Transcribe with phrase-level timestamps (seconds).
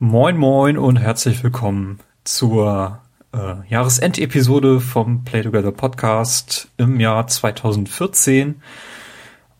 [0.00, 3.00] Moin moin und herzlich willkommen zur
[3.32, 8.62] äh, Jahresendepisode vom Play Together Podcast im Jahr 2014,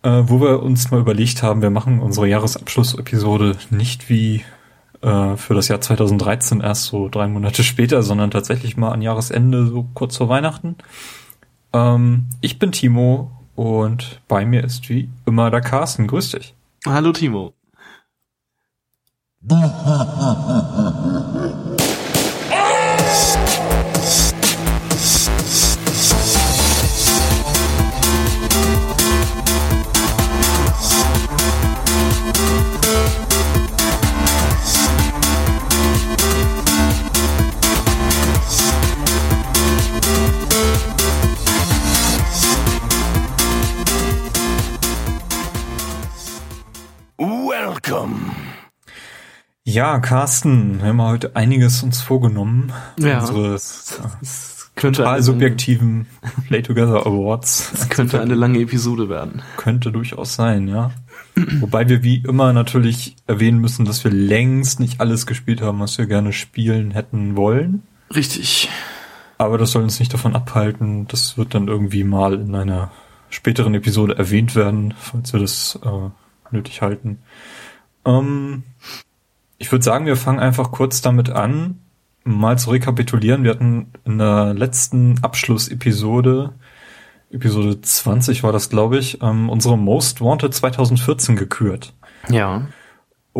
[0.04, 4.44] äh, wo wir uns mal überlegt haben, wir machen unsere Jahresabschlussepisode nicht wie
[5.00, 9.66] äh, für das Jahr 2013 erst so drei Monate später, sondern tatsächlich mal an Jahresende,
[9.66, 10.76] so kurz vor Weihnachten.
[11.72, 16.06] Ähm, ich bin Timo und bei mir ist wie immer der Carsten.
[16.06, 16.54] Grüß dich.
[16.86, 17.57] Hallo Timo.
[19.46, 21.47] 哈哈哈哈哈哈
[49.68, 52.72] Ja, Carsten, wir haben heute einiges uns vorgenommen.
[52.98, 53.20] Ja.
[53.20, 56.06] Unsere Es könnte, total subjektiven
[56.46, 57.70] Play Together Awards.
[57.74, 59.42] es könnte eine lange Episode werden.
[59.58, 60.92] Könnte durchaus sein, ja.
[61.60, 65.98] Wobei wir wie immer natürlich erwähnen müssen, dass wir längst nicht alles gespielt haben, was
[65.98, 67.82] wir gerne spielen hätten wollen.
[68.14, 68.70] Richtig.
[69.36, 71.06] Aber das soll uns nicht davon abhalten.
[71.08, 72.90] Das wird dann irgendwie mal in einer
[73.28, 76.08] späteren Episode erwähnt werden, falls wir das äh,
[76.56, 77.18] nötig halten.
[78.06, 78.62] Ähm,
[79.58, 81.80] ich würde sagen, wir fangen einfach kurz damit an,
[82.24, 83.44] mal zu rekapitulieren.
[83.44, 86.54] Wir hatten in der letzten Abschlussepisode,
[87.30, 91.92] Episode 20 war das, glaube ich, ähm, unsere Most Wanted 2014 gekürt.
[92.28, 92.68] Ja.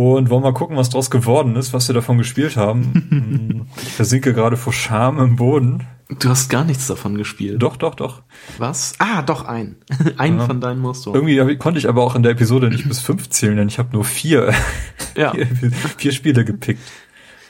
[0.01, 3.67] Und wollen mal gucken, was draus geworden ist, was wir davon gespielt haben.
[3.83, 5.89] ich versinke gerade vor Scham im Boden.
[6.21, 7.61] Du hast gar nichts davon gespielt.
[7.61, 8.23] Doch, doch, doch.
[8.59, 8.93] Was?
[9.01, 9.75] Ah, doch ein.
[10.17, 10.47] ein Ja.
[10.47, 11.13] von deinen Muster.
[11.13, 13.89] Irgendwie konnte ich aber auch in der Episode nicht bis fünf zählen, denn ich habe
[13.93, 14.55] nur vier,
[15.17, 15.49] Ja, vier,
[15.97, 16.81] vier Spiele gepickt.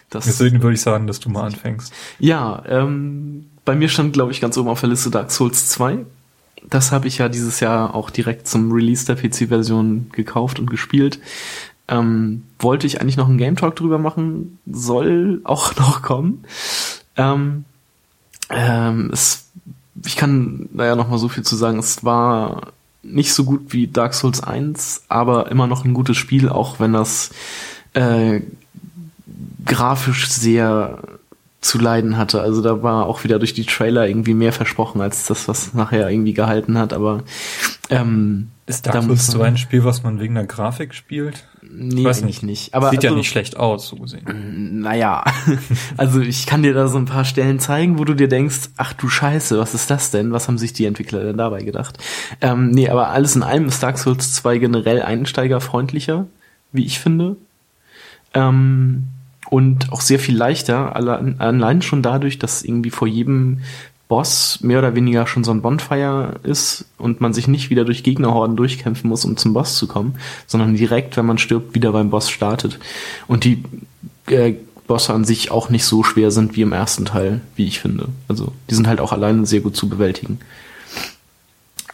[0.08, 1.92] das, Deswegen würde ich sagen, dass du mal anfängst.
[2.18, 5.98] ja ähm, bei mir stand, glaube ich, ganz oben auf der Liste Dark Souls 2.
[6.68, 11.20] Das habe ich ja dieses Jahr auch direkt zum Release der PC-Version gekauft und gespielt.
[11.88, 16.44] Ähm, wollte ich eigentlich noch einen Game Talk drüber machen, soll auch noch kommen.
[17.16, 17.64] Ähm,
[18.50, 19.48] ähm, es,
[20.04, 21.78] ich kann naja noch mal so viel zu sagen.
[21.78, 22.72] Es war
[23.02, 26.92] nicht so gut wie Dark Souls 1, aber immer noch ein gutes Spiel, auch wenn
[26.92, 27.30] das
[27.94, 28.40] äh,
[29.64, 30.98] grafisch sehr
[31.60, 32.40] zu leiden hatte.
[32.40, 36.08] Also da war auch wieder durch die Trailer irgendwie mehr versprochen als das, was nachher
[36.08, 36.92] irgendwie gehalten hat.
[36.92, 37.24] Aber
[37.90, 41.44] ähm, Ist Da Dark Souls so ein Spiel, was man wegen der Grafik spielt?
[41.70, 42.62] nee, weiß eigentlich nicht.
[42.66, 42.74] nicht.
[42.74, 44.80] Aber Sieht ja also- nicht schlecht aus, so gesehen.
[44.80, 45.24] Naja,
[45.96, 48.92] also ich kann dir da so ein paar Stellen zeigen, wo du dir denkst, ach
[48.94, 50.30] du Scheiße, was ist das denn?
[50.32, 51.98] Was haben sich die Entwickler denn dabei gedacht?
[52.40, 56.26] Ähm, nee, aber alles in allem ist Dark Souls 2 generell einsteigerfreundlicher,
[56.72, 57.36] wie ich finde.
[58.32, 59.08] Ähm,
[59.50, 63.60] und auch sehr viel leichter, alle- allein schon dadurch, dass irgendwie vor jedem
[64.08, 68.02] Boss mehr oder weniger schon so ein Bonfire ist und man sich nicht wieder durch
[68.02, 70.14] Gegnerhorden durchkämpfen muss, um zum Boss zu kommen,
[70.46, 72.78] sondern direkt, wenn man stirbt, wieder beim Boss startet.
[73.26, 73.62] Und die
[74.26, 74.54] äh,
[74.86, 78.08] Bosse an sich auch nicht so schwer sind wie im ersten Teil, wie ich finde.
[78.28, 80.40] Also die sind halt auch alleine sehr gut zu bewältigen.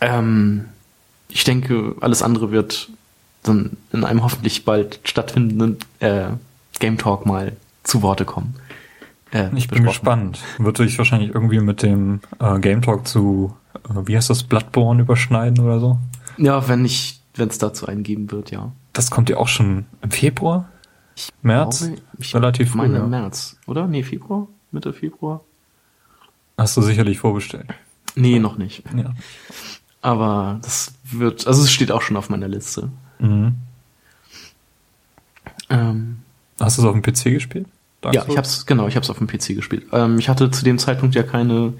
[0.00, 0.66] Ähm,
[1.28, 2.90] ich denke, alles andere wird
[3.42, 6.28] dann in einem hoffentlich bald stattfindenden äh,
[6.84, 8.56] Game Talk mal zu Worte kommen.
[9.30, 10.42] Äh, Ich bin gespannt.
[10.58, 13.56] Wird sich wahrscheinlich irgendwie mit dem äh, Game Talk zu,
[13.88, 15.98] äh, wie heißt das, Bloodborne überschneiden oder so?
[16.36, 18.70] Ja, wenn ich, wenn es dazu einen geben wird, ja.
[18.92, 20.68] Das kommt ja auch schon im Februar?
[21.40, 21.86] März?
[21.86, 23.06] Glaube, ich Relativ früh, meine ja.
[23.06, 23.86] März, oder?
[23.86, 24.46] Nee, Februar?
[24.70, 25.40] Mitte Februar?
[26.58, 27.72] Hast du sicherlich vorbestellt.
[28.14, 28.82] Nee, noch nicht.
[28.94, 29.14] Ja.
[30.02, 32.90] Aber das wird, also es steht auch schon auf meiner Liste.
[33.20, 33.54] Mhm.
[35.70, 36.23] Ähm,
[36.60, 37.66] Hast du es auf dem PC gespielt?
[38.00, 38.32] Dark ja, Souls?
[38.32, 39.86] ich hab's, genau, ich hab's auf dem PC gespielt.
[39.92, 41.74] Ähm, ich hatte zu dem Zeitpunkt ja keine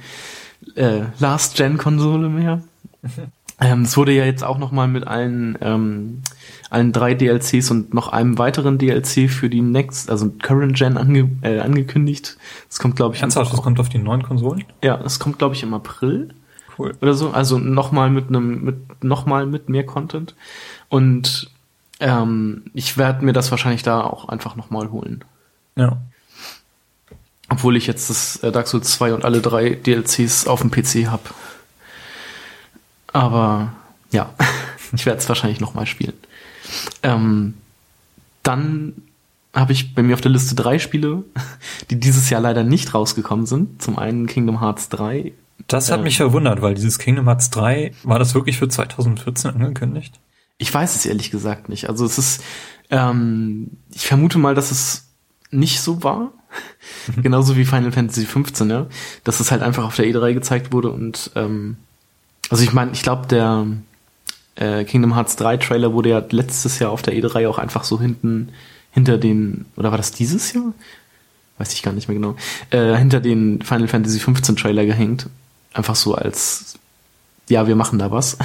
[0.75, 2.63] äh, Last-Gen-Konsole mehr.
[3.61, 6.23] Ähm, es wurde ja jetzt auch noch mal mit allen, ähm,
[6.71, 11.31] allen drei DLCs und noch einem weiteren DLC für die Next, also Current Gen ange,
[11.43, 12.37] äh, angekündigt.
[12.69, 14.65] Das kommt, glaube ich, Ernsthaft, das kommt auf die neuen Konsolen?
[14.83, 16.35] ja, das kommt, glaube ich, im April.
[16.77, 16.97] Cool.
[17.01, 17.31] oder so.
[17.31, 20.35] Also nochmal mit einem, mit nochmal mit mehr Content.
[20.89, 21.54] Und
[22.01, 25.25] ähm, ich werde mir das wahrscheinlich da auch einfach nochmal holen.
[25.77, 25.99] Ja.
[27.49, 31.07] Obwohl ich jetzt das äh, Dark Souls 2 und alle drei DLCs auf dem PC
[31.07, 31.23] habe.
[33.13, 33.73] Aber
[34.11, 34.31] ja,
[34.93, 36.15] ich werde es wahrscheinlich nochmal spielen.
[37.03, 37.55] Ähm,
[38.43, 38.95] dann
[39.55, 41.23] habe ich bei mir auf der Liste drei Spiele,
[41.91, 43.83] die dieses Jahr leider nicht rausgekommen sind.
[43.83, 45.33] Zum einen Kingdom Hearts 3.
[45.69, 46.05] Das hat Ähm.
[46.05, 50.19] mich verwundert, weil dieses Kingdom Hearts 3, war das wirklich für 2014 angekündigt?
[50.65, 51.91] Ich weiß es ehrlich gesagt nicht.
[51.91, 52.43] Also es ist,
[52.91, 55.05] ähm, ich vermute mal, dass es
[55.51, 56.33] nicht so war.
[57.23, 58.87] Genauso wie Final Fantasy 15, ja.
[59.25, 61.77] Dass es halt einfach auf der E3 gezeigt wurde und ähm,
[62.49, 63.67] also ich meine, ich glaube, der
[64.55, 68.01] äh, Kingdom Hearts 3 Trailer wurde ja letztes Jahr auf der E3 auch einfach so
[68.01, 68.49] hinten
[68.91, 70.73] hinter den, oder war das dieses Jahr?
[71.59, 72.37] Weiß ich gar nicht mehr genau.
[72.71, 75.29] Äh, hinter den Final Fantasy 15 Trailer gehängt.
[75.75, 76.79] Einfach so als,
[77.51, 78.39] ja, wir machen da was.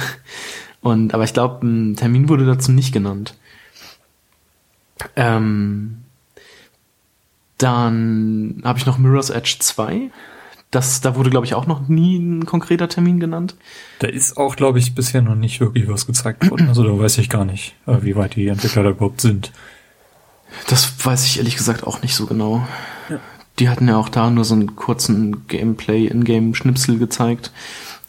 [0.82, 3.34] Und, aber ich glaube, ein Termin wurde dazu nicht genannt.
[5.16, 6.02] Ähm,
[7.58, 10.10] dann habe ich noch Mirror's Edge 2.
[10.70, 13.56] Das, da wurde, glaube ich, auch noch nie ein konkreter Termin genannt.
[13.98, 16.68] Da ist auch, glaube ich, bisher noch nicht wirklich was gezeigt worden.
[16.68, 19.52] Also da weiß ich gar nicht, äh, wie weit die Entwickler da überhaupt sind.
[20.68, 22.66] Das weiß ich ehrlich gesagt auch nicht so genau.
[23.08, 23.18] Ja.
[23.58, 27.52] Die hatten ja auch da nur so einen kurzen Gameplay, In-Game-Schnipsel gezeigt.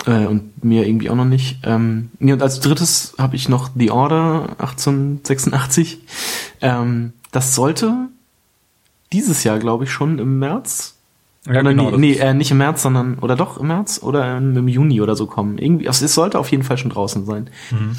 [0.06, 1.59] Äh, und mir irgendwie auch noch nicht.
[1.63, 6.00] Ähm, ja, und als drittes habe ich noch The Order 1886.
[6.62, 8.07] Ähm, das sollte
[9.13, 10.95] dieses Jahr, glaube ich, schon im März.
[11.45, 14.38] Ja, oder genau, nee, nee äh, nicht im März, sondern, oder doch im März oder
[14.38, 15.57] im Juni oder so kommen.
[15.57, 17.50] Irgendwie, also es sollte auf jeden Fall schon draußen sein.
[17.71, 17.95] Mhm.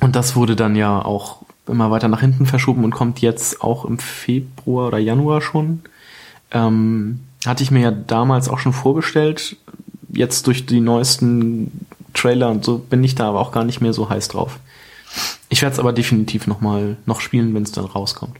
[0.00, 3.84] Und das wurde dann ja auch immer weiter nach hinten verschoben und kommt jetzt auch
[3.84, 5.80] im Februar oder Januar schon.
[6.50, 9.56] Ähm, hatte ich mir ja damals auch schon vorgestellt.
[10.10, 13.92] Jetzt durch die neuesten Trailer und so bin ich da aber auch gar nicht mehr
[13.92, 14.58] so heiß drauf.
[15.48, 18.36] Ich werde es aber definitiv noch mal noch spielen, wenn es dann rauskommt.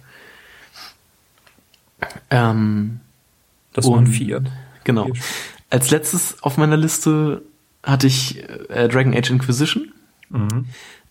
[2.30, 3.00] Ähm,
[3.72, 4.44] das waren vier.
[4.84, 5.04] Genau.
[5.04, 5.22] Vier.
[5.70, 7.42] Als letztes auf meiner Liste
[7.82, 9.92] hatte ich äh, Dragon Age Inquisition.
[10.30, 10.66] Mhm.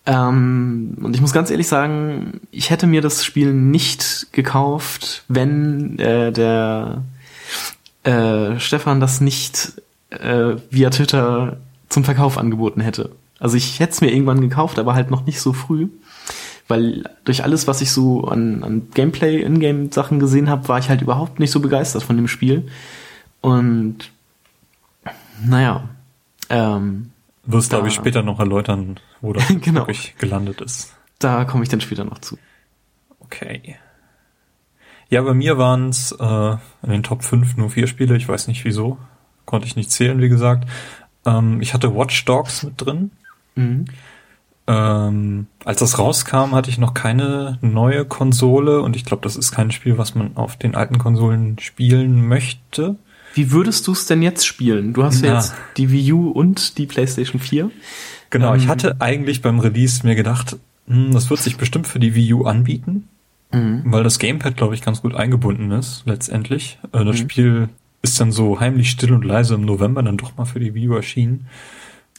[0.05, 5.99] Ähm, und ich muss ganz ehrlich sagen, ich hätte mir das Spiel nicht gekauft, wenn
[5.99, 7.03] äh, der
[8.03, 9.73] äh, Stefan das nicht
[10.09, 11.57] äh, via Twitter
[11.89, 13.11] zum Verkauf angeboten hätte.
[13.39, 15.89] Also ich hätte es mir irgendwann gekauft, aber halt noch nicht so früh.
[16.67, 21.01] Weil durch alles, was ich so an, an Gameplay, Ingame-Sachen gesehen habe, war ich halt
[21.01, 22.67] überhaupt nicht so begeistert von dem Spiel.
[23.39, 24.11] Und
[25.45, 25.87] naja,
[26.49, 27.11] ähm,
[27.45, 29.81] wirst, glaube ich, später noch erläutern, wo das genau.
[29.81, 30.93] wirklich gelandet ist.
[31.19, 32.37] Da komme ich dann später noch zu.
[33.19, 33.77] Okay.
[35.09, 38.47] Ja, bei mir waren es äh, in den Top 5 nur vier Spiele, ich weiß
[38.47, 38.97] nicht wieso.
[39.47, 40.69] Konnte ich nicht zählen, wie gesagt.
[41.25, 43.11] Ähm, ich hatte Watch Dogs mit drin.
[43.55, 43.85] Mhm.
[44.67, 49.53] Ähm, als das rauskam, hatte ich noch keine neue Konsole und ich glaube, das ist
[49.53, 52.97] kein Spiel, was man auf den alten Konsolen spielen möchte.
[53.33, 54.93] Wie würdest du es denn jetzt spielen?
[54.93, 57.71] Du hast ja, jetzt die Wii U und die PlayStation 4.
[58.29, 60.57] Genau, ähm, ich hatte eigentlich beim Release mir gedacht,
[60.87, 63.07] hm, das wird sich bestimmt für die Wii U anbieten,
[63.53, 63.83] mhm.
[63.85, 66.77] weil das Gamepad, glaube ich, ganz gut eingebunden ist, letztendlich.
[66.91, 67.29] Äh, das mhm.
[67.29, 67.69] Spiel
[68.01, 70.95] ist dann so heimlich still und leise im November dann doch mal für die U
[70.95, 71.47] erschienen.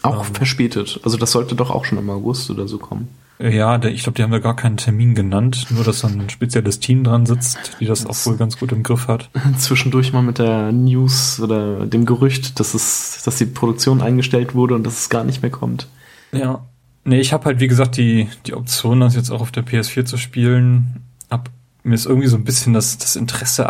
[0.02, 1.00] Auch ähm, verspätet.
[1.04, 3.08] Also das sollte doch auch schon im August oder so kommen.
[3.40, 6.80] Ja, ich glaube, die haben ja gar keinen Termin genannt, nur dass dann ein spezielles
[6.80, 9.30] Team dran sitzt, die das, das auch wohl ganz gut im Griff hat.
[9.58, 14.74] Zwischendurch mal mit der News oder dem Gerücht, dass es, dass die Produktion eingestellt wurde
[14.74, 15.86] und dass es gar nicht mehr kommt.
[16.32, 16.66] Ja.
[17.04, 20.04] Nee, ich habe halt, wie gesagt, die, die Option, das jetzt auch auf der PS4
[20.04, 21.04] zu spielen.
[21.28, 21.48] Ab,
[21.84, 23.68] mir ist irgendwie so ein bisschen das, das Interesse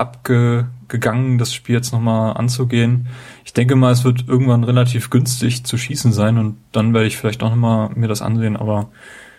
[0.88, 3.08] abgegangen, das Spiel jetzt nochmal anzugehen.
[3.44, 7.18] Ich denke mal, es wird irgendwann relativ günstig zu schießen sein und dann werde ich
[7.18, 8.88] vielleicht auch nochmal mir das ansehen, aber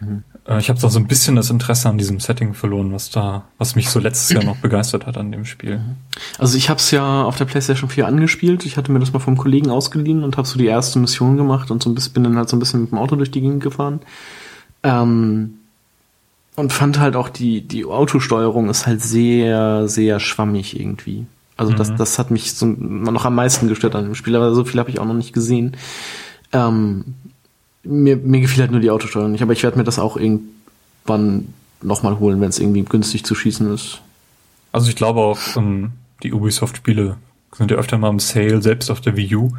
[0.02, 0.24] Mhm.
[0.58, 3.90] Ich habe so ein bisschen das Interesse an diesem Setting verloren, was da, was mich
[3.90, 5.78] so letztes Jahr noch begeistert hat an dem Spiel.
[5.78, 5.96] Mhm.
[6.38, 8.66] Also ich habe es ja auf der PlayStation 4 angespielt.
[8.66, 11.70] Ich hatte mir das mal vom Kollegen ausgeliehen und habe so die erste Mission gemacht
[11.70, 13.42] und so ein bisschen bin dann halt so ein bisschen mit dem Auto durch die
[13.42, 14.00] Gegend gefahren.
[14.82, 15.56] Ähm,
[16.56, 21.26] und fand halt auch die die Autosteuerung ist halt sehr sehr schwammig irgendwie.
[21.60, 21.76] Also mhm.
[21.76, 24.80] das das hat mich so noch am meisten gestört an dem Spiel, aber so viel
[24.80, 25.76] habe ich auch noch nicht gesehen.
[26.54, 27.04] Ähm,
[27.84, 31.54] mir, mir gefiel halt nur die Autosteuerung nicht, aber ich werde mir das auch irgendwann
[31.82, 34.00] nochmal holen, wenn es irgendwie günstig zu schießen ist.
[34.72, 35.92] Also ich glaube auch, ähm,
[36.24, 37.18] die Ubisoft-Spiele
[37.52, 39.52] sind ja öfter mal im Sale, selbst auf der Wii U.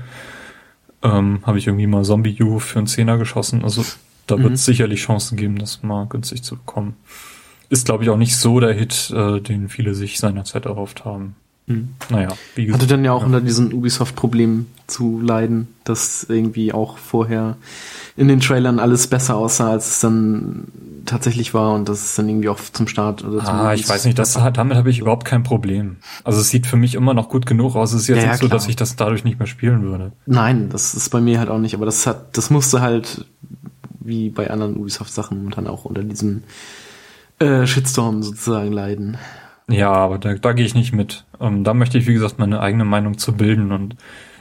[1.03, 3.63] Ähm, Habe ich irgendwie mal Zombie U für einen Zehner geschossen.
[3.63, 3.85] Also
[4.27, 4.73] da wird es mhm.
[4.73, 6.97] sicherlich Chancen geben, das mal günstig zu bekommen.
[7.69, 11.37] Ist, glaube ich, auch nicht so der Hit, äh, den viele sich seinerzeit erhofft haben.
[11.71, 11.91] Hm.
[12.09, 12.83] Naja, wie gesagt.
[12.83, 13.27] Hatte dann ja auch ja.
[13.27, 17.57] unter diesen Ubisoft-Problemen zu leiden, dass irgendwie auch vorher
[18.17, 20.65] in den Trailern alles besser aussah, als es dann
[21.07, 24.05] tatsächlich war und das ist dann irgendwie auch zum Start oder zum Ah, ich weiß
[24.05, 25.99] nicht, das hat, damit habe ich überhaupt kein Problem.
[26.25, 27.93] Also es sieht für mich immer noch gut genug aus.
[27.93, 30.11] Es ist jetzt ja, nicht so, dass ich das dadurch nicht mehr spielen würde.
[30.27, 33.27] Nein, das ist bei mir halt auch nicht, aber das hat, das musste halt
[34.01, 36.43] wie bei anderen Ubisoft-Sachen dann auch unter diesem
[37.39, 39.19] äh, Shitstorm sozusagen leiden.
[39.71, 41.25] Ja, aber da, da gehe ich nicht mit.
[41.41, 43.97] Ähm, da möchte ich, wie gesagt, meine eigene Meinung zu bilden und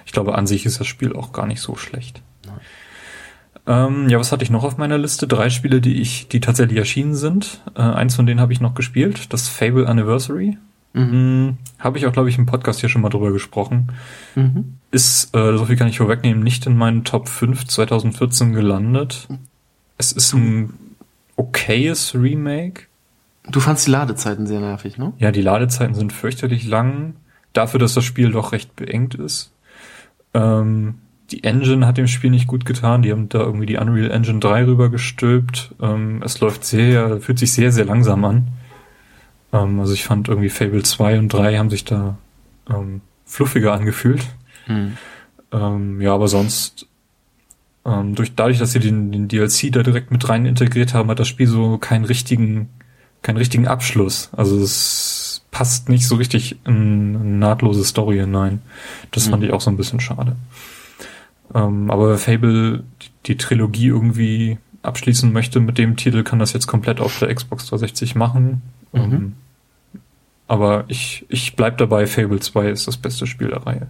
[0.06, 2.22] ich glaube, an sich ist das Spiel auch gar nicht so schlecht.
[3.68, 5.28] Ähm, ja, was hatte ich noch auf meiner Liste?
[5.28, 7.62] Drei Spiele, die ich, die tatsächlich erschienen sind.
[7.76, 10.58] Äh, eins von denen habe ich noch gespielt, das Fable Anniversary.
[10.94, 11.58] Mhm.
[11.78, 13.92] Habe ich auch, glaube ich, im Podcast hier schon mal drüber gesprochen.
[14.34, 14.78] Mhm.
[14.90, 19.28] Ist, äh, so viel kann ich vorwegnehmen, nicht in meinen Top 5 2014 gelandet.
[20.00, 20.74] Es ist ein
[21.36, 22.88] okayes Remake.
[23.52, 25.14] Du fandst die Ladezeiten sehr nervig, ne?
[25.18, 27.16] Ja, die Ladezeiten sind fürchterlich lang.
[27.54, 29.52] Dafür, dass das Spiel doch recht beengt ist.
[30.34, 30.96] Ähm,
[31.32, 33.02] die Engine hat dem Spiel nicht gut getan.
[33.02, 35.76] Die haben da irgendwie die Unreal Engine 3 rübergestülpt.
[35.82, 38.48] Ähm, es läuft sehr, fühlt sich sehr, sehr langsam an.
[39.54, 42.18] Ähm, also ich fand irgendwie Fable 2 und 3 haben sich da
[42.70, 44.26] ähm, fluffiger angefühlt.
[44.68, 44.98] Mhm.
[45.52, 46.88] Ähm, ja, aber sonst,
[47.86, 51.20] ähm, durch, dadurch, dass sie den, den DLC da direkt mit rein integriert haben, hat
[51.20, 52.70] das Spiel so keinen richtigen,
[53.22, 54.30] keinen richtigen Abschluss.
[54.32, 58.62] Also es passt nicht so richtig in eine nahtlose Story hinein.
[59.12, 59.32] Das mhm.
[59.32, 60.36] fand ich auch so ein bisschen schade.
[61.54, 66.68] Ähm, aber Fable die, die Trilogie irgendwie abschließen möchte mit dem Titel, kann das jetzt
[66.68, 68.62] komplett auf der Xbox 360 machen.
[68.94, 69.00] Mhm.
[69.02, 69.34] Ähm,
[70.48, 73.88] aber ich, ich bleib dabei, Fable 2 ist das beste Spiel der Reihe.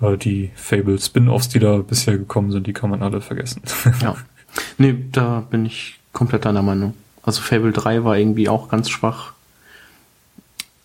[0.00, 3.62] Weil die Fable Spin-offs, die da bisher gekommen sind, die kann man alle vergessen.
[4.00, 4.16] ja.
[4.78, 6.94] Nee, da bin ich komplett deiner Meinung.
[7.24, 9.32] Also Fable 3 war irgendwie auch ganz schwach.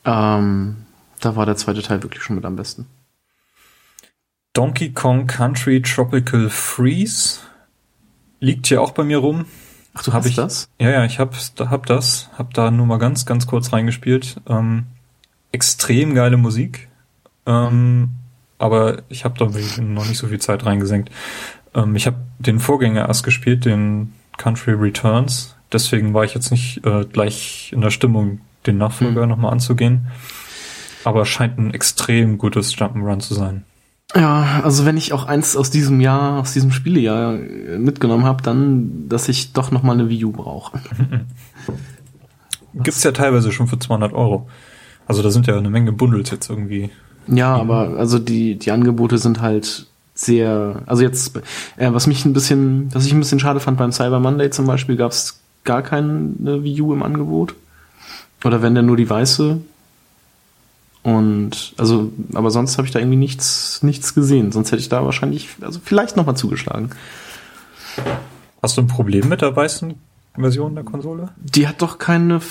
[0.06, 0.78] Ähm,
[1.20, 2.88] da war der zweite Teil wirklich schon mit am besten.
[4.54, 7.40] Donkey Kong Country Tropical Freeze
[8.40, 9.46] liegt hier auch bei mir rum.
[9.94, 10.70] Ach, du hast ich, das?
[10.80, 14.38] Ja, ja, ich hab, hab das, hab da nur mal ganz, ganz kurz reingespielt.
[14.48, 14.86] Ähm,
[15.52, 16.88] extrem geile Musik,
[17.46, 18.12] ähm,
[18.58, 19.46] aber ich habe da
[19.82, 21.10] noch nicht so viel Zeit reingesenkt.
[21.74, 25.56] Ähm, ich habe den Vorgänger erst gespielt, den Country Returns.
[25.72, 29.30] Deswegen war ich jetzt nicht äh, gleich in der Stimmung, den Nachfolger hm.
[29.30, 30.08] nochmal anzugehen.
[31.04, 33.64] Aber scheint ein extrem gutes Jump'n'Run zu sein.
[34.16, 39.08] Ja, also wenn ich auch eins aus diesem Jahr, aus diesem Spielejahr mitgenommen habe, dann,
[39.08, 40.80] dass ich doch noch mal eine Wii U brauche.
[42.74, 44.50] Gibt's ja teilweise schon für 200 Euro.
[45.08, 46.90] Also da sind ja eine Menge Bundles jetzt irgendwie.
[47.28, 51.38] Ja, aber also die die Angebote sind halt sehr, also jetzt,
[51.78, 54.68] äh, was mich ein bisschen, was ich ein bisschen schade fand beim Cyber Monday zum
[54.68, 57.54] Beispiel, gab's gar keine Wii U im Angebot.
[58.44, 59.60] Oder wenn denn nur die weiße,
[61.04, 64.52] und also, aber sonst habe ich da irgendwie nichts, nichts gesehen.
[64.52, 66.90] Sonst hätte ich da wahrscheinlich, also vielleicht nochmal zugeschlagen.
[68.62, 69.94] Hast du ein Problem mit der weißen
[70.36, 71.30] Version der Konsole?
[71.38, 72.42] Die hat doch keine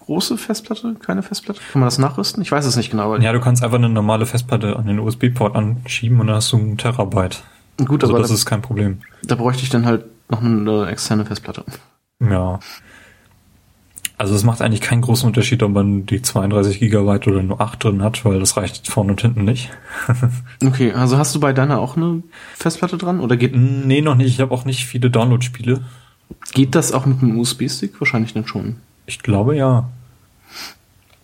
[0.00, 1.60] große Festplatte, keine Festplatte.
[1.72, 2.42] Kann man das nachrüsten?
[2.42, 3.16] Ich weiß es nicht genau.
[3.16, 6.58] Ja, du kannst einfach eine normale Festplatte an den USB-Port anschieben und dann hast du
[6.58, 7.42] einen Terabyte.
[7.78, 9.00] Gut, also aber das da, ist kein Problem.
[9.22, 11.64] Da bräuchte ich dann halt noch eine externe Festplatte.
[12.30, 12.60] Ja.
[14.18, 17.82] Also es macht eigentlich keinen großen Unterschied, ob man die 32 Gigabyte oder nur 8
[17.82, 19.70] drin hat, weil das reicht vorne und hinten nicht.
[20.64, 22.22] okay, also hast du bei deiner auch eine
[22.54, 23.52] Festplatte dran oder geht?
[23.56, 24.28] Nee, noch nicht.
[24.28, 25.82] Ich habe auch nicht viele Download-Spiele.
[26.52, 28.00] Geht das auch mit einem USB-Stick?
[28.00, 28.76] Wahrscheinlich nicht schon.
[29.06, 29.90] Ich glaube ja.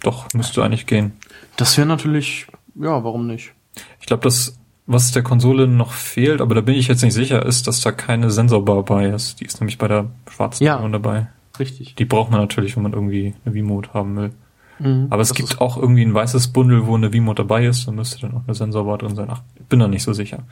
[0.03, 1.13] Doch, müsste eigentlich gehen.
[1.57, 3.53] Das wäre natürlich, ja, warum nicht?
[4.01, 7.45] Ich glaube, das, was der Konsole noch fehlt, aber da bin ich jetzt nicht sicher,
[7.45, 9.39] ist, dass da keine Sensorbar bei ist.
[9.39, 10.89] Die ist nämlich bei der schwarzen ja.
[10.89, 11.29] dabei.
[11.59, 11.95] Richtig.
[11.97, 14.31] Die braucht man natürlich, wenn man irgendwie eine V-Mode haben will.
[14.79, 17.93] Mhm, Aber es gibt auch irgendwie ein weißes Bundle, wo eine V-Mode dabei ist, da
[17.93, 19.29] müsste dann auch eine Sensorbar drin sein.
[19.31, 20.45] Ach, ich bin da nicht so sicher.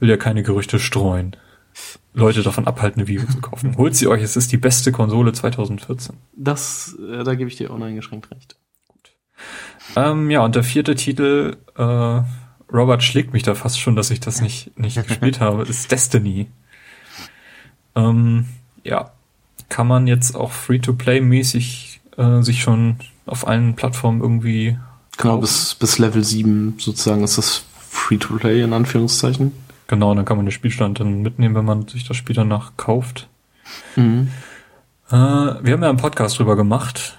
[0.00, 1.34] Will ja keine Gerüchte streuen.
[2.12, 3.74] Leute davon abhalten, eine View zu kaufen.
[3.78, 6.14] Holt sie euch, es ist die beste Konsole 2014.
[6.36, 8.56] Das, äh, da gebe ich dir uneingeschränkt recht.
[8.86, 9.12] Gut.
[9.96, 12.20] Ähm, ja, und der vierte Titel, äh,
[12.72, 16.48] Robert schlägt mich da fast schon, dass ich das nicht, nicht gespielt habe, ist Destiny.
[17.94, 18.46] Ähm,
[18.84, 19.12] ja,
[19.68, 22.96] kann man jetzt auch Free-to-Play-mäßig äh, sich schon
[23.26, 24.78] auf allen Plattformen irgendwie.
[25.16, 29.52] Genau, bis, bis Level 7 sozusagen ist das Free-to-Play in Anführungszeichen.
[29.86, 33.28] Genau, dann kann man den Spielstand dann mitnehmen, wenn man sich das Spiel danach kauft.
[33.96, 34.30] Mhm.
[35.08, 37.18] Äh, wir haben ja einen Podcast drüber gemacht.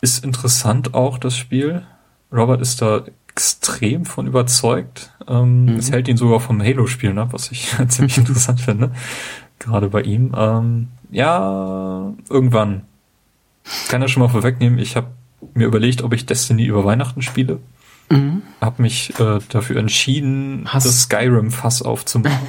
[0.00, 1.86] Ist interessant auch das Spiel.
[2.32, 3.04] Robert ist da
[3.36, 5.12] extrem von überzeugt.
[5.28, 5.76] Ähm, mhm.
[5.76, 8.92] Es hält ihn sogar vom Halo-Spielen ab, was ich ziemlich interessant finde.
[9.58, 10.32] Gerade bei ihm.
[10.34, 12.82] Ähm, ja, irgendwann.
[13.88, 15.08] Kann ja schon mal vorwegnehmen, ich habe
[15.54, 17.60] mir überlegt, ob ich Destiny über Weihnachten spiele.
[18.08, 18.42] Mhm.
[18.60, 22.46] Hab mich äh, dafür entschieden, Hast das Skyrim-Fass aufzumachen.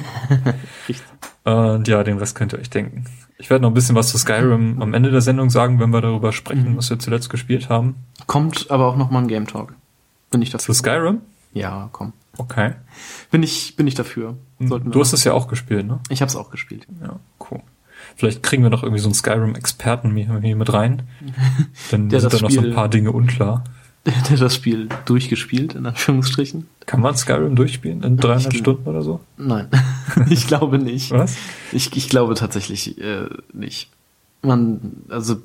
[1.44, 3.04] Und ja, den Rest könnt ihr euch denken.
[3.36, 6.00] Ich werde noch ein bisschen was zu Skyrim am Ende der Sendung sagen, wenn wir
[6.00, 6.76] darüber sprechen, mhm.
[6.76, 7.96] was wir zuletzt gespielt haben.
[8.26, 9.74] Kommt aber auch noch mal ein Game Talk.
[10.30, 10.74] Bin ich dafür.
[10.74, 11.20] Zu Skyrim?
[11.54, 12.12] Ja, komm.
[12.36, 12.74] Okay.
[13.30, 14.36] Bin ich, bin ich dafür.
[14.60, 16.00] Sollten du hast es ja auch gespielt, ne?
[16.08, 16.86] Ich habe es auch gespielt.
[17.02, 17.18] Ja,
[17.50, 17.60] cool.
[18.16, 21.02] Vielleicht kriegen wir noch irgendwie so einen Skyrim-Experten hier mit rein.
[21.90, 23.64] Dann sind da noch so ein paar Dinge unklar.
[24.06, 26.68] Der, der das Spiel durchgespielt, in Anführungsstrichen.
[26.86, 29.20] Kann man Skyrim durchspielen in 300 ich, Stunden oder so?
[29.36, 29.68] Nein,
[30.30, 31.10] ich glaube nicht.
[31.10, 31.36] Was?
[31.72, 33.90] Ich, ich glaube tatsächlich äh, nicht.
[34.42, 35.42] Man, also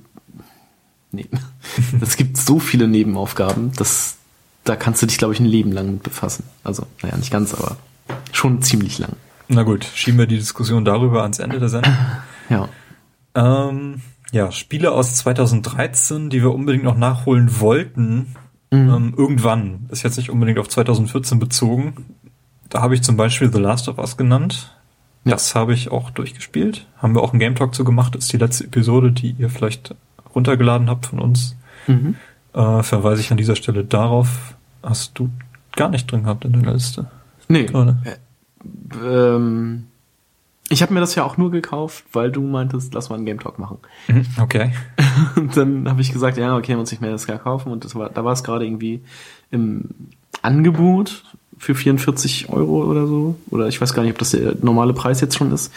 [1.11, 1.27] nee.
[2.01, 4.17] Es gibt so viele Nebenaufgaben, dass
[4.63, 6.43] da kannst du dich, glaube ich, ein Leben lang mit befassen.
[6.63, 7.77] Also, naja, nicht ganz, aber
[8.31, 9.13] schon ziemlich lang.
[9.49, 11.93] Na gut, schieben wir die Diskussion darüber ans Ende der Sendung.
[12.49, 12.67] Ja.
[13.35, 14.01] Ähm,
[14.31, 18.35] ja, Spiele aus 2013, die wir unbedingt noch nachholen wollten,
[18.71, 18.89] Mhm.
[18.89, 21.93] ähm, irgendwann, ist jetzt nicht unbedingt auf 2014 bezogen.
[22.69, 24.75] Da habe ich zum Beispiel The Last of Us genannt.
[25.25, 25.31] Ja.
[25.33, 26.87] Das habe ich auch durchgespielt.
[26.97, 28.15] Haben wir auch einen Game Talk zu gemacht.
[28.15, 29.93] Das ist die letzte Episode, die ihr vielleicht
[30.33, 31.55] runtergeladen habt von uns.
[31.87, 32.15] Mhm.
[32.53, 34.55] Äh, verweise ich an dieser Stelle darauf.
[34.81, 35.29] Hast du
[35.75, 37.07] gar nicht drin gehabt in der Liste.
[37.47, 37.65] Nee.
[37.65, 37.97] Gerade.
[39.03, 39.85] Ähm,
[40.69, 43.39] ich habe mir das ja auch nur gekauft, weil du meintest, lass mal einen Game
[43.39, 43.77] Talk machen.
[44.07, 44.71] Mhm, Okay.
[45.35, 47.71] Und dann habe ich gesagt, ja, okay, muss ich mir das gar kaufen.
[47.71, 49.01] Und das war, da war es gerade irgendwie
[49.51, 49.89] im
[50.41, 51.23] Angebot
[51.57, 53.35] für 44 Euro oder so.
[53.49, 55.71] Oder ich weiß gar nicht, ob das der normale Preis jetzt schon ist.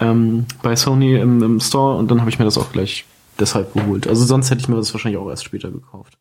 [0.00, 1.96] Ähm, bei Sony im, im Store.
[1.96, 3.04] Und dann habe ich mir das auch gleich
[3.38, 4.06] deshalb geholt.
[4.06, 6.18] Also sonst hätte ich mir das wahrscheinlich auch erst später gekauft.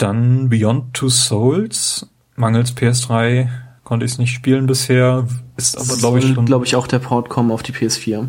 [0.00, 2.06] Dann Beyond Two Souls.
[2.36, 3.48] Mangels PS3
[3.84, 5.26] konnte ich es nicht spielen bisher.
[5.56, 6.46] Ist aber, glaube ich, schon.
[6.46, 8.26] glaube ich, auch der Port kommen auf die PS4.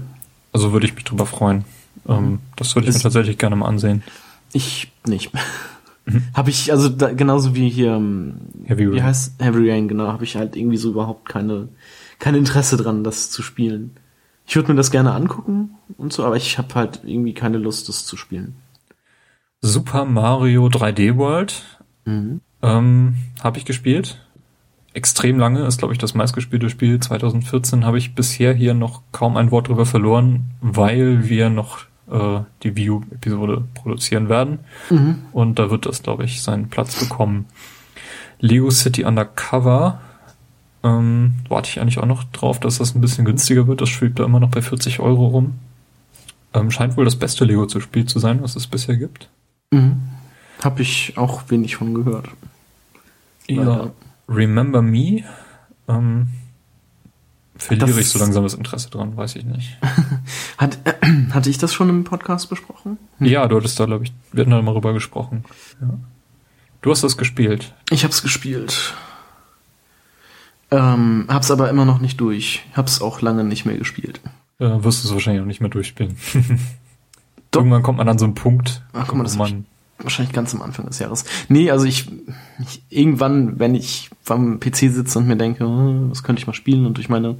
[0.51, 1.63] Also würde ich mich drüber freuen.
[2.07, 4.03] Ähm, das würde ich mir tatsächlich gerne mal ansehen.
[4.51, 5.31] Ich nicht.
[6.33, 8.33] Habe ich, also da, genauso wie hier, ähm,
[8.65, 9.03] Heavy wie Rain.
[9.03, 11.69] heißt Heavy Rain, genau, habe ich halt irgendwie so überhaupt keine,
[12.17, 13.91] kein Interesse dran, das zu spielen.
[14.47, 17.87] Ich würde mir das gerne angucken und so, aber ich habe halt irgendwie keine Lust,
[17.87, 18.55] das zu spielen.
[19.61, 21.63] Super Mario 3D World
[22.05, 22.41] Mhm.
[22.63, 24.19] ähm, habe ich gespielt.
[24.93, 27.85] Extrem lange, ist glaube ich das meistgespielte Spiel 2014.
[27.85, 31.79] Habe ich bisher hier noch kaum ein Wort drüber verloren, weil wir noch
[32.11, 34.59] äh, die View-Episode produzieren werden.
[34.89, 35.19] Mhm.
[35.31, 37.45] Und da wird das, glaube ich, seinen Platz bekommen.
[38.39, 40.01] Lego City Undercover.
[40.83, 43.79] Ähm, warte ich eigentlich auch noch drauf, dass das ein bisschen günstiger wird.
[43.79, 45.59] Das schwebt da immer noch bei 40 Euro rum.
[46.53, 49.29] Ähm, scheint wohl das beste Lego-Spiel zu sein, was es bisher gibt.
[49.71, 50.01] Mhm.
[50.63, 52.27] Habe ich auch wenig von gehört.
[53.47, 53.63] Ja.
[53.63, 53.91] Leider.
[54.29, 55.24] Remember Me.
[55.87, 56.27] Ähm,
[57.57, 59.77] verliere ich so langsam das Interesse dran, weiß ich nicht.
[60.57, 60.77] Hat,
[61.31, 62.98] hatte ich das schon im Podcast besprochen?
[63.19, 65.43] Ja, du hattest da, glaube ich, wir hatten da mal drüber gesprochen.
[65.81, 65.89] Ja.
[66.81, 67.74] Du hast das gespielt.
[67.89, 68.93] Ich hab's gespielt.
[70.72, 72.63] Ähm, hab's aber immer noch nicht durch.
[72.74, 74.22] Hab's auch lange nicht mehr gespielt.
[74.59, 76.17] Äh, wirst du es wahrscheinlich auch nicht mehr durchspielen.
[77.51, 77.61] Doch.
[77.61, 79.66] Irgendwann kommt man an so einen Punkt, Ach, guck mal, das wo man
[80.03, 81.25] Wahrscheinlich ganz am Anfang des Jahres.
[81.48, 82.09] Nee, also ich,
[82.59, 86.53] ich irgendwann, wenn ich am PC sitze und mir denke, hm, was könnte ich mal
[86.53, 87.37] spielen und durch meine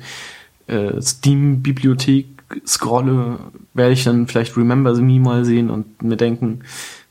[0.68, 2.28] äh, Steam-Bibliothek
[2.68, 3.40] scrolle,
[3.74, 6.62] werde ich dann vielleicht Remember Me mal sehen und mir denken,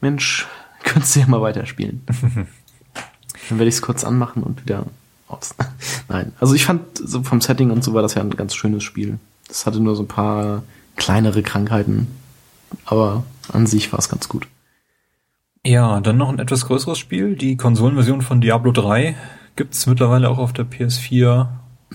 [0.01, 0.47] Mensch,
[0.85, 2.03] könntest du ja mal weiterspielen.
[2.07, 4.87] dann werde ich es kurz anmachen und wieder
[5.29, 5.55] aus.
[6.09, 8.85] Nein, also ich fand so vom Setting und so war das ja ein ganz schönes
[8.85, 9.19] Spiel.
[9.49, 10.63] Das hatte nur so ein paar
[10.97, 12.09] kleinere Krankheiten,
[12.87, 14.47] aber an sich war es ganz gut.
[15.65, 17.37] Ja, dann noch ein etwas größeres Spiel.
[17.37, 19.15] Die Konsolenversion von Diablo 3
[19.57, 21.49] gibt's mittlerweile auch auf der PS4.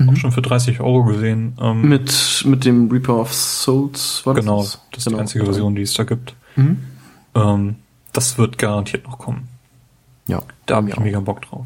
[0.08, 1.58] Auch schon für 30 Euro gesehen.
[1.60, 1.90] Ähm, Mhm.
[1.90, 4.44] Mit, mit dem Reaper of Souls war das?
[4.44, 4.80] genau, das?
[4.98, 6.36] ist die einzige Version, die es da gibt.
[6.58, 6.80] Mhm.
[7.34, 7.76] Ähm,
[8.12, 9.48] das wird garantiert noch kommen.
[10.28, 10.42] Ja.
[10.66, 11.02] Da habe ich Ja.
[11.02, 11.66] mega Bock drauf.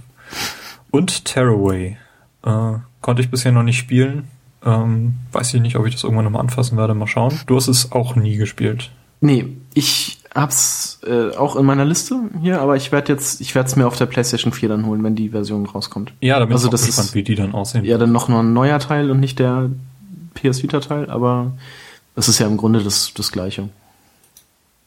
[0.91, 1.97] Und Tearaway.
[2.45, 4.27] Äh, konnte ich bisher noch nicht spielen.
[4.63, 6.93] Ähm, weiß ich nicht, ob ich das irgendwann nochmal anfassen werde.
[6.93, 7.37] Mal schauen.
[7.47, 8.91] Du hast es auch nie gespielt.
[9.21, 13.67] Nee, ich hab's äh, auch in meiner Liste hier, aber ich werde jetzt, ich werde
[13.67, 16.13] es mir auf der PlayStation 4 dann holen, wenn die Version rauskommt.
[16.21, 17.83] Ja, da bin Also ich das gespannt, ist- wie die dann aussehen.
[17.85, 19.69] Ja, dann noch nur ein neuer Teil und nicht der
[20.35, 21.51] PS Vita Teil, aber
[22.15, 23.69] es ist ja im Grunde das, das gleiche.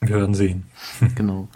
[0.00, 0.64] Wir werden sehen.
[1.14, 1.48] Genau.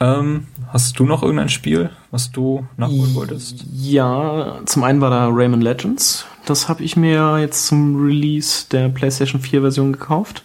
[0.00, 3.64] Ähm, hast du noch irgendein Spiel, was du nachholen wolltest?
[3.72, 6.26] Ja, zum einen war da Rayman Legends.
[6.46, 10.42] Das habe ich mir jetzt zum Release der PlayStation 4 Version gekauft.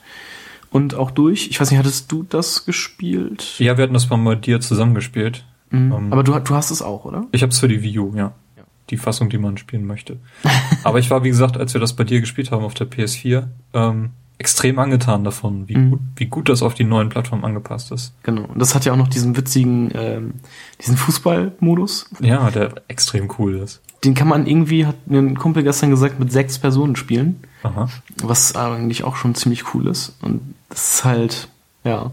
[0.72, 1.48] Und auch durch.
[1.50, 3.56] Ich weiß nicht, hattest du das gespielt?
[3.60, 5.44] Ja, wir hatten das mal mit dir zusammengespielt.
[5.72, 5.92] Mhm.
[5.92, 7.26] Ähm, Aber du, du hast es auch, oder?
[7.32, 8.34] Ich habe es für die Wii U, ja.
[8.58, 8.64] Ja.
[8.90, 10.18] Die Fassung, die man spielen möchte.
[10.84, 13.48] Aber ich war, wie gesagt, als wir das bei dir gespielt haben auf der PS4,
[13.74, 15.90] ähm, extrem angetan davon, wie, Mhm.
[15.92, 18.14] gut, wie gut das auf die neuen Plattformen angepasst ist.
[18.24, 18.44] Genau.
[18.46, 20.34] Und das hat ja auch noch diesen witzigen, ähm,
[20.80, 22.10] diesen Fußballmodus.
[22.22, 23.82] Ja, der extrem cool ist.
[24.06, 27.42] Den kann man irgendwie, hat mir ein Kumpel gestern gesagt, mit sechs Personen spielen.
[27.64, 27.90] Aha.
[28.24, 30.16] Was eigentlich auch schon ziemlich cool ist.
[30.22, 31.48] Und das ist halt,
[31.84, 32.12] ja.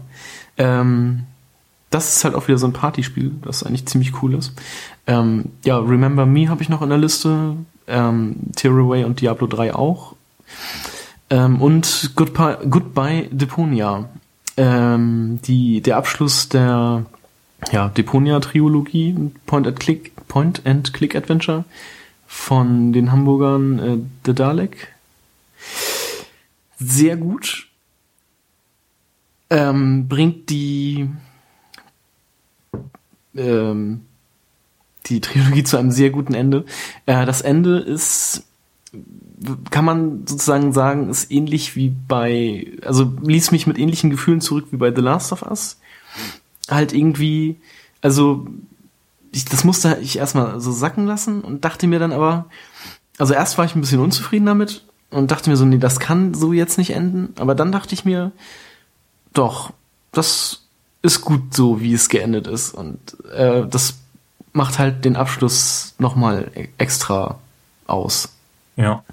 [0.57, 1.23] Ähm,
[1.89, 4.51] das ist halt auch wieder so ein Partyspiel, das eigentlich ziemlich cool ist.
[5.05, 7.55] Ähm, ja, Remember Me habe ich noch in der Liste.
[7.87, 10.15] Ähm, Tearaway und Diablo 3 auch.
[11.29, 14.09] Ähm, und Goodbye, Goodbye Deponia.
[14.57, 17.05] Ähm, die, der Abschluss der
[17.71, 21.63] ja, Deponia-Triologie, Point-and-Click Point-and-Click-Adventure
[22.27, 24.89] von den Hamburgern äh, The Dalek.
[26.79, 27.67] Sehr gut.
[29.49, 31.09] ähm, bringt die
[33.35, 34.01] ähm,
[35.05, 36.65] die Trilogie zu einem sehr guten Ende.
[37.05, 38.43] Äh, das Ende ist,
[39.69, 44.67] kann man sozusagen sagen, ist ähnlich wie bei, also ließ mich mit ähnlichen Gefühlen zurück
[44.71, 45.79] wie bei The Last of Us.
[46.69, 47.57] Halt irgendwie,
[48.01, 48.47] also
[49.31, 52.47] ich, das musste ich erstmal so sacken lassen und dachte mir dann aber,
[53.17, 56.33] also erst war ich ein bisschen unzufrieden damit und dachte mir so, nee, das kann
[56.33, 57.33] so jetzt nicht enden.
[57.39, 58.31] Aber dann dachte ich mir,
[59.33, 59.71] doch,
[60.11, 60.63] das
[61.01, 62.73] ist gut so, wie es geendet ist.
[62.73, 62.99] Und
[63.31, 63.95] äh, das
[64.53, 67.39] macht halt den Abschluss nochmal extra
[67.85, 68.29] aus.
[68.75, 69.03] Ja.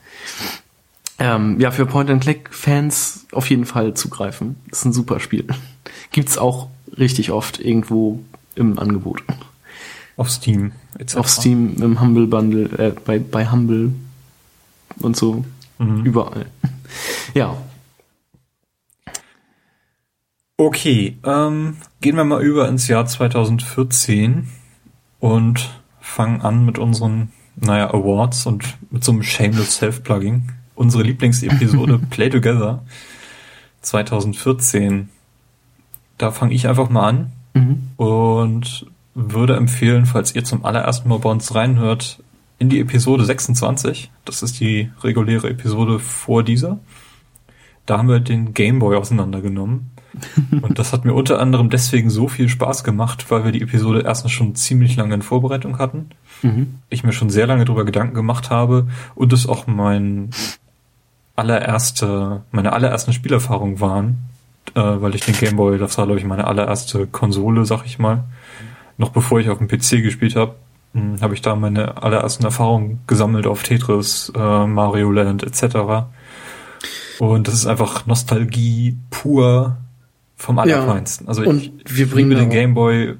[1.18, 4.56] Ähm, ja, für Point-and-Click-Fans auf jeden Fall zugreifen.
[4.70, 5.46] ist ein super Spiel.
[6.10, 8.20] Gibt's auch richtig oft irgendwo
[8.56, 9.22] im Angebot.
[10.16, 10.72] Auf Steam.
[10.98, 11.16] Etc.
[11.16, 13.92] Auf Steam, im Humble Bundle, äh, bei, bei Humble
[15.00, 15.44] und so.
[15.78, 16.04] Mhm.
[16.04, 16.46] Überall.
[17.34, 17.56] Ja.
[20.56, 24.48] Okay, ähm, gehen wir mal über ins Jahr 2014
[25.18, 25.68] und
[26.00, 30.52] fangen an mit unseren, naja, Awards und mit so einem Shameless Self-Plugging.
[30.76, 32.84] Unsere Lieblingsepisode Play Together
[33.80, 35.08] 2014.
[36.18, 37.90] Da fange ich einfach mal an mhm.
[37.96, 42.20] und würde empfehlen, falls ihr zum allerersten Mal bei uns reinhört,
[42.58, 44.10] in die Episode 26.
[44.24, 46.78] Das ist die reguläre Episode vor dieser.
[47.86, 49.90] Da haben wir den Gameboy auseinandergenommen.
[50.62, 54.02] Und das hat mir unter anderem deswegen so viel Spaß gemacht, weil wir die Episode
[54.04, 56.10] erstens schon ziemlich lange in Vorbereitung hatten.
[56.42, 56.78] Mhm.
[56.88, 60.30] Ich mir schon sehr lange darüber Gedanken gemacht habe und es auch mein
[61.36, 64.18] allererste, meine allerersten Spielerfahrungen waren,
[64.74, 68.24] äh, weil ich den Gameboy, das war glaube ich meine allererste Konsole, sag ich mal.
[68.96, 70.54] Noch bevor ich auf dem PC gespielt habe,
[71.20, 76.06] habe ich da meine allerersten Erfahrungen gesammelt auf Tetris, äh, Mario Land etc.
[77.18, 79.76] Und das ist einfach Nostalgie pur
[80.36, 81.26] vom Allerfeinsten.
[81.26, 83.14] Ja, also ich, wir bringen den Gameboy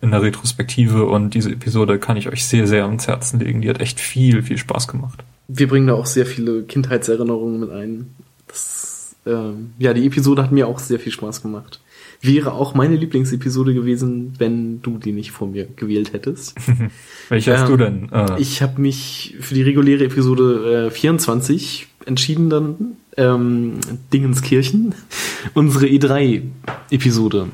[0.00, 3.62] in der Retrospektive und diese Episode kann ich euch sehr, sehr ans Herzen legen.
[3.62, 5.22] Die hat echt viel, viel Spaß gemacht.
[5.48, 8.14] Wir bringen da auch sehr viele Kindheitserinnerungen mit ein.
[8.48, 11.80] Das, ähm, ja, die Episode hat mir auch sehr viel Spaß gemacht
[12.24, 16.54] wäre auch meine Lieblingsepisode gewesen, wenn du die nicht vor mir gewählt hättest.
[17.28, 18.10] Welche hast du denn?
[18.12, 18.40] Äh.
[18.40, 22.96] Ich habe mich für die reguläre Episode äh, 24 entschieden dann.
[23.16, 23.80] Ähm,
[24.12, 24.94] Dingenskirchen.
[25.54, 27.48] Unsere E3-Episode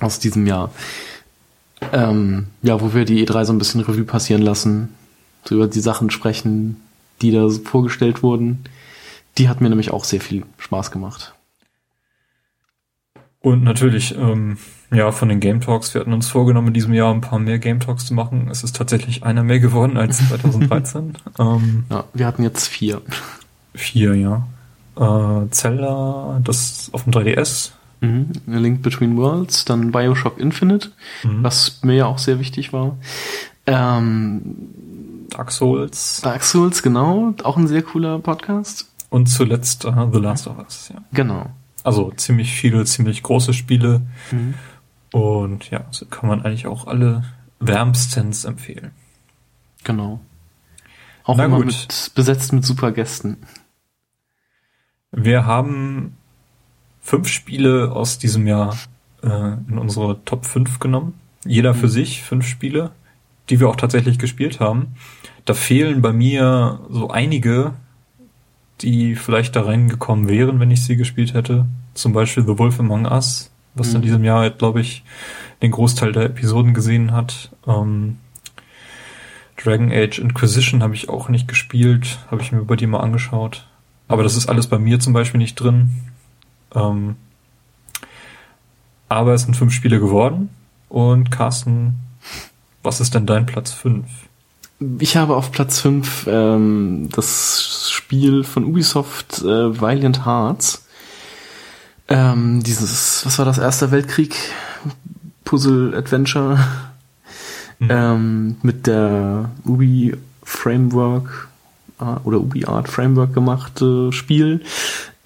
[0.00, 0.72] aus diesem Jahr.
[1.92, 4.90] Ähm, ja, wo wir die E3 so ein bisschen Revue passieren lassen,
[5.44, 6.76] so über die Sachen sprechen,
[7.22, 8.64] die da vorgestellt wurden.
[9.38, 11.34] Die hat mir nämlich auch sehr viel Spaß gemacht.
[13.46, 14.58] Und natürlich, ähm,
[14.90, 17.60] ja, von den Game Talks, wir hatten uns vorgenommen, in diesem Jahr ein paar mehr
[17.60, 18.48] Game Talks zu machen.
[18.50, 21.16] Es ist tatsächlich einer mehr geworden als 2013.
[21.38, 23.02] ähm, ja, wir hatten jetzt vier.
[23.72, 24.48] Vier, ja.
[24.96, 27.70] Äh, Zelda, das auf dem 3DS.
[28.00, 28.32] Mhm.
[28.48, 30.90] A Link Between Worlds, dann Bioshock Infinite,
[31.22, 31.44] mhm.
[31.44, 32.96] was mir ja auch sehr wichtig war.
[33.68, 34.56] Ähm,
[35.30, 36.20] Dark Souls.
[36.20, 37.32] Dark Souls, genau.
[37.44, 38.90] Auch ein sehr cooler Podcast.
[39.08, 41.00] Und zuletzt uh, The Last of Us, ja.
[41.12, 41.46] Genau.
[41.86, 44.02] Also ziemlich viele, ziemlich große Spiele.
[44.32, 44.54] Mhm.
[45.12, 47.22] Und ja, so kann man eigentlich auch alle
[47.60, 48.90] wärmstens empfehlen.
[49.84, 50.18] Genau.
[51.22, 51.66] Auch Na immer gut.
[51.66, 53.36] Mit, besetzt mit super Gästen.
[55.12, 56.16] Wir haben
[57.02, 58.76] fünf Spiele aus diesem Jahr
[59.22, 61.14] äh, in unsere Top 5 genommen.
[61.44, 61.90] Jeder für mhm.
[61.90, 62.90] sich, fünf Spiele,
[63.48, 64.96] die wir auch tatsächlich gespielt haben.
[65.44, 67.74] Da fehlen bei mir so einige,
[68.82, 71.66] die vielleicht da reingekommen wären, wenn ich sie gespielt hätte.
[71.94, 73.96] Zum Beispiel The Wolf Among Us, was mhm.
[73.96, 75.02] in diesem Jahr, glaube ich,
[75.62, 77.50] den Großteil der Episoden gesehen hat.
[77.66, 78.18] Ähm,
[79.56, 83.66] Dragon Age Inquisition habe ich auch nicht gespielt, habe ich mir bei dir mal angeschaut.
[84.08, 85.90] Aber das ist alles bei mir zum Beispiel nicht drin.
[86.74, 87.16] Ähm,
[89.08, 90.50] aber es sind fünf Spiele geworden.
[90.88, 91.94] Und Carsten,
[92.82, 94.06] was ist denn dein Platz fünf?
[94.98, 100.84] Ich habe auf Platz 5 ähm, das Spiel von Ubisoft äh, Valiant Hearts.
[102.06, 104.36] Ähm, dieses, was war das, Erster Weltkrieg
[105.44, 106.56] Puzzle-Adventure
[107.80, 107.88] mhm.
[107.90, 110.14] ähm, mit der Ubi
[110.44, 111.48] Framework
[111.98, 114.60] äh, oder Ubi Art Framework gemachte Spiel.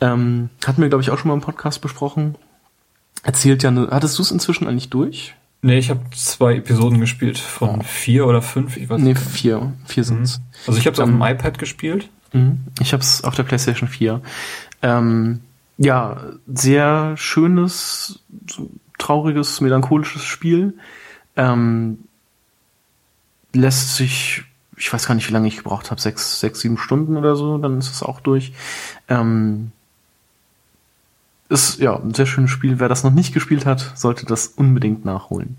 [0.00, 2.36] Ähm, hatten wir, glaube ich, auch schon mal im Podcast besprochen.
[3.22, 5.34] Erzählt ja, ne, hattest du es inzwischen eigentlich durch?
[5.60, 7.82] Nee, ich habe zwei Episoden gespielt von oh.
[7.82, 9.22] vier oder fünf, ich weiß nee, nicht.
[9.22, 9.72] Nee, vier.
[9.84, 10.38] Vier sind's.
[10.38, 10.44] Mhm.
[10.66, 12.08] Also ich habe es auf dem iPad gespielt.
[12.32, 12.60] Mhm.
[12.80, 14.20] Ich habe es auf der PlayStation 4.
[14.82, 15.40] Ähm,
[15.78, 18.20] ja, sehr schönes,
[18.98, 20.74] trauriges, melancholisches Spiel.
[21.36, 22.00] Ähm,
[23.52, 24.42] lässt sich,
[24.76, 27.58] ich weiß gar nicht, wie lange ich gebraucht habe, sechs, sechs, sieben Stunden oder so,
[27.58, 28.52] dann ist es auch durch.
[29.08, 29.72] Ähm,
[31.48, 32.78] ist ja ein sehr schönes Spiel.
[32.78, 35.56] Wer das noch nicht gespielt hat, sollte das unbedingt nachholen.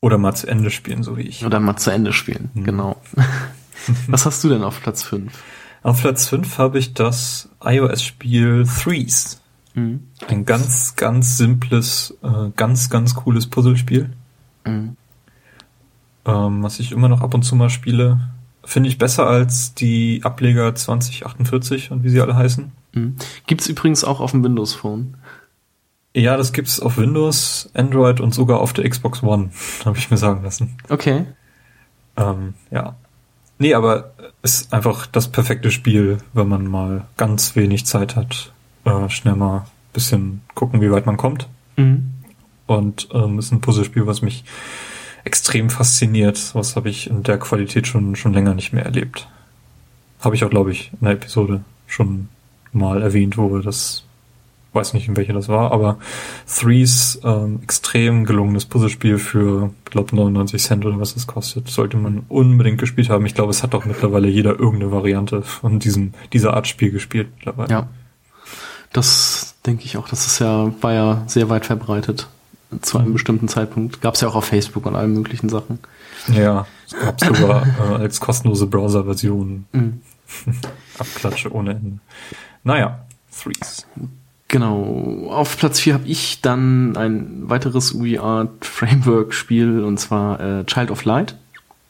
[0.00, 1.44] Oder mal zu Ende spielen, so wie ich.
[1.44, 2.64] Oder mal zu Ende spielen, Mhm.
[2.64, 3.02] genau.
[4.08, 5.32] Was hast du denn auf Platz 5?
[5.82, 9.40] Auf Platz 5 habe ich das iOS-Spiel Threes.
[9.74, 10.08] Mhm.
[10.28, 14.10] Ein ganz, ganz simples, äh, ganz, ganz cooles Puzzlespiel,
[14.66, 14.96] Mhm.
[16.24, 18.20] ähm, was ich immer noch ab und zu mal spiele.
[18.64, 22.72] Finde ich besser als die Ableger 2048 und wie sie alle heißen.
[22.94, 23.16] Mhm.
[23.46, 25.16] Gibt's übrigens auch auf dem Windows Phone.
[26.16, 29.50] Ja, das gibt's auf Windows, Android und sogar auf der Xbox One,
[29.84, 30.78] habe ich mir sagen lassen.
[30.88, 31.26] Okay.
[32.16, 32.94] Ähm, ja.
[33.58, 34.12] Nee, aber
[34.42, 38.52] ist einfach das perfekte Spiel, wenn man mal ganz wenig Zeit hat,
[38.84, 41.48] äh, schnell mal ein bisschen gucken, wie weit man kommt.
[41.76, 42.10] Mhm.
[42.66, 44.44] Und ähm, ist ein Puzzlespiel, was mich
[45.24, 46.54] extrem fasziniert.
[46.54, 49.28] Was habe ich in der Qualität schon, schon länger nicht mehr erlebt.
[50.20, 52.28] Habe ich auch, glaube ich, in der Episode schon
[52.72, 54.04] mal erwähnt, wo wir das,
[54.74, 55.98] weiß nicht, in welcher das war, aber
[56.46, 62.24] Threes, ähm, extrem gelungenes Puzzlespiel für, glaube 99 Cent oder was es kostet, sollte man
[62.28, 63.24] unbedingt gespielt haben.
[63.26, 67.28] Ich glaube, es hat auch mittlerweile jeder irgendeine Variante von diesem, dieser Art Spiel gespielt
[67.36, 67.70] mittlerweile.
[67.70, 67.88] Ja.
[68.92, 70.08] Das denke ich auch.
[70.08, 72.28] Das ist ja, war ja sehr weit verbreitet.
[72.80, 74.00] Zu einem bestimmten Zeitpunkt.
[74.00, 75.78] Gab's ja auch auf Facebook und allen möglichen Sachen.
[76.32, 80.00] Ja, es gab sogar äh, als kostenlose Browser-Version Mhm.
[80.98, 81.98] Abklatsche ohne Ende.
[82.62, 83.86] Naja, Threes.
[84.54, 85.26] Genau.
[85.30, 90.92] Auf Platz 4 habe ich dann ein weiteres UiArt Framework Spiel und zwar äh, Child
[90.92, 91.34] of Light.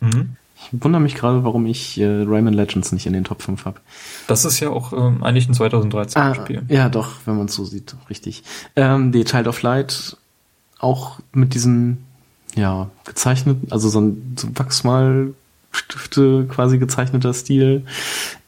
[0.01, 0.37] Mhm.
[0.57, 3.81] Ich wundere mich gerade, warum ich äh, Rayman Legends nicht in den Top 5 habe.
[4.29, 6.63] Das ist ja auch ähm, eigentlich ein 2013 Spiel.
[6.67, 8.43] Ah, ja, doch, wenn man es so sieht, richtig.
[8.77, 10.17] Ähm, die Child of Light
[10.79, 11.99] auch mit diesem,
[12.55, 17.85] ja, gezeichneten, also so ein so Wachsmalstifte quasi gezeichneter Stil,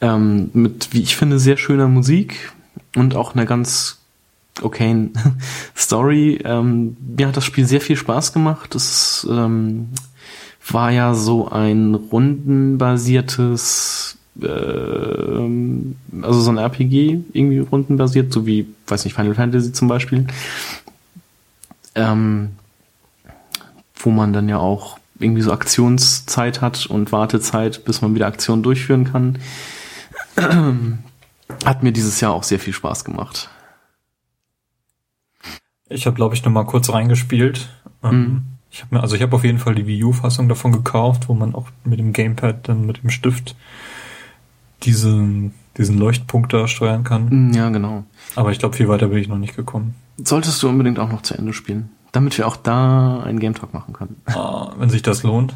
[0.01, 2.55] ähm, mit, wie ich finde, sehr schöner Musik
[2.95, 3.99] und auch einer ganz
[4.63, 5.13] okayen
[5.77, 6.41] Story.
[6.45, 8.75] Ähm, mir hat das Spiel sehr viel Spaß gemacht.
[8.75, 9.91] Es ähm,
[10.69, 19.05] war ja so ein rundenbasiertes, ähm, also so ein RPG, irgendwie rundenbasiert, so wie, weiß
[19.05, 20.27] nicht, Final Fantasy zum Beispiel.
[21.95, 22.51] Ähm,
[23.95, 28.63] wo man dann ja auch irgendwie so Aktionszeit hat und Wartezeit, bis man wieder Aktionen
[28.63, 29.39] durchführen kann.
[31.65, 33.49] Hat mir dieses Jahr auch sehr viel Spaß gemacht.
[35.89, 37.69] Ich habe, glaube ich, noch mal kurz reingespielt.
[38.03, 38.43] Ähm, Mhm.
[38.71, 41.35] Ich habe mir, also ich habe auf jeden Fall die Wii U-Fassung davon gekauft, wo
[41.35, 43.57] man auch mit dem Gamepad dann mit dem Stift
[44.83, 47.55] diesen, diesen Leuchtpunkt da steuern kann.
[47.55, 48.05] Ja, genau.
[48.35, 49.95] Aber ich glaube, viel weiter bin ich noch nicht gekommen.
[50.23, 53.73] Solltest du unbedingt auch noch zu Ende spielen, damit wir auch da einen Game Talk
[53.73, 54.17] machen können.
[54.27, 55.55] Ah, wenn sich das lohnt.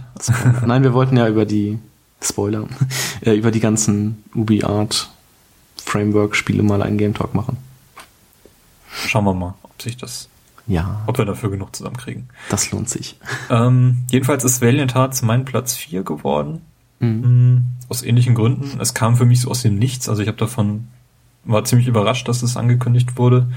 [0.65, 1.79] Nein, wir wollten ja über die
[2.23, 2.65] Spoiler,
[3.21, 5.11] äh, über die ganzen UbiArt
[5.77, 7.59] Framework Spiele mal einen Game Talk machen.
[9.07, 10.29] Schauen wir mal, sich das,
[10.67, 12.29] Ja, ob wir dafür genug zusammenkriegen.
[12.49, 13.19] das lohnt sich.
[13.51, 16.61] Ähm, jedenfalls ist Valiant Hearts mein Platz 4 geworden.
[17.01, 17.55] Mhm.
[17.55, 18.79] Mm, Aus ähnlichen Gründen.
[18.81, 20.09] Es kam für mich so aus dem Nichts.
[20.09, 20.89] Also ich habe davon,
[21.45, 23.49] war ziemlich überrascht, dass es angekündigt wurde.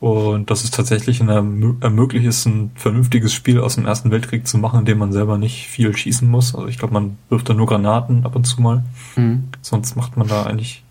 [0.00, 4.80] Und dass es tatsächlich ermöglicht ist, ein vernünftiges Spiel aus dem Ersten Weltkrieg zu machen,
[4.80, 6.54] in dem man selber nicht viel schießen muss.
[6.54, 8.82] Also ich glaube, man wirft da nur Granaten ab und zu mal.
[9.16, 9.50] Mhm.
[9.60, 10.82] Sonst macht man da eigentlich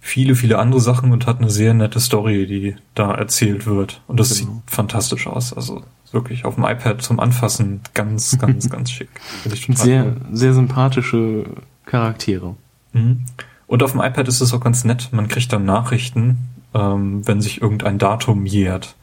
[0.00, 4.00] viele, viele andere Sachen und hat eine sehr nette Story, die da erzählt wird.
[4.06, 4.52] Und das Genau.
[4.52, 5.52] sieht fantastisch aus.
[5.52, 5.82] Also
[6.12, 9.08] wirklich auf dem iPad zum Anfassen ganz, ganz, ganz schick.
[9.42, 10.16] Finde ich total Sehr, cool.
[10.32, 11.44] sehr sympathische
[11.86, 12.54] Charaktere.
[12.92, 13.24] Mhm.
[13.66, 15.08] Und auf dem iPad ist es auch ganz nett.
[15.12, 16.38] Man kriegt dann Nachrichten,
[16.74, 18.94] ähm, wenn sich irgendein Datum jährt.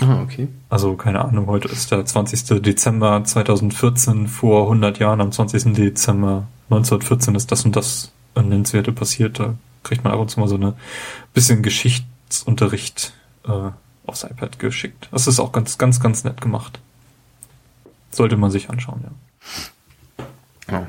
[0.00, 0.48] Ah, okay.
[0.70, 2.60] Also keine Ahnung, heute ist der 20.
[2.62, 5.74] Dezember 2014, vor 100 Jahren am 20.
[5.74, 9.38] Dezember 1914 ist das und das nennenswerte passiert.
[9.38, 10.74] Da kriegt man ab und zu mal so eine
[11.32, 13.12] bisschen Geschichtsunterricht
[13.46, 13.70] äh,
[14.06, 15.08] aufs iPad geschickt.
[15.12, 16.80] Das ist auch ganz, ganz, ganz nett gemacht.
[18.10, 19.10] Sollte man sich anschauen, ja.
[20.70, 20.86] Ja.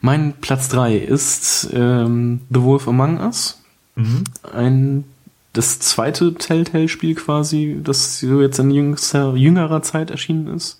[0.00, 3.60] Mein Platz 3 ist ähm, The Wolf Among Us.
[3.94, 4.24] Mhm.
[4.54, 5.04] Ein
[5.52, 10.78] das zweite Telltale-Spiel quasi, das so jetzt in jüngster, jüngerer Zeit erschienen ist.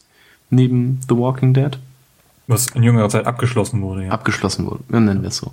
[0.50, 1.78] Neben The Walking Dead.
[2.48, 4.10] Was in jüngerer Zeit abgeschlossen wurde, ja.
[4.10, 4.80] abgeschlossen wurde.
[4.90, 5.52] Ja, nennen wir es so.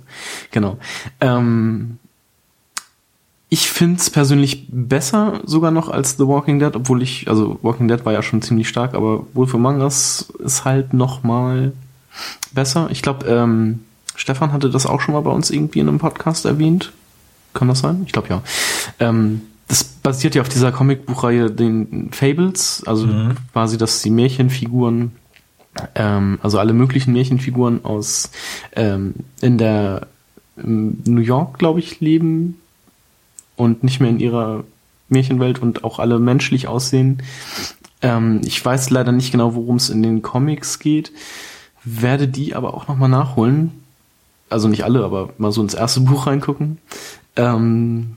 [0.50, 0.78] Genau.
[1.20, 1.98] Ähm,
[3.48, 7.86] ich finde es persönlich besser sogar noch als The Walking Dead, obwohl ich, also Walking
[7.86, 11.72] Dead war ja schon ziemlich stark, aber Wolf Among Us ist halt noch mal
[12.52, 12.88] besser.
[12.90, 13.80] Ich glaube, ähm,
[14.16, 16.92] Stefan hatte das auch schon mal bei uns irgendwie in einem Podcast erwähnt.
[17.54, 18.02] Kann das sein?
[18.06, 18.42] Ich glaube ja.
[18.98, 23.34] Ähm, das basiert ja auf dieser Comicbuchreihe, den Fables, also Mhm.
[23.52, 25.12] quasi, dass die Märchenfiguren
[25.94, 28.30] ähm, also alle möglichen Märchenfiguren aus
[28.74, 30.06] ähm, in der
[30.56, 32.60] ähm, New York, glaube ich, leben
[33.56, 34.64] und nicht mehr in ihrer
[35.08, 37.22] Märchenwelt und auch alle menschlich aussehen.
[38.02, 41.12] Ähm, ich weiß leider nicht genau, worum es in den Comics geht,
[41.84, 43.72] werde die aber auch nochmal nachholen.
[44.48, 46.78] Also nicht alle, aber mal so ins erste Buch reingucken.
[47.36, 48.16] Ähm,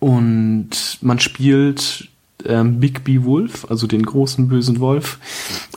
[0.00, 2.08] und man spielt
[2.44, 5.18] ähm, Big B Wolf, also den großen bösen Wolf,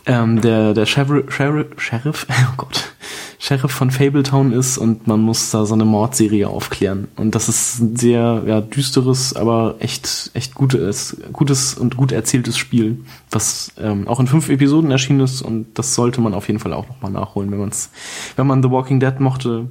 [0.07, 2.91] ähm, der der Sheriff, Sheriff, Sheriff, oh Gott,
[3.37, 7.09] Sheriff von Fabletown ist und man muss da so eine Mordserie aufklären.
[7.17, 12.57] Und das ist ein sehr ja, düsteres, aber echt echt gutes, gutes und gut erzähltes
[12.57, 16.59] Spiel, was ähm, auch in fünf Episoden erschienen ist und das sollte man auf jeden
[16.59, 17.91] Fall auch nochmal nachholen, wenn man's,
[18.37, 19.69] wenn man The Walking Dead mochte.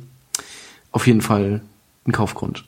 [0.92, 1.60] Auf jeden Fall
[2.06, 2.64] ein Kaufgrund.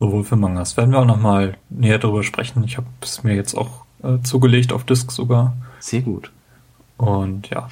[0.00, 0.76] Sowohl für Mangas.
[0.76, 2.64] Werden wir auch nochmal näher darüber sprechen.
[2.64, 5.54] Ich habe es mir jetzt auch äh, zugelegt auf Disc sogar.
[5.80, 6.30] Sehr gut.
[6.96, 7.68] Und ja,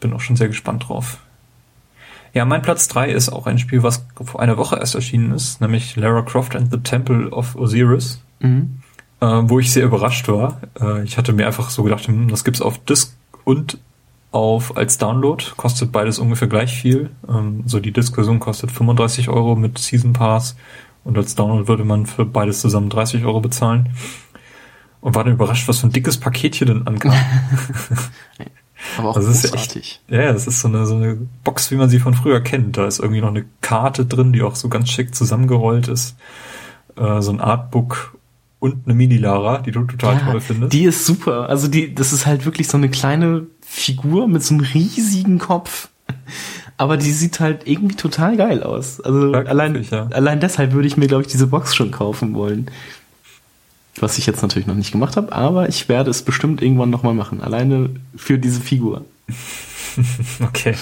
[0.00, 1.18] bin auch schon sehr gespannt drauf.
[2.32, 5.60] Ja, mein Platz drei ist auch ein Spiel, was vor einer Woche erst erschienen ist,
[5.60, 8.80] nämlich Lara Croft and the Temple of Osiris, mhm.
[9.20, 10.60] äh, wo ich sehr überrascht war.
[10.80, 13.78] Äh, ich hatte mir einfach so gedacht, hm, das gibt's auf Disc und
[14.32, 17.10] auf als Download, kostet beides ungefähr gleich viel.
[17.28, 20.56] Ähm, so die Disc-Version kostet 35 Euro mit Season Pass
[21.02, 23.90] und als Download würde man für beides zusammen 30 Euro bezahlen.
[25.00, 27.14] Und war dann überrascht, was für ein dickes Paket hier denn ankam.
[28.98, 29.76] Aber auch das großartig.
[29.76, 32.14] Ist ja, echt, ja, das ist so eine, so eine Box, wie man sie von
[32.14, 32.76] früher kennt.
[32.76, 36.16] Da ist irgendwie noch eine Karte drin, die auch so ganz schick zusammengerollt ist.
[36.96, 38.16] Äh, so ein Artbook
[38.58, 40.72] und eine Mini-Lara, die du total ja, toll findest.
[40.72, 41.48] Die ist super.
[41.48, 45.88] Also die, das ist halt wirklich so eine kleine Figur mit so einem riesigen Kopf.
[46.76, 49.00] Aber die sieht halt irgendwie total geil aus.
[49.00, 50.08] Also ja, allein, ja.
[50.12, 52.70] allein deshalb würde ich mir, glaube ich, diese Box schon kaufen wollen.
[53.98, 57.14] Was ich jetzt natürlich noch nicht gemacht habe, aber ich werde es bestimmt irgendwann nochmal
[57.14, 57.40] machen.
[57.40, 59.04] Alleine für diese Figur.
[60.42, 60.74] okay.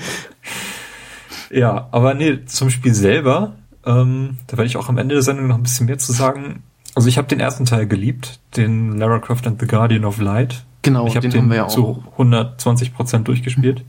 [1.50, 5.48] ja, aber nee, zum Spiel selber, ähm, da werde ich auch am Ende der Sendung
[5.48, 6.62] noch ein bisschen mehr zu sagen.
[6.94, 10.64] Also ich habe den ersten Teil geliebt, den Lara Croft and the Guardian of Light.
[10.82, 11.74] Genau, ich habe den, den haben wir ja auch.
[11.74, 13.82] zu 120 Prozent durchgespielt.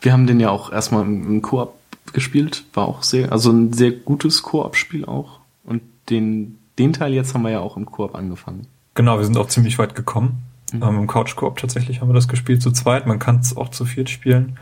[0.00, 1.74] Wir haben den ja auch erstmal im Koop
[2.12, 5.40] gespielt, war auch sehr, also ein sehr gutes Koop-Spiel auch.
[5.64, 8.66] Und den den Teil jetzt haben wir ja auch im Koop angefangen.
[8.94, 10.42] Genau, wir sind auch ziemlich weit gekommen.
[10.72, 10.82] Mhm.
[10.82, 13.06] Ähm, Im Couch-Koop tatsächlich haben wir das gespielt zu zweit.
[13.06, 14.58] Man kann es auch zu viert spielen.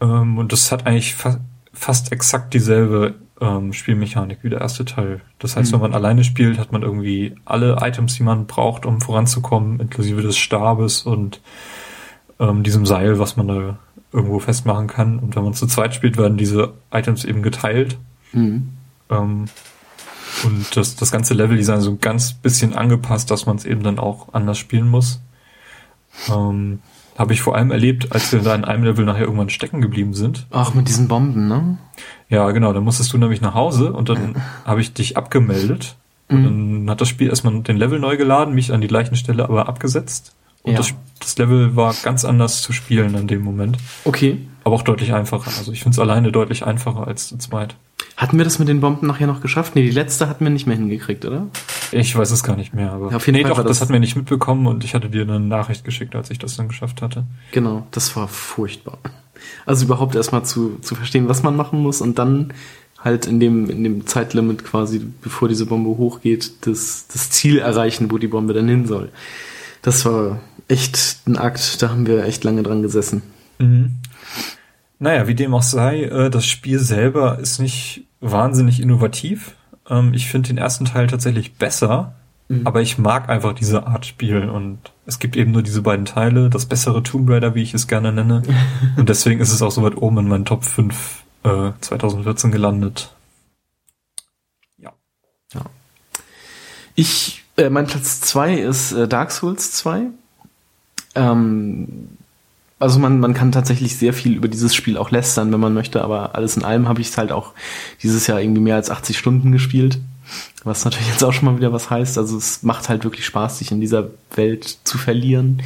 [0.00, 1.38] Ähm, und das hat eigentlich fa
[1.76, 5.20] fast exakt dieselbe ähm, Spielmechanik wie der erste Teil.
[5.40, 5.74] Das heißt, mhm.
[5.74, 10.22] wenn man alleine spielt, hat man irgendwie alle Items, die man braucht, um voranzukommen, inklusive
[10.22, 11.40] des Stabes und
[12.38, 13.78] ähm, diesem Seil, was man da
[14.12, 15.18] irgendwo festmachen kann.
[15.18, 17.98] Und wenn man zu zweit spielt, werden diese Items eben geteilt.
[18.32, 18.68] Mhm.
[20.42, 23.98] Und das, das ganze Leveldesign so ein ganz bisschen angepasst, dass man es eben dann
[23.98, 25.20] auch anders spielen muss.
[26.28, 26.80] Ähm,
[27.16, 30.14] Habe ich vor allem erlebt, als wir da in einem Level nachher irgendwann stecken geblieben
[30.14, 30.46] sind.
[30.50, 31.78] Ach, mit diesen Bomben, ne?
[32.28, 32.72] Ja, genau.
[32.72, 35.96] Dann musstest du nämlich nach Hause und dann habe ich dich abgemeldet.
[36.28, 36.44] Und mhm.
[36.84, 39.68] dann hat das Spiel erstmal den Level neu geladen, mich an die gleichen Stelle aber
[39.68, 40.34] abgesetzt.
[40.62, 40.78] Und ja.
[40.78, 43.76] das, das Level war ganz anders zu spielen in dem Moment.
[44.04, 44.40] Okay.
[44.64, 45.52] Aber auch deutlich einfacher.
[45.58, 47.76] Also ich finde es alleine deutlich einfacher als zu zweit.
[48.16, 49.74] Hatten wir das mit den Bomben nachher noch geschafft?
[49.74, 51.48] Nee, die letzte hatten wir nicht mehr hingekriegt, oder?
[51.90, 53.10] Ich weiß es gar nicht mehr, aber.
[53.10, 55.08] Ja, auf jeden nee, Fall doch, das, das hatten wir nicht mitbekommen und ich hatte
[55.10, 57.24] dir eine Nachricht geschickt, als ich das dann geschafft hatte.
[57.50, 58.98] Genau, das war furchtbar.
[59.66, 62.52] Also überhaupt erstmal zu, zu verstehen, was man machen muss und dann
[63.04, 68.10] halt in dem, in dem Zeitlimit quasi, bevor diese Bombe hochgeht, das, das Ziel erreichen,
[68.10, 69.10] wo die Bombe dann hin soll.
[69.82, 73.22] Das war echt ein Akt, da haben wir echt lange dran gesessen.
[73.58, 73.96] Mhm.
[75.04, 79.54] Naja, wie dem auch sei, äh, das Spiel selber ist nicht wahnsinnig innovativ.
[79.86, 82.14] Ähm, ich finde den ersten Teil tatsächlich besser,
[82.48, 82.66] mhm.
[82.66, 86.48] aber ich mag einfach diese Art Spiel und es gibt eben nur diese beiden Teile,
[86.48, 88.44] das bessere Tomb Raider, wie ich es gerne nenne.
[88.96, 93.12] und deswegen ist es auch so weit oben in meinen Top 5 äh, 2014 gelandet.
[94.78, 94.94] Ja.
[95.52, 95.66] ja.
[96.94, 100.06] Ich, äh, mein Platz 2 ist äh, Dark Souls 2.
[101.14, 102.08] Ähm,
[102.84, 106.04] also man, man kann tatsächlich sehr viel über dieses Spiel auch lästern, wenn man möchte,
[106.04, 107.52] aber alles in allem habe ich es halt auch
[108.02, 109.98] dieses Jahr irgendwie mehr als 80 Stunden gespielt.
[110.64, 112.18] Was natürlich jetzt auch schon mal wieder was heißt.
[112.18, 115.62] Also es macht halt wirklich Spaß, sich in dieser Welt zu verlieren.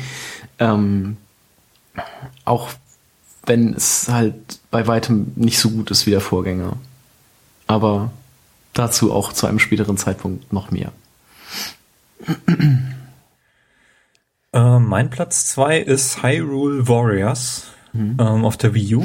[0.61, 1.16] Ähm,
[2.45, 2.70] auch
[3.47, 6.76] wenn es halt bei weitem nicht so gut ist wie der Vorgänger.
[7.66, 8.12] Aber
[8.74, 10.93] dazu auch zu einem späteren Zeitpunkt noch mehr.
[14.59, 18.16] Äh, mein Platz zwei ist Hyrule Warriors mhm.
[18.18, 19.04] ähm, auf der Wii U.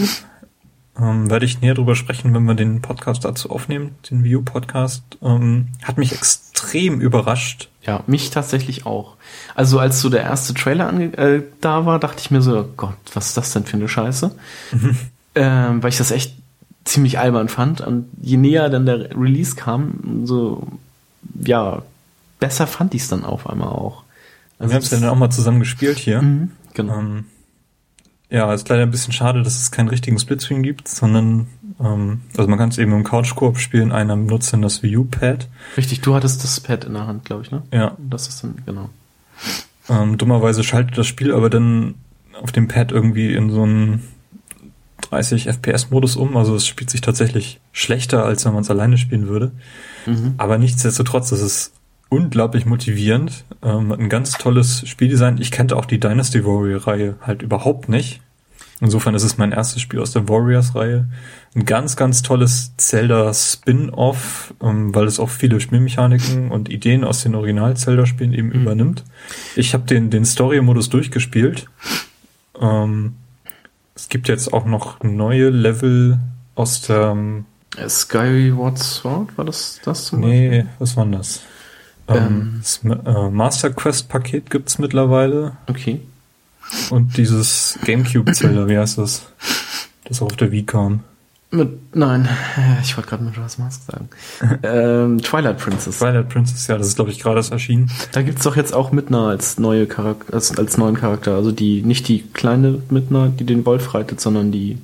[1.00, 5.04] Ähm, werde ich näher drüber sprechen, wenn wir den Podcast dazu aufnehmen, den Wii U-Podcast.
[5.22, 7.70] Ähm, hat mich extrem überrascht.
[7.84, 9.16] Ja, mich tatsächlich auch.
[9.54, 12.98] Also als so der erste Trailer äh, da war, dachte ich mir so, oh Gott,
[13.14, 14.36] was ist das denn für eine Scheiße?
[14.72, 14.98] Mhm.
[15.36, 16.36] Ähm, weil ich das echt
[16.84, 17.82] ziemlich albern fand.
[17.82, 20.66] Und je näher dann der Release kam, so,
[21.44, 21.84] ja,
[22.40, 24.03] besser fand ich es dann auf einmal auch.
[24.60, 26.22] Also wir haben es ja dann auch mal zusammen gespielt hier.
[26.22, 27.00] Mhm, genau.
[27.00, 27.26] Ähm,
[28.30, 31.48] ja, ist leider ein bisschen schade, dass es keinen richtigen Splitscreen gibt, sondern
[31.80, 35.48] ähm, also man kann es eben im Couch-Koop spielen, einer benutzt dann das Wii U-Pad.
[35.78, 37.62] Richtig, du hattest das Pad in der Hand, glaube ich, ne?
[37.72, 37.96] Ja.
[38.00, 38.90] Das ist dann, genau.
[39.90, 41.96] Ähm, dummerweise schaltet das Spiel aber dann
[42.42, 44.04] auf dem Pad irgendwie in so einen
[45.10, 46.36] 30 FPS-Modus um.
[46.38, 49.52] Also es spielt sich tatsächlich schlechter, als wenn man es alleine spielen würde.
[50.06, 50.36] Mhm.
[50.38, 51.74] Aber nichtsdestotrotz, das ist
[52.14, 53.44] unglaublich motivierend.
[53.64, 55.38] Ähm, ein ganz tolles Spieldesign.
[55.40, 58.22] Ich kannte auch die Dynasty Warrior-Reihe halt überhaupt nicht.
[58.82, 61.08] Insofern ist es mein erstes Spiel aus der Warriors-Reihe.
[61.56, 67.36] Ein ganz, ganz tolles Zelda-Spin-Off, ähm, weil es auch viele Spielmechaniken und Ideen aus den
[67.36, 68.54] Original-Zelda-Spielen eben Mhm.
[68.62, 69.04] übernimmt.
[69.56, 71.68] Ich habe den, den Story-Modus durchgespielt.
[72.60, 73.16] Ähm,
[73.96, 76.20] es gibt jetzt auch noch neue Level
[76.56, 77.12] aus der...
[77.12, 77.46] ähm,
[77.78, 81.42] Äh, Skyward Sword, war das das zum Nee, was war denn das?
[82.08, 82.60] Ähm, Ähm.
[82.62, 86.02] das äh, Master Quest Paket gibt's mittlerweile Okay.
[86.90, 89.24] und dieses GameCube Zelda, wie heißt das?
[90.06, 91.02] Das auch auf der Wii kam.
[91.52, 92.28] Mit, nein,
[92.84, 94.10] ich wollte gerade mit was Mask sagen.
[94.64, 96.00] ähm, Twilight Princess.
[96.00, 97.92] Twilight Princess, ja, das ist glaube ich gerade erst erschienen.
[98.12, 101.36] Da gibt's doch jetzt auch Midna als neue Charakter, als, als neuen Charakter.
[101.36, 104.80] Also die, nicht die kleine Midna, die den Wolf reitet, sondern die,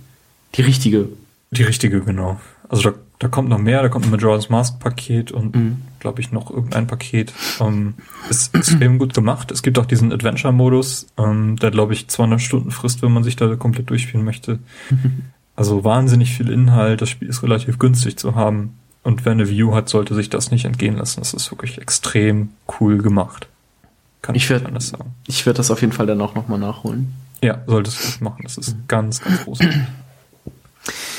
[0.55, 1.09] die richtige.
[1.51, 2.39] Die richtige, genau.
[2.69, 5.81] Also da, da kommt noch mehr, da kommt ein Majora's Mask Paket und Mhm.
[5.99, 7.33] glaube ich noch irgendein Paket.
[7.59, 7.95] Ähm,
[8.29, 9.51] ist extrem gut gemacht.
[9.51, 13.23] Es gibt auch diesen Adventure Modus, ähm, der glaube ich 200 Stunden frisst, wenn man
[13.23, 14.59] sich da komplett durchspielen möchte.
[15.55, 17.01] Also wahnsinnig viel Inhalt.
[17.01, 18.77] Das Spiel ist relativ günstig zu haben.
[19.03, 21.19] Und wer eine View hat, sollte sich das nicht entgehen lassen.
[21.19, 23.49] Das ist wirklich extrem cool gemacht.
[24.21, 25.13] Kann Ich werd- nicht anders sagen.
[25.27, 27.11] Ich werde das auf jeden Fall dann auch nochmal nachholen.
[27.41, 28.39] Ja, solltest du das machen.
[28.43, 29.75] Das ist ganz, ganz großartig.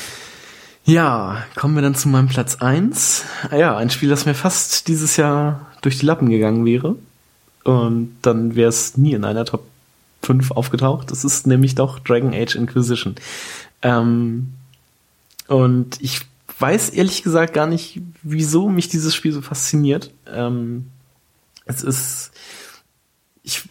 [0.91, 3.23] Ja, kommen wir dann zu meinem Platz eins.
[3.49, 6.97] Ah ja, ein Spiel, das mir fast dieses Jahr durch die Lappen gegangen wäre.
[7.63, 9.63] Und dann wäre es nie in einer Top
[10.25, 11.13] 5 aufgetaucht.
[11.13, 13.15] Es ist nämlich doch Dragon Age Inquisition.
[13.83, 14.53] Ähm,
[15.47, 16.23] und ich
[16.59, 20.13] weiß ehrlich gesagt gar nicht, wieso mich dieses Spiel so fasziniert.
[20.27, 20.87] Ähm,
[21.67, 22.33] es ist,
[23.45, 23.63] ich,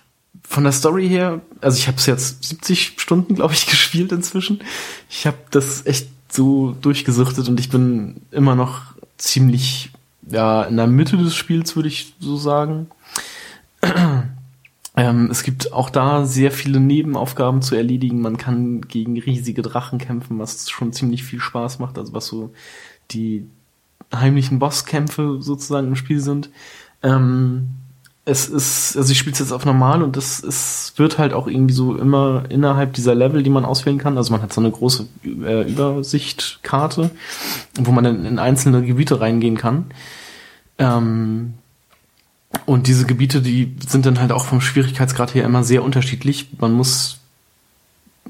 [0.47, 4.63] von der Story her, also ich habe es jetzt 70 Stunden, glaube ich, gespielt inzwischen.
[5.09, 8.82] Ich habe das echt so durchgesuchtet und ich bin immer noch
[9.17, 9.91] ziemlich
[10.27, 12.88] ja in der Mitte des Spiels, würde ich so sagen.
[14.95, 18.19] Ähm, es gibt auch da sehr viele Nebenaufgaben zu erledigen.
[18.19, 22.51] Man kann gegen riesige Drachen kämpfen, was schon ziemlich viel Spaß macht, also was so
[23.11, 23.45] die
[24.13, 26.49] heimlichen Bosskämpfe sozusagen im Spiel sind.
[27.01, 27.69] Ähm,
[28.30, 31.47] es ist, also ich spiele es jetzt auf normal und es, es wird halt auch
[31.47, 34.17] irgendwie so immer innerhalb dieser Level, die man auswählen kann.
[34.17, 37.11] Also man hat so eine große äh, Übersichtkarte,
[37.80, 39.86] wo man dann in einzelne Gebiete reingehen kann.
[40.77, 41.55] Ähm,
[42.65, 46.49] und diese Gebiete, die sind dann halt auch vom Schwierigkeitsgrad her immer sehr unterschiedlich.
[46.59, 47.19] Man muss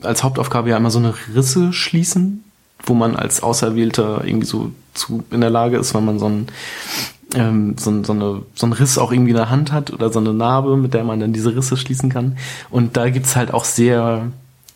[0.01, 2.43] als Hauptaufgabe ja immer so eine Risse schließen,
[2.83, 6.47] wo man als Auserwählter irgendwie so zu in der Lage ist, wenn man so ein
[7.35, 10.19] ähm, so, so, eine, so ein Riss auch irgendwie in der Hand hat oder so
[10.19, 12.37] eine Narbe, mit der man dann diese Risse schließen kann.
[12.69, 14.27] Und da gibt's halt auch sehr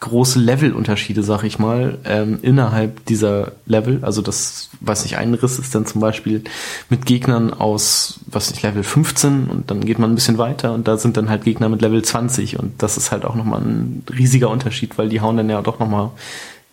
[0.04, 3.99] große Levelunterschiede, sag ich mal, ähm, innerhalb dieser Level.
[4.01, 6.43] Also das, weiß nicht, ein Riss ist dann zum Beispiel
[6.89, 10.89] mit Gegnern aus, was nicht, Level 15 und dann geht man ein bisschen weiter und
[10.89, 14.04] da sind dann halt Gegner mit Level 20 und das ist halt auch nochmal ein
[14.14, 16.12] riesiger Unterschied, weil die hauen dann ja doch nochmal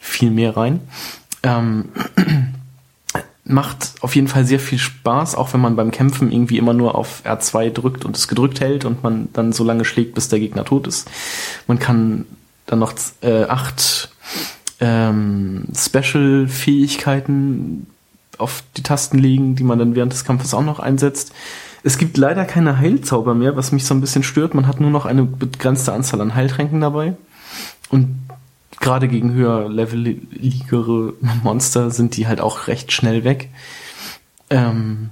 [0.00, 0.80] viel mehr rein.
[1.44, 1.90] Ähm,
[3.44, 6.94] macht auf jeden Fall sehr viel Spaß, auch wenn man beim Kämpfen irgendwie immer nur
[6.94, 10.40] auf R2 drückt und es gedrückt hält und man dann so lange schlägt, bis der
[10.40, 11.10] Gegner tot ist.
[11.66, 12.26] Man kann
[12.66, 14.10] dann noch äh, acht
[14.80, 17.86] ähm, Special-Fähigkeiten
[18.38, 21.32] auf die Tasten legen, die man dann während des Kampfes auch noch einsetzt.
[21.82, 24.54] Es gibt leider keine Heilzauber mehr, was mich so ein bisschen stört.
[24.54, 27.14] Man hat nur noch eine begrenzte Anzahl an Heiltränken dabei.
[27.90, 28.29] Und
[28.80, 31.12] gerade gegen höher leveligere
[31.44, 33.50] Monster sind die halt auch recht schnell weg.
[34.48, 35.10] Ähm,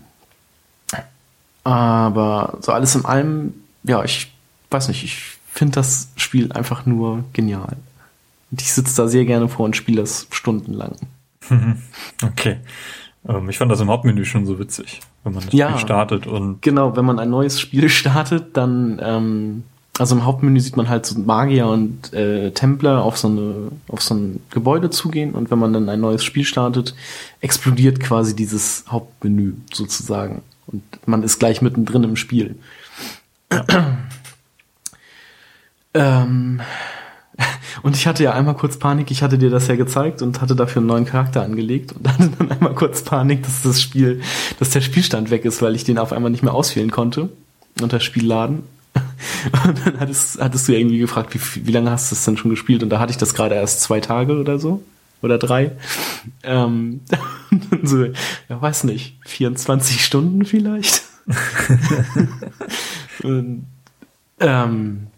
[1.65, 3.55] aber so alles in allem,
[3.85, 4.33] ja, ich
[4.71, 7.77] weiß nicht, ich finde das Spiel einfach nur genial.
[8.51, 10.97] Und ich sitze da sehr gerne vor und spiele das stundenlang.
[12.23, 12.59] Okay.
[13.27, 15.71] Ähm, ich fand das im Hauptmenü schon so witzig, wenn man das Ja.
[15.71, 19.65] Spiel startet und Genau, wenn man ein neues Spiel startet, dann, ähm,
[19.99, 24.03] also im Hauptmenü sieht man halt so Magier und äh, Templer auf so, eine, auf
[24.03, 26.95] so ein Gebäude zugehen und wenn man dann ein neues Spiel startet,
[27.41, 30.43] explodiert quasi dieses Hauptmenü sozusagen.
[30.67, 32.57] Und man ist gleich mittendrin im Spiel.
[35.95, 36.61] ähm,
[37.83, 40.57] Und ich hatte ja einmal kurz Panik, ich hatte dir das ja gezeigt und hatte
[40.57, 44.21] dafür einen neuen Charakter angelegt und hatte dann einmal kurz Panik, dass das Spiel,
[44.59, 47.29] dass der Spielstand weg ist, weil ich den auf einmal nicht mehr auswählen konnte
[47.81, 48.65] und das Spiel laden.
[49.67, 52.51] Und dann hattest, hattest du irgendwie gefragt, wie, wie lange hast du es denn schon
[52.51, 52.83] gespielt?
[52.83, 54.83] Und da hatte ich das gerade erst zwei Tage oder so.
[55.21, 55.73] Oder drei.
[56.43, 57.01] Ähm,
[57.83, 61.03] so, ja, weiß nicht, 24 Stunden vielleicht.
[63.23, 63.67] und,
[64.41, 65.09] ähm,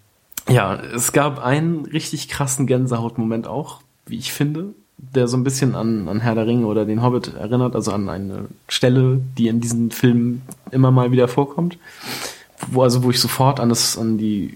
[0.48, 5.74] ja, es gab einen richtig krassen Gänsehautmoment auch, wie ich finde, der so ein bisschen
[5.74, 9.60] an, an Herr der Ringe oder den Hobbit erinnert, also an eine Stelle, die in
[9.60, 11.78] diesem Film immer mal wieder vorkommt.
[12.70, 14.54] Wo, also wo ich sofort an das, an die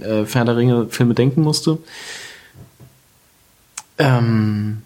[0.00, 1.78] äh, Herr der Ringe Filme denken musste.
[3.98, 4.82] Ähm,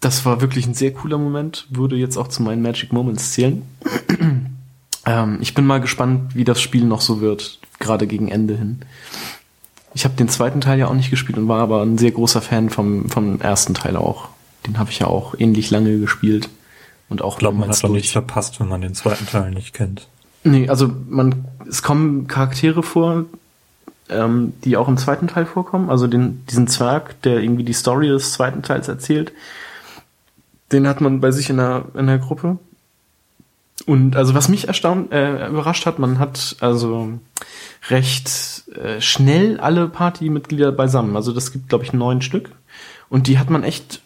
[0.00, 3.62] das war wirklich ein sehr cooler Moment, würde jetzt auch zu meinen Magic Moments zählen.
[5.06, 8.80] ähm, ich bin mal gespannt, wie das Spiel noch so wird, gerade gegen Ende hin.
[9.92, 12.40] Ich habe den zweiten Teil ja auch nicht gespielt und war aber ein sehr großer
[12.40, 14.28] Fan vom, vom ersten Teil auch.
[14.66, 16.48] Den habe ich ja auch ähnlich lange gespielt.
[17.08, 19.74] Und auch ich glaube, man hat doch nichts verpasst, wenn man den zweiten Teil nicht
[19.74, 20.06] kennt.
[20.42, 23.26] Nee, also man, es kommen Charaktere vor,
[24.08, 25.90] ähm, die auch im zweiten Teil vorkommen.
[25.90, 29.32] Also den, diesen Zwerg, der irgendwie die Story des zweiten Teils erzählt.
[30.72, 32.58] Den hat man bei sich in der, in der Gruppe.
[33.86, 37.18] Und also was mich erstaunt, äh, überrascht hat, man hat also
[37.88, 41.16] recht äh, schnell alle Partymitglieder beisammen.
[41.16, 42.50] Also das gibt, glaube ich, neun Stück.
[43.08, 44.02] Und die hat man echt,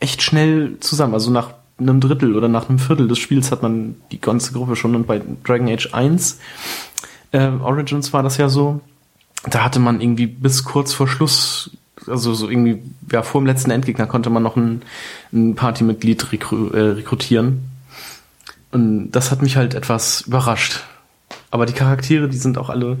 [0.00, 1.14] echt schnell zusammen.
[1.14, 4.76] Also nach einem Drittel oder nach einem Viertel des Spiels hat man die ganze Gruppe
[4.76, 4.94] schon.
[4.94, 6.38] Und bei Dragon Age 1
[7.32, 8.80] äh, Origins war das ja so.
[9.48, 11.70] Da hatte man irgendwie bis kurz vor Schluss
[12.08, 14.82] also so irgendwie, ja, vor dem letzten Endgegner konnte man noch ein,
[15.32, 17.70] ein Partymitglied rekru äh, rekrutieren.
[18.72, 20.80] Und das hat mich halt etwas überrascht.
[21.50, 22.98] Aber die Charaktere, die sind auch alle,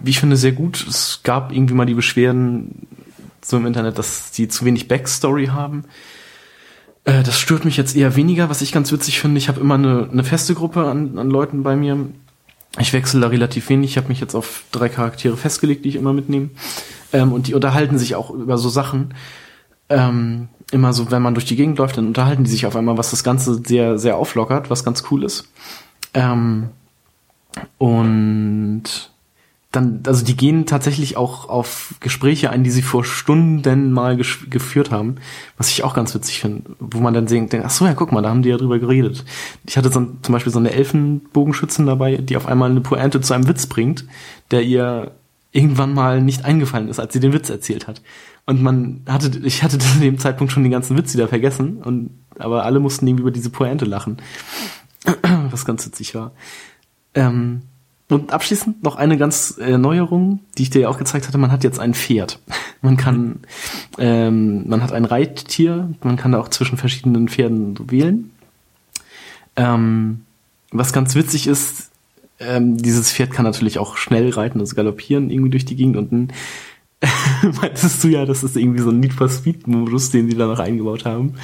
[0.00, 0.86] wie ich finde, sehr gut.
[0.88, 2.86] Es gab irgendwie mal die Beschwerden
[3.42, 5.84] so im Internet, dass die zu wenig Backstory haben.
[7.04, 9.38] Äh, das stört mich jetzt eher weniger, was ich ganz witzig finde.
[9.38, 12.06] Ich habe immer eine, eine feste Gruppe an, an Leuten bei mir.
[12.78, 13.92] Ich wechsle da relativ wenig.
[13.92, 16.50] Ich habe mich jetzt auf drei Charaktere festgelegt, die ich immer mitnehme.
[17.12, 19.14] Ähm, und die unterhalten sich auch über so Sachen.
[19.88, 22.96] Ähm, immer so, wenn man durch die Gegend läuft, dann unterhalten die sich auf einmal,
[22.98, 25.52] was das Ganze sehr, sehr auflockert, was ganz cool ist.
[26.14, 26.70] Ähm,
[27.78, 28.82] und
[29.74, 34.90] dann, also die gehen tatsächlich auch auf Gespräche ein, die sie vor Stunden mal geführt
[34.90, 35.16] haben,
[35.56, 38.22] was ich auch ganz witzig finde, wo man dann denkt, ach so, ja, guck mal,
[38.22, 39.24] da haben die ja drüber geredet.
[39.66, 43.34] Ich hatte so, zum Beispiel so eine Elfenbogenschützin dabei, die auf einmal eine Pointe zu
[43.34, 44.04] einem Witz bringt,
[44.50, 45.12] der ihr
[45.52, 48.02] irgendwann mal nicht eingefallen ist, als sie den Witz erzählt hat.
[48.46, 52.10] Und man hatte, ich hatte zu dem Zeitpunkt schon den ganzen Witz wieder vergessen und,
[52.38, 54.18] aber alle mussten irgendwie über diese Pointe lachen.
[55.50, 56.32] Was ganz witzig war.
[57.14, 57.62] Ähm,
[58.08, 61.38] und abschließend noch eine ganz äh, Neuerung, die ich dir ja auch gezeigt hatte.
[61.38, 62.38] Man hat jetzt ein Pferd.
[62.82, 63.40] Man kann,
[63.96, 65.94] ähm, man hat ein Reittier.
[66.02, 68.30] Man kann da auch zwischen verschiedenen Pferden wählen.
[69.56, 70.20] Ähm,
[70.70, 71.90] was ganz witzig ist,
[72.40, 76.12] ähm, dieses Pferd kann natürlich auch schnell reiten, also galoppieren irgendwie durch die Gegend und
[76.12, 76.32] ein
[77.60, 80.46] meintest du ja, das ist irgendwie so ein Need for Speed Modus, den sie da
[80.46, 81.34] noch eingebaut haben.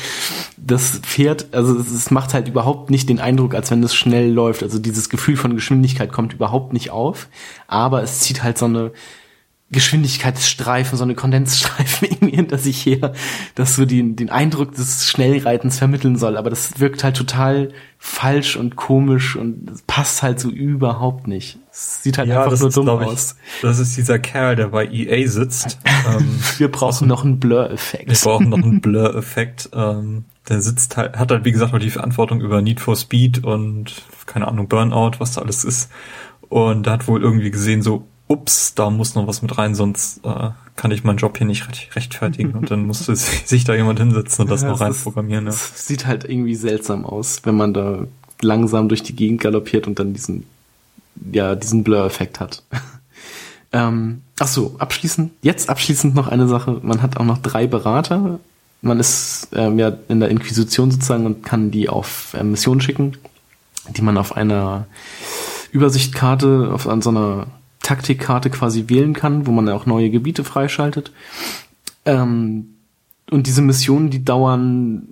[0.63, 4.63] Das Pferd, also es macht halt überhaupt nicht den Eindruck, als wenn es schnell läuft.
[4.63, 7.29] Also dieses Gefühl von Geschwindigkeit kommt überhaupt nicht auf,
[7.67, 8.93] aber es zieht halt so eine
[9.73, 13.13] Geschwindigkeitsstreifen, so eine Kondensstreifen irgendwie hinter sich her,
[13.55, 16.37] dass so den, den Eindruck des Schnellreitens vermitteln soll.
[16.37, 21.59] Aber das wirkt halt total falsch und komisch und passt halt so überhaupt nicht.
[21.71, 23.37] Es sieht halt ja, einfach nur dumm ist, aus.
[23.57, 25.79] Ich, das ist dieser Kerl, der bei EA sitzt.
[26.09, 28.09] ähm, wir brauchen noch einen Blur-Effekt.
[28.09, 29.71] Wir brauchen noch einen Blur-Effekt.
[29.73, 33.45] Ähm, der sitzt halt, hat halt wie gesagt noch die Verantwortung über Need for Speed
[33.45, 35.91] und keine Ahnung, Burnout, was da alles ist.
[36.49, 40.25] Und da hat wohl irgendwie gesehen, so, ups, da muss noch was mit rein, sonst
[40.25, 42.53] äh, kann ich meinen Job hier nicht rechtfertigen.
[42.53, 45.47] Und dann musste sich da jemand hinsetzen und das ja, noch reinprogrammieren.
[45.47, 45.53] Ja.
[45.53, 48.07] sieht halt irgendwie seltsam aus, wenn man da
[48.43, 50.45] langsam durch die Gegend galoppiert und dann diesen,
[51.33, 52.65] ja, diesen Blur-Effekt hat.
[53.73, 56.81] ähm, ach so, abschließend, jetzt abschließend noch eine Sache.
[56.83, 58.41] Man hat auch noch drei Berater.
[58.83, 63.17] Man ist ähm, ja in der Inquisition sozusagen und kann die auf äh, Missionen schicken,
[63.91, 64.87] die man auf einer
[65.73, 67.47] Übersichtkarte, auf an so einer
[67.83, 71.13] Taktikkarte quasi wählen kann, wo man auch neue Gebiete freischaltet.
[72.05, 72.75] Ähm,
[73.31, 75.09] und diese Missionen, die dauern,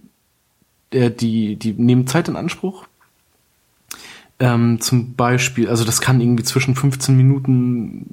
[0.90, 2.86] äh, die, die nehmen Zeit in Anspruch.
[4.40, 8.06] Ähm, zum Beispiel, also das kann irgendwie zwischen 15 Minuten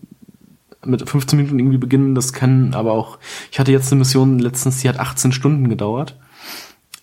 [0.86, 3.18] mit 15 Minuten irgendwie beginnen, das kann aber auch,
[3.52, 6.16] ich hatte jetzt eine Mission letztens, die hat 18 Stunden gedauert.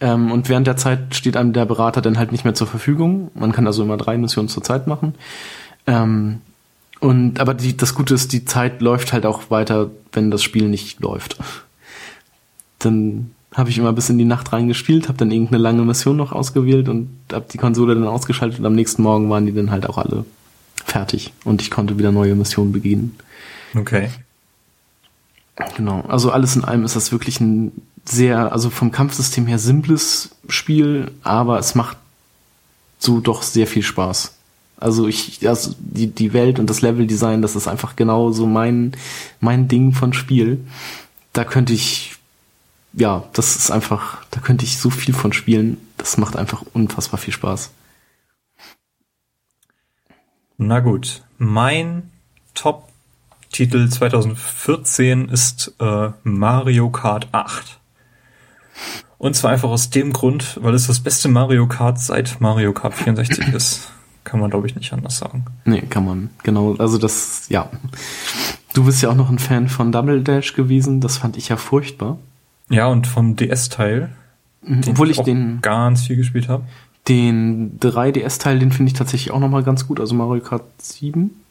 [0.01, 3.31] Ähm, und während der Zeit steht einem der Berater dann halt nicht mehr zur Verfügung.
[3.35, 5.15] Man kann also immer drei Missionen zur Zeit machen.
[5.87, 6.41] Ähm,
[7.01, 10.69] Und aber die, das Gute ist, die Zeit läuft halt auch weiter, wenn das Spiel
[10.69, 11.37] nicht läuft.
[12.79, 16.33] Dann habe ich immer bis in die Nacht reingespielt, habe dann irgendeine lange Mission noch
[16.33, 19.89] ausgewählt und habe die Konsole dann ausgeschaltet und am nächsten Morgen waren die dann halt
[19.89, 20.25] auch alle
[20.85, 23.17] fertig und ich konnte wieder neue Missionen beginnen.
[23.75, 24.11] Okay.
[25.77, 27.73] Genau, also alles in allem ist das wirklich ein
[28.05, 31.97] sehr, also vom Kampfsystem her simples Spiel, aber es macht
[32.99, 34.35] so doch sehr viel Spaß.
[34.77, 38.93] Also ich, also die, die Welt und das Leveldesign, das ist einfach genau so mein,
[39.41, 40.65] mein Ding von Spiel.
[41.33, 42.17] Da könnte ich,
[42.93, 45.77] ja, das ist einfach, da könnte ich so viel von spielen.
[45.99, 47.71] Das macht einfach unfassbar viel Spaß.
[50.59, 52.11] Na gut, mein
[53.53, 57.79] Top-Titel 2014 ist äh, Mario Kart 8.
[59.19, 62.95] Und zwar einfach aus dem Grund, weil es das beste Mario Kart seit Mario Kart
[62.95, 63.93] 64 ist.
[64.25, 65.45] Kann man, glaube ich, nicht anders sagen.
[65.67, 66.31] Nee, kann man.
[66.45, 67.69] Genau, also das, ja.
[68.73, 71.59] Du bist ja auch noch ein Fan von Double Dash gewesen, das fand ich ja
[71.59, 72.17] furchtbar.
[72.71, 74.17] Ja, und vom DS-Teil.
[74.63, 76.65] Mhm, Obwohl ich den ganz viel gespielt habe.
[77.07, 81.42] Den 3DS-Teil, den finde ich tatsächlich auch nochmal ganz gut, also Mario Kart 7.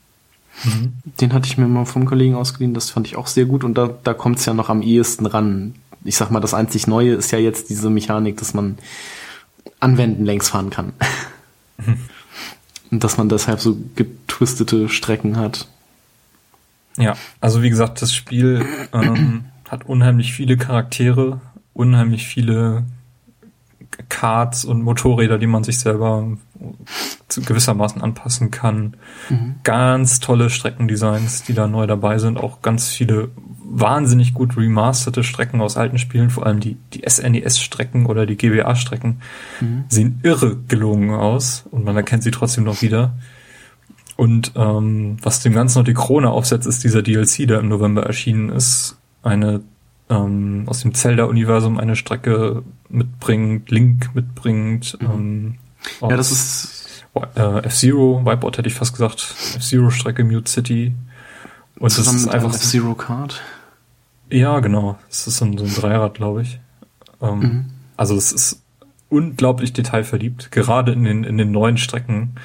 [0.64, 0.94] Mhm.
[1.20, 3.78] Den hatte ich mir mal vom Kollegen ausgeliehen, das fand ich auch sehr gut und
[3.78, 5.74] da, da kommt es ja noch am ehesten ran
[6.04, 8.78] ich sag mal, das einzig Neue ist ja jetzt diese Mechanik, dass man
[9.80, 10.94] anwenden längs fahren kann.
[12.92, 15.68] Und dass man deshalb so getwistete Strecken hat.
[16.98, 21.40] Ja, also wie gesagt, das Spiel ähm, hat unheimlich viele Charaktere,
[21.74, 22.84] unheimlich viele
[24.10, 26.38] Karts und Motorräder, die man sich selber
[27.28, 28.98] zu gewissermaßen anpassen kann.
[29.30, 29.56] Mhm.
[29.64, 32.38] Ganz tolle Streckendesigns, die da neu dabei sind.
[32.38, 33.30] Auch ganz viele
[33.64, 39.22] wahnsinnig gut remasterte Strecken aus alten Spielen, vor allem die, die SNES-Strecken oder die GBA-Strecken,
[39.62, 39.84] mhm.
[39.88, 43.14] sehen irre gelungen aus und man erkennt sie trotzdem noch wieder.
[44.18, 48.04] Und ähm, was dem Ganzen noch die Krone aufsetzt, ist dieser DLC, der im November
[48.04, 48.98] erschienen ist.
[49.24, 49.62] Eine
[50.12, 54.98] ähm, aus dem Zelda-Universum eine Strecke mitbringt, Link mitbringt.
[55.02, 55.10] Mhm.
[55.10, 55.56] Ähm,
[56.02, 57.04] ja, das ist
[57.36, 60.94] äh, F-Zero, Wipeout hätte ich fast gesagt, F-Zero-Strecke, Mute City.
[61.80, 63.42] Und das ist einfach F-Zero Card.
[64.30, 64.98] Ja, genau.
[65.10, 66.60] Es ist so ein, so ein Dreirad, glaube ich.
[67.22, 67.66] Ähm, mhm.
[67.98, 68.62] Also es ist
[69.10, 72.36] unglaublich detailverliebt, gerade in den, in den neuen Strecken.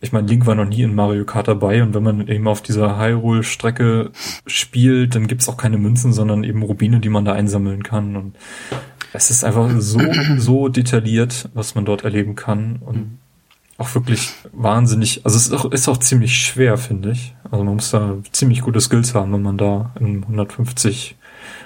[0.00, 2.60] Ich meine, Link war noch nie in Mario Kart dabei und wenn man eben auf
[2.60, 4.10] dieser Hyrule-Strecke
[4.46, 8.14] spielt, dann gibt's auch keine Münzen, sondern eben Rubine, die man da einsammeln kann.
[8.14, 8.36] Und
[9.12, 10.00] es ist einfach so,
[10.36, 12.76] so detailliert, was man dort erleben kann.
[12.84, 13.18] Und
[13.78, 17.34] auch wirklich wahnsinnig, also es ist auch, ist auch ziemlich schwer, finde ich.
[17.50, 21.16] Also man muss da ziemlich gute Skills haben, wenn man da im 150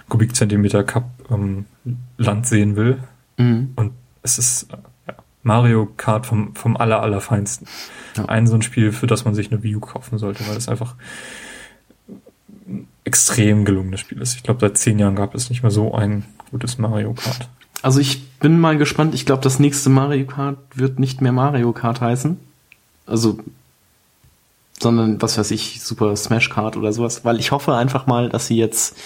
[0.08, 1.66] Kubikzentimeter Cup ähm,
[2.16, 2.98] Land sehen will.
[3.38, 3.72] Mhm.
[3.76, 4.68] Und es ist
[5.42, 7.66] Mario Kart vom, vom aller, allerfeinsten.
[8.16, 8.26] Ja.
[8.26, 10.68] Ein so ein Spiel, für das man sich eine Wii U kaufen sollte, weil es
[10.68, 10.94] einfach
[12.68, 14.36] ein extrem gelungenes Spiel ist.
[14.36, 17.48] Ich glaube, seit zehn Jahren gab es nicht mehr so ein gutes Mario Kart.
[17.82, 19.14] Also ich bin mal gespannt.
[19.14, 22.38] Ich glaube, das nächste Mario Kart wird nicht mehr Mario Kart heißen.
[23.06, 23.38] Also,
[24.78, 27.24] sondern was weiß ich, Super Smash Kart oder sowas.
[27.24, 28.96] Weil ich hoffe einfach mal, dass sie jetzt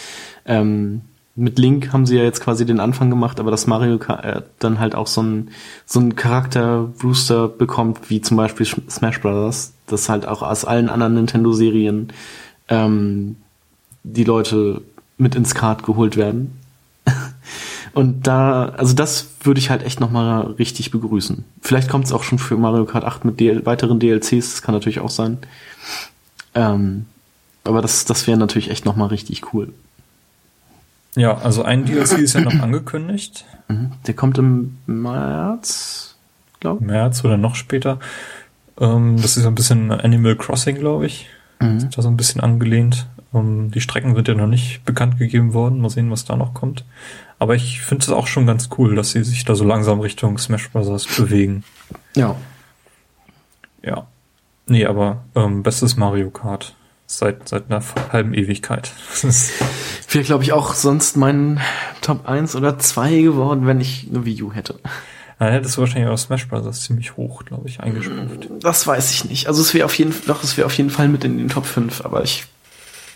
[0.45, 1.03] ähm,
[1.37, 4.43] mit Link haben sie ja jetzt quasi den Anfang gemacht, aber dass Mario Kart äh,
[4.61, 5.51] dann halt auch so ein
[5.85, 10.89] so ein Charakter Rooster bekommt, wie zum Beispiel Smash Brothers, das halt auch aus allen
[10.89, 12.12] anderen Nintendo-Serien
[12.68, 13.37] ähm,
[14.05, 14.82] die Leute
[15.18, 16.61] mit ins Kart geholt werden.
[17.95, 21.45] Und da, also das würde ich halt echt nochmal richtig begrüßen.
[21.61, 24.74] Vielleicht kommt es auch schon für Mario Kart 8 mit DL weiteren DLCs, das kann
[24.74, 25.39] natürlich auch sein.
[26.55, 27.07] Ähm,
[27.64, 29.72] aber das, das wäre natürlich echt nochmal richtig cool.
[31.16, 33.44] Ja, also ein DLC ist ja noch angekündigt.
[33.66, 33.92] Mhm.
[34.06, 36.16] Der kommt im März,
[36.60, 36.86] glaube ich.
[36.86, 37.98] März oder noch später.
[38.78, 41.28] Ähm, das ist ein bisschen Animal Crossing, glaube ich.
[41.60, 41.78] Mhm.
[41.78, 43.06] Ist da so ein bisschen angelehnt.
[43.32, 45.80] Ähm, die Strecken sind ja noch nicht bekannt gegeben worden.
[45.80, 46.84] Mal sehen, was da noch kommt.
[47.38, 50.36] Aber ich finde es auch schon ganz cool, dass sie sich da so langsam Richtung
[50.36, 51.06] Smash Bros.
[51.16, 51.64] bewegen.
[52.14, 52.36] Ja.
[53.82, 54.06] Ja.
[54.66, 56.74] Nee, aber ähm, bestes Mario Kart.
[57.18, 58.92] Seit, seit einer halben Ewigkeit.
[60.10, 61.60] Wäre, glaube ich, auch sonst mein
[62.00, 64.80] Top 1 oder 2 geworden, wenn ich eine Wii U hätte.
[65.38, 66.82] Dann hättest du wahrscheinlich auch Smash Bros.
[66.82, 68.48] ziemlich hoch, glaube ich, eingestuft.
[68.60, 69.46] Das weiß ich nicht.
[69.46, 71.48] Also es wäre auf jeden Fall, doch, es wäre auf jeden Fall mit in den
[71.48, 72.46] Top 5, aber ich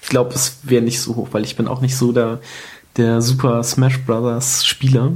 [0.08, 2.40] glaube, es wäre nicht so hoch, weil ich bin auch nicht so der
[2.98, 5.12] der Super Smash Brothers Spieler.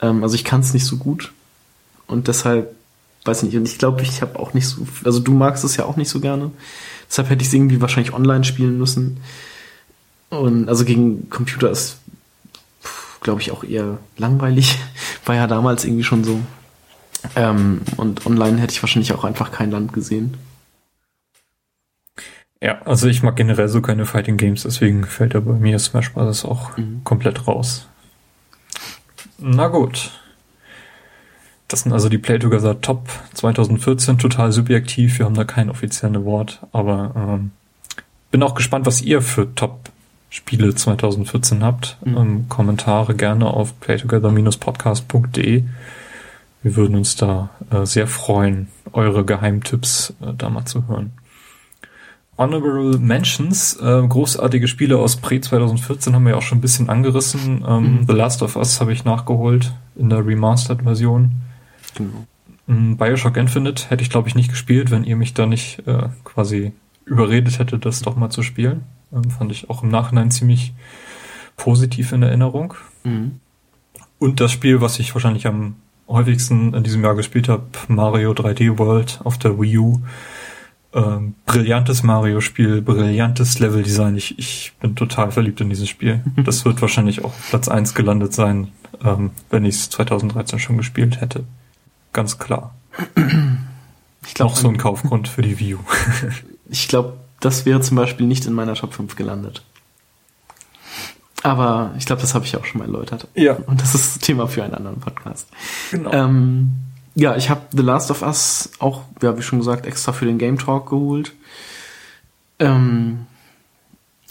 [0.00, 1.32] Ähm, also ich kann es nicht so gut.
[2.06, 2.74] Und deshalb,
[3.24, 5.76] weiß ich nicht, und ich glaube, ich habe auch nicht so, also du magst es
[5.76, 6.50] ja auch nicht so gerne.
[7.12, 9.18] Deshalb hätte ich es irgendwie wahrscheinlich online spielen müssen.
[10.30, 11.98] Und also gegen Computer ist,
[13.20, 14.78] glaube ich, auch eher langweilig.
[15.26, 16.40] War ja damals irgendwie schon so.
[17.36, 20.38] Ähm, und online hätte ich wahrscheinlich auch einfach kein Land gesehen.
[22.62, 26.14] Ja, also ich mag generell so keine Fighting Games, deswegen fällt ja bei mir Smash
[26.14, 26.46] Bros.
[26.46, 27.02] auch mhm.
[27.04, 27.88] komplett raus.
[29.36, 30.12] Na gut.
[31.72, 35.18] Das sind also die Play Together Top 2014, total subjektiv.
[35.18, 37.52] Wir haben da keinen offiziellen Award, aber ähm,
[38.30, 39.88] bin auch gespannt, was ihr für Top
[40.28, 41.96] Spiele 2014 habt.
[42.04, 42.16] Mhm.
[42.18, 45.64] Ähm, Kommentare gerne auf playtogether-podcast.de.
[46.62, 51.14] Wir würden uns da äh, sehr freuen, eure Geheimtipps äh, da mal zu hören.
[52.36, 56.90] Honorable Mentions, äh, großartige Spiele aus Pre 2014 haben wir ja auch schon ein bisschen
[56.90, 57.64] angerissen.
[57.66, 58.06] Ähm, mhm.
[58.06, 61.30] The Last of Us habe ich nachgeholt in der Remastered-Version.
[61.94, 62.26] Genau.
[62.68, 66.08] Ähm, Bioshock Infinite hätte ich glaube ich nicht gespielt, wenn ihr mich da nicht äh,
[66.24, 66.72] quasi
[67.04, 68.84] überredet hättet, das doch mal zu spielen.
[69.12, 70.72] Ähm, fand ich auch im Nachhinein ziemlich
[71.56, 72.74] positiv in Erinnerung.
[73.04, 73.40] Mhm.
[74.18, 75.76] Und das Spiel, was ich wahrscheinlich am
[76.08, 80.02] häufigsten in diesem Jahr gespielt habe, Mario 3D World auf der Wii U
[80.94, 84.16] ähm, brillantes Mario-Spiel, brillantes Level-Design.
[84.16, 86.22] Ich, ich bin total verliebt in dieses Spiel.
[86.44, 88.68] Das wird wahrscheinlich auch Platz eins gelandet sein,
[89.04, 91.44] ähm, wenn ich es 2013 schon gespielt hätte.
[92.12, 92.74] Ganz klar.
[94.24, 95.80] Ich glaub, auch so ein Kaufgrund für die View.
[96.70, 99.64] ich glaube, das wäre zum Beispiel nicht in meiner Top 5 gelandet.
[101.42, 103.26] Aber ich glaube, das habe ich auch schon mal erläutert.
[103.34, 103.54] Ja.
[103.66, 105.48] Und das ist Thema für einen anderen Podcast.
[105.90, 106.12] Genau.
[106.12, 106.70] Ähm,
[107.14, 110.38] ja, ich habe The Last of Us auch, ja, wie schon gesagt, extra für den
[110.38, 111.32] Game Talk geholt.
[112.58, 113.26] Ähm,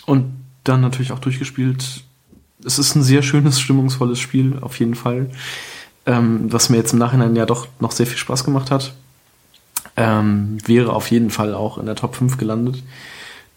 [0.05, 2.03] und dann natürlich auch durchgespielt.
[2.63, 5.29] Es ist ein sehr schönes, stimmungsvolles Spiel, auf jeden Fall.
[6.05, 8.93] Ähm, was mir jetzt im Nachhinein ja doch noch sehr viel Spaß gemacht hat.
[9.97, 12.81] Ähm, wäre auf jeden Fall auch in der Top 5 gelandet.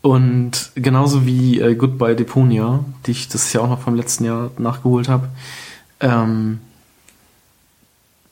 [0.03, 4.51] Und genauso wie äh, Goodbye Deponia, die ich das ja auch noch vom letzten Jahr
[4.59, 5.29] nachgeholt habe.
[6.01, 6.61] Ähm,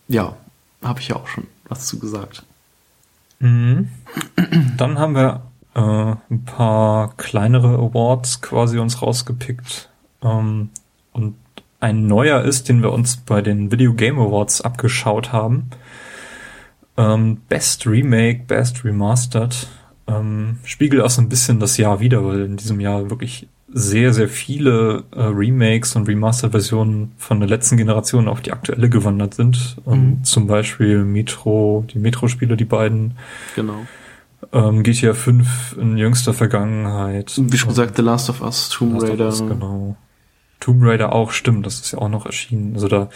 [0.09, 0.37] ja,
[0.83, 2.43] habe ich ja auch schon was zu gesagt.
[3.39, 3.89] Mhm.
[4.77, 5.43] Dann haben wir
[5.75, 9.89] äh, ein paar kleinere Awards quasi uns rausgepickt.
[10.23, 10.71] Ähm,
[11.13, 11.37] und
[11.83, 15.71] ein neuer ist, den wir uns bei den Video Game Awards abgeschaut haben.
[16.97, 19.67] Ähm, Best Remake, Best Remastered.
[20.07, 24.13] Ähm, spiegelt auch so ein bisschen das Jahr wieder, weil in diesem Jahr wirklich sehr,
[24.13, 29.77] sehr viele äh, Remakes und Remaster-Versionen von der letzten Generation auf die aktuelle gewandert sind.
[29.85, 30.25] Ähm, mhm.
[30.25, 33.15] Zum Beispiel Metro, die Metro-Spiele, die beiden.
[33.57, 33.87] Genau.
[34.53, 37.33] Ähm, GTA 5 in jüngster Vergangenheit.
[37.37, 39.27] Wie schon gesagt, The Last of Us, Tomb Raider.
[39.27, 39.97] Us, genau.
[40.63, 42.75] Tomb Raider auch, stimmt, das ist ja auch noch erschienen.
[42.75, 43.09] Also da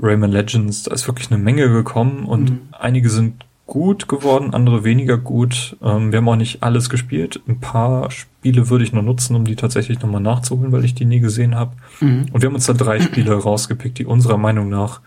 [0.00, 2.60] Rayman Legends, da ist wirklich eine Menge gekommen und mhm.
[2.72, 5.76] einige sind gut geworden, andere weniger gut.
[5.80, 7.40] Ähm, wir haben auch nicht alles gespielt.
[7.46, 11.04] Ein paar Spiele würde ich noch nutzen, um die tatsächlich nochmal nachzuholen, weil ich die
[11.04, 11.76] nie gesehen habe.
[12.00, 12.26] Mhm.
[12.32, 15.02] Und wir haben uns da drei Spiele rausgepickt, die unserer Meinung nach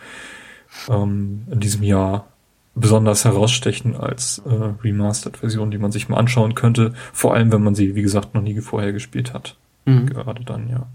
[0.88, 2.28] ähm, in diesem Jahr
[2.74, 6.94] besonders herausstechen als äh, Remastered-Version, die man sich mal anschauen könnte.
[7.12, 9.58] Vor allem, wenn man sie, wie gesagt, noch nie vorher gespielt hat.
[9.84, 10.06] Mhm.
[10.06, 10.88] Gerade dann, ja.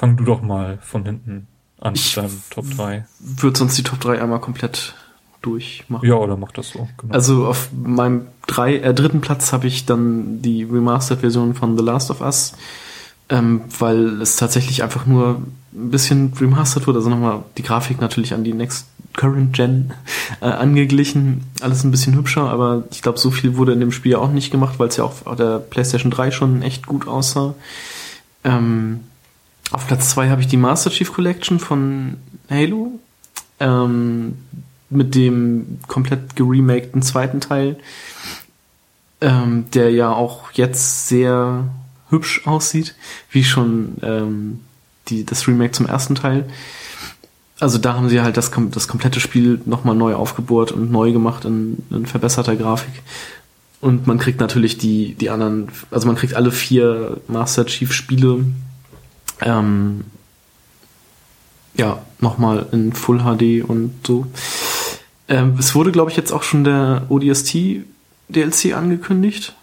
[0.00, 1.46] Fang du doch mal von hinten
[1.78, 3.04] an mit deinem Top 3.
[3.18, 4.94] Würde sonst die Top 3 einmal komplett
[5.42, 6.08] durchmachen.
[6.08, 6.88] Ja, oder macht das so.
[6.96, 7.12] Genau.
[7.12, 12.10] Also auf meinem drei, äh, dritten Platz habe ich dann die Remastered-Version von The Last
[12.10, 12.54] of Us,
[13.28, 15.42] ähm, weil es tatsächlich einfach nur
[15.74, 18.86] ein bisschen remastered wurde, also nochmal die Grafik natürlich an die Next
[19.18, 19.92] Current Gen
[20.40, 24.14] äh, angeglichen, alles ein bisschen hübscher, aber ich glaube, so viel wurde in dem Spiel
[24.14, 27.54] auch nicht gemacht, weil es ja auch auf der PlayStation 3 schon echt gut aussah.
[28.44, 29.00] Ähm,
[29.70, 32.16] auf Platz zwei habe ich die Master Chief Collection von
[32.48, 32.98] Halo.
[33.58, 34.36] Ähm,
[34.90, 37.78] mit dem komplett geremakten zweiten Teil,
[39.20, 41.68] ähm, der ja auch jetzt sehr
[42.10, 42.96] hübsch aussieht,
[43.30, 44.60] wie schon ähm,
[45.08, 46.48] die, das Remake zum ersten Teil.
[47.60, 51.44] Also da haben sie halt das, das komplette Spiel nochmal neu aufgebohrt und neu gemacht
[51.44, 53.02] in, in verbesserter Grafik.
[53.80, 58.44] Und man kriegt natürlich die, die anderen, also man kriegt alle vier Master Chief Spiele
[59.42, 60.04] ähm,
[61.74, 64.26] ja, nochmal in Full HD und so.
[65.28, 67.56] Ähm, es wurde, glaube ich, jetzt auch schon der ODST
[68.28, 69.54] DLC angekündigt.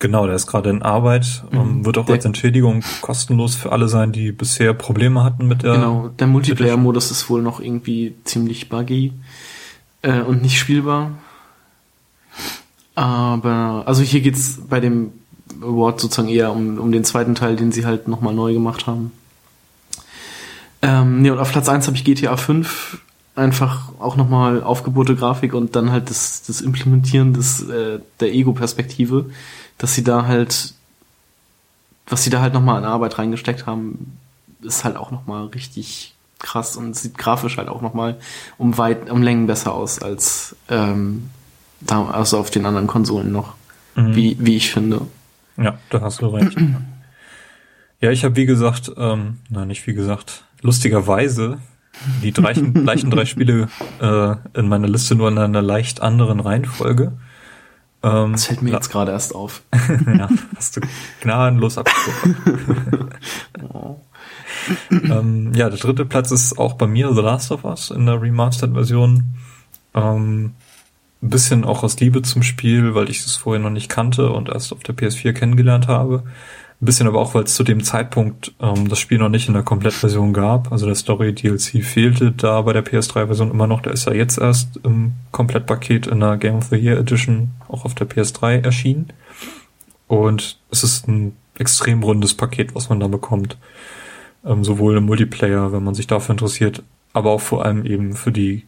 [0.00, 1.84] Genau, der ist gerade in Arbeit, mhm.
[1.84, 5.74] wird auch der, als Entschädigung kostenlos für alle sein, die bisher Probleme hatten mit der.
[5.74, 9.12] Genau, der Multiplayer-Modus ist wohl noch irgendwie ziemlich buggy
[10.02, 11.12] äh, und nicht spielbar.
[12.94, 15.12] Aber, also hier geht's bei dem
[15.62, 19.12] Award sozusagen eher um, um den zweiten Teil, den sie halt nochmal neu gemacht haben.
[20.82, 22.98] Ähm, nee, und auf Platz 1 habe ich GTA 5
[23.34, 29.26] einfach auch nochmal aufgebohrte Grafik und dann halt das, das Implementieren des, äh, der Ego-Perspektive,
[29.78, 30.74] dass sie da halt,
[32.08, 34.18] was sie da halt nochmal in Arbeit reingesteckt haben,
[34.60, 38.16] ist halt auch nochmal richtig krass und sieht grafisch halt auch nochmal
[38.58, 41.30] um weit, um Längen besser aus als ähm,
[41.80, 43.54] da, also auf den anderen Konsolen noch.
[43.98, 44.16] mhm.
[44.16, 45.02] wie, wie ich finde.
[45.58, 46.56] Ja, da hast du recht.
[48.00, 51.58] ja, ich habe wie gesagt, ähm, nein, nicht wie gesagt, lustigerweise
[52.22, 53.68] die gleichen, gleichen drei Spiele
[54.00, 57.12] äh, in meiner Liste nur in einer leicht anderen Reihenfolge.
[58.02, 59.62] Ähm, das fällt mir jetzt gerade erst auf.
[60.06, 60.80] ja, hast du
[61.20, 61.78] gnadenlos
[63.72, 64.00] oh.
[64.90, 68.22] ähm, ja, der dritte Platz ist auch bei mir The Last of Us in der
[68.22, 69.24] Remastered-Version.
[69.94, 70.54] Ähm,
[71.22, 74.48] ein bisschen auch aus Liebe zum Spiel, weil ich es vorher noch nicht kannte und
[74.48, 76.22] erst auf der PS4 kennengelernt habe.
[76.80, 79.54] Ein bisschen aber auch, weil es zu dem Zeitpunkt ähm, das Spiel noch nicht in
[79.54, 80.70] der Komplettversion gab.
[80.70, 83.82] Also der Story-DLC fehlte da bei der PS3-Version immer noch.
[83.82, 87.84] Der ist ja jetzt erst im Komplettpaket in der Game of the Year Edition auch
[87.84, 89.12] auf der PS3 erschienen.
[90.06, 93.58] Und es ist ein extrem rundes Paket, was man da bekommt.
[94.44, 98.30] Ähm, sowohl im Multiplayer, wenn man sich dafür interessiert, aber auch vor allem eben für
[98.30, 98.64] die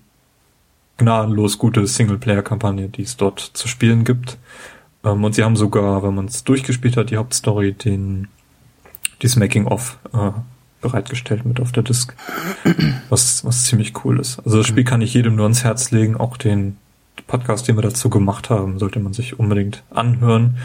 [1.01, 4.39] gnadenlos gute Singleplayer-Kampagne, die es dort zu spielen gibt.
[5.05, 8.29] Ähm, und sie haben sogar, wenn man es durchgespielt hat, die Hauptstory, den
[9.23, 10.31] dieses Making-of äh,
[10.81, 12.15] bereitgestellt mit auf der Disk.
[13.11, 14.39] Was, was ziemlich cool ist.
[14.45, 16.77] Also das Spiel kann ich jedem nur ans Herz legen, auch den
[17.27, 20.57] Podcast, den wir dazu gemacht haben, sollte man sich unbedingt anhören.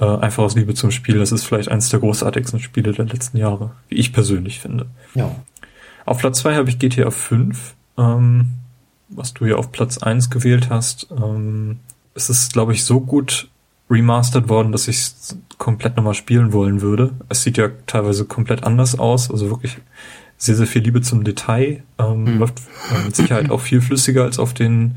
[0.00, 1.18] Äh, einfach aus Liebe zum Spiel.
[1.18, 4.86] Das ist vielleicht eines der großartigsten Spiele der letzten Jahre, wie ich persönlich finde.
[5.14, 5.34] Ja.
[6.04, 8.52] Auf Platz zwei habe ich GTA 5, ähm,
[9.08, 11.08] was du ja auf Platz eins gewählt hast.
[11.10, 11.78] Ähm,
[12.14, 13.48] es ist, glaube ich, so gut
[13.90, 17.12] remastered worden, dass ich es komplett nochmal spielen wollen würde.
[17.28, 19.78] Es sieht ja teilweise komplett anders aus, also wirklich
[20.36, 21.82] sehr, sehr viel Liebe zum Detail.
[21.98, 22.38] Ähm, mhm.
[22.38, 22.60] Läuft
[22.94, 24.96] äh, mit Sicherheit auch viel flüssiger als auf den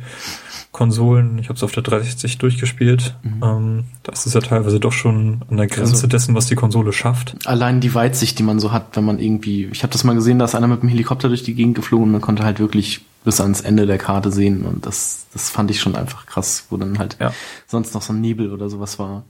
[0.72, 1.38] Konsolen.
[1.40, 3.16] Ich habe es auf der 360 durchgespielt.
[3.24, 3.44] Mhm.
[3.44, 6.94] Ähm, da ist ja teilweise doch schon an der Grenze also, dessen, was die Konsole
[6.94, 7.36] schafft.
[7.46, 10.40] Allein die Weitsicht, die man so hat, wenn man irgendwie, ich habe das mal gesehen,
[10.40, 13.02] da ist einer mit dem Helikopter durch die Gegend geflogen und man konnte halt wirklich
[13.24, 16.78] bis ans Ende der Karte sehen und das, das fand ich schon einfach krass, wo
[16.78, 17.34] dann halt ja.
[17.68, 19.24] sonst noch so ein Nebel oder sowas war.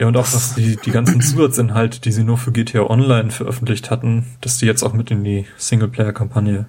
[0.00, 3.90] Ja, und auch, dass die, die ganzen Zusatzinhalte, die sie nur für GTA Online veröffentlicht
[3.90, 6.66] hatten, dass die jetzt auch mit in die Singleplayer-Kampagne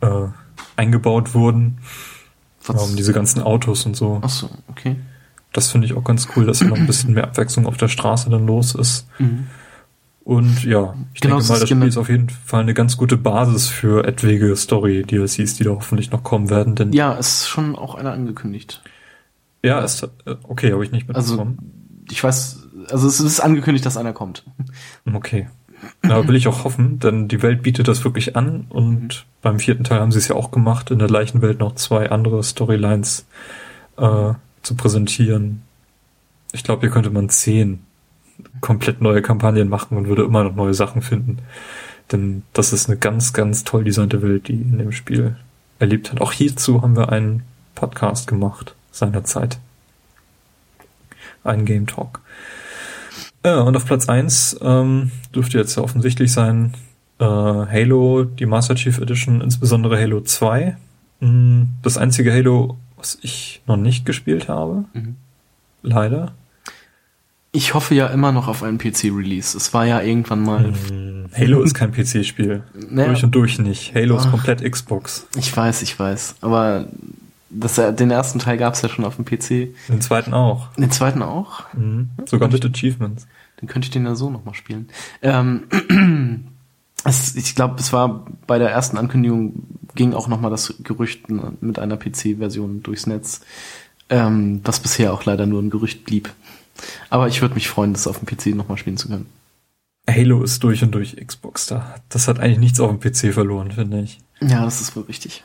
[0.00, 0.26] äh,
[0.76, 1.78] eingebaut wurden.
[2.64, 2.90] Was?
[2.90, 4.20] Um, diese ganzen Autos und so.
[4.22, 4.96] Ach so, okay.
[5.52, 8.30] Das finde ich auch ganz cool, dass noch ein bisschen mehr Abwechslung auf der Straße
[8.30, 9.08] dann los ist.
[9.18, 9.46] Mhm.
[10.28, 13.16] Und ja, ich genau, denke mal, das Spiel ist auf jeden Fall eine ganz gute
[13.16, 16.74] Basis für etwaige Story-DLCs, die da hoffentlich noch kommen werden.
[16.74, 18.82] Denn ja, ist schon auch einer angekündigt.
[19.64, 21.56] Ja, ist äh, okay, habe ich nicht mitbekommen.
[21.58, 24.44] Also, ich weiß, also es ist angekündigt, dass einer kommt.
[25.10, 25.48] Okay.
[26.02, 29.30] Da will ich auch hoffen, denn die Welt bietet das wirklich an und mhm.
[29.40, 32.10] beim vierten Teil haben sie es ja auch gemacht, in der gleichen Welt noch zwei
[32.10, 33.24] andere Storylines
[33.96, 35.62] äh, zu präsentieren.
[36.52, 37.87] Ich glaube, hier könnte man zehn
[38.60, 41.38] komplett neue Kampagnen machen und würde immer noch neue Sachen finden.
[42.12, 45.36] Denn das ist eine ganz, ganz toll designte Welt, die in dem Spiel
[45.78, 46.20] erlebt hat.
[46.20, 47.42] Auch hierzu haben wir einen
[47.74, 49.58] Podcast gemacht, seinerzeit.
[51.44, 52.20] Ein Game Talk.
[53.44, 56.74] Ja, und auf Platz eins ähm, dürfte jetzt ja offensichtlich sein
[57.18, 60.76] äh, Halo, die Master Chief Edition, insbesondere Halo 2.
[61.20, 64.84] Mm, das einzige Halo, was ich noch nicht gespielt habe.
[64.92, 65.16] Mhm.
[65.82, 66.32] Leider.
[67.52, 69.56] Ich hoffe ja immer noch auf einen PC-Release.
[69.56, 70.74] Es war ja irgendwann mal.
[70.88, 72.62] Hm, Halo ist kein PC-Spiel.
[72.90, 73.08] Naja.
[73.08, 73.94] Durch und durch nicht.
[73.94, 75.26] Halo Ach, ist komplett Xbox.
[75.36, 76.36] Ich weiß, ich weiß.
[76.42, 76.88] Aber
[77.50, 79.74] das, den ersten Teil gab es ja schon auf dem PC.
[79.88, 80.68] Den zweiten auch.
[80.74, 81.72] Den zweiten auch?
[81.72, 82.10] Mhm.
[82.26, 83.26] Sogar mit Achievements.
[83.56, 84.88] Dann könnte ich den ja so nochmal spielen.
[85.22, 85.64] Ähm,
[87.04, 91.78] es, ich glaube, es war bei der ersten Ankündigung ging auch nochmal das Gerücht mit
[91.78, 93.40] einer PC-Version durchs Netz,
[94.10, 96.30] ähm, was bisher auch leider nur ein Gerücht blieb.
[97.10, 99.26] Aber ich würde mich freuen, das auf dem PC nochmal spielen zu können.
[100.08, 101.96] Halo ist durch und durch Xbox da.
[102.08, 104.20] Das hat eigentlich nichts auf dem PC verloren, finde ich.
[104.40, 105.44] Ja, das ist wohl richtig.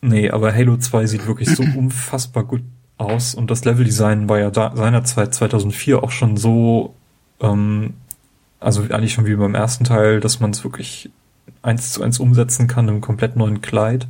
[0.00, 2.62] Nee, aber Halo 2 sieht wirklich so unfassbar gut
[2.96, 6.94] aus und das Leveldesign war ja da, seinerzeit 2004 auch schon so,
[7.40, 7.94] ähm,
[8.60, 11.10] also eigentlich schon wie beim ersten Teil, dass man es wirklich
[11.62, 14.06] eins zu eins umsetzen kann im komplett neuen Kleid.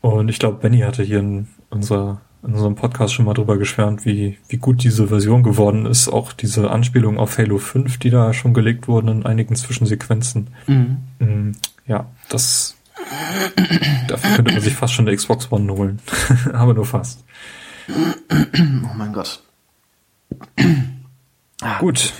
[0.00, 4.04] Und ich glaube, Benny hatte hier in unserer in unserem Podcast schon mal drüber geschwärmt,
[4.04, 6.08] wie, wie gut diese Version geworden ist.
[6.08, 10.48] Auch diese Anspielung auf Halo 5, die da schon gelegt wurden in einigen Zwischensequenzen.
[10.66, 10.98] Mhm.
[11.18, 11.52] Mm,
[11.86, 12.76] ja, das,
[14.08, 16.00] dafür könnte man sich fast schon eine Xbox One holen.
[16.52, 17.24] Aber nur fast.
[17.88, 19.42] Oh mein Gott.
[21.60, 22.12] Ah, gut.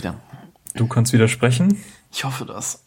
[0.75, 1.79] Du kannst wieder sprechen.
[2.11, 2.85] Ich hoffe das.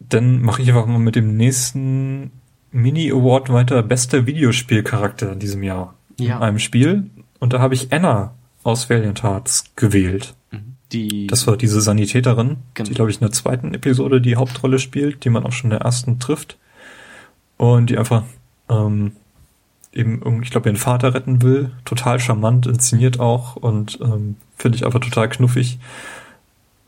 [0.00, 2.32] Dann mache ich einfach mal mit dem nächsten
[2.72, 3.82] Mini-Award weiter.
[3.82, 6.36] Bester Videospielcharakter in diesem Jahr ja.
[6.36, 7.10] in einem Spiel.
[7.38, 10.34] Und da habe ich Anna aus Valiant Hearts gewählt.
[10.50, 10.76] Mhm.
[10.92, 12.88] Die das war diese Sanitäterin, genau.
[12.88, 15.78] die, glaube ich, in der zweiten Episode die Hauptrolle spielt, die man auch schon in
[15.78, 16.58] der ersten trifft.
[17.56, 18.24] Und die einfach,
[18.68, 19.12] ähm,
[19.92, 21.70] eben ich glaube, ihren Vater retten will.
[21.84, 25.78] Total charmant, inszeniert auch und ähm, finde ich einfach total knuffig.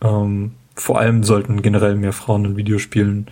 [0.00, 3.26] Ähm, vor allem sollten generell mehr Frauen in Videospielen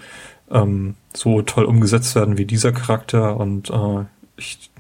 [0.51, 4.05] ähm, so toll umgesetzt werden wie dieser Charakter und äh,
[4.37, 4.71] ich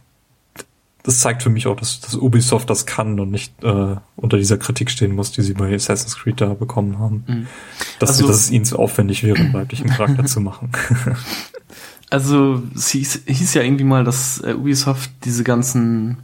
[1.08, 4.58] das zeigt für mich auch, dass, dass Ubisoft das kann und nicht äh, unter dieser
[4.58, 7.24] Kritik stehen muss, die sie bei Assassin's Creed da bekommen haben.
[7.26, 7.46] Mhm.
[7.98, 10.70] Dass, also, dass es ihnen zu aufwendig wäre, einen weiblichen Charakter zu machen.
[12.10, 16.16] Also es hieß, hieß ja irgendwie mal, dass äh, Ubisoft diese ganzen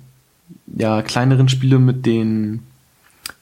[0.74, 2.60] ja kleineren Spiele mit den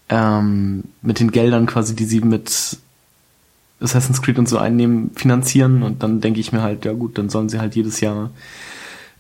[0.08, 2.78] ähm, mit den Geldern quasi, die sie mit
[3.80, 7.28] Assassin's Creed und so einnehmen, finanzieren und dann denke ich mir halt, ja gut, dann
[7.28, 8.30] sollen sie halt jedes Jahr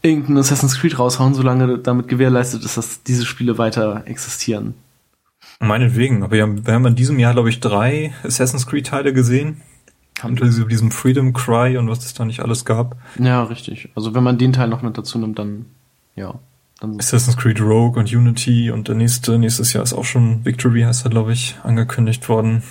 [0.02, 4.74] irgendein Assassin's Creed raushauen, solange damit gewährleistet ist, dass diese Spiele weiter existieren.
[5.60, 9.62] Meinetwegen, aber wir haben, wir haben in diesem Jahr, glaube ich, drei Assassin's Creed-Teile gesehen.
[10.22, 12.96] Unter diesem Freedom Cry und was es da nicht alles gab.
[13.18, 13.88] Ja, richtig.
[13.96, 15.66] Also wenn man den Teil noch mit dazu nimmt, dann
[16.14, 16.38] ja.
[16.80, 20.82] Dann Assassin's Creed Rogue und Unity und der nächste, nächstes Jahr ist auch schon Victory,
[20.82, 22.62] heißt er, glaube ich, angekündigt worden.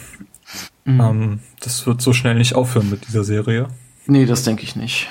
[0.86, 1.01] Mhm.
[1.01, 3.67] Ähm, das wird so schnell nicht aufhören mit dieser Serie.
[4.05, 5.07] Nee, das denke ich nicht.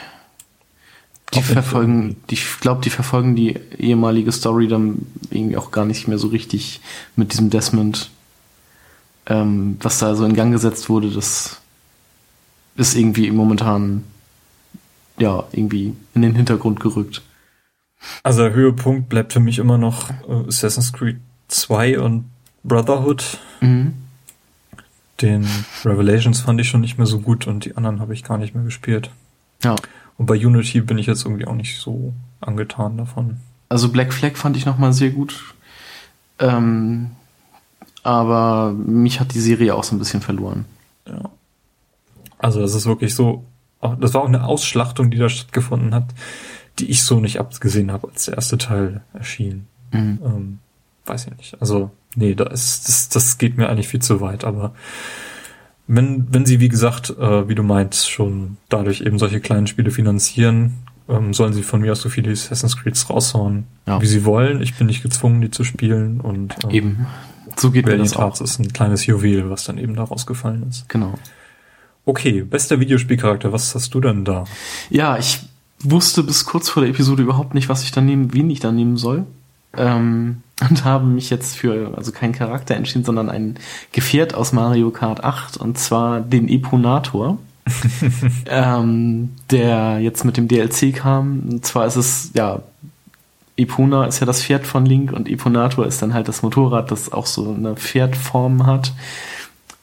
[1.34, 6.08] Die verfolgen, die, ich glaube, die verfolgen die ehemalige Story dann irgendwie auch gar nicht
[6.08, 6.80] mehr so richtig
[7.14, 8.10] mit diesem Desmond,
[9.26, 11.60] ähm, was da so in Gang gesetzt wurde, das
[12.76, 14.04] ist irgendwie momentan
[15.18, 17.22] ja irgendwie in den Hintergrund gerückt.
[18.22, 21.18] Also der Höhepunkt bleibt für mich immer noch äh, Assassin's Creed
[21.48, 22.24] 2 und
[22.64, 23.38] Brotherhood.
[23.60, 23.94] Mhm.
[25.20, 25.46] Den
[25.84, 28.54] Revelations fand ich schon nicht mehr so gut und die anderen habe ich gar nicht
[28.54, 29.10] mehr gespielt.
[29.62, 29.76] Ja.
[30.20, 32.12] Und bei Unity bin ich jetzt irgendwie auch nicht so
[32.42, 33.38] angetan davon.
[33.70, 35.54] Also Black Flag fand ich nochmal sehr gut.
[36.38, 37.12] Ähm,
[38.02, 40.66] aber mich hat die Serie auch so ein bisschen verloren.
[41.08, 41.30] Ja.
[42.36, 43.46] Also das ist wirklich so,
[43.80, 46.08] das war auch eine Ausschlachtung, die da stattgefunden hat,
[46.78, 49.68] die ich so nicht abgesehen habe, als der erste Teil erschien.
[49.90, 50.18] Mhm.
[50.22, 50.58] Ähm,
[51.06, 51.56] weiß ich nicht.
[51.62, 54.74] Also, nee, da ist, das, das geht mir eigentlich viel zu weit, aber
[55.92, 59.90] wenn, wenn sie, wie gesagt, äh, wie du meinst, schon dadurch eben solche kleinen Spiele
[59.90, 60.74] finanzieren,
[61.08, 64.00] ähm, sollen sie von mir aus so viele Assassin's Creeds raushauen, ja.
[64.00, 64.62] wie sie wollen.
[64.62, 67.06] Ich bin nicht gezwungen, die zu spielen und ähm, eben.
[67.56, 68.40] So geht mir das auch.
[68.40, 70.88] ist ein kleines Juwel, was dann eben da rausgefallen ist.
[70.88, 71.14] Genau.
[72.06, 74.44] Okay, bester Videospielcharakter, was hast du denn da?
[74.88, 75.40] Ja, ich
[75.80, 78.70] wusste bis kurz vor der Episode überhaupt nicht, was ich da nehmen, wen ich da
[78.70, 79.26] nehmen soll.
[79.76, 83.58] Ähm, und habe mich jetzt für, also keinen Charakter entschieden, sondern ein
[83.92, 87.38] Gefährt aus Mario Kart 8 und zwar den Eponator.
[88.46, 91.40] ähm, der jetzt mit dem DLC kam.
[91.50, 92.62] Und zwar ist es, ja,
[93.56, 97.12] Epona ist ja das Pferd von Link und Eponator ist dann halt das Motorrad, das
[97.12, 98.92] auch so eine Pferdform hat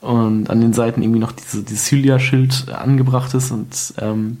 [0.00, 4.38] und an den Seiten irgendwie noch diese, dieses Hylia-Schild angebracht ist und ähm,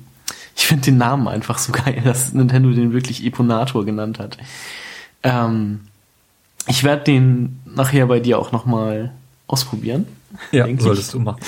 [0.56, 4.38] ich finde den Namen einfach so geil, dass Nintendo den wirklich Eponator genannt hat.
[5.22, 5.87] Ähm,
[6.68, 9.12] ich werde den nachher bei dir auch nochmal
[9.46, 10.06] ausprobieren.
[10.52, 11.12] Ja, solltest ich.
[11.12, 11.40] du machen.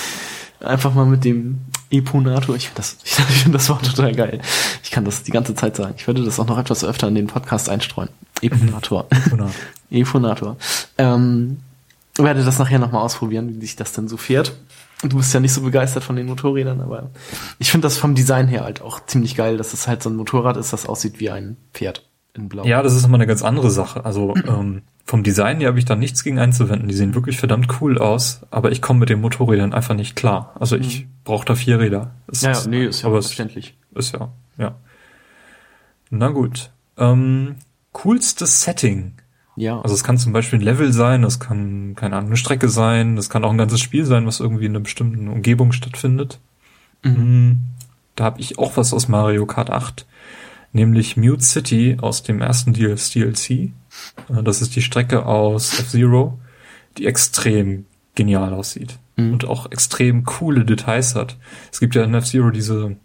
[0.61, 1.61] Einfach mal mit dem
[1.91, 2.57] Eponator.
[2.57, 4.41] Ich finde das, ich find das Wort total geil.
[4.83, 5.95] Ich kann das die ganze Zeit sagen.
[5.97, 8.11] Ich würde das auch noch etwas öfter in den Podcast einstreuen.
[8.43, 9.07] Eponator.
[9.11, 9.55] Eponator.
[9.91, 10.57] Eponator.
[10.99, 11.59] Ähm,
[12.17, 14.55] werde das nachher nochmal ausprobieren, wie sich das denn so fährt.
[15.03, 17.11] Du bist ja nicht so begeistert von den Motorrädern, aber
[17.59, 20.17] ich finde das vom Design her halt auch ziemlich geil, dass es halt so ein
[20.17, 22.65] Motorrad ist, das aussieht wie ein Pferd in Blau.
[22.65, 24.05] Ja, das ist immer eine ganz andere Sache.
[24.05, 26.89] Also ähm, vom Design her habe ich da nichts gegen einzuwenden.
[26.89, 30.55] Die sehen wirklich verdammt cool aus, aber ich komme mit den Motorrädern einfach nicht klar.
[30.59, 31.09] Also ich mhm.
[31.25, 32.13] brauche da vier Räder.
[32.29, 33.77] Es ja, ist, nee, ist ja verständlich.
[33.95, 34.77] Ist ja, ja.
[36.11, 36.71] Na gut.
[36.97, 37.57] Ähm,
[37.93, 39.15] coolstes Setting.
[39.57, 39.81] Ja.
[39.81, 43.17] Also es kann zum Beispiel ein Level sein, das kann, keine Ahnung, eine Strecke sein,
[43.17, 46.41] das kann auch ein ganzes Spiel sein, was irgendwie in einer bestimmten Umgebung stattfindet.
[47.03, 47.17] Mhm.
[47.17, 47.61] Hm,
[48.17, 50.07] da habe ich auch was aus Mario Kart 8
[50.73, 53.51] nämlich Mute City aus dem ersten DLC.
[53.51, 53.73] Äh,
[54.43, 56.39] das ist die Strecke aus F-Zero,
[56.99, 59.33] die extrem genial aussieht mhm.
[59.33, 61.37] und auch extrem coole Details hat.
[61.73, 62.97] Es gibt ja in F-Zero diese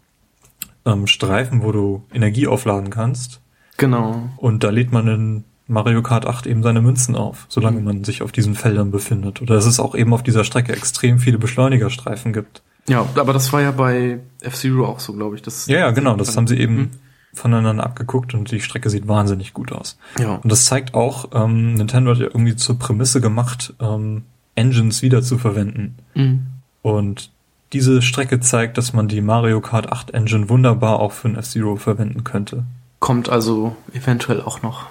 [0.86, 3.42] ähm, Streifen, wo du Energie aufladen kannst.
[3.78, 4.30] Genau.
[4.38, 7.86] Und da lädt man in Mario Kart 8 eben seine Münzen auf, solange mhm.
[7.86, 9.42] man sich auf diesen Feldern befindet.
[9.42, 12.62] Oder dass es auch eben auf dieser Strecke extrem viele Beschleunigerstreifen gibt.
[12.88, 15.42] Ja, aber das war ja bei F-Zero auch so, glaube ich.
[15.42, 16.16] Das ja, ja, genau.
[16.16, 16.90] Das haben sie eben mhm
[17.36, 19.98] voneinander abgeguckt und die Strecke sieht wahnsinnig gut aus.
[20.20, 20.36] Ja.
[20.36, 24.24] Und das zeigt auch, ähm, Nintendo hat ja irgendwie zur Prämisse gemacht, ähm,
[24.56, 25.98] Engines wieder zu verwenden.
[26.14, 26.48] Mhm.
[26.82, 27.32] Und
[27.74, 31.76] diese Strecke zeigt, dass man die Mario Kart 8 Engine wunderbar auch für ein F-Zero
[31.76, 32.64] verwenden könnte.
[33.00, 34.88] Kommt also eventuell auch noch.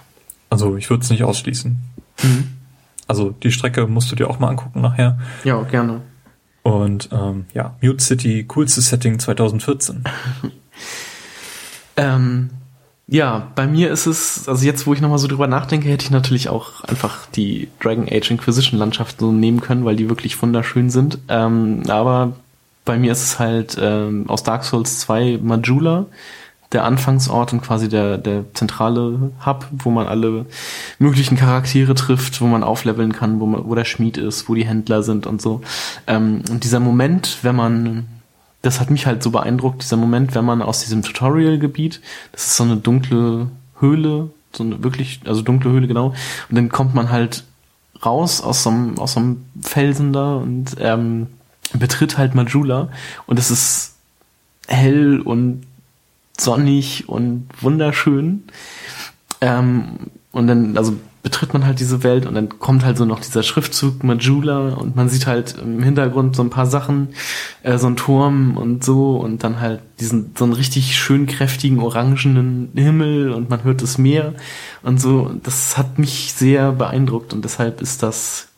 [0.50, 1.78] Also ich würde es nicht ausschließen.
[2.22, 2.48] Mhm.
[3.06, 5.18] Also die Strecke musst du dir auch mal angucken nachher.
[5.44, 6.02] Ja, gerne.
[6.62, 10.04] Und ähm, ja, Mute City, coolstes Setting 2014.
[11.96, 12.50] Ähm,
[13.06, 16.10] Ja, bei mir ist es, also jetzt, wo ich nochmal so drüber nachdenke, hätte ich
[16.10, 20.88] natürlich auch einfach die Dragon Age Inquisition Landschaft so nehmen können, weil die wirklich wunderschön
[20.88, 21.18] sind.
[21.28, 22.32] Ähm, aber
[22.86, 26.06] bei mir ist es halt ähm, aus Dark Souls 2 Majula,
[26.72, 30.46] der Anfangsort und quasi der, der zentrale Hub, wo man alle
[30.98, 34.66] möglichen Charaktere trifft, wo man aufleveln kann, wo, man, wo der Schmied ist, wo die
[34.66, 35.60] Händler sind und so.
[36.06, 38.06] Ähm, und dieser Moment, wenn man
[38.64, 42.00] das hat mich halt so beeindruckt, dieser Moment, wenn man aus diesem Tutorial-Gebiet,
[42.32, 43.48] das ist so eine dunkle
[43.78, 46.14] Höhle, so eine wirklich, also dunkle Höhle, genau,
[46.48, 47.44] und dann kommt man halt
[48.04, 51.28] raus aus so einem, aus so einem Felsen da und ähm,
[51.74, 52.88] betritt halt Majula
[53.26, 53.94] und es ist
[54.66, 55.66] hell und
[56.38, 58.44] sonnig und wunderschön.
[59.40, 63.18] Ähm, und dann, also betritt man halt diese Welt und dann kommt halt so noch
[63.18, 67.08] dieser Schriftzug Majula und man sieht halt im Hintergrund so ein paar Sachen,
[67.62, 71.80] äh, so ein Turm und so und dann halt diesen so einen richtig schön kräftigen
[71.80, 74.34] orangenen Himmel und man hört das Meer
[74.82, 75.30] und so.
[75.42, 78.48] Das hat mich sehr beeindruckt und deshalb ist das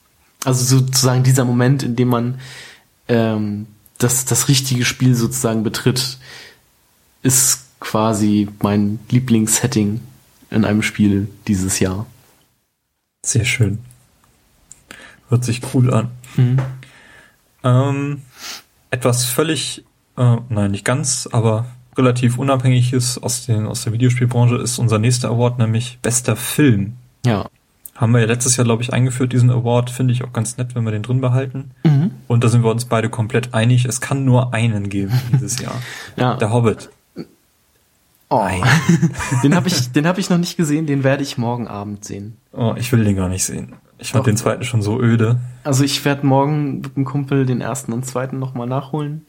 [0.44, 2.40] also sozusagen dieser Moment, in dem man
[3.06, 6.18] ähm, das das richtige Spiel sozusagen betritt,
[7.22, 10.00] ist quasi mein Lieblingssetting
[10.50, 12.06] in einem Spiel dieses Jahr.
[13.26, 13.80] Sehr schön.
[15.28, 16.10] Hört sich cool an.
[16.36, 16.60] Mhm.
[17.64, 18.22] Ähm,
[18.90, 19.84] etwas völlig,
[20.16, 21.66] äh, nein, nicht ganz, aber
[21.96, 26.94] relativ unabhängiges aus, den, aus der Videospielbranche ist unser nächster Award, nämlich bester Film.
[27.24, 27.48] Ja.
[27.96, 29.90] Haben wir ja letztes Jahr, glaube ich, eingeführt, diesen Award.
[29.90, 31.72] Finde ich auch ganz nett, wenn wir den drin behalten.
[31.82, 32.12] Mhm.
[32.28, 33.86] Und da sind wir uns beide komplett einig.
[33.86, 35.74] Es kann nur einen geben dieses Jahr.
[36.14, 36.36] ja.
[36.36, 36.90] Der Hobbit.
[38.28, 38.38] Oh.
[38.38, 38.62] Nein.
[39.42, 40.86] den habe ich, den habe ich noch nicht gesehen.
[40.86, 42.36] Den werde ich morgen Abend sehen.
[42.52, 43.74] Oh, ich will den gar nicht sehen.
[43.98, 44.30] Ich fand Doch.
[44.30, 45.38] den zweiten schon so öde.
[45.64, 49.24] Also ich werde morgen mit dem Kumpel den ersten und zweiten nochmal nachholen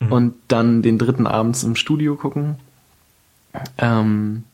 [0.00, 0.12] mhm.
[0.12, 2.56] und dann den dritten abends im Studio gucken.
[3.78, 4.44] Ähm,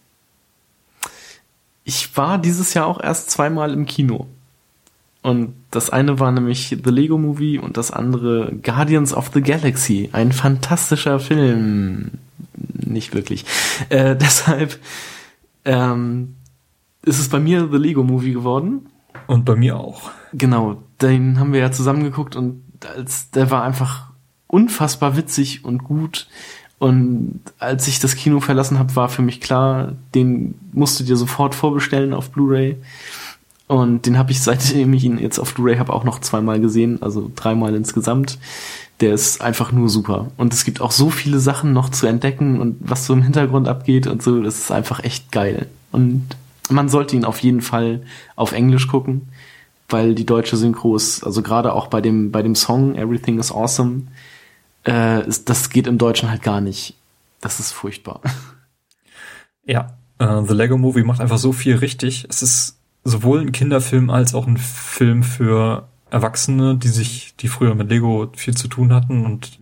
[1.85, 4.27] ich war dieses Jahr auch erst zweimal im Kino.
[5.23, 10.11] Und das eine war nämlich The Lego Movie und das andere Guardians of the Galaxy.
[10.13, 12.13] Ein fantastischer Film.
[12.97, 13.45] Nicht wirklich.
[13.91, 14.79] Äh, deshalb
[15.67, 16.37] ähm,
[17.05, 18.87] ist es bei mir The Lego Movie geworden.
[19.27, 20.11] Und bei mir auch.
[20.33, 22.63] Genau, den haben wir ja zusammengeguckt und
[22.97, 24.11] als der war einfach
[24.47, 26.27] unfassbar witzig und gut.
[26.79, 31.17] Und als ich das Kino verlassen habe, war für mich klar, den musst du dir
[31.17, 32.77] sofort vorbestellen auf Blu-ray.
[33.67, 37.03] Und den habe ich, seitdem ich ihn jetzt auf Blu-ray habe, auch noch zweimal gesehen,
[37.03, 38.39] also dreimal insgesamt.
[39.01, 40.29] Der ist einfach nur super.
[40.37, 43.69] Und es gibt auch so viele Sachen noch zu entdecken und was so im Hintergrund
[43.69, 45.67] abgeht und so, das ist einfach echt geil.
[45.93, 46.25] Und
[46.71, 48.03] man sollte ihn auf jeden Fall
[48.37, 49.29] auf Englisch gucken,
[49.89, 53.53] weil die deutsche Synchro ist, also gerade auch bei dem, bei dem Song Everything is
[53.53, 54.03] Awesome,
[54.87, 56.95] äh, ist, das geht im Deutschen halt gar nicht.
[57.41, 58.21] Das ist furchtbar.
[59.69, 62.25] Ja, uh, The Lego Movie macht einfach so viel richtig.
[62.31, 67.75] Es ist sowohl ein Kinderfilm als auch ein Film für Erwachsene, die sich, die früher
[67.75, 69.59] mit Lego viel zu tun hatten und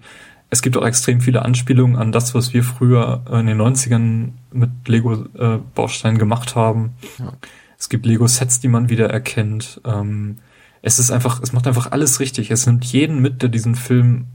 [0.50, 4.70] es gibt auch extrem viele Anspielungen an das, was wir früher in den 90ern mit
[4.86, 6.92] Lego-Bausteinen gemacht haben.
[7.18, 7.32] Ja.
[7.76, 9.80] Es gibt Lego-Sets, die man wieder erkennt.
[9.84, 10.36] Ähm,
[10.80, 12.52] es ist einfach, es macht einfach alles richtig.
[12.52, 14.26] Es nimmt jeden mit, der diesen Film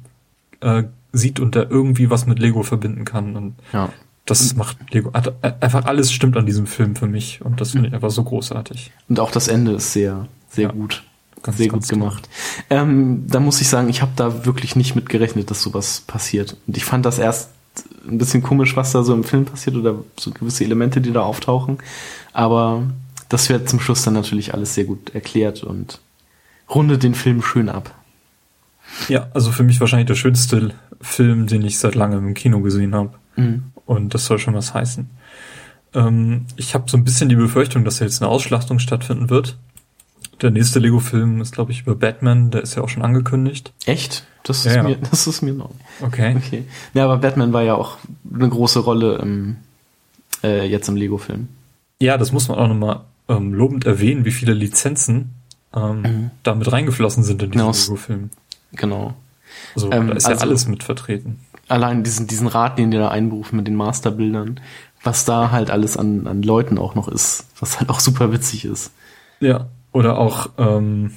[0.60, 0.84] äh,
[1.14, 3.38] sieht und der irgendwie was mit Lego verbinden kann.
[3.38, 3.90] Und ja.
[4.26, 5.12] Das macht Lego.
[5.12, 8.92] Einfach alles stimmt an diesem Film für mich und das finde ich einfach so großartig.
[9.08, 11.04] Und auch das Ende ist sehr, sehr ja, gut.
[11.42, 12.30] Ganz, sehr ganz gut gemacht.
[12.70, 16.58] Ähm, da muss ich sagen, ich habe da wirklich nicht mit gerechnet, dass sowas passiert.
[16.68, 17.50] Und ich fand das erst
[18.08, 21.22] ein bisschen komisch, was da so im Film passiert oder so gewisse Elemente, die da
[21.22, 21.78] auftauchen.
[22.34, 22.84] Aber
[23.30, 26.00] das wird zum Schluss dann natürlich alles sehr gut erklärt und
[26.70, 27.94] rundet den Film schön ab.
[29.08, 32.96] Ja, also für mich wahrscheinlich der schönste Film, den ich seit langem im Kino gesehen
[32.96, 33.12] habe.
[33.36, 33.66] Mhm.
[33.86, 35.10] Und das soll schon was heißen.
[35.94, 39.58] Ähm, ich habe so ein bisschen die Befürchtung, dass jetzt eine Ausschlachtung stattfinden wird.
[40.42, 42.52] Der nächste Lego-Film ist, glaube ich, über Batman.
[42.52, 43.74] Der ist ja auch schon angekündigt.
[43.86, 44.26] Echt?
[44.44, 45.66] Das ist, ja, mir, das ist mir neu.
[46.02, 46.36] Okay.
[46.38, 46.64] okay.
[46.94, 47.98] Ja, aber Batman war ja auch
[48.34, 49.58] eine große Rolle im,
[50.44, 51.50] äh, jetzt im Lego-Film.
[52.02, 55.32] Ja, das muss man auch nochmal ähm, lobend erwähnen, wie viele Lizenzen
[55.76, 56.32] ähm, mhm.
[56.44, 57.78] damit reingeflossen sind in diesen genau.
[57.78, 58.30] Lego-Film.
[58.74, 59.14] Genau.
[59.76, 61.40] Also ähm, da ist also, ja alles mit vertreten
[61.70, 64.60] allein diesen, diesen Rat, den die da einberufen mit den Masterbildern,
[65.04, 68.66] was da halt alles an, an Leuten auch noch ist, was halt auch super witzig
[68.66, 68.92] ist.
[69.40, 71.12] Ja, oder auch ähm,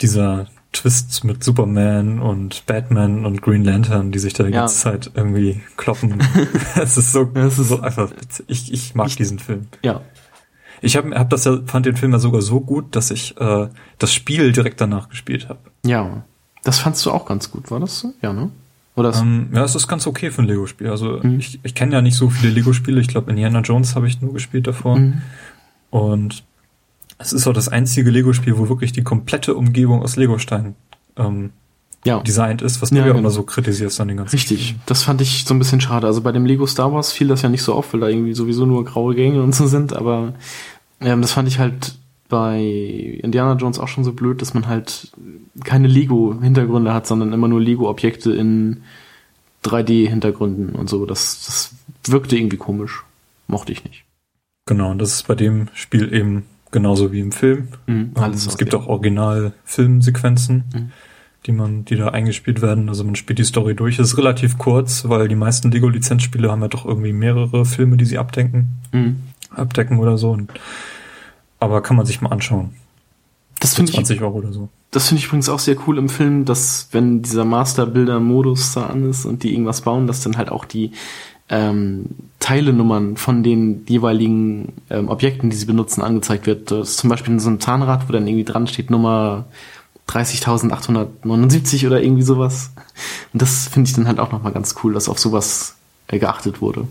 [0.00, 4.60] dieser Twist mit Superman und Batman und Green Lantern, die sich da die ja.
[4.60, 6.22] ganze Zeit irgendwie kloppen.
[6.76, 8.10] es ist so, es ist so einfach.
[8.46, 9.66] Ich, ich mag ich, diesen Film.
[9.82, 10.00] Ja.
[10.80, 13.68] Ich hab, hab das ja, fand den Film ja sogar so gut, dass ich äh,
[13.98, 15.58] das Spiel direkt danach gespielt habe.
[15.84, 16.24] Ja.
[16.62, 18.14] Das fandst du auch ganz gut, war das so?
[18.22, 18.50] Ja, ne?
[18.94, 20.88] Oder ist- Ähm, ja, es ist ganz okay für ein Lego-Spiel.
[20.88, 21.38] Also Mhm.
[21.38, 23.00] ich, ich kenne ja nicht so viele Lego-Spiele.
[23.00, 24.98] Ich glaube, Indiana Jones habe ich nur gespielt davor.
[24.98, 25.22] Mhm.
[25.90, 26.44] Und
[27.20, 30.74] es ist auch das einzige Lego-Spiel, wo wirklich die komplette Umgebung aus Legosteinen
[31.16, 31.50] ähm,
[32.04, 32.20] Ja.
[32.22, 33.18] designt ist, was Ja, du ja genau.
[33.20, 34.80] immer so kritisierst an den ganzen Richtig, Spielen.
[34.86, 36.06] das fand ich so ein bisschen schade.
[36.06, 38.34] Also bei dem Lego Star Wars fiel das ja nicht so auf, weil da irgendwie
[38.34, 40.34] sowieso nur graue Gänge und so sind, aber
[41.00, 41.94] ähm, das fand ich halt
[42.28, 42.60] bei
[43.22, 45.10] Indiana Jones auch schon so blöd, dass man halt
[45.64, 48.82] keine Lego-Hintergründe hat, sondern immer nur Lego-Objekte in
[49.64, 51.06] 3D-Hintergründen und so.
[51.06, 53.04] Das, das wirkte irgendwie komisch.
[53.46, 54.04] Mochte ich nicht.
[54.66, 57.68] Genau, und das ist bei dem Spiel eben genauso wie im Film.
[57.86, 60.90] Mhm, Ähm, es gibt auch Original-Filmsequenzen, Mhm.
[61.46, 62.88] die man, die da eingespielt werden.
[62.88, 63.98] Also man spielt die Story durch.
[63.98, 68.04] Es ist relativ kurz, weil die meisten Lego-Lizenzspiele haben ja doch irgendwie mehrere Filme, die
[68.04, 69.16] sie abdenken, Mhm.
[69.54, 70.30] abdecken oder so.
[70.30, 70.50] Und,
[71.58, 72.70] aber kann man sich mal anschauen.
[73.58, 74.68] Das finde ich 20 Euro oder so.
[74.90, 79.08] Das finde ich übrigens auch sehr cool im Film, dass wenn dieser Master-Bilder-Modus da an
[79.08, 80.92] ist und die irgendwas bauen, dass dann halt auch die
[81.50, 82.06] ähm,
[82.38, 86.70] Teilenummern von den jeweiligen ähm, Objekten, die sie benutzen, angezeigt wird.
[86.70, 89.46] Das ist zum Beispiel so ein Zahnrad, wo dann irgendwie dran steht Nummer
[90.08, 92.72] 30.879 oder irgendwie sowas.
[93.32, 95.76] Und das finde ich dann halt auch nochmal ganz cool, dass auf sowas
[96.08, 96.86] äh, geachtet wurde.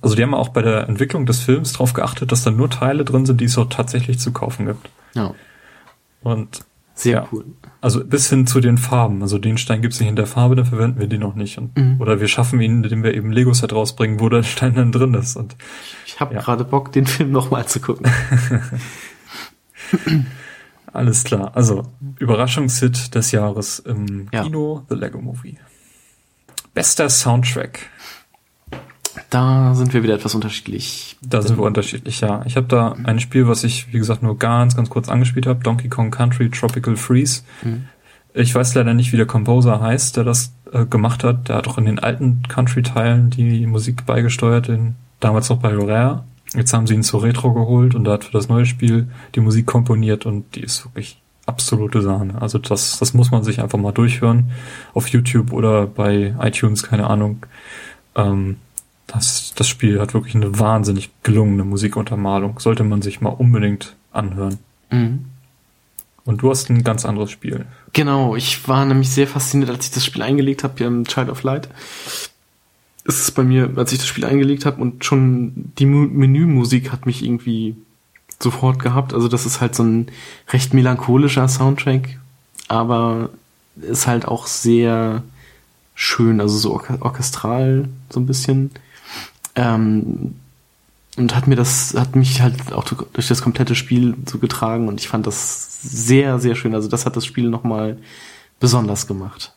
[0.00, 3.04] Also die haben auch bei der Entwicklung des Films darauf geachtet, dass da nur Teile
[3.04, 4.90] drin sind, die es auch tatsächlich zu kaufen gibt.
[5.14, 5.34] Ja,
[6.22, 6.64] Und
[6.94, 7.28] sehr Ja.
[7.32, 7.44] cool.
[7.80, 9.20] also bis hin zu den Farben.
[9.22, 11.58] Also den Stein gibt es nicht in der Farbe, dann verwenden wir den noch nicht.
[11.58, 12.00] Und, Mhm.
[12.00, 15.36] Oder wir schaffen ihn, indem wir eben Lego-Set rausbringen, wo der Stein dann drin ist.
[15.36, 15.56] Und
[16.06, 16.40] Ich habe Ja.
[16.40, 18.06] gerade Bock, den Film nochmal zu gucken.
[20.92, 21.52] alles klar.
[21.56, 21.82] Also
[22.18, 24.44] Überraschungshit des Jahres im Ja.
[24.44, 25.58] Kino, The Lego Movie.
[26.74, 27.90] Bester Soundtrack.
[29.34, 31.16] Da sind wir wieder etwas unterschiedlich.
[31.20, 32.42] Da sind wir unterschiedlich, ja.
[32.46, 35.60] Ich habe da ein Spiel, was ich, wie gesagt, nur ganz, ganz kurz angespielt habe.
[35.60, 37.42] Donkey Kong Country Tropical Freeze.
[37.64, 37.86] Mhm.
[38.32, 41.48] Ich weiß leider nicht, wie der Composer heißt, der das äh, gemacht hat.
[41.48, 46.22] Der hat auch in den alten Country-Teilen die Musik beigesteuert, in, damals noch bei Rare.
[46.54, 49.40] Jetzt haben sie ihn zur Retro geholt und er hat für das neue Spiel die
[49.40, 52.40] Musik komponiert und die ist wirklich absolute Sahne.
[52.40, 54.52] Also das, das muss man sich einfach mal durchhören
[54.92, 57.46] auf YouTube oder bei iTunes, keine Ahnung.
[58.14, 58.58] Ähm,
[59.06, 62.58] das, das Spiel hat wirklich eine wahnsinnig gelungene Musikuntermalung.
[62.58, 64.58] Sollte man sich mal unbedingt anhören.
[64.90, 65.26] Mhm.
[66.24, 67.66] Und du hast ein ganz anderes Spiel.
[67.92, 71.28] Genau, ich war nämlich sehr fasziniert, als ich das Spiel eingelegt habe, hier im Child
[71.28, 71.68] of Light.
[73.04, 76.90] Es ist bei mir, als ich das Spiel eingelegt habe und schon die Mu Menümusik
[76.90, 77.76] hat mich irgendwie
[78.42, 79.12] sofort gehabt.
[79.12, 80.08] Also das ist halt so ein
[80.48, 82.18] recht melancholischer Soundtrack,
[82.68, 83.28] aber
[83.82, 85.22] ist halt auch sehr
[85.94, 88.70] schön, also so orche- orchestral so ein bisschen.
[89.56, 90.36] Ähm,
[91.16, 95.00] und hat mir das, hat mich halt auch durch das komplette Spiel so getragen und
[95.00, 96.74] ich fand das sehr, sehr schön.
[96.74, 97.98] Also das hat das Spiel nochmal
[98.58, 99.54] besonders gemacht.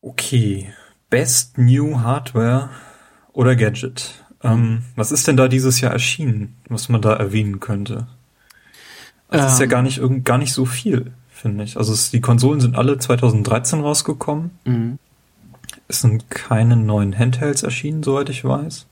[0.00, 0.72] Okay.
[1.10, 2.70] Best New Hardware
[3.32, 4.24] oder Gadget.
[4.42, 8.06] Ähm, was ist denn da dieses Jahr erschienen, was man da erwähnen könnte?
[9.28, 9.70] Also es ist ja Ähm.
[9.70, 11.76] gar nicht irgend, gar nicht so viel, finde ich.
[11.76, 14.50] Also es, die Konsolen sind alle 2013 rausgekommen.
[14.64, 14.98] Mhm.
[15.88, 18.86] Es sind keine neuen Handhelds erschienen, soweit ich weiß.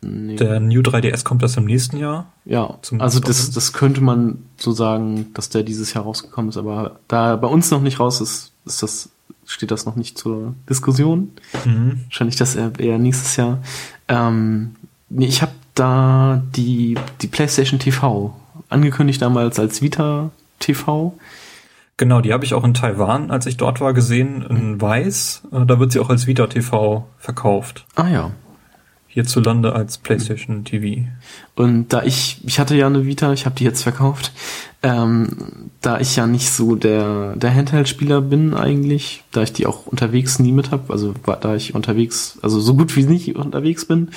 [0.00, 0.36] Nee.
[0.36, 2.32] Der New 3DS kommt erst im nächsten Jahr.
[2.44, 7.00] ja, also das, das könnte man so sagen, dass der dieses Jahr rausgekommen ist, aber
[7.08, 9.08] da er bei uns noch nicht raus ist, ist das,
[9.44, 11.32] steht das noch nicht zur Diskussion.
[11.64, 12.02] Mhm.
[12.04, 13.58] Wahrscheinlich das eher nächstes Jahr.
[14.06, 14.76] Ähm,
[15.08, 18.36] nee, ich habe da die, die PlayStation TV
[18.68, 20.30] angekündigt damals als Vita
[20.60, 21.18] TV.
[21.98, 25.42] Genau, die habe ich auch in Taiwan, als ich dort war, gesehen, in Weiß.
[25.52, 27.86] Äh, Da wird sie auch als Vita TV verkauft.
[27.96, 28.30] Ah ja.
[29.08, 31.08] Hierzulande als PlayStation TV.
[31.56, 34.32] Und da ich, ich hatte ja eine Vita, ich habe die jetzt verkauft,
[34.82, 39.86] ähm, da ich ja nicht so der, der Handheld-Spieler bin eigentlich, da ich die auch
[39.86, 44.10] unterwegs nie mit habe, also da ich unterwegs, also so gut wie nicht unterwegs bin,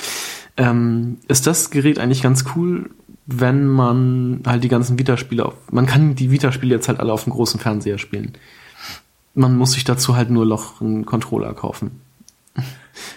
[0.58, 2.92] ähm, ist das Gerät eigentlich ganz cool,
[3.40, 7.24] wenn man halt die ganzen Vita-Spiele auf, man kann die Vita-Spiele jetzt halt alle auf
[7.24, 8.34] dem großen Fernseher spielen.
[9.34, 12.02] Man muss sich dazu halt nur noch einen Controller kaufen.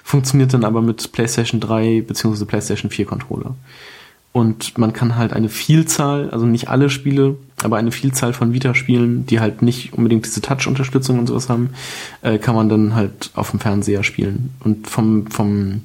[0.05, 2.45] Funktioniert dann aber mit PlayStation 3 bzw.
[2.45, 3.55] PlayStation 4 Controller.
[4.33, 9.27] Und man kann halt eine Vielzahl, also nicht alle Spiele, aber eine Vielzahl von Vita-Spielen,
[9.27, 11.71] die halt nicht unbedingt diese Touch-Unterstützung und sowas haben,
[12.23, 14.53] äh, kann man dann halt auf dem Fernseher spielen.
[14.59, 15.83] Und vom, vom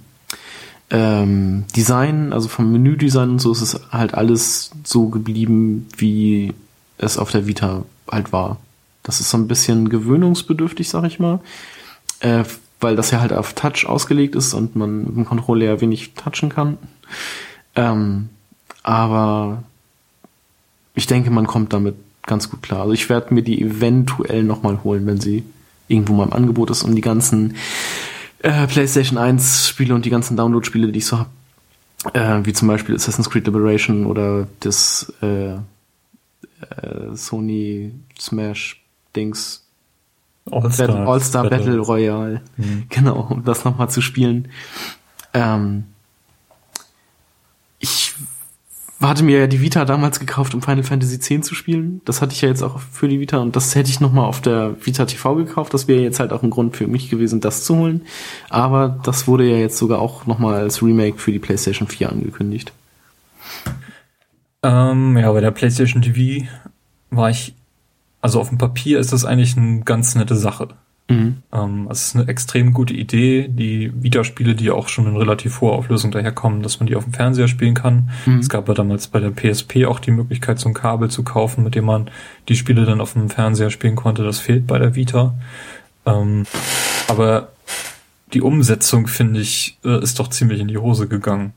[0.91, 6.53] ähm, Design, also vom Menüdesign und so, ist es halt alles so geblieben, wie
[6.97, 8.57] es auf der Vita halt war.
[9.03, 11.39] Das ist so ein bisschen gewöhnungsbedürftig, sag ich mal.
[12.19, 12.43] Äh,
[12.79, 16.13] weil das ja halt auf Touch ausgelegt ist und man mit dem Controller ja wenig
[16.13, 16.77] touchen kann.
[17.75, 18.29] Ähm,
[18.83, 19.63] aber
[20.95, 22.81] ich denke, man kommt damit ganz gut klar.
[22.81, 25.43] Also ich werde mir die eventuell nochmal holen, wenn sie
[25.87, 27.55] irgendwo mal im Angebot ist, um die ganzen
[28.41, 31.29] äh, PlayStation 1 Spiele und die ganzen Download-Spiele, die ich so habe,
[32.13, 35.59] äh, wie zum Beispiel Assassin's Creed Liberation oder das äh, äh,
[37.13, 38.81] Sony Smash
[39.15, 39.65] Dings
[40.51, 42.41] All-Star All -Star Battle, Battle Royale.
[42.57, 42.85] Mhm.
[42.89, 44.49] Genau, um das nochmal zu spielen.
[45.33, 45.85] Ähm,
[47.79, 48.15] ich
[49.07, 52.01] hatte mir ja die Vita damals gekauft, um Final Fantasy X zu spielen.
[52.03, 54.41] Das hatte ich ja jetzt auch für die Vita und das hätte ich nochmal auf
[54.41, 55.73] der Vita TV gekauft.
[55.73, 58.01] Das wäre jetzt halt auch ein Grund für mich gewesen, das zu holen.
[58.49, 62.73] Aber das wurde ja jetzt sogar auch nochmal als Remake für die PlayStation 4 angekündigt.
[64.63, 66.45] Ähm, ja, bei der PlayStation TV
[67.09, 67.55] war ich,
[68.19, 70.69] also auf dem Papier ist das eigentlich eine ganz nette Sache.
[71.09, 71.37] Mhm.
[71.51, 75.73] Ähm, es ist eine extrem gute Idee, die Vita-Spiele, die auch schon in relativ hoher
[75.73, 78.11] Auflösung daherkommen, dass man die auf dem Fernseher spielen kann.
[78.25, 78.39] Mhm.
[78.39, 81.63] Es gab ja damals bei der PSP auch die Möglichkeit, so ein Kabel zu kaufen,
[81.63, 82.09] mit dem man
[82.47, 84.23] die Spiele dann auf dem Fernseher spielen konnte.
[84.23, 85.33] Das fehlt bei der Vita.
[86.05, 86.45] Ähm,
[87.07, 87.49] aber
[88.33, 91.53] die Umsetzung, finde ich, äh, ist doch ziemlich in die Hose gegangen.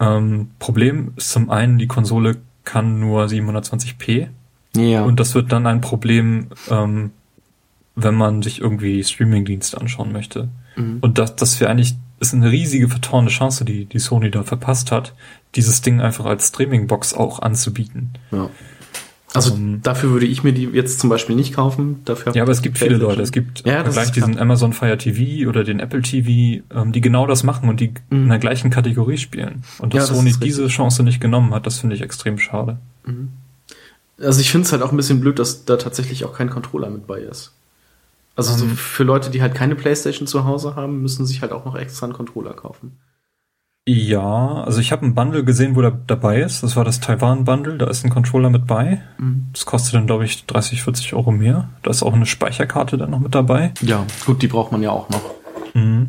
[0.00, 4.28] Ähm, Problem ist zum einen, die Konsole kann nur 720p.
[4.74, 5.04] Ja.
[5.04, 7.10] Und das wird dann ein Problem, ähm,
[7.96, 10.48] wenn man sich irgendwie Streamingdienste anschauen möchte.
[10.76, 10.98] Mhm.
[11.00, 14.90] Und das, das wäre eigentlich, ist eine riesige vertorene Chance, die, die Sony da verpasst
[14.90, 15.14] hat,
[15.54, 18.10] dieses Ding einfach als Streamingbox auch anzubieten.
[18.32, 18.50] Ja.
[19.34, 22.02] Also um, ähm, dafür würde ich mir die jetzt zum Beispiel nicht kaufen.
[22.04, 23.20] Dafür ja, aber es gibt viele Leute.
[23.20, 27.26] Es gibt ja, gleich diesen Amazon Fire TV oder den Apple TV, ähm, die genau
[27.26, 28.24] das machen und die mhm.
[28.24, 29.64] in der gleichen Kategorie spielen.
[29.80, 32.78] Und dass ja, Sony das diese Chance nicht genommen hat, das finde ich extrem schade.
[33.04, 33.30] Mhm.
[34.20, 36.88] Also ich finde es halt auch ein bisschen blöd, dass da tatsächlich auch kein Controller
[36.88, 37.52] mit bei ist.
[38.36, 38.76] Also um, so ähm.
[38.76, 42.06] für Leute, die halt keine Playstation zu Hause haben, müssen sich halt auch noch extra
[42.06, 42.98] einen Controller kaufen.
[43.86, 46.62] Ja, also ich habe ein Bundle gesehen, wo der dabei ist.
[46.62, 49.02] Das war das Taiwan-Bundle, da ist ein Controller mit bei.
[49.18, 49.48] Mhm.
[49.52, 51.68] Das kostet dann, glaube ich, 30, 40 Euro mehr.
[51.82, 53.74] Da ist auch eine Speicherkarte dann noch mit dabei.
[53.82, 55.34] Ja, gut, die braucht man ja auch noch.
[55.74, 56.08] Mhm.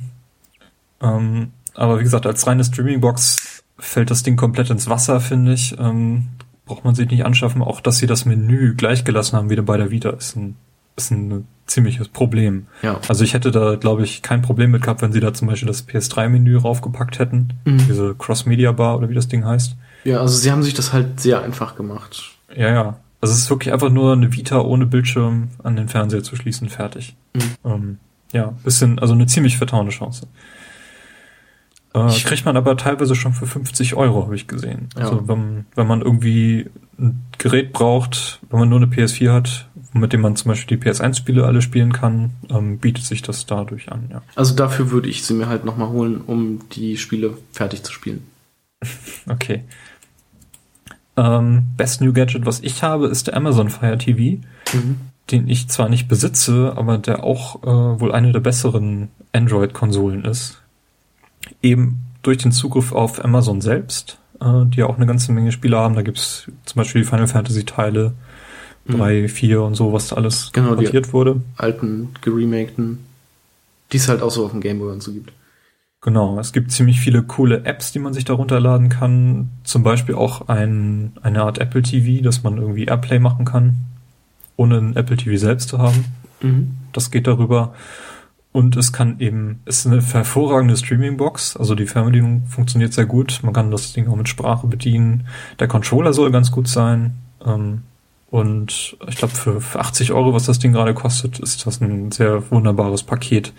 [1.01, 5.77] Ähm, aber wie gesagt, als reine Streaming-Box fällt das Ding komplett ins Wasser, finde ich.
[5.77, 6.27] Ähm,
[6.65, 7.61] braucht man sich nicht anschaffen.
[7.61, 10.55] Auch, dass sie das Menü gleichgelassen haben, wieder bei der Vita, ist ein,
[10.95, 12.67] ist ein ziemliches Problem.
[12.81, 12.99] Ja.
[13.07, 15.67] Also ich hätte da, glaube ich, kein Problem mit gehabt, wenn sie da zum Beispiel
[15.67, 17.53] das PS3-Menü raufgepackt hätten.
[17.65, 17.77] Mhm.
[17.87, 19.75] Diese Cross-Media-Bar oder wie das Ding heißt.
[20.03, 22.35] Ja, also sie haben sich das halt sehr einfach gemacht.
[22.55, 22.97] Ja, ja.
[23.21, 26.69] Also es ist wirklich einfach nur eine Vita ohne Bildschirm an den Fernseher zu schließen,
[26.69, 27.15] fertig.
[27.33, 27.41] Mhm.
[27.65, 27.97] Ähm,
[28.31, 30.27] ja, bisschen, also eine ziemlich vertauende Chance.
[31.95, 34.89] Äh, kriegt man aber teilweise schon für 50 Euro, habe ich gesehen.
[34.95, 35.05] Ja.
[35.05, 36.69] Also wenn, wenn man irgendwie
[36.99, 40.85] ein Gerät braucht, wenn man nur eine PS4 hat, mit dem man zum Beispiel die
[40.85, 44.21] PS1-Spiele alle spielen kann, ähm, bietet sich das dadurch an, ja.
[44.35, 48.27] Also dafür würde ich sie mir halt nochmal holen, um die Spiele fertig zu spielen.
[49.29, 49.63] okay.
[51.17, 54.41] Ähm, Best New Gadget, was ich habe, ist der Amazon Fire TV,
[54.73, 54.97] mhm.
[55.31, 60.61] den ich zwar nicht besitze, aber der auch äh, wohl eine der besseren Android-Konsolen ist.
[61.61, 65.77] Eben durch den Zugriff auf Amazon selbst, äh, die ja auch eine ganze Menge Spiele
[65.77, 65.95] haben.
[65.95, 68.13] Da gibt's zum Beispiel die Final Fantasy-Teile,
[68.87, 69.29] 3, mhm.
[69.29, 71.41] 4 und so, was alles genau, portiert wurde.
[71.57, 72.99] Alten, geremakten,
[73.91, 75.31] die es halt auch so auf dem Gameboy und so gibt.
[76.01, 79.49] Genau, es gibt ziemlich viele coole Apps, die man sich da runterladen kann.
[79.63, 83.77] Zum Beispiel auch ein, eine Art Apple TV, dass man irgendwie Airplay machen kann,
[84.55, 86.05] ohne ein Apple TV selbst zu haben.
[86.41, 86.75] Mhm.
[86.93, 87.73] Das geht darüber.
[88.51, 93.39] Und es kann eben, ist eine hervorragende Streaming-Box, also die Fernbedienung funktioniert sehr gut.
[93.41, 95.27] Man kann das Ding auch mit Sprache bedienen.
[95.59, 97.15] Der Controller soll ganz gut sein.
[97.43, 97.81] Ähm,
[98.35, 102.11] und ich glaube, für, für 80 Euro, was das Ding gerade kostet, ist das ein
[102.11, 103.53] sehr wunderbares Paket.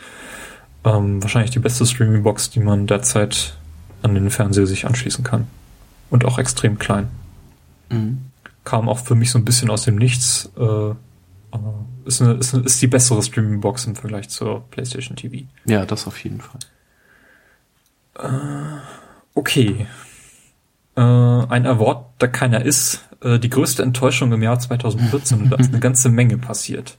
[0.85, 3.57] Ähm, wahrscheinlich die beste Streaming-Box, die man derzeit
[4.03, 5.47] an den Fernseher sich anschließen kann.
[6.11, 7.09] Und auch extrem klein.
[7.89, 8.27] Mhm.
[8.65, 10.51] Kam auch für mich so ein bisschen aus dem Nichts.
[10.59, 10.90] Äh,
[12.05, 15.47] ist, eine, ist, eine, ist die bessere Streaming-Box im Vergleich zur PlayStation TV.
[15.65, 16.61] Ja, das auf jeden Fall.
[18.19, 18.78] Äh,
[19.32, 19.86] okay.
[20.97, 25.56] Äh, ein Award, der keiner ist, äh, die größte Enttäuschung im Jahr 2014 und da
[25.56, 26.98] ist eine ganze Menge passiert.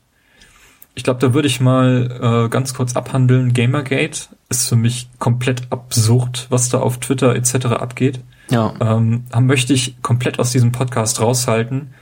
[0.98, 3.54] Ich glaube, da würde ich mal äh, ganz kurz abhandeln.
[3.54, 7.68] Gamergate ist für mich komplett absurd, was da auf Twitter etc.
[7.68, 8.20] abgeht.
[8.50, 8.74] Ja.
[8.80, 11.94] Ähm, möchte ich komplett aus diesem Podcast raushalten,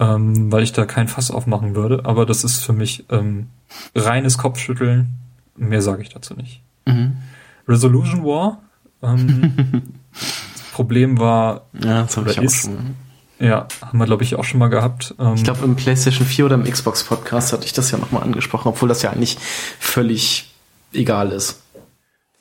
[0.00, 2.06] ähm, weil ich da kein Fass aufmachen würde.
[2.06, 3.48] Aber das ist für mich ähm,
[3.94, 5.10] reines Kopfschütteln.
[5.56, 6.62] Mehr sage ich dazu nicht.
[6.86, 7.18] Mhm.
[7.68, 8.62] Resolution War.
[9.02, 9.82] Ähm,
[10.72, 12.96] Problem war, ja, das habe ich auch ist, schon.
[13.38, 15.14] Ja, haben wir, glaube ich, auch schon mal gehabt.
[15.18, 18.22] Ähm, ich glaube, im PlayStation 4 oder im Xbox Podcast hatte ich das ja nochmal
[18.22, 19.36] angesprochen, obwohl das ja eigentlich
[19.78, 20.50] völlig
[20.92, 21.60] egal ist.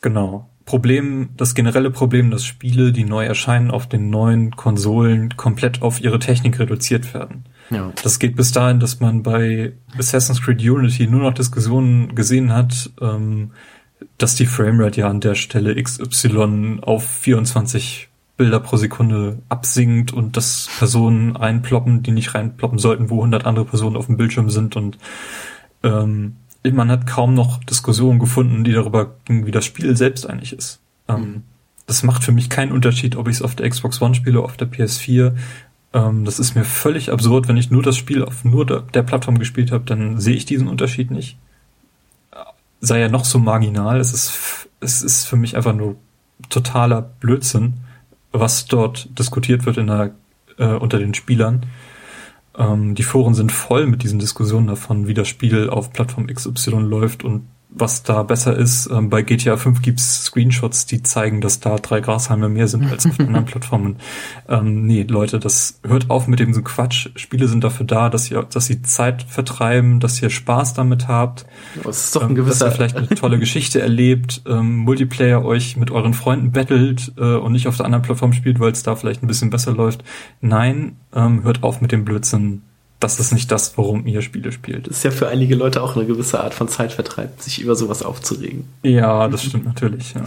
[0.01, 0.47] Genau.
[0.65, 5.99] Problem, das generelle Problem, dass Spiele, die neu erscheinen, auf den neuen Konsolen komplett auf
[5.99, 7.45] ihre Technik reduziert werden.
[7.69, 7.91] Ja.
[8.03, 12.91] Das geht bis dahin, dass man bei Assassin's Creed Unity nur noch Diskussionen gesehen hat,
[13.01, 13.51] ähm,
[14.17, 18.10] dass die Framerate ja an der Stelle XY auf 24
[18.41, 23.65] Bilder pro Sekunde absinkt und dass Personen einploppen, die nicht reinploppen sollten, wo 100 andere
[23.65, 24.97] Personen auf dem Bildschirm sind und
[25.83, 30.53] ähm, man hat kaum noch Diskussionen gefunden, die darüber gingen, wie das Spiel selbst eigentlich
[30.53, 30.79] ist.
[31.07, 31.43] Ähm, mhm.
[31.85, 34.57] Das macht für mich keinen Unterschied, ob ich es auf der Xbox One spiele, auf
[34.57, 35.33] der PS4.
[35.93, 39.03] Ähm, das ist mir völlig absurd, wenn ich nur das Spiel auf nur der, der
[39.03, 41.37] Plattform gespielt habe, dann sehe ich diesen Unterschied nicht.
[42.79, 45.97] Sei ja noch so marginal, es ist, es ist für mich einfach nur
[46.49, 47.75] totaler Blödsinn,
[48.31, 50.11] was dort diskutiert wird in der,
[50.57, 51.65] äh, unter den Spielern.
[52.57, 56.79] Ähm, die Foren sind voll mit diesen Diskussionen davon, wie das Spiel auf Plattform XY
[56.81, 58.89] läuft und was da besser ist.
[58.91, 63.05] Ähm, bei GTA 5 gibt's Screenshots, die zeigen, dass da drei Grashalme mehr sind als
[63.05, 63.95] auf anderen Plattformen.
[64.47, 67.09] Ähm, nee, Leute, das hört auf mit dem Quatsch.
[67.15, 71.45] Spiele sind dafür da, dass ihr, dass sie Zeit vertreiben, dass ihr Spaß damit habt.
[71.83, 72.65] Das ist doch ein gewisser...
[72.65, 77.35] Dass ihr vielleicht eine tolle Geschichte erlebt, ähm, Multiplayer euch mit euren Freunden battelt äh,
[77.35, 80.03] und nicht auf der anderen Plattform spielt, weil es da vielleicht ein bisschen besser läuft.
[80.41, 82.63] Nein, ähm, hört auf mit dem Blödsinn
[83.01, 84.87] das ist nicht das, worum ihr Spiele spielt.
[84.87, 88.03] Das ist ja für einige Leute auch eine gewisse Art von Zeitvertreib, sich über sowas
[88.03, 88.65] aufzuregen.
[88.83, 90.23] Ja, das stimmt natürlich, ja.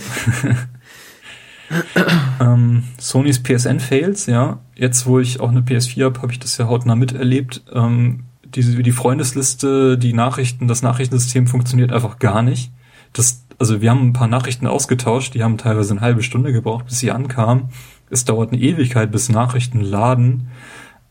[2.40, 4.58] ähm, Sonys PSN-Fails, ja.
[4.74, 7.62] Jetzt, wo ich auch eine PS4 habe, habe ich das ja hautnah miterlebt.
[7.72, 12.72] Ähm, diese, die Freundesliste, die Nachrichten, das Nachrichtensystem funktioniert einfach gar nicht.
[13.12, 16.86] Das, also wir haben ein paar Nachrichten ausgetauscht, die haben teilweise eine halbe Stunde gebraucht,
[16.86, 17.68] bis sie ankamen.
[18.10, 20.48] Es dauert eine Ewigkeit, bis Nachrichten laden.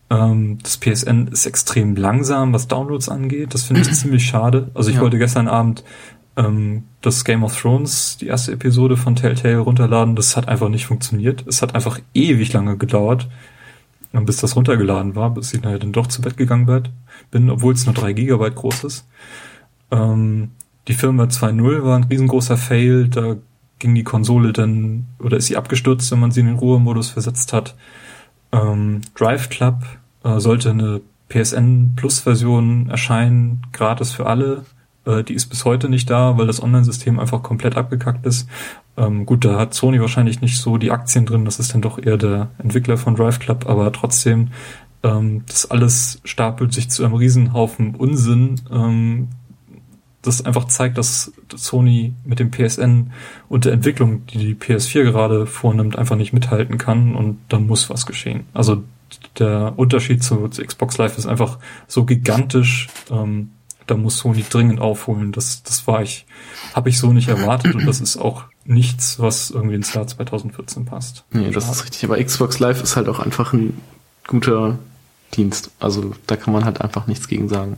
[0.09, 3.53] Ähm, das PSN ist extrem langsam, was Downloads angeht.
[3.53, 4.69] Das finde ich ziemlich schade.
[4.73, 5.01] Also ich ja.
[5.01, 5.83] wollte gestern Abend
[6.35, 10.15] ähm, das Game of Thrones, die erste Episode von Telltale runterladen.
[10.15, 11.45] Das hat einfach nicht funktioniert.
[11.47, 13.29] Es hat einfach ewig lange gedauert,
[14.11, 16.83] bis das runtergeladen war, bis ich dann doch zu Bett gegangen
[17.31, 19.07] bin, obwohl es nur drei Gigabyte groß ist.
[19.91, 20.51] Ähm,
[20.87, 23.07] die Firma 2.0 war ein riesengroßer Fail.
[23.07, 23.37] Da
[23.79, 27.53] ging die Konsole dann, oder ist sie abgestürzt, wenn man sie in den Ruhemodus versetzt
[27.53, 27.75] hat.
[28.53, 29.75] Ähm, Drive Club
[30.23, 34.63] äh, sollte eine PSN Plus Version erscheinen, gratis für alle.
[35.05, 38.47] Äh, die ist bis heute nicht da, weil das Online-System einfach komplett abgekackt ist.
[38.95, 41.97] Ähm, gut, da hat Sony wahrscheinlich nicht so die Aktien drin, das ist dann doch
[41.97, 44.49] eher der Entwickler von Drive Club, aber trotzdem,
[45.01, 49.29] ähm, das alles stapelt sich zu einem Riesenhaufen Unsinn, ähm,
[50.23, 53.11] das einfach zeigt, dass Sony mit dem PSN
[53.49, 57.89] und der Entwicklung, die die PS4 gerade vornimmt, einfach nicht mithalten kann und dann muss
[57.89, 58.45] was geschehen.
[58.53, 58.83] Also
[59.37, 62.87] der Unterschied zu, zu Xbox Live ist einfach so gigantisch.
[63.11, 63.51] Ähm,
[63.85, 65.33] da muss Sony dringend aufholen.
[65.33, 66.25] Das, das war ich,
[66.73, 70.85] habe ich so nicht erwartet und das ist auch nichts, was irgendwie ins Jahr 2014
[70.85, 71.25] passt.
[71.31, 72.05] Nee, das ist richtig.
[72.05, 73.77] Aber Xbox Live ist halt auch einfach ein
[74.25, 74.79] guter
[75.35, 75.71] Dienst.
[75.81, 77.77] Also da kann man halt einfach nichts gegen sagen.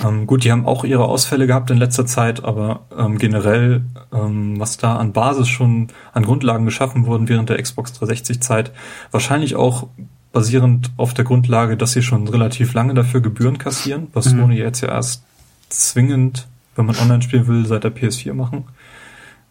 [0.00, 4.58] Ähm, gut, die haben auch ihre Ausfälle gehabt in letzter Zeit, aber ähm, generell, ähm,
[4.58, 8.72] was da an Basis schon an Grundlagen geschaffen wurden während der Xbox 360 Zeit,
[9.10, 9.88] wahrscheinlich auch
[10.32, 14.40] basierend auf der Grundlage, dass sie schon relativ lange dafür Gebühren kassieren, was mhm.
[14.40, 15.24] Sony jetzt ja erst
[15.68, 18.64] zwingend, wenn man online spielen will, seit der PS4 machen.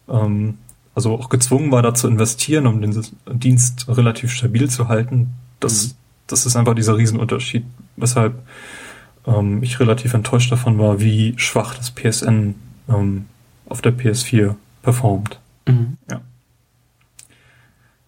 [0.08, 0.58] Ähm,
[0.94, 5.30] also auch gezwungen war, da zu investieren, um den Dienst relativ stabil zu halten.
[5.60, 5.92] Das, mhm.
[6.26, 7.64] das ist einfach dieser Riesenunterschied,
[7.96, 8.34] weshalb
[9.26, 12.54] ähm, ich relativ enttäuscht davon war, wie schwach das PSN
[12.88, 13.26] ähm,
[13.68, 15.40] auf der PS4 performt.
[15.66, 15.96] Mhm.
[16.10, 16.20] Ja.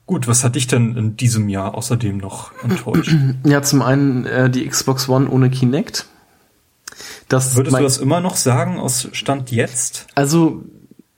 [0.06, 3.14] Gut, was hat dich denn in diesem Jahr außerdem noch enttäuscht?
[3.46, 6.06] Ja, zum einen äh, die Xbox One ohne Kinect.
[7.28, 10.06] Das Würdest du das immer noch sagen aus Stand jetzt?
[10.14, 10.62] Also,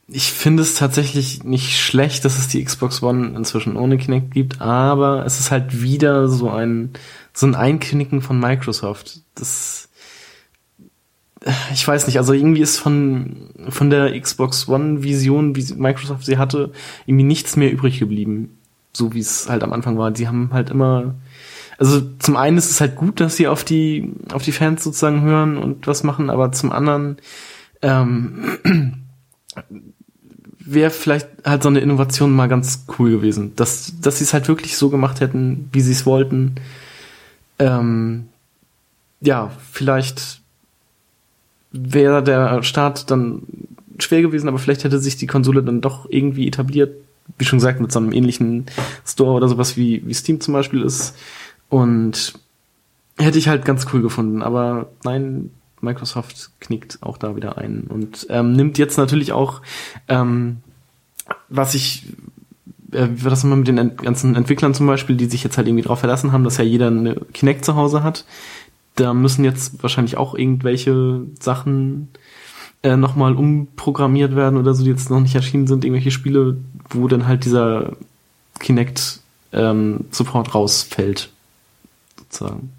[0.06, 4.60] ich finde es tatsächlich nicht schlecht, dass es die Xbox One inzwischen ohne Kinect gibt,
[4.60, 6.90] aber es ist halt wieder so ein
[7.36, 9.20] so ein Einknicken von Microsoft.
[9.34, 9.90] Das
[11.72, 16.38] ich weiß nicht, also irgendwie ist von, von der Xbox One Vision, wie Microsoft sie
[16.38, 16.72] hatte,
[17.04, 18.58] irgendwie nichts mehr übrig geblieben.
[18.92, 20.16] So wie es halt am Anfang war.
[20.16, 21.14] Sie haben halt immer,
[21.78, 25.20] also zum einen ist es halt gut, dass sie auf die, auf die Fans sozusagen
[25.20, 27.18] hören und was machen, aber zum anderen,
[27.82, 28.56] ähm,
[30.58, 34.48] wäre vielleicht halt so eine Innovation mal ganz cool gewesen, dass, dass sie es halt
[34.48, 36.56] wirklich so gemacht hätten, wie sie es wollten.
[37.58, 38.28] Ähm,
[39.20, 40.40] ja, vielleicht
[41.72, 43.42] wäre der Start dann
[43.98, 46.94] schwer gewesen, aber vielleicht hätte sich die Konsole dann doch irgendwie etabliert,
[47.38, 48.66] wie schon gesagt, mit so einem ähnlichen
[49.06, 51.16] Store oder sowas wie, wie Steam zum Beispiel ist.
[51.68, 52.34] Und
[53.18, 54.42] hätte ich halt ganz cool gefunden.
[54.42, 55.50] Aber nein,
[55.80, 59.62] Microsoft knickt auch da wieder ein und ähm, nimmt jetzt natürlich auch,
[60.08, 60.58] ähm,
[61.48, 62.06] was ich,
[62.92, 65.66] äh, wie war das immer mit den ganzen Entwicklern zum Beispiel, die sich jetzt halt
[65.68, 68.24] irgendwie drauf verlassen haben, dass ja jeder eine Kinect zu Hause hat
[68.96, 72.08] da müssen jetzt wahrscheinlich auch irgendwelche Sachen
[72.82, 76.56] äh, nochmal umprogrammiert werden oder so, die jetzt noch nicht erschienen sind, irgendwelche Spiele,
[76.90, 77.92] wo dann halt dieser
[78.58, 79.20] Kinect
[79.52, 81.30] ähm, Support rausfällt.
[82.18, 82.72] Sozusagen.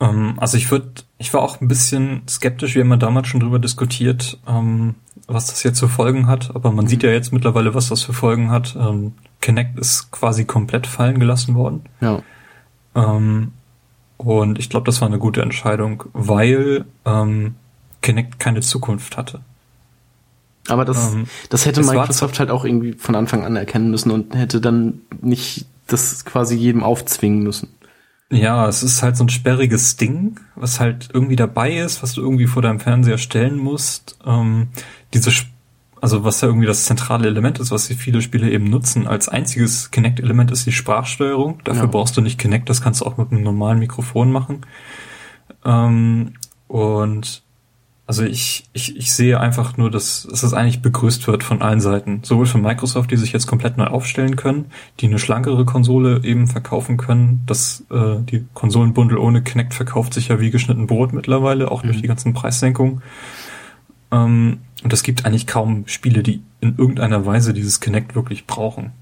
[0.00, 3.40] Ähm, also ich würde, ich war auch ein bisschen skeptisch, wir haben ja damals schon
[3.40, 4.94] drüber diskutiert, ähm,
[5.26, 8.12] was das jetzt für Folgen hat, aber man sieht ja jetzt mittlerweile, was das für
[8.12, 8.76] Folgen hat.
[8.78, 11.82] Ähm, Kinect ist quasi komplett fallen gelassen worden.
[12.00, 12.22] Ja.
[12.94, 13.52] Ähm,
[14.16, 17.56] und ich glaube, das war eine gute Entscheidung, weil ähm,
[18.02, 19.40] Kinect keine Zukunft hatte.
[20.68, 24.34] Aber das, Ähm, das hätte Microsoft halt auch irgendwie von Anfang an erkennen müssen und
[24.34, 27.68] hätte dann nicht das quasi jedem aufzwingen müssen.
[28.30, 32.22] Ja, es ist halt so ein sperriges Ding, was halt irgendwie dabei ist, was du
[32.22, 34.18] irgendwie vor deinem Fernseher stellen musst.
[34.26, 34.68] Ähm,
[35.16, 35.32] diese,
[36.00, 39.06] also was ja irgendwie das zentrale Element ist, was viele Spiele eben nutzen.
[39.06, 41.60] Als einziges Kinect-Element ist die Sprachsteuerung.
[41.64, 41.88] Dafür Ja.
[41.88, 44.64] brauchst du nicht Kinect, das kannst du auch mit einem normalen Mikrofon machen.
[45.64, 46.34] Ähm,
[46.68, 47.42] und
[48.08, 51.80] also ich, ich, ich sehe einfach nur, dass, dass das eigentlich begrüßt wird von allen
[51.80, 52.20] Seiten.
[52.22, 54.66] Sowohl von Microsoft, die sich jetzt komplett neu aufstellen können,
[55.00, 57.42] die eine schlankere Konsole eben verkaufen können.
[57.46, 61.96] Das, äh, die Konsolenbundle ohne Kinect verkauft sich ja wie geschnitten Brot mittlerweile, auch durch
[61.96, 62.02] Mhm.
[62.02, 63.02] die ganzen Preissenkungen.
[64.10, 68.92] Ähm, und es gibt eigentlich kaum Spiele, die in irgendeiner Weise dieses Kinect wirklich brauchen.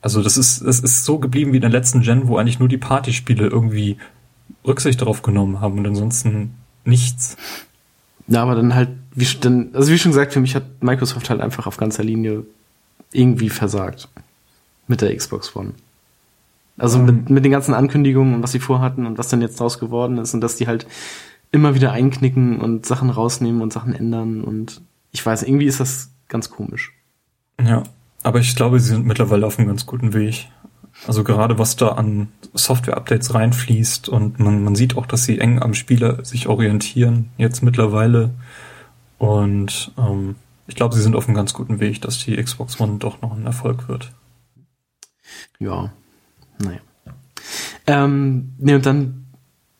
[0.00, 2.68] Also das ist, das ist so geblieben wie in der letzten Gen, wo eigentlich nur
[2.68, 3.96] die Partyspiele irgendwie
[4.66, 6.54] Rücksicht darauf genommen haben und ansonsten
[6.84, 7.36] nichts.
[8.26, 11.40] Ja, aber dann halt, wie, dann, also wie schon gesagt, für mich hat Microsoft halt
[11.40, 12.44] einfach auf ganzer Linie
[13.12, 14.08] irgendwie versagt.
[14.86, 15.72] Mit der Xbox One.
[16.76, 17.06] Also Ähm.
[17.06, 20.18] mit, mit den ganzen Ankündigungen und was sie vorhatten und was dann jetzt draus geworden
[20.18, 20.86] ist und dass die halt
[21.54, 24.82] immer wieder einknicken und Sachen rausnehmen und Sachen ändern und
[25.12, 26.92] ich weiß, irgendwie ist das ganz komisch.
[27.64, 27.84] Ja,
[28.24, 30.48] aber ich glaube, sie sind mittlerweile auf einem ganz guten Weg.
[31.06, 35.62] Also gerade was da an Software-Updates reinfließt und man, man sieht auch, dass sie eng
[35.62, 38.30] am Spieler sich orientieren, jetzt mittlerweile.
[39.18, 40.34] Und ähm,
[40.66, 43.36] ich glaube, sie sind auf einem ganz guten Weg, dass die Xbox One doch noch
[43.36, 44.12] ein Erfolg wird.
[45.60, 45.92] Ja,
[46.58, 46.80] naja.
[47.86, 49.23] Ähm, nee, und dann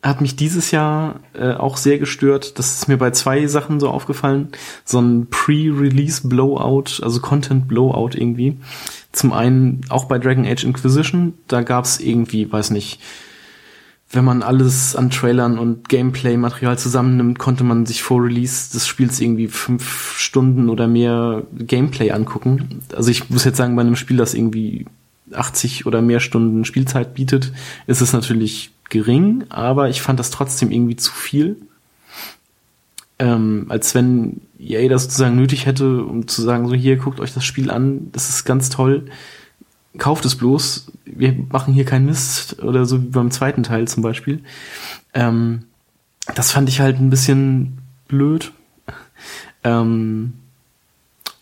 [0.04, 2.58] hat mich dieses Jahr äh, auch sehr gestört.
[2.58, 4.48] Das ist mir bei zwei Sachen so aufgefallen.
[4.84, 8.58] So ein Pre-Release Blowout, also Content Blowout irgendwie.
[9.12, 13.00] Zum einen auch bei Dragon Age Inquisition, da gab's irgendwie, weiß nicht,
[14.10, 19.20] wenn man alles an Trailern und Gameplay-Material zusammennimmt, konnte man sich vor Release des Spiels
[19.20, 22.82] irgendwie fünf Stunden oder mehr Gameplay angucken.
[22.94, 24.84] Also ich muss jetzt sagen, bei einem Spiel, das irgendwie
[25.32, 27.52] 80 oder mehr Stunden Spielzeit bietet,
[27.86, 31.56] ist es natürlich gering, aber ich fand das trotzdem irgendwie zu viel.
[33.18, 37.32] Ähm, als wenn EA das sozusagen nötig hätte, um zu sagen, so hier, guckt euch
[37.32, 39.06] das Spiel an, das ist ganz toll,
[39.98, 44.02] kauft es bloß, wir machen hier keinen Mist oder so wie beim zweiten Teil zum
[44.02, 44.42] Beispiel.
[45.12, 45.64] Ähm,
[46.34, 47.78] das fand ich halt ein bisschen
[48.08, 48.52] blöd.
[49.62, 50.34] Ähm,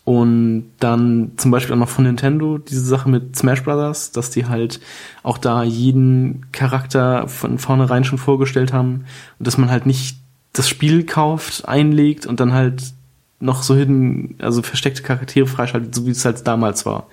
[0.05, 4.47] und dann zum Beispiel auch noch von Nintendo diese Sache mit Smash Brothers, dass die
[4.47, 4.81] halt
[5.23, 9.05] auch da jeden Charakter von vornherein schon vorgestellt haben
[9.39, 10.17] und dass man halt nicht
[10.51, 12.83] das Spiel kauft, einlegt und dann halt
[13.39, 17.07] noch so hin, also versteckte Charaktere freischaltet, so wie es halt damals war.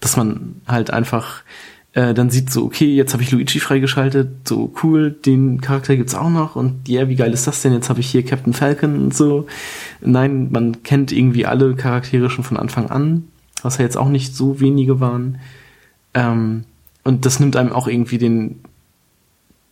[0.00, 1.42] Dass man halt einfach
[1.96, 6.14] äh, dann sieht so, okay, jetzt habe ich Luigi freigeschaltet, so cool, den Charakter gibt's
[6.14, 7.72] auch noch und ja, wie geil ist das denn?
[7.72, 9.46] Jetzt habe ich hier Captain Falcon und so.
[10.02, 13.24] Nein, man kennt irgendwie alle Charaktere schon von Anfang an,
[13.62, 15.38] was ja jetzt auch nicht so wenige waren.
[16.12, 16.64] Ähm,
[17.02, 18.60] und das nimmt einem auch irgendwie den,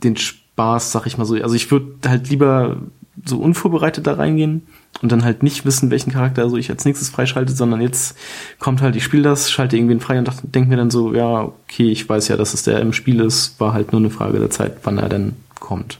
[0.02, 1.34] den Spaß, sag ich mal so.
[1.34, 2.78] Also ich würde halt lieber
[3.24, 4.66] so unvorbereitet da reingehen
[5.02, 8.16] und dann halt nicht wissen, welchen Charakter also ich als nächstes freischalte, sondern jetzt
[8.58, 11.90] kommt halt, ich spiele das, schalte irgendwen frei und denke mir dann so, ja, okay,
[11.90, 14.50] ich weiß ja, dass es der im Spiel ist, war halt nur eine Frage der
[14.50, 15.98] Zeit, wann er denn kommt.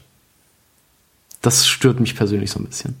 [1.41, 2.95] Das stört mich persönlich so ein bisschen.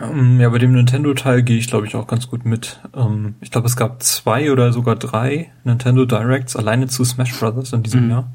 [0.00, 2.80] Ähm, ja, bei dem Nintendo-Teil gehe ich, glaube ich, auch ganz gut mit.
[2.94, 7.72] Ähm, ich glaube, es gab zwei oder sogar drei Nintendo Directs alleine zu Smash Brothers
[7.72, 8.10] in diesem Mhm.
[8.10, 8.30] Jahr.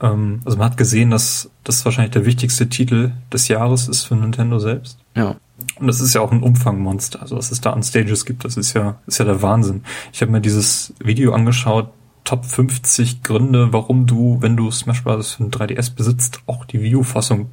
[0.00, 4.16] Ähm, also man hat gesehen, dass das wahrscheinlich der wichtigste Titel des Jahres ist für
[4.16, 4.98] Nintendo selbst.
[5.14, 5.36] Ja.
[5.76, 7.20] Und das ist ja auch ein Umfangmonster.
[7.20, 9.82] Also was es da an Stages gibt, das ist ja, ist ja der Wahnsinn.
[10.12, 11.90] Ich habe mir dieses Video angeschaut,
[12.24, 15.32] Top 50 Gründe, warum du, wenn du Smash Bros.
[15.32, 17.48] für ein 3DS besitzt, auch die Wii U-Fassung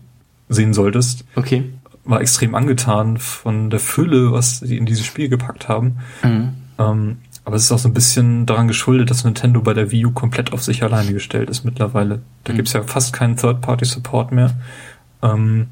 [0.49, 1.23] sehen solltest.
[1.37, 1.71] Okay.
[2.03, 5.99] War extrem angetan von der Fülle, was sie in dieses Spiel gepackt haben.
[6.23, 6.53] Mhm.
[6.77, 10.07] Ähm, aber es ist auch so ein bisschen daran geschuldet, dass Nintendo bei der Wii
[10.07, 12.21] U komplett auf sich alleine gestellt ist mittlerweile.
[12.43, 12.57] Da Mhm.
[12.57, 14.55] gibt's ja fast keinen Third-Party-Support mehr.
[15.21, 15.67] Ähm,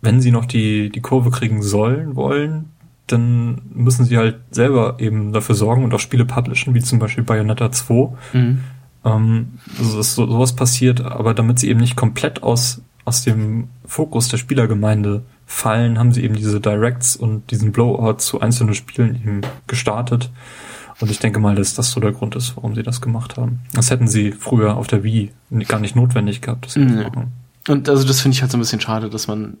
[0.00, 2.70] wenn sie noch die, die Kurve kriegen sollen, wollen,
[3.06, 7.24] dann müssen sie halt selber eben dafür sorgen und auch Spiele publishen, wie zum Beispiel
[7.24, 8.08] Bayonetta 2.
[8.32, 8.60] Mhm.
[9.04, 9.48] Ähm,
[9.78, 14.28] also dass so, sowas passiert, aber damit sie eben nicht komplett aus, aus dem Fokus
[14.28, 15.22] der Spielergemeinde
[15.52, 20.30] fallen, haben sie eben diese Directs und diesen Blowout zu einzelnen Spielen eben gestartet.
[21.00, 23.60] Und ich denke mal, dass das so der Grund ist, warum sie das gemacht haben.
[23.74, 25.30] Das hätten sie früher auf der Wii
[25.68, 27.06] gar nicht notwendig gehabt, das nee.
[27.68, 29.58] Und also das finde ich halt so ein bisschen schade, dass man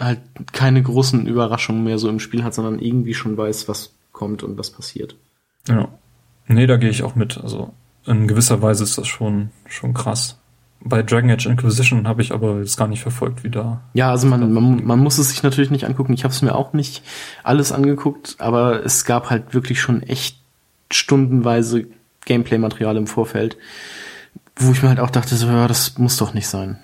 [0.00, 0.20] halt
[0.52, 4.58] keine großen Überraschungen mehr so im Spiel hat, sondern irgendwie schon weiß, was kommt und
[4.58, 5.16] was passiert.
[5.68, 5.88] Ja.
[6.46, 7.38] Nee, da gehe ich auch mit.
[7.38, 7.72] Also
[8.06, 10.38] in gewisser Weise ist das schon, schon krass.
[10.86, 13.80] Bei Dragon Age Inquisition habe ich aber jetzt gar nicht verfolgt, wie da.
[13.94, 16.12] Ja, also man, man, man muss es sich natürlich nicht angucken.
[16.12, 17.02] Ich habe es mir auch nicht
[17.42, 20.38] alles angeguckt, aber es gab halt wirklich schon echt
[20.90, 21.86] stundenweise
[22.26, 23.56] Gameplay-Material im Vorfeld,
[24.56, 26.78] wo ich mir halt auch dachte, so, ja, das muss doch nicht sein.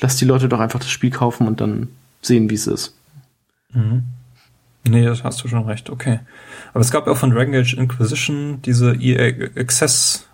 [0.00, 1.88] Lass die Leute doch einfach das Spiel kaufen und dann
[2.20, 2.94] sehen, wie es ist.
[3.72, 4.04] Mhm.
[4.86, 6.20] Nee, das hast du schon recht, okay.
[6.72, 10.26] Aber es gab ja auch von Dragon Age Inquisition diese EA Access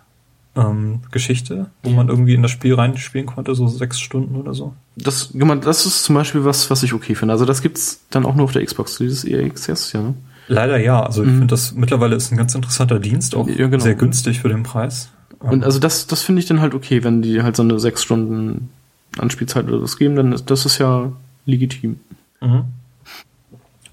[0.55, 4.73] ähm, Geschichte, wo man irgendwie in das Spiel reinspielen konnte, so sechs Stunden oder so.
[4.97, 7.33] Das, das ist zum Beispiel was, was ich okay finde.
[7.33, 10.13] Also das gibt's dann auch nur auf der Xbox, dieses Access, ja, ne?
[10.47, 11.01] Leider ja.
[11.01, 11.37] Also ich mhm.
[11.39, 13.83] finde, das mittlerweile ist ein ganz interessanter Dienst, auch ja, genau.
[13.83, 15.09] sehr günstig für den Preis.
[15.39, 18.03] Und also das, das finde ich dann halt okay, wenn die halt so eine sechs
[18.03, 18.69] Stunden
[19.17, 21.11] Anspielzeit oder was geben, dann ist das ist ja
[21.45, 21.99] legitim.
[22.41, 22.65] Mhm.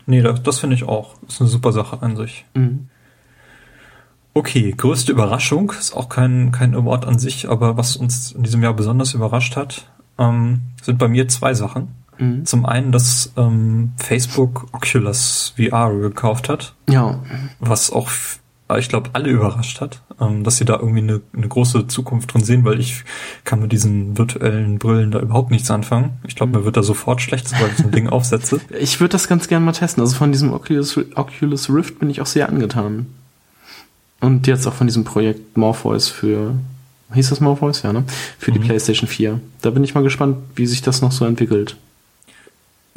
[0.07, 1.15] Nee, das, das finde ich auch.
[1.29, 2.45] Ist eine super Sache an sich.
[2.55, 2.89] Mhm.
[4.39, 8.63] Okay, größte Überraschung ist auch kein, kein Award an sich, aber was uns in diesem
[8.63, 11.89] Jahr besonders überrascht hat, ähm, sind bei mir zwei Sachen.
[12.19, 12.47] Mhm.
[12.47, 16.77] Zum einen, dass ähm, Facebook Oculus VR gekauft hat.
[16.89, 17.19] Ja.
[17.59, 18.09] Was auch,
[18.79, 22.45] ich glaube, alle überrascht hat, ähm, dass sie da irgendwie eine, eine große Zukunft drin
[22.45, 23.03] sehen, weil ich
[23.43, 26.19] kann mit diesen virtuellen Brillen da überhaupt nichts anfangen.
[26.29, 28.61] Ich glaube, mir wird da sofort schlecht, sobald ich so ein Ding aufsetze.
[28.79, 30.01] Ich würde das ganz gerne mal testen.
[30.01, 33.07] Also von diesem Oculus, Oculus Rift bin ich auch sehr angetan.
[34.21, 36.55] Und jetzt auch von diesem Projekt Morpheus für,
[37.15, 37.83] hieß das Morpheus?
[37.83, 38.05] Ja, ne?
[38.39, 38.55] Für mhm.
[38.55, 39.41] die PlayStation 4.
[39.63, 41.77] Da bin ich mal gespannt, wie sich das noch so entwickelt.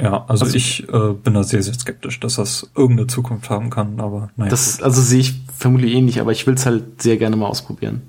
[0.01, 3.69] Ja, also, also ich äh, bin da sehr, sehr skeptisch, dass das irgendeine Zukunft haben
[3.69, 4.49] kann, aber naja.
[4.49, 8.01] Das, also sehe ich vermutlich ähnlich, aber ich will es halt sehr gerne mal ausprobieren.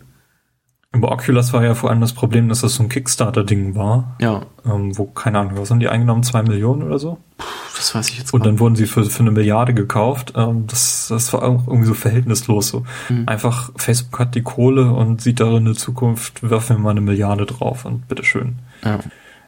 [0.94, 4.14] Über Oculus war ja vor allem das Problem, dass das so ein Kickstarter-Ding war.
[4.20, 4.42] Ja.
[4.66, 6.22] Ähm, wo, keine Ahnung, was haben die eingenommen?
[6.22, 7.18] Zwei Millionen oder so?
[7.38, 7.46] Puh,
[7.76, 10.34] das weiß ich jetzt Und dann wurden sie für, für eine Milliarde gekauft.
[10.36, 12.68] Ähm, das, das war auch irgendwie so verhältnislos.
[12.68, 12.84] So.
[13.08, 13.24] Mhm.
[13.26, 17.46] Einfach, Facebook hat die Kohle und sieht darin eine Zukunft, werfen wir mal eine Milliarde
[17.46, 18.58] drauf und bitteschön.
[18.84, 18.98] Ja.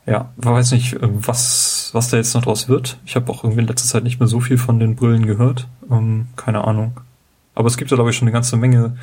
[0.06, 2.98] Ja, weiß nicht, äh, was, was da jetzt noch draus wird.
[3.04, 5.68] Ich habe auch irgendwie in letzter Zeit nicht mehr so viel von den Brillen gehört.
[5.90, 7.00] Ähm, keine Ahnung.
[7.54, 8.96] Aber es gibt ja, glaube ich, schon eine ganze Menge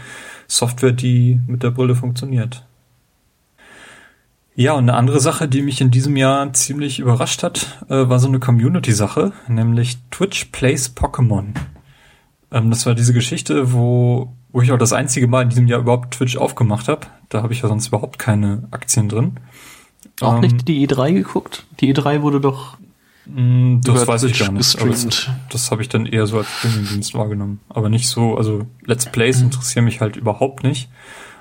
[0.52, 2.66] Software, die mit der Brille funktioniert.
[4.54, 8.20] Ja, und eine andere Sache, die mich in diesem Jahr ziemlich überrascht hat, äh, war
[8.20, 11.54] so eine Community-Sache, nämlich Twitch Plays Pokémon.
[12.52, 15.80] Ähm, das war diese Geschichte, wo, wo ich auch das einzige Mal in diesem Jahr
[15.80, 17.08] überhaupt Twitch aufgemacht habe.
[17.30, 19.38] Da habe ich ja sonst überhaupt keine Aktien drin.
[20.20, 21.66] Auch ähm, nicht die E3 geguckt?
[21.80, 22.78] Die E3 wurde doch.
[23.26, 24.82] Mm, das weiß ich gar nicht.
[24.82, 27.60] Das, das habe ich dann eher so als Streamingdienst wahrgenommen.
[27.70, 29.46] Aber nicht so, also Let's Plays mhm.
[29.46, 30.90] interessieren mich halt überhaupt nicht.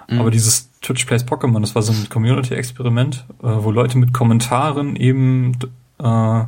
[0.08, 0.20] Mhm.
[0.20, 4.96] Aber dieses Twitch Plays Pokémon, das war so ein Community-Experiment, äh, wo Leute mit Kommentaren
[4.96, 5.52] eben
[5.98, 6.44] äh,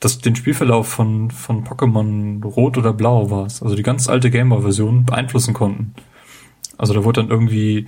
[0.00, 5.04] das, den Spielverlauf von, von Pokémon Rot oder Blau war also die ganz alte Gameboy-Version
[5.04, 5.94] beeinflussen konnten.
[6.76, 7.86] Also da wurde dann irgendwie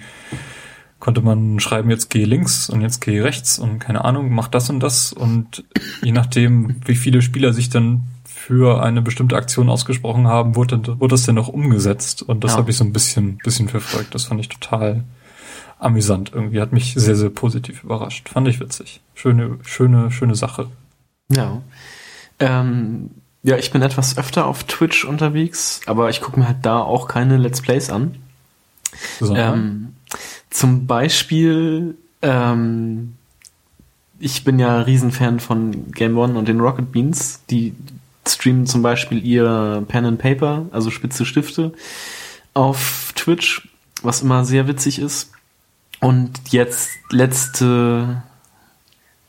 [1.05, 4.71] konnte man schreiben, jetzt gehe links und jetzt gehe rechts und keine Ahnung, mach das
[4.71, 5.63] und das und
[6.03, 11.13] je nachdem, wie viele Spieler sich dann für eine bestimmte Aktion ausgesprochen haben, wurde, wurde
[11.13, 12.57] das dann auch umgesetzt und das ja.
[12.57, 14.15] habe ich so ein bisschen, bisschen verfolgt.
[14.15, 15.05] Das fand ich total
[15.79, 18.31] amüsant irgendwie, hat mich sehr, sehr positiv überrascht.
[18.31, 19.03] Fand ich witzig.
[19.15, 20.69] Schöne, schöne, schöne Sache.
[21.31, 21.61] Ja.
[22.39, 23.11] Ähm,
[23.43, 27.09] ja, ich bin etwas öfter auf Twitch unterwegs, aber ich gucke mir halt da auch
[27.09, 28.17] keine Let's Plays an.
[29.21, 29.84] Ähm,
[30.55, 33.15] zum Beispiel, ähm,
[34.21, 37.41] ich bin ja Riesenfan von Game One und den Rocket Beans.
[37.51, 37.75] Die
[38.27, 41.73] streamen zum Beispiel ihr Pen and Paper, also spitze Stifte,
[42.55, 43.69] auf Twitch,
[44.03, 45.33] was immer sehr witzig ist.
[46.01, 48.23] Und jetzt letzte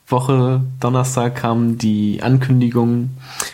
[0.08, 3.10] Woche, Donnerstag, kam die Ankündigung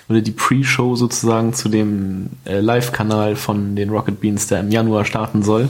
[0.09, 5.05] oder die Pre-Show sozusagen zu dem äh, Live-Kanal von den Rocket Beans, der im Januar
[5.05, 5.69] starten soll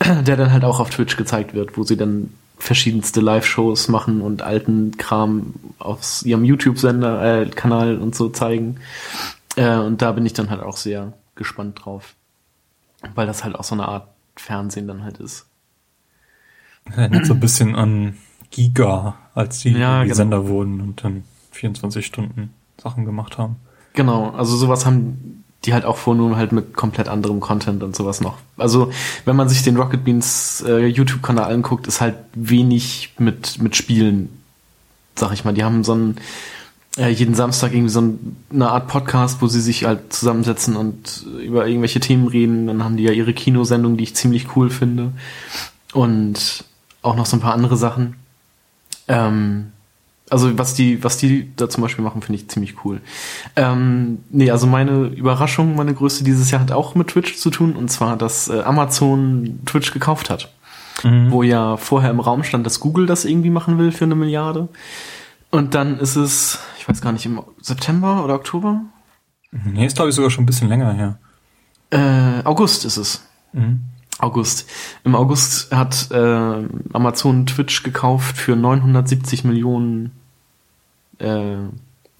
[0.22, 4.42] der dann halt auch auf Twitch gezeigt wird, wo sie dann verschiedenste Live-Shows machen und
[4.42, 8.80] alten Kram aus ihrem YouTube-Sender, äh, Kanal und so zeigen.
[9.56, 12.14] Äh, und da bin ich dann halt auch sehr gespannt drauf.
[13.14, 15.46] Weil das halt auch so eine Art Fernsehen dann halt ist.
[16.96, 18.16] Erinnert so ein bisschen an
[18.50, 20.16] Giga, als die, ja, die genau.
[20.16, 23.56] Sender wurden und dann 24 Stunden Sachen gemacht haben.
[23.94, 27.96] Genau, also sowas haben die halt auch vor nur halt mit komplett anderem Content und
[27.96, 28.38] sowas noch.
[28.56, 28.90] Also
[29.24, 34.38] wenn man sich den Rocket Beans äh, YouTube-Kanal anguckt, ist halt wenig mit, mit Spielen
[35.18, 35.52] sag ich mal.
[35.52, 36.16] Die haben so einen,
[36.96, 38.02] äh, jeden Samstag irgendwie so
[38.52, 42.66] eine Art Podcast, wo sie sich halt zusammensetzen und über irgendwelche Themen reden.
[42.66, 45.12] Dann haben die ja ihre Kinosendung, die ich ziemlich cool finde.
[45.92, 46.64] Und
[47.02, 48.16] auch noch so ein paar andere Sachen.
[49.06, 49.72] Ähm,
[50.30, 53.00] also was die, was die da zum Beispiel machen, finde ich ziemlich cool.
[53.56, 57.74] Ähm, nee, also meine Überraschung, meine größte dieses Jahr hat auch mit Twitch zu tun,
[57.76, 60.52] und zwar, dass äh, Amazon Twitch gekauft hat.
[61.04, 61.30] Mhm.
[61.30, 64.68] Wo ja vorher im Raum stand, dass Google das irgendwie machen will für eine Milliarde.
[65.50, 68.82] Und dann ist es, ich weiß gar nicht, im September oder Oktober?
[69.50, 71.18] Nee, ist glaube ich sogar schon ein bisschen länger her.
[71.90, 73.22] Äh, August ist es.
[73.52, 73.80] Mhm.
[74.18, 74.68] August.
[75.04, 80.12] Im August hat äh, Amazon Twitch gekauft für 970 Millionen
[81.18, 81.56] äh,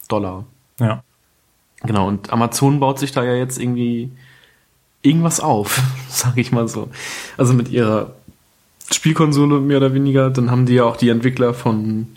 [0.08, 0.44] Dollar.
[0.78, 1.02] Ja.
[1.82, 4.10] Genau, und Amazon baut sich da ja jetzt irgendwie
[5.02, 6.88] irgendwas auf, sag ich mal so.
[7.36, 8.14] Also mit ihrer
[8.90, 12.08] Spielkonsole mehr oder weniger, dann haben die ja auch die Entwickler von,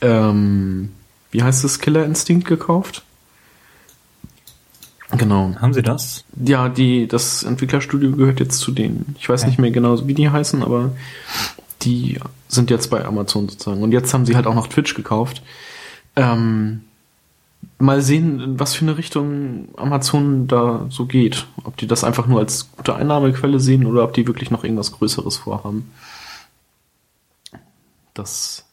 [0.00, 0.92] ähm,
[1.30, 3.02] wie heißt es, Killer Instinct gekauft.
[5.12, 5.54] Genau.
[5.60, 6.24] Haben sie das?
[6.34, 9.14] Ja, die, das Entwicklerstudio gehört jetzt zu denen.
[9.18, 9.50] Ich weiß okay.
[9.50, 10.92] nicht mehr genau, wie die heißen, aber
[11.82, 12.18] die
[12.48, 13.82] sind jetzt bei Amazon sozusagen.
[13.82, 15.42] Und jetzt haben sie halt auch noch Twitch gekauft.
[16.16, 16.82] Ähm,
[17.78, 21.46] mal sehen, was für eine Richtung Amazon da so geht.
[21.64, 24.92] Ob die das einfach nur als gute Einnahmequelle sehen oder ob die wirklich noch irgendwas
[24.92, 25.90] Größeres vorhaben.
[28.14, 28.64] Das.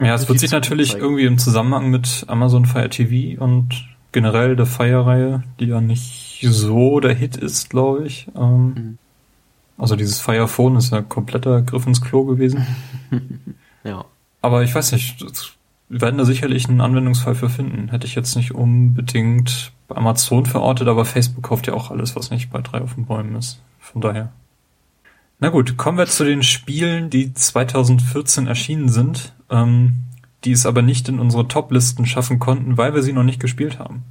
[0.00, 1.04] Ja, es wird sich natürlich zeigen.
[1.04, 3.86] irgendwie im Zusammenhang mit Amazon Fire TV und
[4.16, 8.28] generell der Fire-Reihe, die ja nicht so der Hit ist, glaube ich.
[8.34, 8.98] Ähm, mhm.
[9.76, 12.66] Also dieses Fire Phone ist ja kompletter Griff ins Klo gewesen.
[13.84, 14.06] ja.
[14.40, 15.20] Aber ich weiß nicht,
[15.90, 17.90] wir werden da sicherlich einen Anwendungsfall für finden.
[17.90, 22.30] Hätte ich jetzt nicht unbedingt bei Amazon verortet, aber Facebook kauft ja auch alles, was
[22.30, 23.60] nicht bei drei auf den Bäumen ist.
[23.78, 24.32] Von daher.
[25.40, 29.34] Na gut, kommen wir zu den Spielen, die 2014 erschienen sind.
[29.50, 30.05] Ähm,
[30.46, 33.80] die es aber nicht in unsere Top-Listen schaffen konnten, weil wir sie noch nicht gespielt
[33.80, 34.04] haben.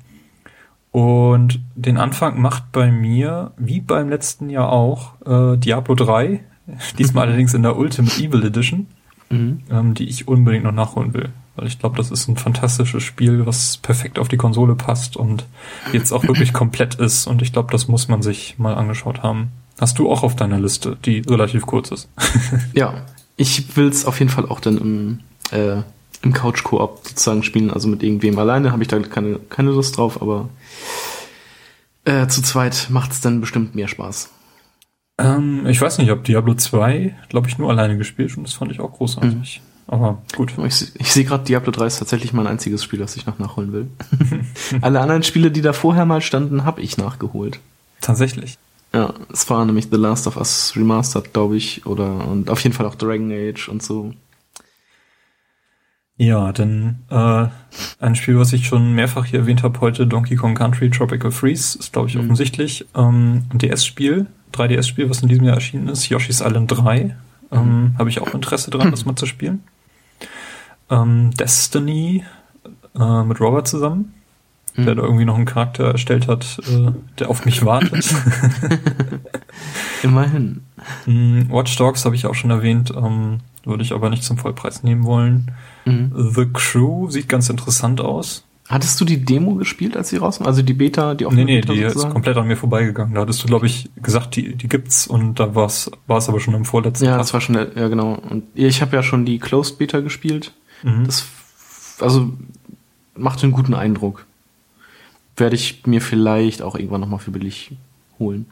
[0.91, 6.43] Und den Anfang macht bei mir, wie beim letzten Jahr auch, äh, Diablo 3,
[6.99, 8.87] diesmal allerdings in der Ultimate Evil Edition,
[9.29, 9.61] mhm.
[9.71, 11.29] ähm, die ich unbedingt noch nachholen will.
[11.55, 15.45] Weil ich glaube, das ist ein fantastisches Spiel, was perfekt auf die Konsole passt und
[15.93, 17.27] jetzt auch wirklich komplett ist.
[17.27, 19.51] Und ich glaube, das muss man sich mal angeschaut haben.
[19.79, 22.09] Hast du auch auf deiner Liste, die relativ kurz ist?
[22.73, 23.05] ja,
[23.37, 25.19] ich will es auf jeden Fall auch dann im
[25.51, 25.83] äh,
[26.26, 30.22] im Couch-Koop sozusagen spielen, also mit irgendwem alleine habe ich da keine, keine Lust drauf,
[30.22, 30.49] aber
[32.03, 34.30] äh, zu zweit macht es dann bestimmt mehr Spaß.
[35.18, 38.72] Ähm, ich weiß nicht, ob Diablo 2, glaube ich, nur alleine gespielt und das fand
[38.72, 39.61] ich auch großartig.
[39.64, 39.76] Mhm.
[39.88, 40.53] Aber gut.
[40.65, 43.72] Ich, ich sehe gerade, Diablo 3 ist tatsächlich mein einziges Spiel, das ich noch nachholen
[43.72, 43.88] will.
[44.81, 47.60] Alle anderen Spiele, die da vorher mal standen, habe ich nachgeholt.
[48.02, 48.57] Tatsächlich.
[48.93, 52.76] Ja, es war nämlich The Last of Us Remastered, glaube ich, oder und auf jeden
[52.76, 54.14] Fall auch Dragon Age und so.
[56.17, 57.47] Ja, denn äh,
[57.99, 61.77] ein Spiel, was ich schon mehrfach hier erwähnt habe heute, Donkey Kong Country Tropical Freeze,
[61.77, 62.21] ist, glaube ich, mhm.
[62.21, 62.85] offensichtlich.
[62.95, 67.15] Ähm, ein DS-Spiel, 3DS-Spiel, was in diesem Jahr erschienen ist, Yoshi's Island 3.
[67.51, 67.97] Ähm, mhm.
[67.97, 69.63] Habe ich auch Interesse dran, das mal zu spielen.
[70.89, 72.23] Ähm, Destiny
[72.97, 74.13] äh, mit Robert zusammen,
[74.75, 74.85] mhm.
[74.85, 78.13] der da irgendwie noch einen Charakter erstellt hat, äh, der auf mich wartet.
[80.03, 80.61] Immerhin.
[81.07, 84.83] Mm, Watch Dogs habe ich auch schon erwähnt, ähm, würde ich aber nicht zum Vollpreis
[84.83, 85.51] nehmen wollen.
[85.85, 86.11] Mhm.
[86.33, 88.43] The Crew sieht ganz interessant aus.
[88.67, 90.45] Hattest du die Demo gespielt, als sie rauskam?
[90.47, 92.07] Also die Beta, die offene Nee, nee, Beta die sozusagen?
[92.09, 93.13] ist komplett an mir vorbeigegangen.
[93.13, 96.55] Da hattest du, glaube ich, gesagt, die, die gibt's und da war es aber schon
[96.55, 97.19] im vorletzten Ja, Tag.
[97.19, 98.15] das war schon, ja genau.
[98.27, 100.51] Und ich habe ja schon die Closed Beta gespielt.
[100.81, 101.05] Mhm.
[101.05, 101.27] Das,
[101.99, 102.33] also
[103.15, 104.25] macht einen guten Eindruck.
[105.37, 107.73] Werde ich mir vielleicht auch irgendwann nochmal für billig
[108.17, 108.47] holen.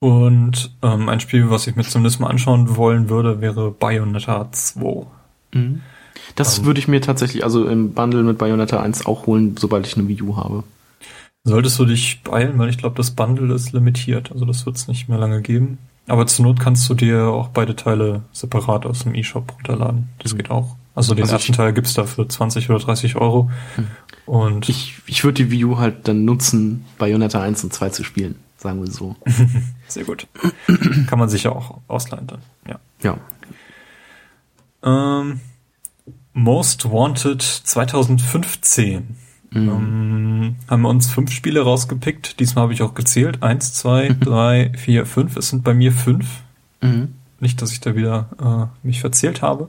[0.00, 5.06] Und ähm, ein Spiel, was ich mir zumindest mal anschauen wollen würde, wäre Bayonetta 2.
[5.52, 5.82] Mhm.
[6.36, 6.64] Das ähm.
[6.66, 10.06] würde ich mir tatsächlich, also im Bundle mit Bayonetta 1 auch holen, sobald ich eine
[10.06, 10.62] Wii U habe.
[11.44, 14.86] Solltest du dich beeilen, weil ich glaube, das Bundle ist limitiert, also das wird es
[14.86, 15.78] nicht mehr lange geben.
[16.06, 20.08] Aber zur Not kannst du dir auch beide Teile separat aus dem eShop runterladen.
[20.18, 20.38] Das mhm.
[20.38, 20.76] geht auch.
[20.94, 23.50] Also den also ersten Teil gibt's da für 20 oder 30 Euro.
[23.76, 23.86] Mhm.
[24.26, 28.04] Und ich, ich würde die Wii U halt dann nutzen, Bayonetta 1 und 2 zu
[28.04, 29.16] spielen, sagen wir so.
[29.88, 30.26] Sehr gut.
[31.06, 32.78] Kann man sich ja auch ausleihen dann, ja.
[33.02, 33.18] Ja,
[34.82, 35.40] ähm,
[36.32, 39.16] Most Wanted 2015.
[39.50, 39.68] Mhm.
[39.68, 42.38] Ähm, haben wir uns fünf Spiele rausgepickt.
[42.38, 43.42] Diesmal habe ich auch gezählt.
[43.42, 44.20] Eins, zwei, mhm.
[44.24, 45.36] drei, vier, fünf.
[45.36, 46.26] Es sind bei mir fünf.
[46.80, 47.14] Mhm.
[47.40, 49.68] Nicht, dass ich da wieder äh, mich verzählt habe.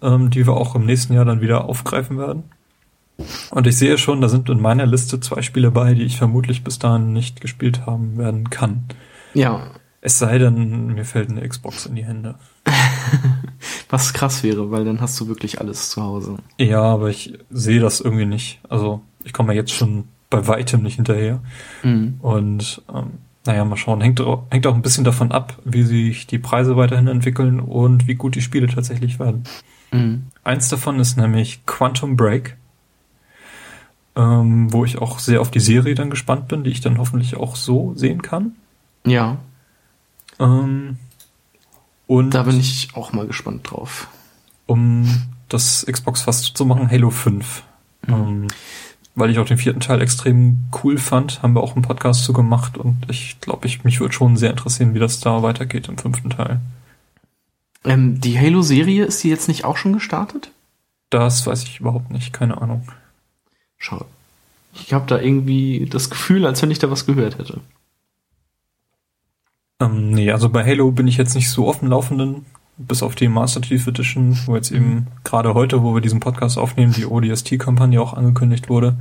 [0.00, 2.44] Ähm, die wir auch im nächsten Jahr dann wieder aufgreifen werden.
[3.50, 6.64] Und ich sehe schon, da sind in meiner Liste zwei Spiele bei, die ich vermutlich
[6.64, 8.84] bis dahin nicht gespielt haben werden kann.
[9.34, 12.34] Ja, Es sei denn, mir fällt eine Xbox in die Hände.
[13.88, 16.36] Was krass wäre, weil dann hast du wirklich alles zu Hause.
[16.58, 18.60] Ja, aber ich sehe das irgendwie nicht.
[18.68, 21.40] Also ich komme ja jetzt schon bei weitem nicht hinterher.
[21.82, 22.18] Mhm.
[22.20, 24.00] Und ähm, naja, mal schauen.
[24.00, 28.14] Hängt, hängt auch ein bisschen davon ab, wie sich die Preise weiterhin entwickeln und wie
[28.14, 29.44] gut die Spiele tatsächlich werden.
[29.92, 30.24] Mhm.
[30.42, 32.56] Eins davon ist nämlich Quantum Break,
[34.16, 37.36] ähm, wo ich auch sehr auf die Serie dann gespannt bin, die ich dann hoffentlich
[37.36, 38.56] auch so sehen kann.
[39.04, 39.38] Ja.
[40.38, 40.96] Ähm,
[42.06, 44.08] und da bin ich auch mal gespannt drauf.
[44.66, 47.62] Um das Xbox fast zu machen, Halo 5.
[48.06, 48.14] Mhm.
[48.14, 48.48] Ähm,
[49.14, 52.32] weil ich auch den vierten Teil extrem cool fand, haben wir auch einen Podcast zu
[52.32, 55.98] gemacht und ich glaube, ich, mich würde schon sehr interessieren, wie das da weitergeht im
[55.98, 56.60] fünften Teil.
[57.84, 60.50] Ähm, die Halo-Serie, ist die jetzt nicht auch schon gestartet?
[61.10, 62.88] Das weiß ich überhaupt nicht, keine Ahnung.
[63.76, 64.06] Schau.
[64.74, 67.60] Ich habe da irgendwie das Gefühl, als wenn ich da was gehört hätte.
[69.82, 72.46] Ähm, nee, also bei Halo bin ich jetzt nicht so offen Laufenden,
[72.78, 76.58] bis auf die Master Chief Edition, wo jetzt eben gerade heute, wo wir diesen Podcast
[76.58, 78.96] aufnehmen, die ODST-Kampagne auch angekündigt wurde.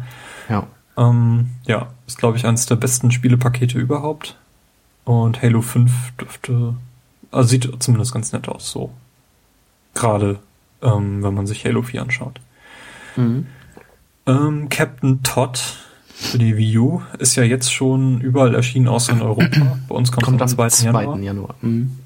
[0.50, 0.68] Ja.
[0.98, 4.38] Ähm, ja, ist glaube ich eines der besten Spielepakete überhaupt.
[5.04, 6.76] Und Halo 5 dürfte,
[7.32, 8.92] also sieht zumindest ganz nett aus, so.
[9.94, 10.40] Gerade,
[10.82, 12.40] ähm, wenn man sich Halo 4 anschaut.
[13.16, 13.48] Mhm.
[14.26, 15.60] Ähm, Captain Todd
[16.14, 19.80] für die Wii U ist ja jetzt schon überall erschienen, außer in Europa.
[19.90, 20.70] Bei uns kommt, kommt am 2.
[20.70, 20.86] 2.
[20.86, 21.20] Januar.
[21.20, 21.56] Januar.
[21.62, 21.98] Mhm.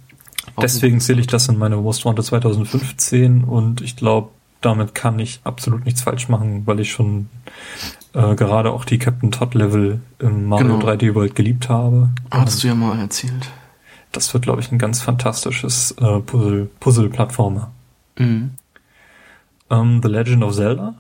[0.61, 4.29] Deswegen zähle ich das in meine Most Wanted 2015 und ich glaube,
[4.61, 7.29] damit kann ich absolut nichts falsch machen, weil ich schon
[8.13, 10.87] äh, gerade auch die Captain Todd Level im Mario genau.
[10.87, 12.09] 3D World geliebt habe.
[12.31, 13.51] Hattest du ja mal erzählt.
[14.11, 17.71] Das wird, glaube ich, ein ganz fantastisches äh, Puzzle, Puzzle-Plattformer.
[18.17, 18.51] Mhm.
[19.69, 20.95] Ähm, The Legend of Zelda.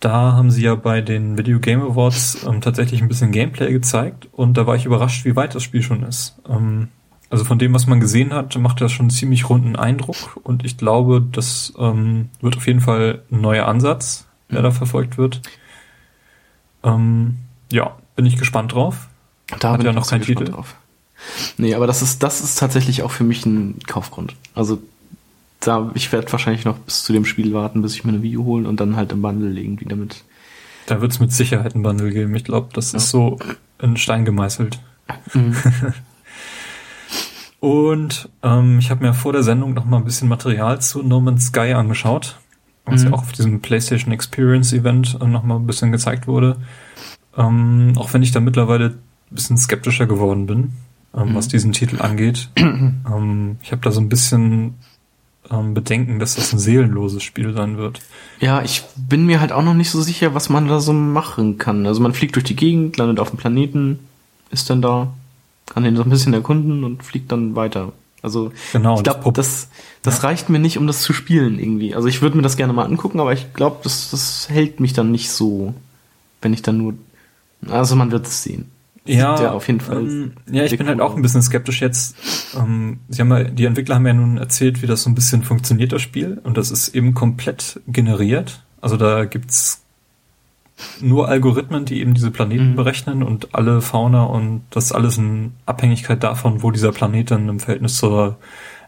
[0.00, 4.28] Da haben sie ja bei den Video Game Awards ähm, tatsächlich ein bisschen Gameplay gezeigt
[4.32, 6.36] und da war ich überrascht, wie weit das Spiel schon ist.
[6.48, 6.88] Ähm,
[7.30, 10.64] also von dem, was man gesehen hat, macht das schon einen ziemlich runden Eindruck und
[10.64, 14.64] ich glaube, das ähm, wird auf jeden Fall ein neuer Ansatz, der mhm.
[14.64, 15.42] da verfolgt wird.
[16.84, 17.38] Ähm,
[17.72, 19.08] ja, bin ich gespannt drauf.
[19.58, 20.44] Da hat ja noch kein Titel.
[20.44, 20.76] Drauf.
[21.56, 24.36] Nee, aber das ist, das ist tatsächlich auch für mich ein Kaufgrund.
[24.54, 24.80] Also
[25.60, 28.36] da, ich werde wahrscheinlich noch bis zu dem Spiel warten, bis ich mir eine Wii
[28.36, 30.24] holen und dann halt im Bundle legen, wieder mit.
[30.86, 32.34] Da wird es mit Sicherheit ein Bundle geben.
[32.34, 32.98] Ich glaube, das ja.
[32.98, 33.38] ist so
[33.80, 34.78] in Stein gemeißelt.
[35.34, 35.56] Mhm.
[37.60, 41.20] Und ähm, ich habe mir vor der Sendung noch mal ein bisschen Material zu No
[41.20, 42.38] Man's Sky angeschaut,
[42.84, 43.08] was mhm.
[43.08, 46.56] ja auch auf diesem PlayStation Experience Event äh, noch mal ein bisschen gezeigt wurde.
[47.36, 50.72] Ähm, auch wenn ich da mittlerweile ein bisschen skeptischer geworden bin,
[51.14, 51.34] ähm, mhm.
[51.34, 52.48] was diesen Titel angeht.
[52.56, 54.74] ähm, ich habe da so ein bisschen
[55.50, 58.00] ähm, Bedenken, dass das ein seelenloses Spiel sein wird.
[58.40, 61.58] Ja, ich bin mir halt auch noch nicht so sicher, was man da so machen
[61.58, 61.86] kann.
[61.86, 63.98] Also man fliegt durch die Gegend, landet auf dem Planeten,
[64.50, 65.12] ist dann da
[65.68, 67.92] kann den so ein bisschen erkunden und fliegt dann weiter.
[68.22, 69.68] Also genau, ich glaube, das,
[70.02, 70.28] das ja.
[70.28, 71.94] reicht mir nicht, um das zu spielen irgendwie.
[71.94, 74.92] Also ich würde mir das gerne mal angucken, aber ich glaube, das, das hält mich
[74.92, 75.74] dann nicht so,
[76.42, 76.94] wenn ich dann nur.
[77.68, 78.70] Also man wird es sehen.
[79.08, 79.98] Ja, ja, auf jeden Fall.
[79.98, 82.16] Ähm, ja, ich bin halt auch ein bisschen skeptisch jetzt.
[82.56, 85.42] Ähm, sie haben ja, die Entwickler haben ja nun erzählt, wie das so ein bisschen
[85.42, 86.40] funktioniert, das Spiel.
[86.44, 88.62] Und das ist eben komplett generiert.
[88.80, 89.82] Also da gibt's
[91.00, 92.76] nur Algorithmen, die eben diese Planeten mhm.
[92.76, 97.60] berechnen und alle Fauna und das alles in Abhängigkeit davon, wo dieser Planet dann im
[97.60, 98.38] Verhältnis zur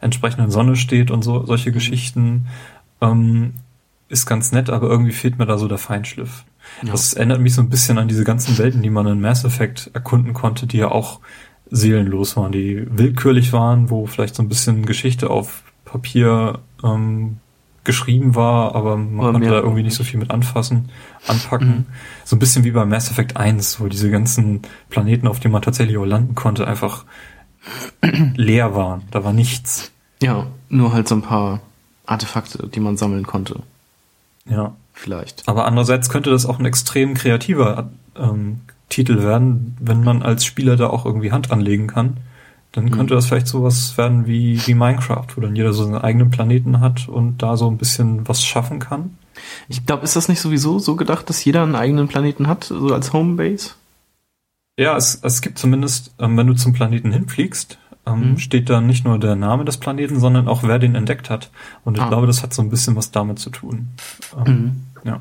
[0.01, 1.75] entsprechenden Sonne steht und so solche mhm.
[1.75, 2.47] Geschichten
[3.01, 3.55] ähm,
[4.09, 6.45] ist ganz nett, aber irgendwie fehlt mir da so der Feinschliff.
[6.83, 6.93] Ja.
[6.93, 9.91] Das erinnert mich so ein bisschen an diese ganzen Welten, die man in Mass Effect
[9.93, 11.21] erkunden konnte, die ja auch
[11.71, 17.39] seelenlos waren, die willkürlich waren, wo vielleicht so ein bisschen Geschichte auf Papier ähm,
[17.85, 20.91] geschrieben war, aber man aber konnte da irgendwie nicht so viel mit anfassen,
[21.27, 21.69] anpacken.
[21.69, 21.87] Mhm.
[22.25, 25.63] So ein bisschen wie bei Mass Effect 1, wo diese ganzen Planeten, auf denen man
[25.63, 27.05] tatsächlich auch landen konnte, einfach
[28.37, 29.03] leer waren.
[29.11, 29.93] Da war nichts.
[30.23, 31.61] Ja, nur halt so ein paar
[32.05, 33.61] Artefakte, die man sammeln konnte.
[34.47, 34.75] Ja.
[35.01, 35.49] Vielleicht.
[35.49, 40.77] Aber andererseits könnte das auch ein extrem kreativer ähm, Titel werden, wenn man als Spieler
[40.77, 42.19] da auch irgendwie Hand anlegen kann
[42.73, 42.91] dann mhm.
[42.93, 46.81] könnte das vielleicht sowas werden wie, wie Minecraft, wo dann jeder so seinen eigenen Planeten
[46.81, 49.17] hat und da so ein bisschen was schaffen kann.
[49.69, 52.95] Ich glaube, ist das nicht sowieso so gedacht, dass jeder einen eigenen Planeten hat, so
[52.95, 53.71] als Homebase?
[54.79, 58.39] Ja, es, es gibt zumindest, ähm, wenn du zum Planeten hinfliegst, ähm, mhm.
[58.39, 61.51] steht da nicht nur der Name des Planeten, sondern auch wer den entdeckt hat.
[61.85, 62.09] Und ich ah.
[62.09, 63.89] glaube, das hat so ein bisschen was damit zu tun.
[64.47, 64.83] Ähm, mhm.
[65.05, 65.21] Ja.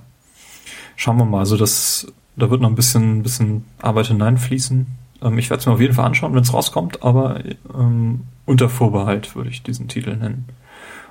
[0.96, 1.40] Schauen wir mal.
[1.40, 4.88] Also das, da wird noch ein bisschen, bisschen Arbeit hineinfließen.
[5.22, 7.44] Ähm, ich werde es mir auf jeden Fall anschauen, wenn es rauskommt, aber
[7.74, 10.46] ähm, unter Vorbehalt würde ich diesen Titel nennen.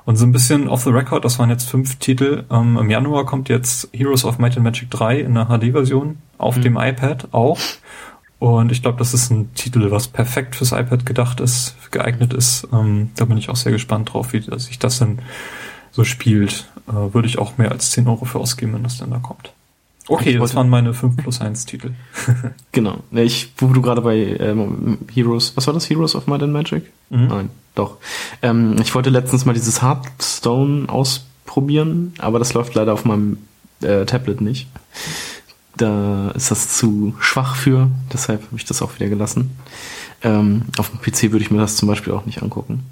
[0.05, 2.45] Und so ein bisschen off the record, das waren jetzt fünf Titel.
[2.51, 6.57] Ähm, Im Januar kommt jetzt Heroes of Might and Magic 3 in der HD-Version auf
[6.57, 6.63] mhm.
[6.63, 7.59] dem iPad auch.
[8.39, 12.69] Und ich glaube, das ist ein Titel, was perfekt fürs iPad gedacht ist, geeignet ist.
[12.73, 15.19] Ähm, da bin ich auch sehr gespannt drauf, wie sich das denn
[15.91, 16.69] so spielt.
[16.89, 19.53] Äh, würde ich auch mehr als 10 Euro für ausgeben, wenn das denn da kommt.
[20.09, 21.91] Okay, das waren meine 5 plus 1 Titel.
[22.73, 23.01] genau.
[23.13, 25.91] Ich, wo du gerade bei ähm, Heroes, was war das?
[25.91, 26.91] Heroes of Might and Magic?
[27.11, 27.27] Mhm.
[27.27, 27.99] Nein, doch.
[28.41, 33.37] Ähm, ich wollte letztens mal dieses Hearthstone ausprobieren, aber das läuft leider auf meinem
[33.83, 34.69] äh, Tablet nicht.
[35.77, 39.51] Da ist das zu schwach für, deshalb habe ich das auch wieder gelassen.
[40.23, 42.85] Ähm, auf dem PC würde ich mir das zum Beispiel auch nicht angucken.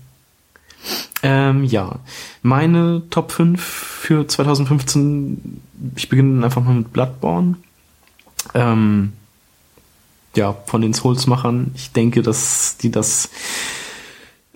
[1.23, 1.99] Ähm, ja,
[2.43, 5.61] meine Top 5 für 2015,
[5.97, 7.57] ich beginne einfach mal mit Bloodborne.
[8.55, 9.13] Ähm,
[10.35, 11.73] ja, von den Souls-Machern.
[11.75, 13.31] Ich denke, dass die das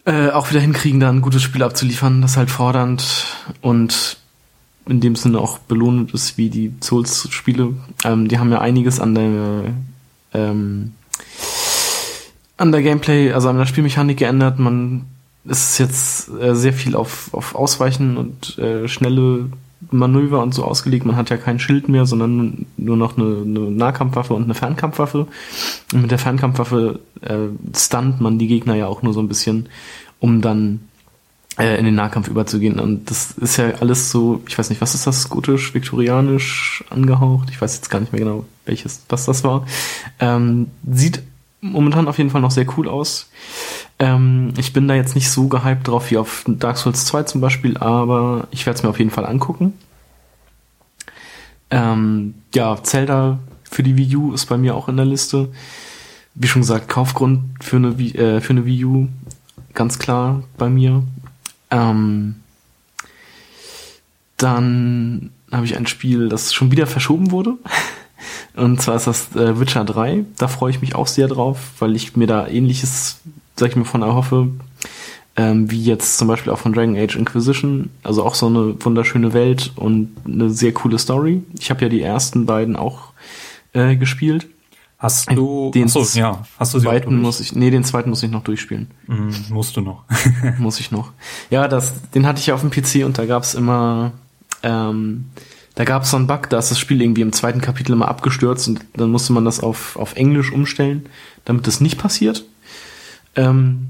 [0.04, 3.26] äh, auch wieder hinkriegen, da ein gutes Spiel abzuliefern, das halt fordernd
[3.60, 4.18] und
[4.86, 7.74] in dem Sinne auch belohnend ist wie die Souls-Spiele.
[8.04, 9.74] Ähm, die haben ja einiges an der
[10.32, 10.92] ähm,
[12.56, 14.58] an der Gameplay, also an der Spielmechanik geändert.
[14.58, 15.06] Man
[15.44, 19.50] ist jetzt äh, sehr viel auf, auf Ausweichen und äh, schnelle
[19.90, 21.06] Manöver und so ausgelegt.
[21.06, 25.26] Man hat ja kein Schild mehr, sondern nur noch eine, eine Nahkampfwaffe und eine Fernkampfwaffe.
[25.92, 29.68] Und mit der Fernkampfwaffe äh, stunt man die Gegner ja auch nur so ein bisschen,
[30.18, 30.80] um dann
[31.58, 32.78] äh, in den Nahkampf überzugehen.
[32.78, 37.48] Und das ist ja alles so, ich weiß nicht, was ist das, skutisch, viktorianisch angehaucht?
[37.50, 39.66] Ich weiß jetzt gar nicht mehr genau, welches, was das war.
[40.18, 41.22] Ähm, sieht
[41.60, 43.30] momentan auf jeden Fall noch sehr cool aus.
[44.00, 47.40] Ähm, ich bin da jetzt nicht so gehypt drauf wie auf Dark Souls 2 zum
[47.40, 49.74] Beispiel, aber ich werde es mir auf jeden Fall angucken.
[51.70, 55.50] Ähm, ja, Zelda für die Wii U ist bei mir auch in der Liste.
[56.34, 59.08] Wie schon gesagt, Kaufgrund für eine, äh, für eine Wii U,
[59.74, 61.02] ganz klar bei mir.
[61.70, 62.36] Ähm,
[64.36, 67.54] dann habe ich ein Spiel, das schon wieder verschoben wurde.
[68.56, 70.24] Und zwar ist das äh, Witcher 3.
[70.38, 73.20] Da freue ich mich auch sehr drauf, weil ich mir da ähnliches,
[73.60, 74.48] sag ich mir, von erhoffe,
[75.36, 77.90] ähm, wie jetzt zum Beispiel auch von Dragon Age Inquisition.
[78.02, 81.42] Also auch so eine wunderschöne Welt und eine sehr coole Story.
[81.58, 83.12] Ich habe ja die ersten beiden auch
[83.72, 84.48] äh, gespielt.
[84.98, 88.30] Hast du den achso, ja, hast du zweiten muss ich nee, den zweiten muss ich
[88.30, 88.88] noch durchspielen.
[89.06, 90.04] Mm, musst du noch.
[90.58, 91.12] muss ich noch.
[91.48, 94.12] Ja, das den hatte ich ja auf dem PC und da gab's immer
[94.62, 95.30] ähm,
[95.74, 98.08] da gab es so einen Bug, da ist das Spiel irgendwie im zweiten Kapitel immer
[98.08, 101.06] abgestürzt und dann musste man das auf, auf Englisch umstellen,
[101.46, 102.44] damit das nicht passiert.
[103.36, 103.88] Ähm,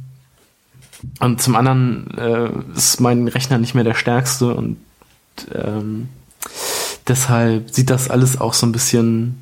[1.19, 4.77] und zum anderen äh, ist mein Rechner nicht mehr der stärkste und
[5.55, 6.09] ähm,
[7.09, 9.41] deshalb sieht das alles auch so ein bisschen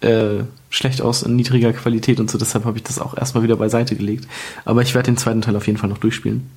[0.00, 2.38] äh, schlecht aus in niedriger Qualität und so.
[2.38, 4.26] Deshalb habe ich das auch erstmal wieder beiseite gelegt.
[4.64, 6.50] Aber ich werde den zweiten Teil auf jeden Fall noch durchspielen.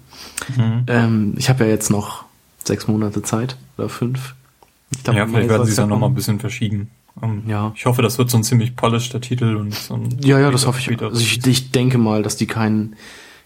[0.55, 0.83] Mhm.
[0.87, 2.25] Ähm, ich habe ja jetzt noch
[2.63, 4.33] sechs Monate Zeit oder fünf.
[5.03, 6.89] Glaub, ja, vielleicht werden sie es ja noch mal ein bisschen verschieben.
[7.21, 7.71] Um, ähm, ja.
[7.75, 10.67] Ich hoffe, das wird so ein ziemlich polished Titel und so ein Ja, ja, das
[10.67, 11.01] hoffe ich.
[11.01, 12.95] Also ich, ich denke mal, dass die kein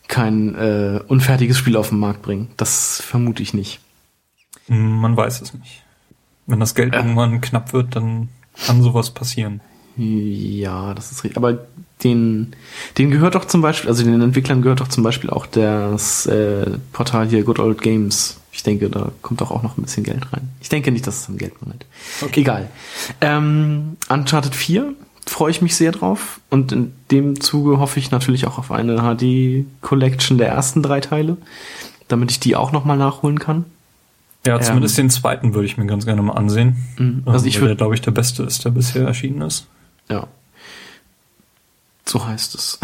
[0.07, 2.49] kein äh, unfertiges Spiel auf den Markt bringen.
[2.57, 3.79] Das vermute ich nicht.
[4.67, 5.83] Man weiß es nicht.
[6.47, 6.97] Wenn das Geld äh.
[6.97, 8.29] irgendwann knapp wird, dann
[8.65, 9.61] kann sowas passieren.
[9.95, 11.37] Ja, das ist richtig.
[11.37, 11.59] Aber
[12.03, 12.55] den,
[12.97, 16.77] den gehört doch zum Beispiel, also den Entwicklern gehört doch zum Beispiel auch das äh,
[16.91, 20.49] Portal hier Good Old Games ich denke, da kommt auch noch ein bisschen Geld rein.
[20.59, 21.85] Ich denke nicht, dass es am Geld mangelt.
[22.21, 22.41] Okay.
[22.41, 22.69] Egal.
[23.21, 24.95] Ähm, Uncharted 4
[25.25, 26.41] freue ich mich sehr drauf.
[26.49, 31.37] Und in dem Zuge hoffe ich natürlich auch auf eine HD-Collection der ersten drei Teile,
[32.09, 33.63] damit ich die auch nochmal nachholen kann.
[34.45, 36.85] Ja, zumindest ähm, den zweiten würde ich mir ganz gerne mal ansehen.
[36.97, 37.23] Mhm.
[37.27, 39.67] Also ich würde, glaube ich, der beste ist, der bisher erschienen ist.
[40.09, 40.27] Ja.
[42.03, 42.77] So heißt es.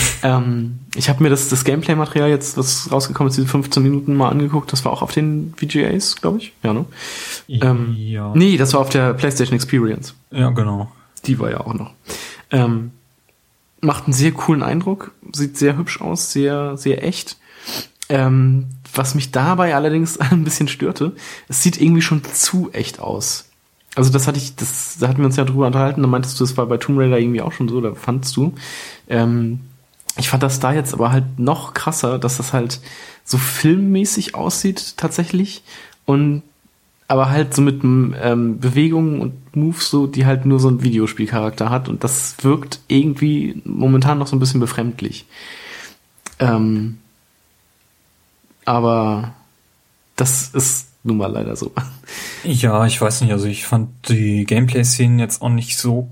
[0.22, 4.28] ähm, ich habe mir das, das Gameplay-Material jetzt, was rausgekommen ist, diese 15 Minuten mal
[4.28, 4.72] angeguckt.
[4.72, 6.52] Das war auch auf den VGAs, glaube ich.
[6.62, 6.84] Ja, ne?
[7.48, 8.32] Ähm, ja.
[8.34, 10.14] Nee, das war auf der PlayStation Experience.
[10.30, 10.90] Ja, genau.
[11.26, 11.92] Die war ja auch noch.
[12.50, 12.92] Ähm,
[13.80, 17.36] macht einen sehr coolen Eindruck, sieht sehr hübsch aus, sehr, sehr echt.
[18.08, 21.12] Ähm, was mich dabei allerdings ein bisschen störte,
[21.48, 23.48] es sieht irgendwie schon zu echt aus.
[23.94, 26.44] Also das hatte ich, das, da hatten wir uns ja drüber unterhalten, da meintest du,
[26.44, 28.54] das war bei Tomb Raider irgendwie auch schon so, da fandst du.
[29.08, 29.60] Ähm,
[30.16, 32.80] ich fand das da jetzt aber halt noch krasser, dass das halt
[33.24, 35.62] so filmmäßig aussieht tatsächlich
[36.04, 36.42] und
[37.08, 41.68] aber halt so mit ähm, Bewegungen und Moves so, die halt nur so einen Videospielcharakter
[41.68, 45.26] hat und das wirkt irgendwie momentan noch so ein bisschen befremdlich.
[46.38, 46.98] Ähm,
[48.64, 49.34] aber
[50.16, 51.72] das ist nun mal leider so.
[52.44, 56.08] Ja, ich weiß nicht, also ich fand die Gameplay-Szenen jetzt auch nicht so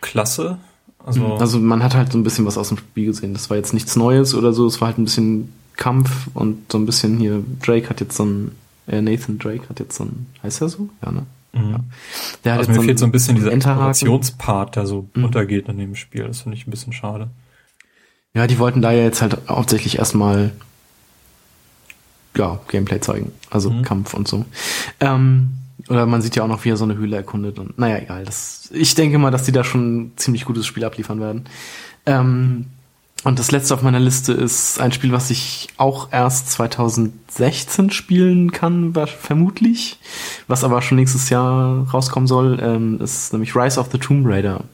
[0.00, 0.58] klasse.
[1.04, 1.32] Also, mhm.
[1.32, 3.32] also man hat halt so ein bisschen was aus dem Spiel gesehen.
[3.32, 4.66] Das war jetzt nichts Neues oder so.
[4.66, 7.42] Es war halt ein bisschen Kampf und so ein bisschen hier.
[7.64, 8.52] Drake hat jetzt so ein,
[8.86, 10.88] äh, Nathan Drake hat jetzt so ein, heißt er so?
[11.04, 11.26] Ja, ne?
[11.54, 11.70] Mhm.
[11.70, 11.80] Ja.
[12.44, 13.90] Der also mir jetzt fehlt so ein bisschen dieser Enterhaken.
[13.90, 15.24] Explorationspart, der so Mhm.
[15.24, 16.24] untergeht in dem Spiel.
[16.24, 17.28] Das finde ich ein bisschen schade.
[18.34, 20.52] Ja, die wollten da ja jetzt halt hauptsächlich erstmal
[22.36, 23.32] ja, Gameplay zeigen.
[23.50, 23.82] Also Mhm.
[23.82, 24.44] Kampf und so.
[25.00, 25.50] Ähm,
[25.88, 28.24] oder man sieht ja auch noch, wie er so eine Höhle erkundet und naja, egal.
[28.24, 31.44] Das, ich denke mal, dass die da schon ein ziemlich gutes Spiel abliefern werden.
[32.06, 32.66] Ähm,
[33.24, 38.50] und das letzte auf meiner Liste ist ein Spiel, was ich auch erst 2016 spielen
[38.50, 39.98] kann, vermutlich.
[40.48, 44.64] Was aber schon nächstes Jahr rauskommen soll, ähm, ist nämlich Rise of the Tomb Raider.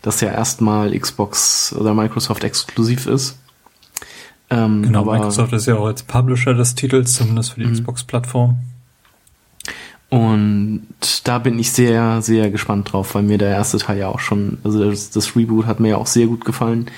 [0.00, 3.36] Das ja erstmal Xbox oder Microsoft exklusiv ist.
[4.48, 7.74] Ähm, Genau, aber- Microsoft ist ja auch jetzt Publisher des Titels, zumindest für die Mhm.
[7.74, 8.56] Xbox-Plattform.
[10.10, 10.86] Und
[11.24, 14.58] da bin ich sehr, sehr gespannt drauf, weil mir der erste Teil ja auch schon,
[14.64, 16.90] also das, das Reboot hat mir ja auch sehr gut gefallen.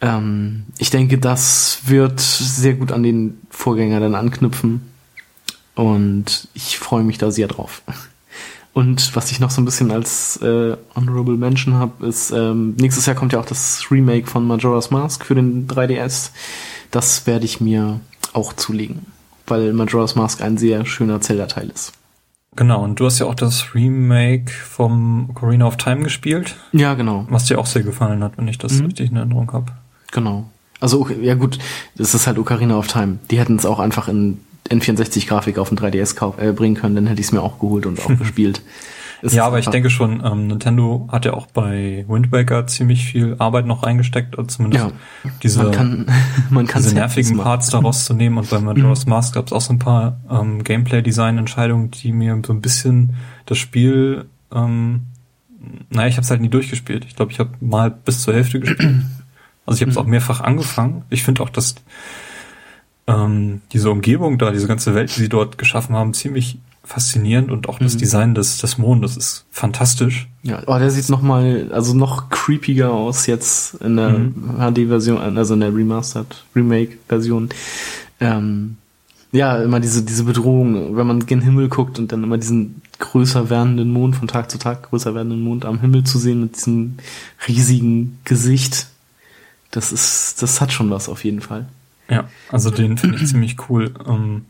[0.00, 4.80] Ähm, ich denke, das wird sehr gut an den Vorgänger dann anknüpfen.
[5.74, 7.82] Und ich freue mich da sehr drauf.
[8.72, 13.06] Und was ich noch so ein bisschen als äh, Honorable Mention habe, ist, ähm, nächstes
[13.06, 16.30] Jahr kommt ja auch das Remake von Majora's Mask für den 3DS.
[16.90, 18.00] Das werde ich mir
[18.32, 19.06] auch zulegen,
[19.46, 21.92] weil Majora's Mask ein sehr schöner Zelda-Teil ist.
[22.56, 27.26] Genau, und du hast ja auch das Remake vom Ocarina of Time gespielt, Ja, genau,
[27.28, 28.86] was dir auch sehr gefallen hat, wenn ich das Mhm.
[28.86, 29.72] richtig in Erinnerung habe.
[30.12, 30.46] genau.
[30.80, 31.58] Also, ja gut,
[31.96, 33.18] das ist halt Ocarina of Time.
[33.30, 34.38] Die hätten es auch einfach in
[34.68, 37.86] N64-Grafik auf den 3DS kauf, äh, bringen können, dann hätte ich es mir auch geholt
[37.86, 38.60] und auch gespielt.
[39.26, 43.04] Es Ja, aber ich denke schon, ähm, Nintendo hat ja auch bei Wind Waker ziemlich
[43.04, 46.06] viel Arbeit noch reingesteckt, also zumindest Ja, diese, man kann,
[46.50, 47.36] man diese nervigen.
[47.38, 48.38] Parts daraus zu nehmen.
[48.38, 52.52] Und bei Majora's Mask gab es auch so ein paar ähm, Gameplay-Design-Entscheidungen, die mir so
[52.52, 53.14] ein bisschen
[53.46, 55.02] das Spiel, ähm,
[55.90, 57.04] naja, ich habe es halt nie durchgespielt.
[57.04, 59.02] Ich glaube, ich habe mal bis zur Hälfte gespielt.
[59.68, 60.02] Also ich habe es Mhm.
[60.02, 61.02] auch mehrfach angefangen.
[61.10, 61.74] Ich finde auch, dass
[63.08, 67.68] ähm, diese Umgebung da, diese ganze Welt, die sie dort geschaffen haben, ziemlich faszinierend und
[67.68, 67.98] auch das Mhm.
[67.98, 70.28] Design des, des Mondes ist fantastisch.
[70.42, 74.54] Ja, oh, der sieht noch mal, also noch creepiger aus jetzt in der Mhm.
[74.58, 77.48] HD-Version, also in der Remastered Remake-Version.
[78.20, 78.76] Ähm,
[79.32, 83.50] ja, immer diese diese Bedrohung, wenn man gen Himmel guckt und dann immer diesen größer
[83.50, 86.94] werdenden Mond von Tag zu Tag größer werdenden Mond am Himmel zu sehen mit diesem
[87.46, 88.86] riesigen Gesicht.
[89.72, 91.66] Das ist, das hat schon was auf jeden Fall.
[92.08, 93.92] Ja, also den finde ich ziemlich cool.
[94.06, 94.46] Ähm,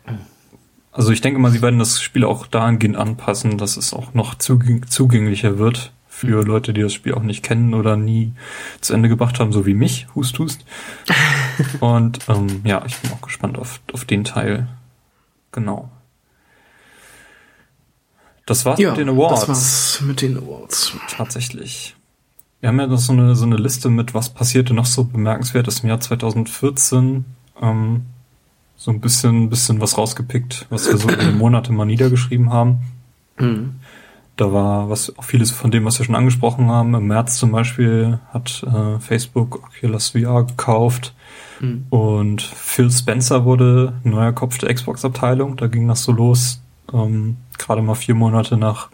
[0.97, 4.35] also ich denke mal, sie werden das Spiel auch dahingehend anpassen, dass es auch noch
[4.36, 8.32] zugäng zugänglicher wird für Leute, die das Spiel auch nicht kennen oder nie
[8.81, 10.64] zu Ende gebracht haben, so wie mich, hust hust.
[11.81, 14.68] Und ähm, ja, ich bin auch gespannt auf, auf den Teil.
[15.52, 15.90] Genau.
[18.47, 19.40] Das war's mit den Awards.
[19.40, 20.94] das war's mit den Awards.
[21.10, 21.94] Tatsächlich.
[22.60, 25.81] Wir haben ja noch so eine, so eine Liste mit, was passierte noch so bemerkenswertes
[25.81, 27.27] im Jahr 2014.
[27.60, 28.06] Ähm,
[28.77, 32.78] so ein bisschen, bisschen was rausgepickt, was wir so in den Monaten mal niedergeschrieben haben.
[33.39, 33.77] Mhm.
[34.36, 36.94] Da war was auch vieles von dem, was wir schon angesprochen haben.
[36.94, 41.15] Im März zum Beispiel hat äh, Facebook Oculus VR gekauft
[41.59, 41.86] Mhm.
[41.89, 45.57] und Phil Spencer wurde neuer Kopf der Xbox-Abteilung.
[45.57, 46.61] Da ging das so los.
[46.93, 48.90] Ähm, Gerade mal vier Monate nach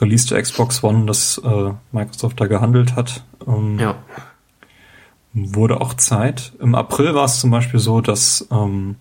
[0.00, 3.22] Release der Xbox One, dass äh, Microsoft da gehandelt hat.
[3.46, 3.94] Ähm, Ja.
[5.32, 6.52] Wurde auch Zeit.
[6.58, 8.96] Im April war es zum Beispiel so, dass ähm,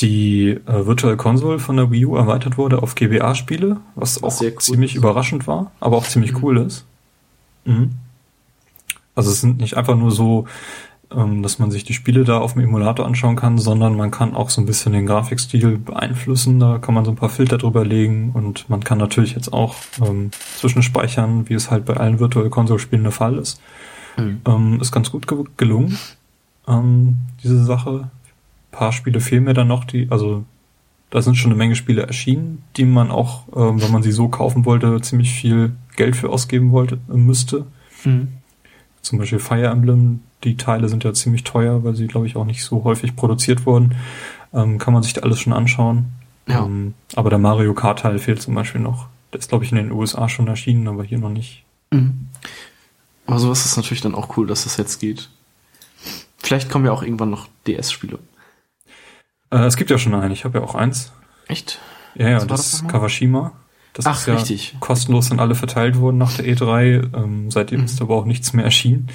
[0.00, 4.52] die äh, Virtual Console von der Wii U erweitert wurde auf GBA-Spiele, was auch sehr
[4.52, 4.98] cool ziemlich ist.
[4.98, 6.38] überraschend war, aber auch ziemlich Mhm.
[6.44, 6.84] cool ist.
[7.64, 7.90] Mhm.
[9.14, 10.44] Also es sind nicht einfach nur so,
[11.10, 14.34] ähm, dass man sich die Spiele da auf dem Emulator anschauen kann, sondern man kann
[14.36, 16.60] auch so ein bisschen den Grafikstil beeinflussen.
[16.60, 19.74] Da kann man so ein paar Filter drüber legen und man kann natürlich jetzt auch
[20.06, 23.60] ähm, zwischenspeichern, wie es halt bei allen Virtual Console Spielen der Fall ist.
[24.16, 24.40] Mhm.
[24.46, 25.98] Ähm, ist ganz gut ge gelungen,
[26.68, 28.10] ähm, diese Sache.
[28.78, 30.44] Paar Spiele fehlen mir dann noch, die, also
[31.10, 34.28] da sind schon eine Menge Spiele erschienen, die man auch, ähm, wenn man sie so
[34.28, 37.66] kaufen wollte, ziemlich viel Geld für ausgeben wollte, äh, müsste.
[38.04, 38.28] Mhm.
[39.02, 42.44] Zum Beispiel Fire Emblem, die Teile sind ja ziemlich teuer, weil sie, glaube ich, auch
[42.44, 43.96] nicht so häufig produziert wurden.
[44.54, 46.12] Ähm, kann man sich da alles schon anschauen.
[46.46, 46.64] Ja.
[46.64, 49.08] Ähm, aber der Mario Kart Teil fehlt zum Beispiel noch.
[49.32, 51.64] Der ist, glaube ich, in den USA schon erschienen, aber hier noch nicht.
[51.90, 52.28] Mhm.
[53.26, 55.30] Aber sowas ist natürlich dann auch cool, dass das jetzt geht.
[56.36, 58.20] Vielleicht kommen ja auch irgendwann noch DS-Spiele.
[59.50, 61.12] Äh, es gibt ja schon einen, ich habe ja auch eins.
[61.46, 61.78] Echt?
[62.14, 62.88] Ja, ja, Was das das ist?
[62.88, 63.52] Kawashima.
[63.94, 64.76] Das Ach, ist ja richtig.
[64.80, 67.14] kostenlos an alle verteilt worden nach der E3.
[67.16, 67.84] Ähm, seitdem Mhm.
[67.86, 69.08] ist aber auch nichts mehr erschienen.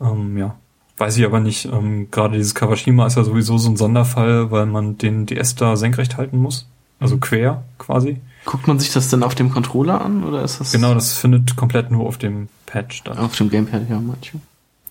[0.00, 0.56] Ähm, ja,
[0.98, 1.66] weiß ich aber nicht.
[1.66, 5.76] Ähm, Gerade dieses Kawashima ist ja sowieso so ein Sonderfall, weil man den DS da
[5.76, 6.66] senkrecht halten muss.
[7.00, 7.20] Also Mhm.
[7.20, 8.20] quer quasi.
[8.44, 11.54] Guckt man sich das denn auf dem Controller an oder ist das Genau, das findet
[11.56, 13.18] komplett nur auf dem Pad statt.
[13.18, 13.82] auf dem Gamepad?
[13.88, 14.38] Ja, manche.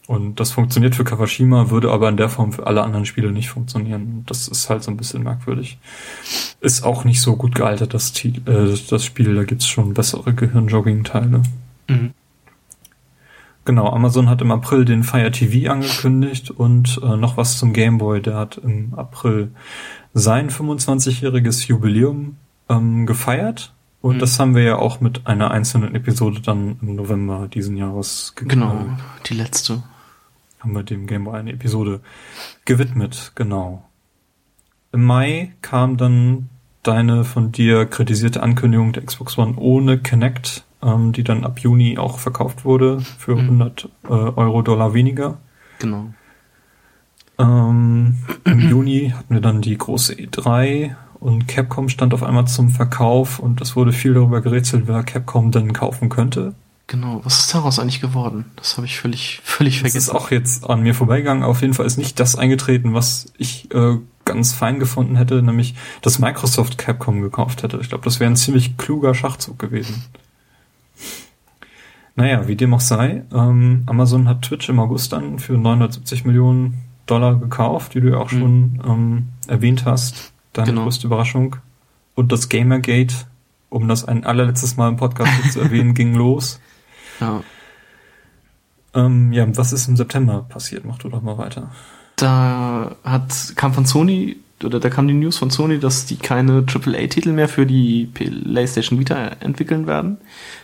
[0.07, 3.49] Und das funktioniert für Kawashima, würde aber in der Form für alle anderen Spiele nicht
[3.49, 4.23] funktionieren.
[4.25, 5.79] Das ist halt so ein bisschen merkwürdig.
[6.61, 8.34] Ist auch nicht so gut gealtert, das, äh,
[8.89, 9.35] das Spiel.
[9.35, 11.43] Da gibt's schon bessere Gehirnjogging-Teile.
[11.89, 12.13] Mhm.
[13.65, 17.97] Genau, Amazon hat im April den Fire TV angekündigt und äh, noch was zum Game
[17.97, 18.21] Boy.
[18.21, 19.51] Der hat im April
[20.13, 22.38] sein 25-jähriges Jubiläum
[22.69, 23.73] ähm, gefeiert.
[24.01, 24.19] Und mhm.
[24.19, 28.85] das haben wir ja auch mit einer einzelnen Episode dann im November diesen Jahres Genau,
[29.25, 29.84] die letzte
[30.68, 32.02] haben wir dem Game Boy eine Episode
[32.65, 33.85] gewidmet, genau.
[34.91, 36.49] Im Mai kam dann
[36.84, 41.98] deine von dir kritisierte Ankündigung der Xbox One ohne Kinect, ähm, die dann ab Juni
[41.98, 43.61] auch verkauft wurde für mhm.
[43.61, 45.38] 100 äh, Euro Dollar weniger.
[45.80, 46.07] Genau.
[47.39, 52.69] Ähm, Im Juni hatten wir dann die große E3 und Capcom stand auf einmal zum
[52.69, 56.56] Verkauf und es wurde viel darüber gerätselt, wer Capcom denn kaufen könnte.
[56.88, 58.45] Genau, was ist daraus eigentlich geworden?
[58.55, 59.97] Das habe ich völlig, völlig vergessen.
[59.97, 61.43] Das ist auch jetzt an mir vorbeigegangen.
[61.43, 65.76] Auf jeden Fall ist nicht das eingetreten, was ich äh, ganz fein gefunden hätte, nämlich
[66.01, 67.80] dass Microsoft Capcom gekauft hätte.
[67.81, 70.05] Ich glaube, das wäre ein ziemlich kluger Schachzug gewesen.
[72.15, 76.81] Naja, wie dem auch sei, ähm, Amazon hat Twitch im August dann für 970 Millionen
[77.05, 78.39] Dollar gekauft, die du ja auch mhm.
[78.39, 80.31] schon ähm, erwähnt hast.
[80.53, 80.84] Deine genau.
[80.84, 81.57] größte Überraschung.
[82.15, 83.14] Und das Gamergate,
[83.69, 86.59] um das ein allerletztes Mal im Podcast zu erwähnen, ging los.
[87.19, 87.44] Ja.
[88.94, 90.85] Ähm, ja, was ist im September passiert?
[90.85, 91.72] Mach du doch mal weiter.
[92.15, 96.64] Da hat, kam von Sony, oder da kam die News von Sony, dass die keine
[96.65, 100.18] AAA-Titel mehr für die PlayStation Vita entwickeln werden,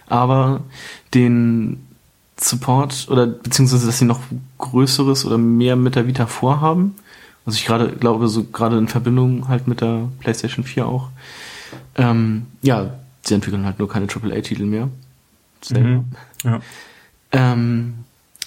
[0.07, 0.61] aber
[1.13, 1.85] den
[2.39, 4.19] Support oder beziehungsweise, dass sie noch
[4.57, 6.95] Größeres oder mehr mit der Vita vorhaben.
[7.45, 11.09] Also ich gerade glaube, so gerade in Verbindung halt mit der PlayStation 4 auch.
[11.95, 14.89] Ähm, ja, sie entwickeln halt nur keine AAA-Titel mehr.
[15.71, 16.05] Mhm.
[16.43, 16.59] Ja.
[17.31, 17.93] Ähm,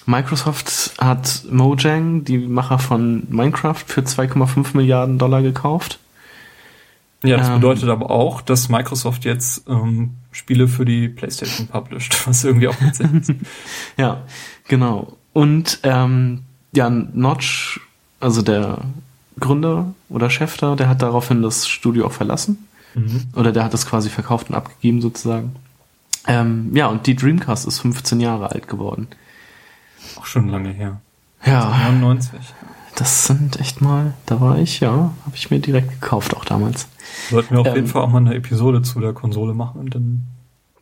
[0.05, 5.99] Microsoft hat Mojang, die Macher von Minecraft, für 2,5 Milliarden Dollar gekauft.
[7.23, 12.15] Ja, das ähm, bedeutet aber auch, dass Microsoft jetzt ähm, Spiele für die PlayStation published,
[12.27, 13.33] was irgendwie auch witzig ist.
[13.97, 14.21] ja,
[14.67, 15.17] genau.
[15.33, 17.81] Und ähm, ja, Notch,
[18.19, 18.79] also der
[19.39, 22.67] Gründer oder Chef da, der hat daraufhin das Studio auch verlassen.
[22.93, 23.25] Mhm.
[23.35, 25.55] Oder der hat es quasi verkauft und abgegeben sozusagen.
[26.25, 29.07] Ähm, ja, und die Dreamcast ist 15 Jahre alt geworden.
[30.17, 31.01] Auch schon lange her.
[31.45, 31.89] Ja.
[31.89, 32.39] 99.
[32.95, 36.87] Das sind echt mal, da war ich, ja, habe ich mir direkt gekauft, auch damals.
[37.29, 40.23] Sollten wir auf ähm, jeden Fall auch mal eine Episode zu der Konsole machen, denn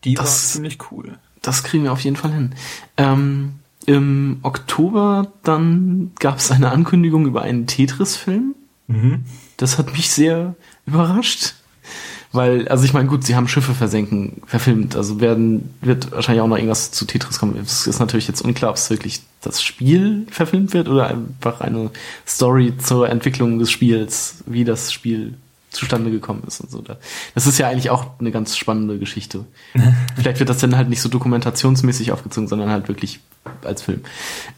[0.06, 1.18] die das, war ziemlich cool.
[1.42, 2.56] Das kriegen wir auf jeden Fall hin.
[2.96, 3.56] Ähm,
[3.86, 8.56] Im Oktober dann gab es eine Ankündigung über einen Tetris-Film.
[8.88, 9.26] Mhm.
[9.58, 10.56] Das hat mich sehr
[10.86, 11.56] überrascht.
[12.36, 16.48] Weil, also ich meine, gut, sie haben Schiffe versenken, verfilmt, also werden, wird wahrscheinlich auch
[16.48, 17.58] noch irgendwas zu Tetris kommen.
[17.58, 21.92] Es ist natürlich jetzt unklar, ob es wirklich das Spiel verfilmt wird oder einfach eine
[22.28, 25.36] Story zur Entwicklung des Spiels, wie das Spiel
[25.76, 26.84] zustande gekommen ist und so.
[27.34, 29.46] Das ist ja eigentlich auch eine ganz spannende Geschichte.
[30.16, 33.20] Vielleicht wird das dann halt nicht so dokumentationsmäßig aufgezogen, sondern halt wirklich
[33.64, 34.02] als Film.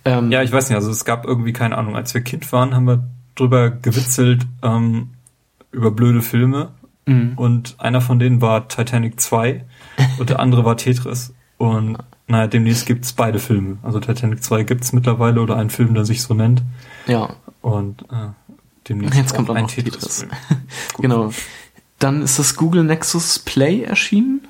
[0.06, 1.96] Ähm, ja, ich weiß nicht, also es gab irgendwie keine Ahnung.
[1.96, 3.04] Als wir Kind waren, haben wir
[3.36, 5.10] drüber gewitzelt ähm,
[5.72, 6.70] über blöde Filme
[7.08, 7.34] Mhm.
[7.36, 9.64] Und einer von denen war Titanic 2
[10.20, 11.34] und der andere war Tetris.
[11.58, 11.98] Und
[12.28, 13.78] naja, demnächst gibt's beide Filme.
[13.82, 16.62] Also Titanic 2 gibt's mittlerweile oder einen Film, der sich so nennt.
[17.08, 17.30] Ja.
[17.62, 18.30] Und äh,
[18.88, 19.94] demnächst Jetzt kommt auch ein Tetris.
[19.94, 20.28] Tetris.
[21.00, 21.32] genau.
[21.98, 24.42] Dann ist das Google Nexus Play erschienen.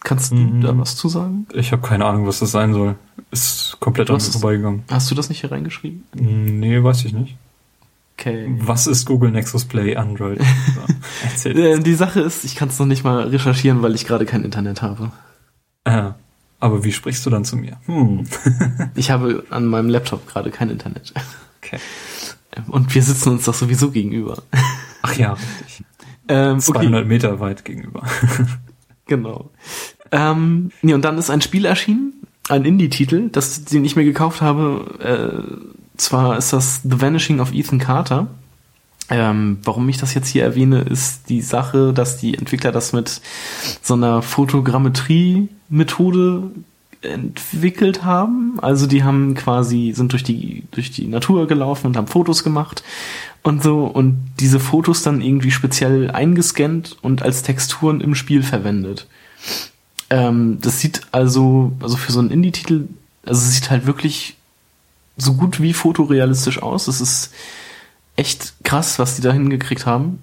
[0.00, 0.60] Kannst du mhm.
[0.62, 1.46] da was zu sagen?
[1.52, 2.96] Ich habe keine Ahnung, was das sein soll.
[3.30, 4.84] Ist komplett an mir vorbeigegangen.
[4.90, 6.04] Hast du das nicht hier reingeschrieben?
[6.14, 7.36] Nee, weiß ich nicht.
[8.22, 8.54] Okay.
[8.60, 10.40] Was ist Google Nexus Play Android?
[11.44, 14.44] Äh, die Sache ist, ich kann es noch nicht mal recherchieren, weil ich gerade kein
[14.44, 15.10] Internet habe.
[15.84, 16.14] Ah,
[16.60, 17.78] aber wie sprichst du dann zu mir?
[17.86, 18.26] Hm.
[18.94, 21.12] ich habe an meinem Laptop gerade kein Internet.
[21.58, 21.78] Okay.
[22.68, 24.42] Und wir sitzen uns doch sowieso gegenüber.
[25.02, 25.84] Ach ja, richtig.
[26.28, 27.08] Ähm, 200 okay.
[27.08, 28.06] Meter weit gegenüber.
[29.06, 29.50] genau.
[30.12, 32.12] Ähm, nee, und dann ist ein Spiel erschienen,
[32.48, 37.52] ein Indie-Titel, das den ich mir gekauft habe, äh, zwar ist das The Vanishing of
[37.52, 38.26] Ethan Carter.
[39.10, 43.20] Ähm, warum ich das jetzt hier erwähne, ist die Sache, dass die Entwickler das mit
[43.82, 46.50] so einer Fotogrammetrie-Methode
[47.02, 48.58] entwickelt haben.
[48.62, 52.82] Also die haben quasi, sind durch die, durch die Natur gelaufen und haben Fotos gemacht
[53.42, 59.06] und so und diese Fotos dann irgendwie speziell eingescannt und als Texturen im Spiel verwendet.
[60.10, 62.88] Ähm, das sieht also, also für so einen Indie-Titel,
[63.26, 64.36] also es sieht halt wirklich
[65.16, 66.88] so gut wie fotorealistisch aus.
[66.88, 67.32] Es ist
[68.16, 70.18] echt krass, was die da hingekriegt haben.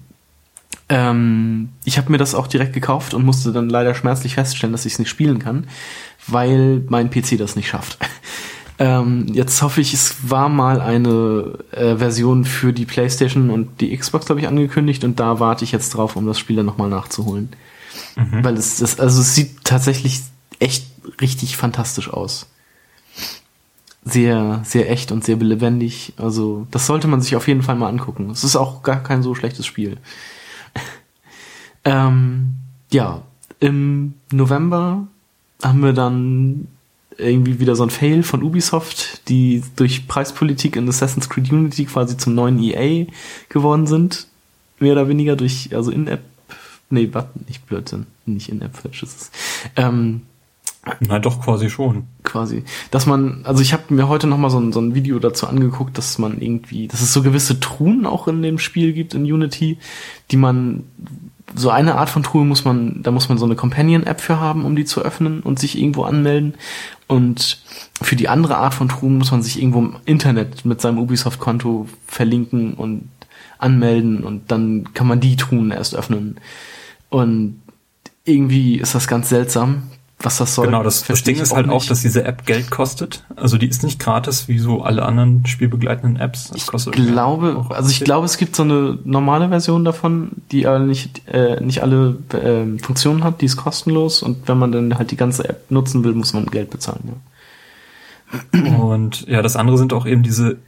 [0.88, 4.86] Ähm, ich habe mir das auch direkt gekauft und musste dann leider schmerzlich feststellen, dass
[4.86, 5.68] ich es nicht spielen kann,
[6.26, 7.98] weil mein PC das nicht schafft.
[8.82, 13.94] Ähm, jetzt hoffe ich, es war mal eine äh, Version für die PlayStation und die
[13.94, 16.88] Xbox, glaube ich, angekündigt und da warte ich jetzt drauf, um das Spiel dann nochmal
[16.88, 17.50] nachzuholen.
[18.16, 18.42] Mhm.
[18.42, 20.22] Weil es, das, also es sieht tatsächlich
[20.60, 20.86] echt
[21.20, 22.46] richtig fantastisch aus.
[24.04, 26.14] Sehr, sehr echt und sehr lebendig.
[26.16, 28.30] Also, das sollte man sich auf jeden Fall mal angucken.
[28.30, 29.98] Es ist auch gar kein so schlechtes Spiel.
[31.84, 32.54] ähm,
[32.90, 33.22] ja,
[33.58, 35.06] im November
[35.62, 36.66] haben wir dann
[37.18, 42.16] irgendwie wieder so ein Fail von Ubisoft, die durch Preispolitik in Assassin's Creed Unity quasi
[42.16, 43.06] zum neuen EA
[43.48, 44.26] geworden sind.
[44.78, 46.22] Mehr oder weniger durch, also In-App,
[46.88, 49.30] nee, warte, nicht Blödsinn, nicht In-App-Purchases.
[49.76, 50.22] Ähm,
[51.00, 52.04] na doch, quasi schon.
[52.24, 52.64] Quasi.
[52.90, 55.46] Dass man, also ich habe mir heute noch mal so ein, so ein Video dazu
[55.46, 59.22] angeguckt, dass man irgendwie, dass es so gewisse Truhen auch in dem Spiel gibt in
[59.22, 59.78] Unity,
[60.30, 60.84] die man
[61.54, 64.64] so eine Art von Truhe muss man, da muss man so eine Companion-App für haben,
[64.64, 66.54] um die zu öffnen und sich irgendwo anmelden.
[67.08, 67.60] Und
[68.00, 71.88] für die andere Art von Truhen muss man sich irgendwo im Internet mit seinem Ubisoft-Konto
[72.06, 73.08] verlinken und
[73.58, 76.36] anmelden und dann kann man die Truhen erst öffnen.
[77.08, 77.60] Und
[78.24, 79.82] irgendwie ist das ganz seltsam,
[80.22, 80.66] was das soll.
[80.66, 81.74] Genau, das, das Ding ist halt nicht.
[81.74, 83.24] auch, dass diese App Geld kostet.
[83.36, 86.50] Also die ist nicht gratis wie so alle anderen spielbegleitenden Apps.
[86.50, 90.80] Das ich glaube, also ich glaube, es gibt so eine normale Version davon, die aber
[90.80, 95.10] nicht, äh, nicht alle äh, Funktionen hat, die ist kostenlos und wenn man dann halt
[95.10, 97.22] die ganze App nutzen will, muss man Geld bezahlen.
[98.52, 98.76] Ja.
[98.78, 100.58] Und ja, das andere sind auch eben diese,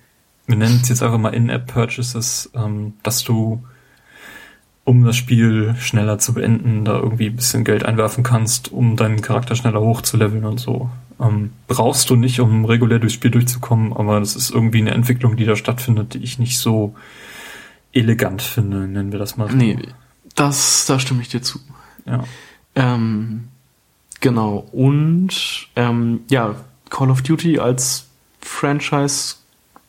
[0.47, 3.63] wir nennen es jetzt einfach mal In-App-Purchases, ähm, dass du
[4.85, 9.23] um das Spiel schneller zu beenden, da irgendwie ein bisschen Geld einwerfen kannst, um deinen
[9.23, 10.91] Charakter schneller hochzuleveln und so.
[11.21, 15.37] Ähm, brauchst du nicht, um regulär durchs Spiel durchzukommen, aber das ist irgendwie eine Entwicklung,
[15.37, 16.95] die da stattfindet, die ich nicht so
[17.93, 19.57] elegant finde, nennen wir das mal so.
[19.57, 19.79] Nee,
[20.35, 21.61] das, da stimme ich dir zu.
[22.07, 22.25] Ja.
[22.75, 23.49] Ähm,
[24.21, 24.67] genau.
[24.73, 26.57] Und ähm, ja,
[26.91, 28.07] Call of Duty als
[28.41, 29.37] Franchise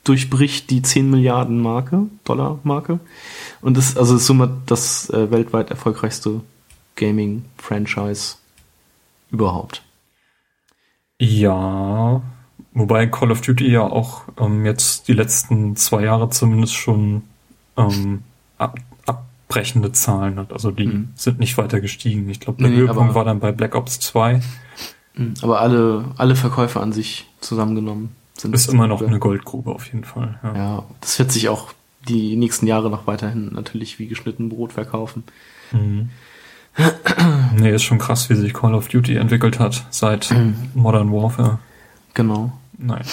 [0.03, 2.99] durchbricht die 10 Milliarden Marke, Dollar Marke.
[3.61, 6.41] Und das, also ist somit das äh, weltweit erfolgreichste
[6.95, 8.35] Gaming-Franchise
[9.31, 9.83] überhaupt.
[11.19, 12.21] Ja,
[12.73, 17.23] wobei Call of Duty ja auch ähm, jetzt die letzten zwei Jahre zumindest schon
[17.77, 18.23] ähm,
[18.57, 20.51] ab, abbrechende Zahlen hat.
[20.51, 21.09] Also die mhm.
[21.15, 22.29] sind nicht weiter gestiegen.
[22.29, 24.41] Ich glaube, der nee, Höhepunkt war dann bei Black Ops 2.
[25.15, 28.53] Mhm, aber alle, alle Verkäufe an sich zusammengenommen sind.
[28.53, 30.39] Ist immer noch eine Goldgrube auf jeden Fall.
[30.43, 30.55] Ja.
[30.55, 31.73] ja, das wird sich auch
[32.07, 35.23] die nächsten Jahre noch weiterhin natürlich wie geschnitten Brot verkaufen.
[35.71, 36.09] Mhm.
[37.57, 40.55] nee, ist schon krass, wie sich Call of Duty entwickelt hat seit mhm.
[40.73, 41.59] Modern Warfare.
[42.13, 42.53] Genau.
[42.77, 43.03] Nein.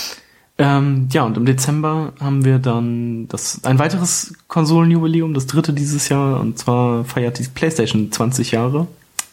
[0.58, 6.10] Ähm, ja, und im Dezember haben wir dann das ein weiteres Konsolenjubiläum, das dritte dieses
[6.10, 8.86] Jahr, und zwar feiert die PlayStation 20 Jahre,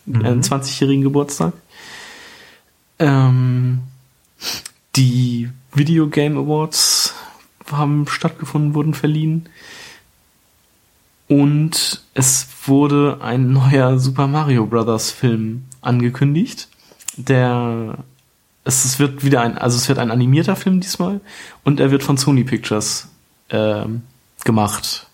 [0.06, 0.24] mhm.
[0.24, 1.52] äh, 20-jährigen Geburtstag.
[3.00, 3.80] Ähm,
[4.96, 7.14] die Video Game Awards
[7.72, 9.50] haben stattgefunden, wurden verliehen.
[11.28, 15.12] Und es wurde ein neuer Super Mario Bros.
[15.12, 16.70] Film angekündigt.
[17.18, 17.98] Der
[18.68, 21.22] es, es wird wieder ein, also es wird ein animierter Film diesmal
[21.64, 23.08] und er wird von Sony Pictures
[23.50, 23.86] äh,
[24.44, 25.08] gemacht.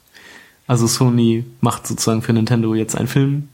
[0.66, 3.50] Also Sony macht sozusagen für Nintendo jetzt einen Film.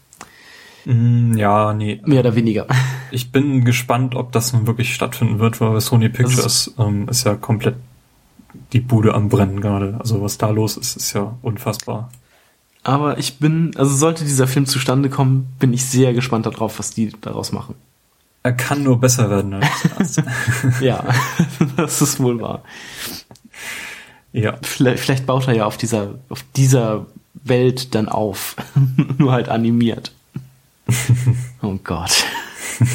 [0.86, 2.02] Mm, ja, nee.
[2.06, 2.68] Mehr oder weniger.
[3.12, 7.26] Ich bin gespannt, ob das nun wirklich stattfinden wird, weil Sony Pictures ist, ähm, ist
[7.26, 7.76] ja komplett
[8.74, 9.98] die Bude am Brennen gerade.
[10.00, 12.10] Also was da los ist, ist ja unfassbar.
[12.84, 16.92] Aber ich bin, also sollte dieser Film zustande kommen, bin ich sehr gespannt darauf, was
[16.92, 17.76] die daraus machen.
[18.42, 19.66] Er kann nur besser werden als
[19.98, 20.24] das.
[20.80, 21.04] ja,
[21.76, 22.64] das ist wohl wahr.
[24.32, 24.58] Ja.
[24.62, 28.56] Vielleicht, vielleicht baut er ja auf dieser, auf dieser Welt dann auf.
[29.18, 30.14] nur halt animiert.
[31.62, 32.24] oh Gott.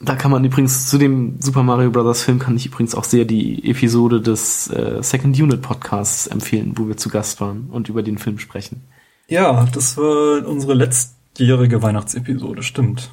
[0.00, 2.22] Da kann man übrigens zu dem Super Mario Bros.
[2.22, 6.88] Film kann ich übrigens auch sehr die Episode des äh, Second Unit Podcasts empfehlen, wo
[6.88, 8.82] wir zu Gast waren und über den Film sprechen.
[9.28, 13.10] Ja, das war unsere letztjährige Weihnachtsepisode, stimmt.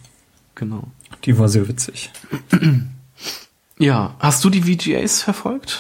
[0.56, 0.84] Genau.
[1.24, 2.12] Die war sehr witzig.
[3.78, 5.80] Ja, hast du die VGAs verfolgt?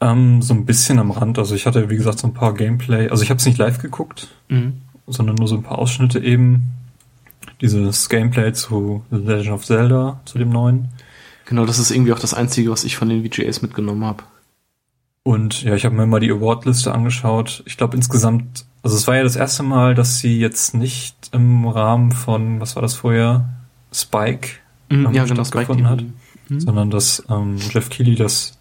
[0.00, 1.36] Ähm, so ein bisschen am Rand.
[1.36, 3.08] Also ich hatte, wie gesagt, so ein paar Gameplay.
[3.08, 4.82] Also ich habe es nicht live geguckt, mhm.
[5.08, 6.70] sondern nur so ein paar Ausschnitte eben
[7.60, 10.88] dieses Gameplay zu The Legend of Zelda, zu dem neuen.
[11.46, 14.22] Genau, das ist irgendwie auch das Einzige, was ich von den VGAs mitgenommen habe.
[15.22, 17.62] Und ja, ich habe mir mal die Awardliste angeschaut.
[17.66, 21.66] Ich glaube insgesamt, also es war ja das erste Mal, dass sie jetzt nicht im
[21.66, 23.48] Rahmen von, was war das vorher,
[23.92, 24.48] Spike
[24.88, 26.04] mm, ja, genau, stattgefunden hat,
[26.48, 26.60] mhm.
[26.60, 28.58] sondern dass ähm, Jeff Keighley das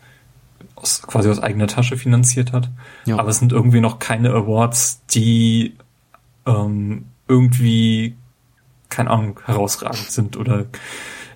[0.75, 2.69] aus, quasi aus eigener Tasche finanziert hat.
[3.05, 3.19] Ja.
[3.19, 5.75] Aber es sind irgendwie noch keine Awards, die
[6.45, 8.15] ähm, irgendwie
[8.89, 10.65] keine Ahnung, herausragend sind oder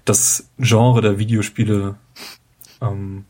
[0.06, 1.96] das Genre der Videospiele
[2.82, 3.26] ähm,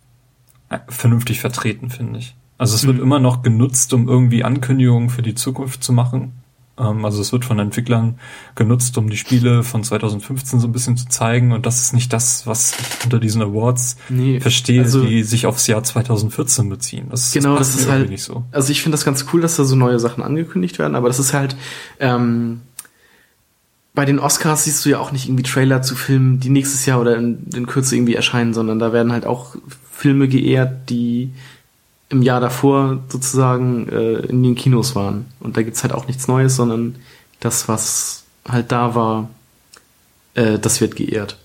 [0.88, 2.36] vernünftig vertreten, finde ich.
[2.58, 3.04] Also es wird Mhm.
[3.04, 6.32] immer noch genutzt, um irgendwie Ankündigungen für die Zukunft zu machen.
[6.80, 8.18] Ähm, also es wird von Entwicklern
[8.56, 11.52] genutzt, um die Spiele von 2015 so ein bisschen zu zeigen.
[11.52, 15.46] Und das ist nicht das, was ich unter diesen Awards Nee, verstehe, also- die sich
[15.46, 17.08] aufs Jahr 2014 beziehen.
[17.12, 18.44] Das, Genau, das ist halt- nicht so.
[18.52, 21.20] Also ich finde das ganz cool, dass da so neue Sachen angekündigt werden, aber das
[21.20, 21.56] ist halt,
[22.00, 22.62] ähm,
[23.94, 27.00] bei den Oscars siehst du ja auch nicht irgendwie Trailer zu Filmen, die nächstes Jahr
[27.00, 29.56] oder in, in Kürze irgendwie erscheinen, sondern da werden halt auch
[29.92, 31.32] Filme geehrt, die
[32.10, 35.26] im Jahr davor sozusagen äh, in den Kinos waren.
[35.40, 36.96] Und da gibt's halt auch nichts Neues, sondern
[37.40, 39.30] das, was halt da war,
[40.34, 41.38] äh, das wird geehrt.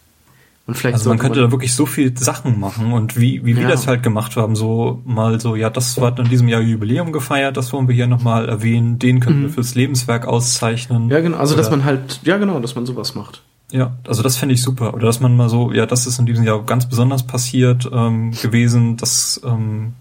[0.68, 3.62] Und vielleicht Also man könnte da wirklich so viel Sachen machen und wie, wie wir
[3.64, 3.68] Ja.
[3.70, 7.56] das halt gemacht haben, so mal so, ja, das war in diesem Jahr Jubiläum gefeiert,
[7.56, 9.52] das wollen wir hier nochmal erwähnen, den können wir Mhm.
[9.54, 11.08] fürs Lebenswerk auszeichnen.
[11.08, 13.42] ja, genau, also dass Oder- man halt, ja genau, dass man sowas macht.
[13.72, 14.92] Ja, also das fände ich super.
[14.94, 18.32] Oder dass man mal so, ja, das ist in diesem Jahr ganz besonders passiert ähm,
[18.42, 19.92] gewesen, dass, ähm,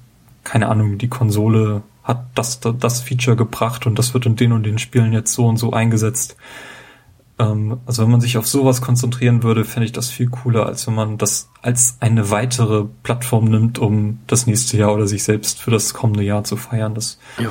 [0.44, 4.64] keine Ahnung, die Konsole hat das, das Feature gebracht und das wird in den und
[4.66, 6.36] den Spielen jetzt so und so eingesetzt.
[7.40, 10.88] Ähm, also wenn man sich auf sowas konzentrieren würde, fände ich das viel cooler, als
[10.88, 15.60] wenn man das als eine weitere Plattform nimmt, um das nächste Jahr oder sich selbst
[15.60, 16.96] für das kommende Jahr zu feiern.
[16.96, 17.50] Das Ja.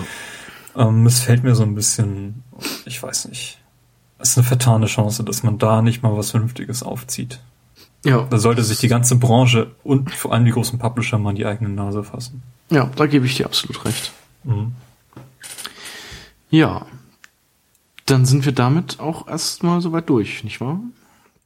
[0.76, 2.42] ähm, missfällt mir so ein bisschen,
[2.84, 3.58] ich weiß nicht.
[4.18, 7.38] Es ist eine vertane Chance, dass man da nicht mal was Vernünftiges aufzieht.
[8.04, 11.36] Ja, Da sollte sich die ganze Branche und vor allem die großen Publisher mal an
[11.36, 12.42] die eigene Nase fassen.
[12.70, 14.12] ja, da gebe ich dir absolut recht.
[14.44, 14.74] Mhm.
[16.50, 16.86] Ja.
[18.06, 20.80] Dann sind wir damit auch erstmal soweit durch, nicht wahr?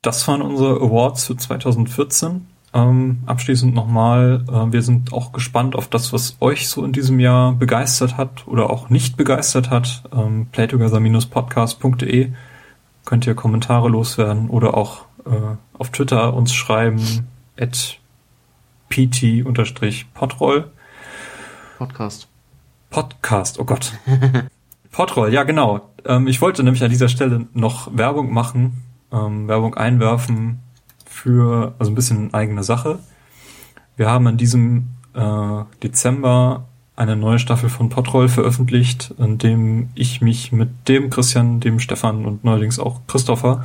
[0.02, 2.46] Das waren unsere Awards für 2014.
[2.72, 7.18] Ähm, abschließend nochmal, äh, wir sind auch gespannt auf das, was euch so in diesem
[7.18, 10.04] Jahr begeistert hat oder auch nicht begeistert hat.
[10.12, 12.32] Ähm, playtogether-podcast.de
[13.04, 17.26] könnt ihr Kommentare loswerden oder auch äh, auf Twitter uns schreiben
[17.58, 17.98] at
[18.88, 20.70] pt-podroll.
[21.78, 22.28] Podcast.
[22.90, 23.94] Podcast, oh Gott.
[24.90, 25.92] Podroll, ja genau.
[26.04, 30.60] Ähm, ich wollte nämlich an dieser Stelle noch Werbung machen, ähm, Werbung einwerfen
[31.06, 32.98] für, also ein bisschen in eigener Sache.
[33.96, 36.64] Wir haben in diesem äh, Dezember
[36.96, 42.26] eine neue Staffel von Podroll veröffentlicht, in dem ich mich mit dem Christian, dem Stefan
[42.26, 43.64] und neuerdings auch Christopher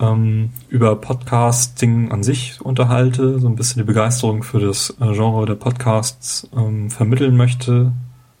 [0.00, 5.46] ähm, über Podcasting an sich unterhalte, so ein bisschen die Begeisterung für das äh, Genre
[5.46, 7.92] der Podcasts ähm, vermitteln möchte,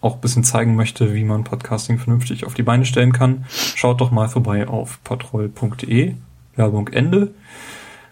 [0.04, 3.44] auch ein bisschen zeigen möchte, wie man Podcasting vernünftig auf die Beine stellen kann.
[3.48, 6.14] Schaut doch mal vorbei auf podroll.de.
[6.56, 7.32] Werbung Ende.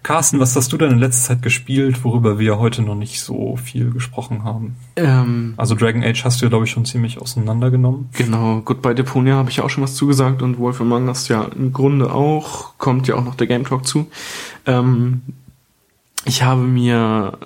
[0.03, 3.57] Carsten, was hast du denn in letzter Zeit gespielt, worüber wir heute noch nicht so
[3.57, 4.75] viel gesprochen haben?
[4.97, 8.09] Ähm, Also Dragon Age hast du ja, glaube ich, schon ziemlich auseinandergenommen.
[8.13, 11.45] genau, Goodbye Deponia habe ich ja auch schon was zugesagt und Wolf Among Us ja
[11.45, 12.77] im Grunde auch.
[12.79, 14.09] Kommt ja auch noch der Game Talk zu.
[14.67, 15.23] Ähm,
[16.25, 17.39] ich habe mir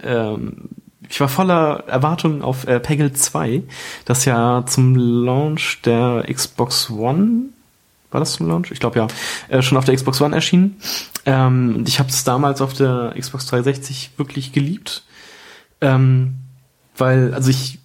[0.00, 0.70] äh, ähm,
[1.08, 3.62] ich war voller Erwartungen auf äh, Peggle 2,
[4.04, 7.50] das ja zum Launch der Xbox One
[8.10, 8.70] war das zum Launch?
[8.70, 9.06] Ich glaube ja,
[9.48, 10.76] äh, schon auf der Xbox One erschienen.
[11.26, 15.04] Ähm, und ich habe es damals auf der Xbox 360 wirklich geliebt,
[15.80, 16.36] ähm,
[16.96, 17.78] weil also ich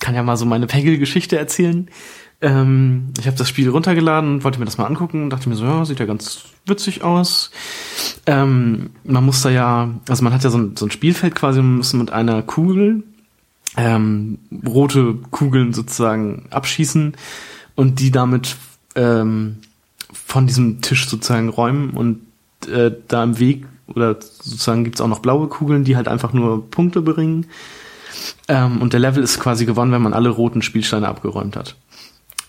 [0.00, 1.90] kann ja mal so meine Peggle-Geschichte erzählen.
[2.40, 5.84] Ähm, ich habe das Spiel runtergeladen wollte mir das mal angucken dachte mir so, ja,
[5.84, 7.50] sieht ja ganz witzig aus.
[8.28, 11.62] Ähm, man muss da ja, also man hat ja so ein, so ein Spielfeld quasi,
[11.62, 13.02] man muss mit einer Kugel
[13.78, 17.16] ähm, rote Kugeln sozusagen abschießen
[17.74, 18.56] und die damit
[18.96, 19.56] ähm,
[20.12, 22.20] von diesem Tisch sozusagen räumen und
[22.68, 26.70] äh, da im Weg oder sozusagen gibt's auch noch blaue Kugeln, die halt einfach nur
[26.70, 27.46] Punkte bringen.
[28.46, 31.76] Ähm, und der Level ist quasi gewonnen, wenn man alle roten Spielsteine abgeräumt hat.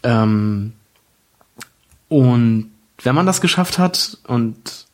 [0.04, 0.74] Ähm,
[2.10, 4.89] und wenn man das geschafft hat und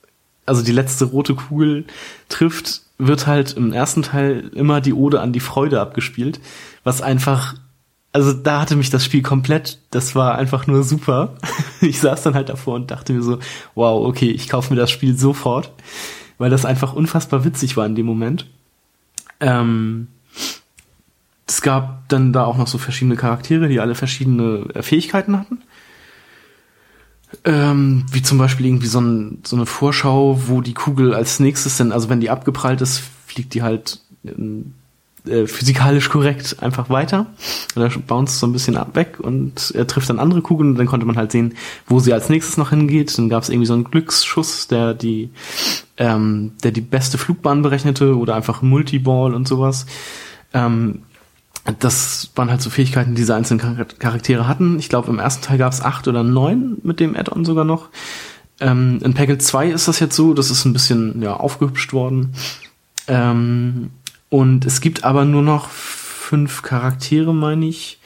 [0.46, 1.86] also die letzte rote Kugel
[2.30, 6.40] trifft, wird halt im ersten Teil immer die Ode an die Freude abgespielt,
[6.84, 7.56] was einfach
[8.16, 11.36] also da hatte mich das Spiel komplett, das war einfach nur super.
[11.82, 13.40] Ich saß dann halt davor und dachte mir so,
[13.76, 15.70] wow, okay, ich kaufe mir das Spiel sofort,
[16.38, 18.48] weil das einfach unfassbar witzig war in dem Moment.
[19.42, 20.08] Ähm,
[21.46, 25.62] es gab dann da auch noch so verschiedene Charaktere, die alle verschiedene äh, Fähigkeiten hatten.
[27.44, 31.78] Ähm, wie zum Beispiel irgendwie so, ein, so eine Vorschau, wo die Kugel als nächstes
[31.78, 34.74] denn, also wenn die abgeprallt ist, fliegt die halt ähm,
[35.28, 37.26] äh, physikalisch korrekt einfach weiter.
[37.76, 40.86] Oder bounced so ein bisschen ab weg und er trifft dann andere Kugeln und dann
[40.86, 41.56] konnte man halt sehen,
[41.88, 43.18] wo sie als nächstes noch hingeht.
[43.18, 45.32] Dann gab es irgendwie so einen Glücksschuss, der die,
[45.98, 49.88] ähm, der die beste Flugbahn berechnete oder einfach Multiball und sowas.
[50.54, 51.02] Ähm,
[51.80, 54.78] das waren halt so Fähigkeiten, die diese einzelnen Char- Charaktere hatten.
[54.80, 57.90] Ich glaube, im ersten Teil gab es acht oder neun mit dem Add-on sogar noch.
[58.60, 62.34] Ähm, in Peggle 2 ist das jetzt so, das ist ein bisschen ja, aufgehübscht worden.
[63.08, 63.90] Ähm,
[64.30, 68.00] und es gibt aber nur noch fünf Charaktere, meine ich.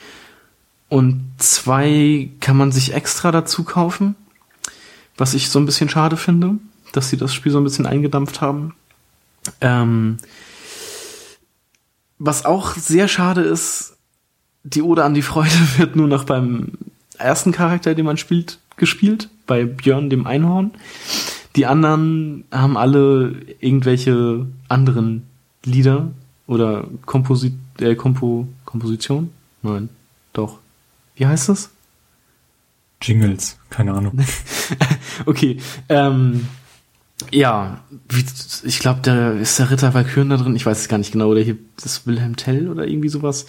[0.88, 4.16] Und zwei kann man sich extra dazu kaufen.
[5.18, 6.56] Was ich so ein bisschen schade finde,
[6.94, 8.74] dass sie das Spiel so ein bisschen eingedampft haben.
[9.62, 10.18] Ähm,
[12.20, 13.98] was auch sehr schade ist,
[14.64, 16.74] die Ode an die Freude wird nur noch beim
[17.18, 20.72] ersten Charakter, den man spielt, gespielt, bei Björn dem Einhorn.
[21.56, 25.26] Die anderen haben alle irgendwelche anderen
[25.66, 26.12] Lieder
[26.48, 29.32] oder Komposit äh, Kompo Komposition?
[29.62, 29.90] Nein,
[30.34, 30.60] doch.
[31.16, 31.72] Wie heißt das?
[33.02, 34.20] Jingles, keine Ahnung.
[35.26, 36.48] okay, ähm,
[37.32, 38.26] ja, wie,
[38.64, 40.56] ich glaube, da ist der Ritter Valkyren da drin.
[40.56, 41.28] Ich weiß es gar nicht genau.
[41.30, 43.46] Oder hier das Wilhelm Tell oder irgendwie sowas.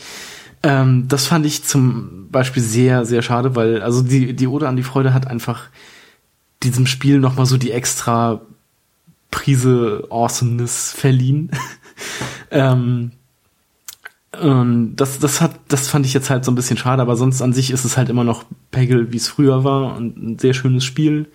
[0.62, 4.76] Ähm, das fand ich zum Beispiel sehr, sehr schade, weil also die die Ode an
[4.76, 5.68] die Freude hat einfach
[6.62, 8.42] diesem Spiel noch mal so die extra
[9.30, 11.50] Prise Awesomeness verliehen.
[12.50, 13.12] ähm,
[14.38, 17.42] und das, das hat, das fand ich jetzt halt so ein bisschen schade, aber sonst
[17.42, 20.54] an sich ist es halt immer noch Peggle, wie es früher war und ein sehr
[20.54, 21.26] schönes Spiel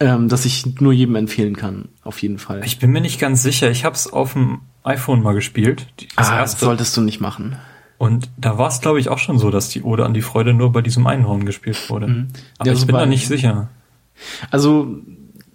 [0.00, 2.62] ähm, das ich nur jedem empfehlen kann, auf jeden Fall.
[2.64, 3.70] Ich bin mir nicht ganz sicher.
[3.70, 5.86] Ich habe es auf dem iPhone mal gespielt.
[6.16, 6.64] Das ah, erste.
[6.64, 7.56] solltest du nicht machen.
[7.98, 10.54] Und da war es, glaube ich, auch schon so, dass die Ode an die Freude
[10.54, 12.06] nur bei diesem Einhorn gespielt wurde.
[12.06, 12.28] Mhm.
[12.58, 13.68] Aber ja, ich bin da nicht sicher.
[14.50, 14.98] Also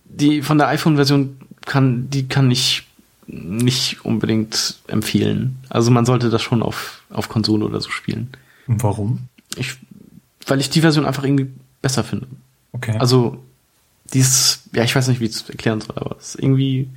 [0.05, 2.83] die von der iPhone-Version kann, die kann ich
[3.27, 5.57] nicht unbedingt empfehlen.
[5.69, 8.29] Also man sollte das schon auf, auf Konsole oder so spielen.
[8.67, 9.29] Warum?
[9.55, 9.77] Ich,
[10.45, 11.49] weil ich die Version einfach irgendwie
[11.81, 12.27] besser finde.
[12.73, 12.97] Okay.
[12.97, 13.41] Also
[14.13, 16.89] dieses, ja, ich weiß nicht, wie ich es erklären soll, aber es ist irgendwie.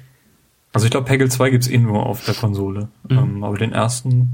[0.73, 2.89] Also ich glaube, Peggle 2 gibt's eh nur auf der Konsole.
[3.09, 3.19] Mhm.
[3.19, 4.31] Ähm, aber den ersten,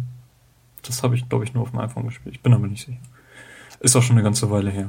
[0.83, 2.35] das habe ich, glaube ich, nur auf dem iPhone gespielt.
[2.35, 2.99] Ich bin aber nicht sicher.
[3.81, 4.89] Ist auch schon eine ganze Weile her.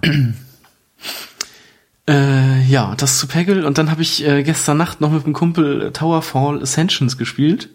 [2.06, 3.66] Äh, ja, das zu Peggle.
[3.66, 7.70] Und dann habe ich äh, gestern Nacht noch mit dem Kumpel Towerfall Ascensions gespielt.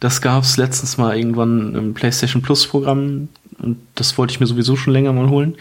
[0.00, 3.28] Das gab's letztens mal irgendwann im PlayStation Plus Programm
[3.58, 5.56] und das wollte ich mir sowieso schon länger mal holen.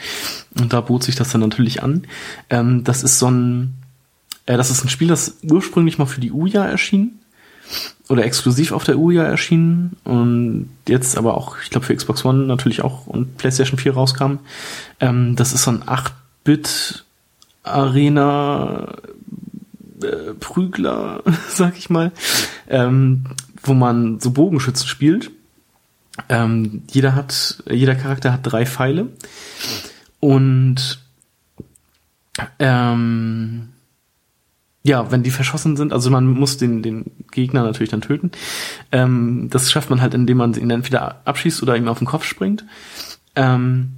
[0.59, 2.05] Und da bot sich das dann natürlich an.
[2.49, 3.73] Ähm, das ist so ein,
[4.47, 7.19] äh, das ist ein Spiel, das ursprünglich mal für die Uja erschien
[8.09, 12.45] oder exklusiv auf der Uja erschienen und jetzt aber auch, ich glaube für Xbox One
[12.45, 14.37] natürlich auch und PlayStation 4 rauskam.
[14.99, 17.03] Ähm, das ist so ein 8-Bit
[17.63, 18.95] Arena
[20.01, 22.11] äh, Prügler, sag ich mal,
[22.69, 23.25] ähm,
[23.61, 25.31] wo man so Bogenschützen spielt.
[26.29, 29.09] Ähm, jeder hat, jeder Charakter hat drei Pfeile
[30.19, 30.99] und
[32.57, 33.69] ähm,
[34.87, 38.31] ja, wenn die verschossen sind, also man muss den, den Gegner natürlich dann töten.
[38.91, 42.23] Ähm, das schafft man halt, indem man ihn entweder abschießt oder ihm auf den Kopf
[42.23, 42.65] springt.
[43.35, 43.91] Ähm,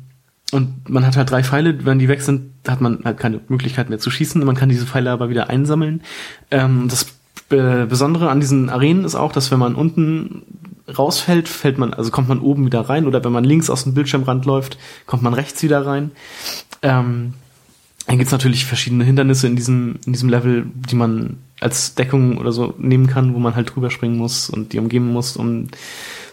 [0.51, 3.89] und man hat halt drei Pfeile, wenn die weg sind, hat man halt keine Möglichkeit
[3.89, 4.43] mehr zu schießen.
[4.43, 6.01] Man kann diese Pfeile aber wieder einsammeln.
[6.49, 7.05] Ähm, das
[7.49, 10.43] Besondere an diesen Arenen ist auch, dass wenn man unten
[10.87, 13.93] rausfällt, fällt man, also kommt man oben wieder rein oder wenn man links aus dem
[13.93, 16.11] Bildschirmrand läuft, kommt man rechts wieder rein.
[16.81, 17.33] Ähm,
[18.09, 22.51] dann gibt's natürlich verschiedene Hindernisse in diesem, in diesem Level, die man als Deckung oder
[22.51, 25.67] so nehmen kann, wo man halt drüber springen muss und die umgeben muss, um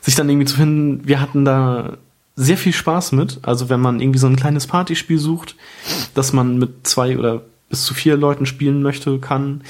[0.00, 1.06] sich dann irgendwie zu finden.
[1.06, 1.98] Wir hatten da
[2.34, 3.40] sehr viel Spaß mit.
[3.42, 5.54] Also wenn man irgendwie so ein kleines Partyspiel sucht,
[6.14, 9.60] dass man mit zwei oder bis zu vier Leuten spielen möchte, kann,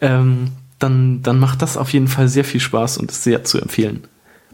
[0.00, 3.60] ähm, dann, dann macht das auf jeden Fall sehr viel Spaß und ist sehr zu
[3.60, 4.04] empfehlen.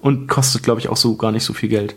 [0.01, 1.95] Und kostet, glaube ich, auch so gar nicht so viel Geld.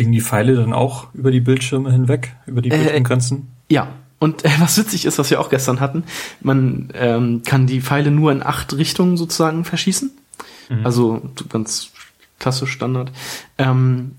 [0.00, 3.48] Fliegen die Pfeile dann auch über die Bildschirme hinweg, über die äh, Bildschirmgrenzen?
[3.68, 3.88] ja.
[4.18, 6.04] Und äh, was witzig ist, was wir auch gestern hatten,
[6.40, 10.10] man ähm, kann die Pfeile nur in acht Richtungen sozusagen verschießen.
[10.70, 10.86] Mhm.
[10.86, 11.90] Also ganz
[12.38, 13.12] klassisch Standard.
[13.58, 14.12] Ähm,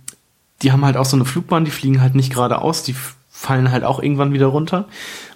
[0.61, 2.95] die haben halt auch so eine Flugbahn, die fliegen halt nicht geradeaus, die
[3.31, 4.87] fallen halt auch irgendwann wieder runter.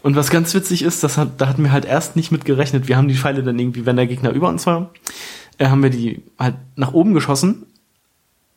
[0.03, 2.87] Und was ganz witzig ist, das hat, da hatten wir halt erst nicht mit gerechnet.
[2.87, 4.91] Wir haben die Pfeile dann irgendwie, wenn der Gegner über uns war,
[5.57, 7.65] äh, haben wir die halt nach oben geschossen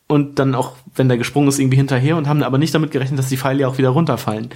[0.09, 3.19] und dann auch, wenn der gesprungen ist, irgendwie hinterher und haben aber nicht damit gerechnet,
[3.19, 4.49] dass die Pfeile ja auch wieder runterfallen.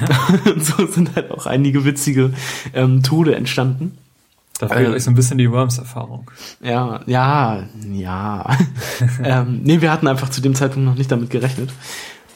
[0.00, 0.50] Ja.
[0.52, 2.32] und so sind halt auch einige witzige
[2.74, 3.98] ähm, Tode entstanden.
[4.60, 6.30] Da fehlt äh, euch so ein bisschen die Worms-Erfahrung.
[6.62, 8.56] Ja, ja, ja.
[9.24, 11.70] ähm, nee, wir hatten einfach zu dem Zeitpunkt noch nicht damit gerechnet.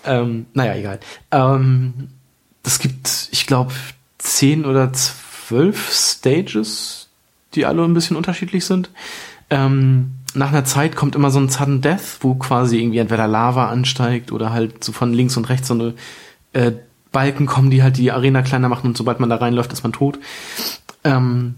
[0.04, 0.98] Ähm, naja, egal.
[1.30, 2.08] Ähm,
[2.64, 3.72] es gibt, ich glaube,
[4.18, 7.08] zehn oder zwölf Stages,
[7.54, 8.90] die alle ein bisschen unterschiedlich sind.
[9.48, 13.68] Ähm, nach einer Zeit kommt immer so ein Sudden Death, wo quasi irgendwie entweder Lava
[13.68, 15.94] ansteigt oder halt so von links und rechts so eine
[16.52, 16.72] äh,
[17.12, 19.92] Balken kommen, die halt die Arena kleiner machen und sobald man da reinläuft, ist man
[19.92, 20.18] tot.
[21.04, 21.54] Ähm,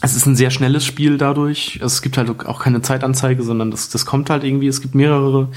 [0.00, 1.78] es ist ein sehr schnelles Spiel dadurch.
[1.80, 4.66] Also es gibt halt auch keine Zeitanzeige, sondern das, das kommt halt irgendwie.
[4.66, 5.48] Es gibt mehrere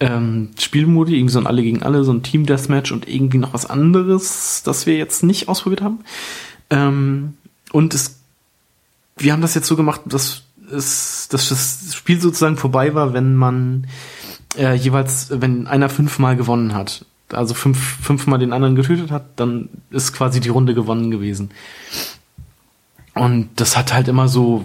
[0.00, 3.54] ähm, Spielmodi, irgendwie so ein Alle gegen Alle, so ein Team Deathmatch und irgendwie noch
[3.54, 6.00] was anderes, das wir jetzt nicht ausprobiert haben.
[6.70, 7.34] Ähm,
[7.72, 8.20] und es,
[9.16, 10.42] wir haben das jetzt so gemacht, dass
[10.72, 13.86] es, dass das Spiel sozusagen vorbei war, wenn man
[14.56, 17.04] äh, jeweils, wenn einer fünfmal gewonnen hat.
[17.32, 21.50] Also fünf, fünfmal den anderen getötet hat, dann ist quasi die Runde gewonnen gewesen.
[23.14, 24.64] Und das hat halt immer so,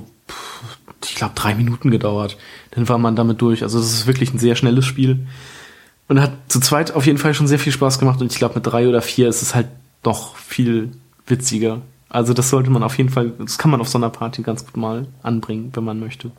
[1.04, 2.38] ich glaube, drei Minuten gedauert.
[2.72, 3.64] Dann war man damit durch.
[3.64, 5.28] Also das ist wirklich ein sehr schnelles Spiel.
[6.08, 8.22] Und hat zu zweit auf jeden Fall schon sehr viel Spaß gemacht.
[8.22, 9.68] Und ich glaube, mit drei oder vier ist es halt
[10.02, 10.92] doch viel
[11.28, 11.82] witziger.
[12.14, 14.64] Also das sollte man auf jeden Fall, das kann man auf so einer Party ganz
[14.64, 16.32] gut mal anbringen, wenn man möchte.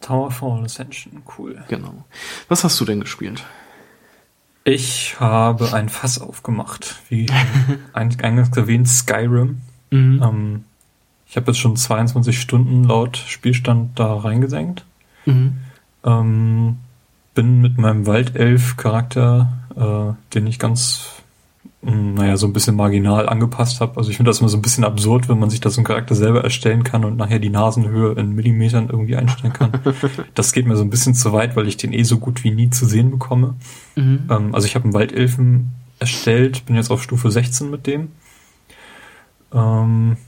[0.00, 1.62] Towerfall Ascension, cool.
[1.68, 2.04] Genau.
[2.48, 3.44] Was hast du denn gespielt?
[4.62, 7.26] Ich habe ein Fass aufgemacht, wie
[7.92, 9.60] eingangs erwähnt, Skyrim.
[9.90, 10.22] Mhm.
[10.22, 10.64] Ähm,
[11.26, 14.84] ich habe jetzt schon 22 Stunden laut Spielstand da reingesenkt.
[15.26, 15.58] Mhm.
[16.04, 16.78] Ähm,
[17.34, 21.19] bin mit meinem Waldelf-Charakter, äh, den ich ganz
[21.82, 23.96] naja, so ein bisschen marginal angepasst habe.
[23.96, 25.86] Also ich finde das immer so ein bisschen absurd, wenn man sich da so einen
[25.86, 29.72] Charakter selber erstellen kann und nachher die Nasenhöhe in Millimetern irgendwie einstellen kann.
[30.34, 32.50] das geht mir so ein bisschen zu weit, weil ich den eh so gut wie
[32.50, 33.54] nie zu sehen bekomme.
[33.96, 34.28] Mhm.
[34.30, 38.08] Ähm, also ich habe einen Waldelfen erstellt, bin jetzt auf Stufe 16 mit dem.
[39.52, 40.18] Ähm,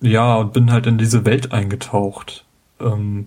[0.00, 2.44] ja, und bin halt in diese Welt eingetaucht.
[2.80, 3.26] Ähm,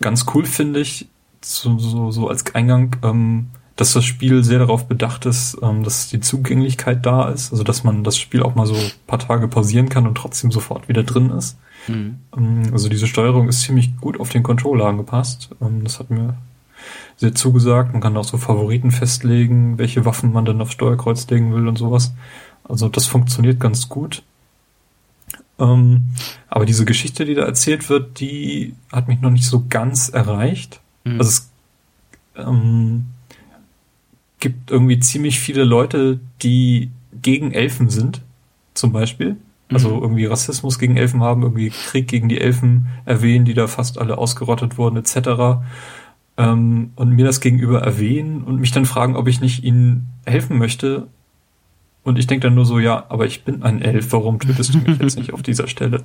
[0.00, 1.08] ganz cool finde ich,
[1.42, 6.08] so, so, so als Eingang, ähm, dass das Spiel sehr darauf bedacht ist, ähm, dass
[6.08, 8.76] die Zugänglichkeit da ist, also dass man das Spiel auch mal so
[9.06, 11.58] paar Tage pausieren kann und trotzdem sofort wieder drin ist.
[11.88, 12.18] Mhm.
[12.72, 15.50] Also diese Steuerung ist ziemlich gut auf den Controller angepasst.
[15.60, 16.36] Ähm, das hat mir
[17.16, 17.92] sehr zugesagt.
[17.92, 21.76] Man kann auch so Favoriten festlegen, welche Waffen man dann aufs Steuerkreuz legen will und
[21.76, 22.14] sowas.
[22.64, 24.22] Also das funktioniert ganz gut.
[25.56, 30.80] Aber diese Geschichte, die da erzählt wird, die hat mich noch nicht so ganz erreicht.
[31.04, 31.18] Mhm.
[31.20, 31.50] Also es,
[32.36, 33.06] ähm,
[34.44, 36.90] gibt irgendwie ziemlich viele Leute, die
[37.22, 38.20] gegen Elfen sind,
[38.74, 39.38] zum Beispiel.
[39.72, 40.02] Also mhm.
[40.02, 44.18] irgendwie Rassismus gegen Elfen haben, irgendwie Krieg gegen die Elfen erwähnen, die da fast alle
[44.18, 45.64] ausgerottet wurden, etc.
[46.36, 50.58] Ähm, und mir das gegenüber erwähnen und mich dann fragen, ob ich nicht ihnen helfen
[50.58, 51.06] möchte.
[52.02, 54.78] Und ich denke dann nur so, ja, aber ich bin ein Elf, warum tötest du
[54.78, 56.04] mich jetzt nicht auf dieser Stelle?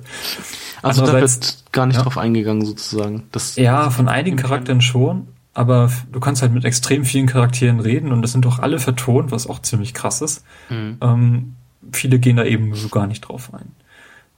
[0.80, 2.04] Also da wird gar nicht ja.
[2.04, 3.24] drauf eingegangen, sozusagen.
[3.32, 8.12] Das ja, von einigen Charakteren schon, aber du kannst halt mit extrem vielen Charakteren reden
[8.12, 10.44] und das sind doch alle vertont, was auch ziemlich krass ist.
[10.68, 10.98] Mhm.
[11.00, 11.54] Ähm,
[11.92, 13.72] viele gehen da eben so gar nicht drauf ein.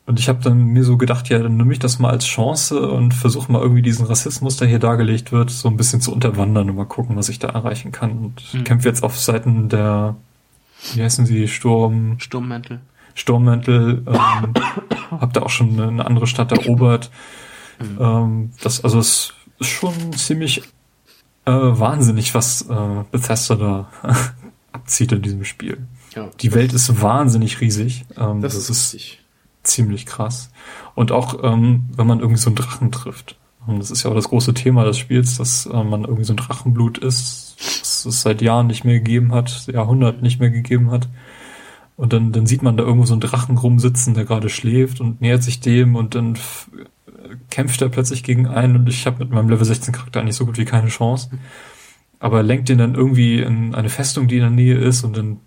[0.04, 2.88] Und ich habe dann mir so gedacht, ja, dann nehme ich das mal als Chance
[2.90, 6.68] und versuche mal irgendwie diesen Rassismus, der hier dargelegt wird, so ein bisschen zu unterwandern
[6.68, 8.18] und mal gucken, was ich da erreichen kann.
[8.18, 8.64] Und mhm.
[8.64, 10.16] kämpfe jetzt auf Seiten der,
[10.94, 12.18] wie heißen sie, Sturm...
[12.18, 12.80] Sturmmäntel.
[13.14, 14.54] Sturmmäntel, ähm,
[15.20, 17.10] hab da auch schon eine andere Stadt erobert.
[17.78, 17.98] Mhm.
[18.00, 20.62] Ähm, das, also es ist schon ziemlich
[21.44, 23.88] äh, wahnsinnig, was äh, Bethesda da
[24.72, 25.86] abzieht in diesem Spiel.
[26.14, 28.04] Ja, die Welt ist wahnsinnig riesig.
[28.16, 29.18] Ähm, das, das, ist, ist
[29.62, 30.50] ziemlich krass.
[30.94, 33.36] Und auch, ähm, wenn man irgendwie so einen Drachen trifft.
[33.66, 36.32] Und das ist ja auch das große Thema des Spiels, dass äh, man irgendwie so
[36.32, 40.90] ein Drachenblut ist, das es seit Jahren nicht mehr gegeben hat, Jahrhunderten nicht mehr gegeben
[40.90, 41.08] hat.
[41.96, 45.20] Und dann, dann sieht man da irgendwo so einen Drachen rumsitzen, der gerade schläft und
[45.20, 46.36] nähert sich dem und dann
[47.50, 50.46] kämpft er plötzlich gegen einen und ich habe mit meinem Level 16 Charakter eigentlich so
[50.46, 51.30] gut wie keine Chance.
[52.18, 55.40] Aber lenkt den dann irgendwie in eine Festung, die in der Nähe ist und dann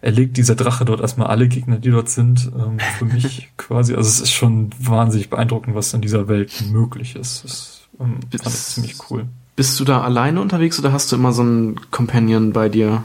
[0.00, 2.52] erlegt dieser Drache dort erstmal alle Gegner, die dort sind.
[2.56, 7.16] Ähm, für mich quasi, also es ist schon wahnsinnig beeindruckend, was in dieser Welt möglich
[7.16, 7.44] ist.
[7.44, 9.26] Das ähm, fand ich ziemlich cool.
[9.56, 13.02] Bist du da alleine unterwegs oder hast du immer so einen Companion bei dir?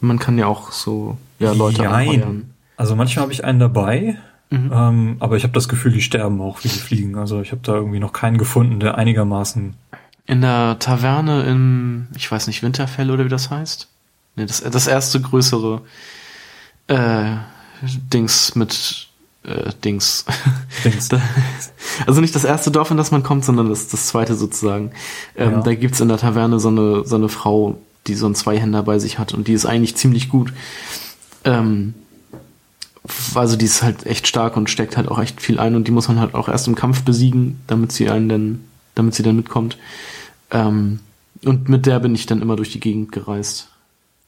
[0.00, 2.50] Man kann ja auch so ja, Leute Nein.
[2.76, 4.16] Also manchmal habe ich einen dabei,
[4.50, 4.70] Mhm.
[4.72, 7.16] Ähm, aber ich habe das Gefühl, die sterben auch, wie die fliegen.
[7.16, 9.74] Also ich habe da irgendwie noch keinen gefunden, der einigermaßen.
[10.26, 13.88] In der Taverne in, ich weiß nicht, Winterfell oder wie das heißt?
[14.36, 15.82] Nee, das, das erste größere
[16.86, 17.36] äh,
[18.12, 19.08] Dings mit
[19.44, 20.24] äh, Dings.
[20.84, 21.08] Dings.
[22.06, 24.92] also nicht das erste Dorf, in das man kommt, sondern das, das zweite sozusagen.
[25.36, 25.60] Ähm, ja.
[25.62, 28.98] Da gibt's in der Taverne so eine, so eine Frau, die so einen Zweihänder bei
[28.98, 30.52] sich hat und die ist eigentlich ziemlich gut.
[31.44, 31.94] Ähm,
[33.34, 35.92] also die ist halt echt stark und steckt halt auch echt viel ein und die
[35.92, 39.36] muss man halt auch erst im Kampf besiegen, damit sie einen dann, damit sie dann
[39.36, 39.78] mitkommt.
[40.50, 41.00] Ähm,
[41.44, 43.68] und mit der bin ich dann immer durch die Gegend gereist.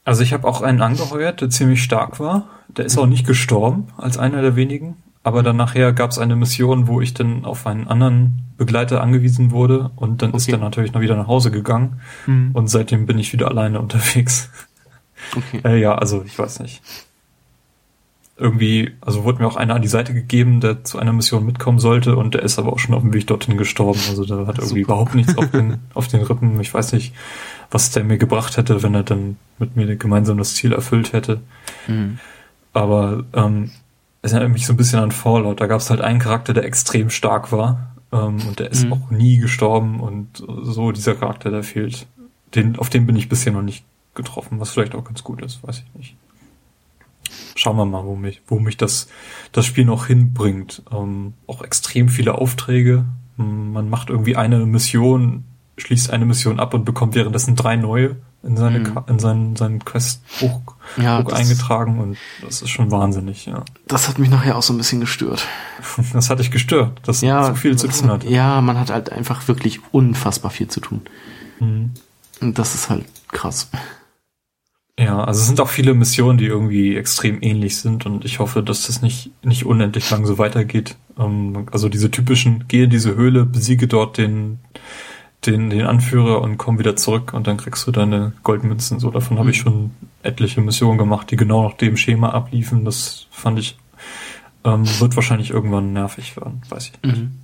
[0.05, 2.49] Also ich habe auch einen angeheuert, der ziemlich stark war.
[2.68, 4.97] Der ist auch nicht gestorben als einer der wenigen.
[5.23, 9.50] Aber dann nachher gab es eine Mission, wo ich dann auf einen anderen Begleiter angewiesen
[9.50, 10.39] wurde und dann okay.
[10.39, 12.50] ist er natürlich noch wieder nach Hause gegangen mhm.
[12.55, 14.49] und seitdem bin ich wieder alleine unterwegs.
[15.36, 15.60] Okay.
[15.65, 16.81] Äh, ja, also ich weiß nicht
[18.41, 21.78] irgendwie, also wurde mir auch einer an die Seite gegeben, der zu einer Mission mitkommen
[21.78, 24.01] sollte und der ist aber auch schon auf dem Weg dorthin gestorben.
[24.09, 24.94] Also der hat irgendwie Super.
[24.94, 26.59] überhaupt nichts auf den, auf den Rippen.
[26.60, 27.15] Ich weiß nicht,
[27.70, 31.41] was der mir gebracht hätte, wenn er dann mit mir gemeinsam das Ziel erfüllt hätte.
[31.86, 32.19] Mhm.
[32.73, 33.70] Aber ähm,
[34.23, 35.60] es erinnert mich so ein bisschen an Fallout.
[35.60, 37.94] Da gab es halt einen Charakter, der extrem stark war.
[38.12, 38.93] Ähm, und der ist mhm.
[38.94, 42.07] auch nie gestorben und so dieser Charakter, der fehlt.
[42.55, 45.62] Den, auf den bin ich bisher noch nicht getroffen, was vielleicht auch ganz gut ist,
[45.62, 46.17] weiß ich nicht.
[47.60, 49.08] Schauen wir mal, wo mich, wo mich das,
[49.52, 50.82] das Spiel noch hinbringt.
[50.90, 53.05] Ähm, auch extrem viele Aufträge.
[53.36, 55.44] Man macht irgendwie eine Mission,
[55.76, 58.98] schließt eine Mission ab und bekommt währenddessen drei neue in seine mhm.
[59.08, 60.62] in seinen seinen Questbuch
[60.97, 63.62] ja, eingetragen und das ist schon wahnsinnig, ja.
[63.86, 65.47] Das hat mich nachher auch so ein bisschen gestört.
[66.14, 68.24] das hat dich gestört, dass ja, so viel zu tun hat.
[68.24, 71.02] Ja, man hat halt einfach wirklich unfassbar viel zu tun.
[71.58, 71.90] Mhm.
[72.40, 73.68] Und das ist halt krass.
[75.01, 78.62] Ja, also es sind auch viele Missionen, die irgendwie extrem ähnlich sind und ich hoffe,
[78.62, 80.97] dass das nicht, nicht unendlich lang so weitergeht.
[81.19, 84.59] Ähm, also diese typischen, gehe in diese Höhle, besiege dort den,
[85.47, 89.01] den, den Anführer und komm wieder zurück und dann kriegst du deine Goldmünzen.
[89.01, 89.41] So, davon mhm.
[89.41, 92.85] habe ich schon etliche Missionen gemacht, die genau nach dem Schema abliefen.
[92.85, 93.79] Das fand ich,
[94.65, 97.23] ähm, wird wahrscheinlich irgendwann nervig werden, weiß ich nicht.
[97.23, 97.39] Mhm.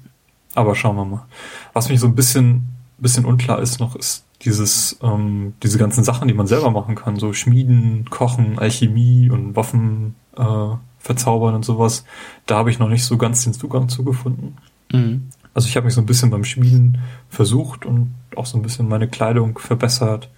[0.55, 1.25] Aber schauen wir mal.
[1.73, 2.69] Was mich so ein bisschen,
[2.99, 7.17] bisschen unklar ist noch, ist dieses, ähm, diese ganzen Sachen, die man selber machen kann,
[7.17, 12.05] so Schmieden, Kochen, Alchemie und Waffen äh, verzaubern und sowas.
[12.45, 14.59] Da habe ich noch nicht so ganz den Zugang zugefunden.
[14.93, 15.29] Mhm.
[15.55, 16.99] Also ich habe mich so ein bisschen beim Schmieden
[17.31, 20.29] versucht und auch so ein bisschen meine Kleidung verbessert.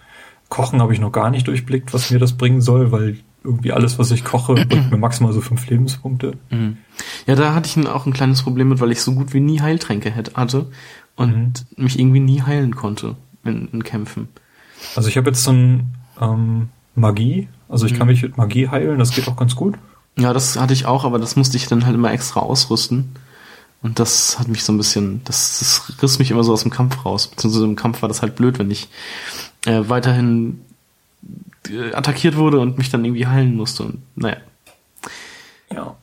[0.49, 3.99] Kochen habe ich noch gar nicht durchblickt, was mir das bringen soll, weil irgendwie alles,
[3.99, 6.35] was ich koche, bringt mir maximal so fünf Lebenspunkte.
[6.51, 6.79] Mhm.
[7.27, 9.61] Ja, da hatte ich auch ein kleines Problem mit, weil ich so gut wie nie
[9.61, 10.67] Heiltränke hatte
[11.17, 11.85] und mhm.
[11.85, 14.29] mich irgendwie nie heilen konnte in, in Kämpfen.
[14.97, 17.99] Also ich habe jetzt so ein ähm, Magie, also ich mhm.
[17.99, 19.77] kann mich mit Magie heilen, das geht auch ganz gut.
[20.19, 23.15] Ja, das hatte ich auch, aber das musste ich dann halt immer extra ausrüsten.
[23.81, 26.73] Und das hat mich so ein bisschen, das, das riss mich immer so aus dem
[26.73, 27.29] Kampf raus.
[27.29, 28.89] Beziehungsweise im Kampf war das halt blöd, wenn ich
[29.67, 30.61] äh, weiterhin
[31.69, 33.85] äh, attackiert wurde und mich dann irgendwie heilen musste.
[33.85, 34.39] Und naja.
[35.73, 35.97] Ja.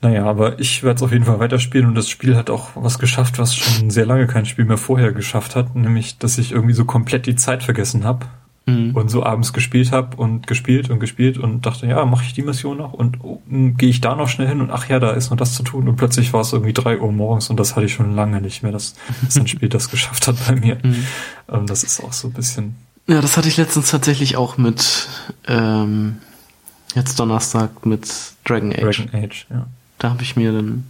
[0.00, 3.00] Naja, aber ich werde es auf jeden Fall weiterspielen und das Spiel hat auch was
[3.00, 6.74] geschafft, was schon sehr lange kein Spiel mehr vorher geschafft hat, nämlich, dass ich irgendwie
[6.74, 8.26] so komplett die Zeit vergessen habe
[8.68, 8.94] mhm.
[8.94, 12.42] und so abends gespielt habe und gespielt und gespielt und dachte, ja, mache ich die
[12.42, 15.30] Mission noch und oh, gehe ich da noch schnell hin und ach ja, da ist
[15.30, 17.86] noch das zu tun und plötzlich war es irgendwie drei Uhr morgens und das hatte
[17.86, 18.94] ich schon lange nicht mehr, dass,
[19.24, 20.78] dass ein Spiel das geschafft hat bei mir.
[20.82, 21.06] Mhm.
[21.50, 22.76] Ähm, das ist auch so ein bisschen.
[23.08, 25.08] Ja, das hatte ich letztens tatsächlich auch mit
[25.48, 26.18] ähm,
[26.94, 28.08] jetzt Donnerstag mit
[28.44, 29.06] Dragon Age.
[29.06, 29.66] Dragon Age, ja.
[29.98, 30.84] Da habe ich mir dann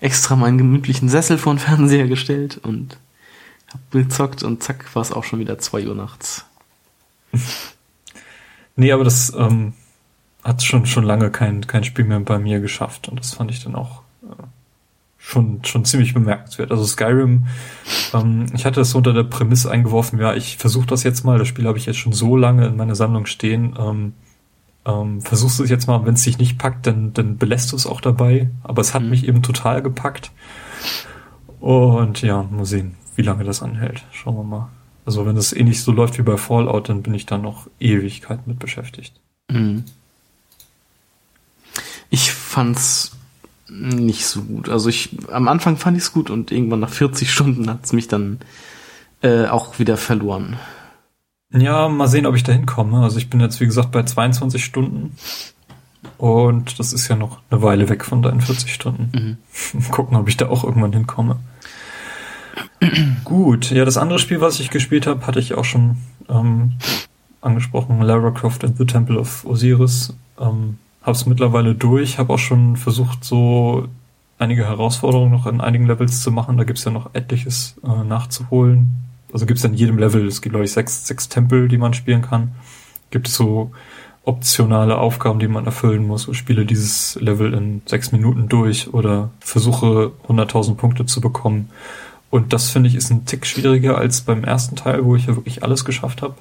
[0.00, 2.98] extra meinen gemütlichen Sessel vor den Fernseher gestellt und
[3.72, 6.44] hab gezockt und zack war es auch schon wieder zwei Uhr nachts.
[8.76, 9.74] nee, aber das ähm,
[10.44, 13.64] hat schon, schon lange kein, kein Spiel mehr bei mir geschafft und das fand ich
[13.64, 14.42] dann auch äh,
[15.18, 16.70] schon, schon ziemlich bemerkenswert.
[16.70, 17.46] Also Skyrim,
[18.12, 21.48] ähm, ich hatte das unter der Prämisse eingeworfen, ja, ich versuche das jetzt mal, das
[21.48, 24.12] Spiel habe ich jetzt schon so lange in meiner Sammlung stehen, ähm,
[24.86, 27.76] ähm, versuchst du es jetzt mal, wenn es dich nicht packt, dann, dann belässt du
[27.76, 28.50] es auch dabei.
[28.62, 29.10] Aber es hat mhm.
[29.10, 30.30] mich eben total gepackt.
[31.60, 34.04] Und ja, mal sehen, wie lange das anhält.
[34.12, 34.68] Schauen wir mal.
[35.06, 37.68] Also wenn es eh nicht so läuft wie bei Fallout, dann bin ich da noch
[37.78, 39.14] Ewigkeit mit beschäftigt.
[39.50, 39.84] Mhm.
[42.10, 43.16] Ich fand's
[43.68, 44.68] nicht so gut.
[44.68, 48.08] Also ich am Anfang fand ich es gut und irgendwann nach 40 Stunden hat's mich
[48.08, 48.40] dann
[49.22, 50.58] äh, auch wieder verloren.
[51.52, 53.02] Ja, mal sehen, ob ich da hinkomme.
[53.02, 55.16] Also ich bin jetzt, wie gesagt, bei 22 Stunden.
[56.18, 59.38] Und das ist ja noch eine Weile weg von deinen 40 Stunden.
[59.72, 59.90] Mhm.
[59.90, 61.38] Gucken, ob ich da auch irgendwann hinkomme.
[63.24, 65.96] Gut, ja, das andere Spiel, was ich gespielt habe, hatte ich auch schon
[66.28, 66.74] ähm,
[67.40, 70.14] angesprochen, Lara Croft and the Temple of Osiris.
[70.38, 73.88] Ähm, hab's mittlerweile durch, habe auch schon versucht, so
[74.38, 76.56] einige Herausforderungen noch in einigen Levels zu machen.
[76.56, 78.90] Da gibt's ja noch etliches äh, nachzuholen.
[79.34, 82.22] Also gibt's in jedem Level, es gibt glaube ich sechs, sechs Tempel, die man spielen
[82.22, 82.52] kann.
[83.10, 83.72] Gibt es so
[84.24, 86.26] optionale Aufgaben, die man erfüllen muss.
[86.28, 91.68] Ich spiele dieses Level in sechs Minuten durch oder versuche 100.000 Punkte zu bekommen
[92.34, 95.36] und das finde ich ist ein Tick schwieriger als beim ersten Teil, wo ich ja
[95.36, 96.34] wirklich alles geschafft habe.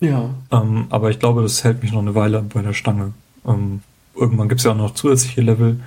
[0.00, 0.28] Ja.
[0.50, 3.14] Ähm, aber ich glaube, das hält mich noch eine Weile bei der Stange.
[3.46, 3.80] Ähm,
[4.14, 5.80] irgendwann gibt es ja auch noch zusätzliche Level.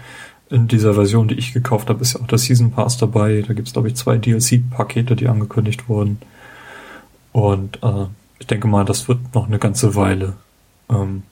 [0.50, 3.44] In dieser Version, die ich gekauft habe, ist ja auch der Season Pass dabei.
[3.46, 6.20] Da gibt es, glaube ich, zwei DLC-Pakete, die angekündigt wurden.
[7.34, 8.06] Und äh,
[8.40, 10.38] ich denke mal, das wird noch eine ganze Weile
[10.90, 11.24] ähm,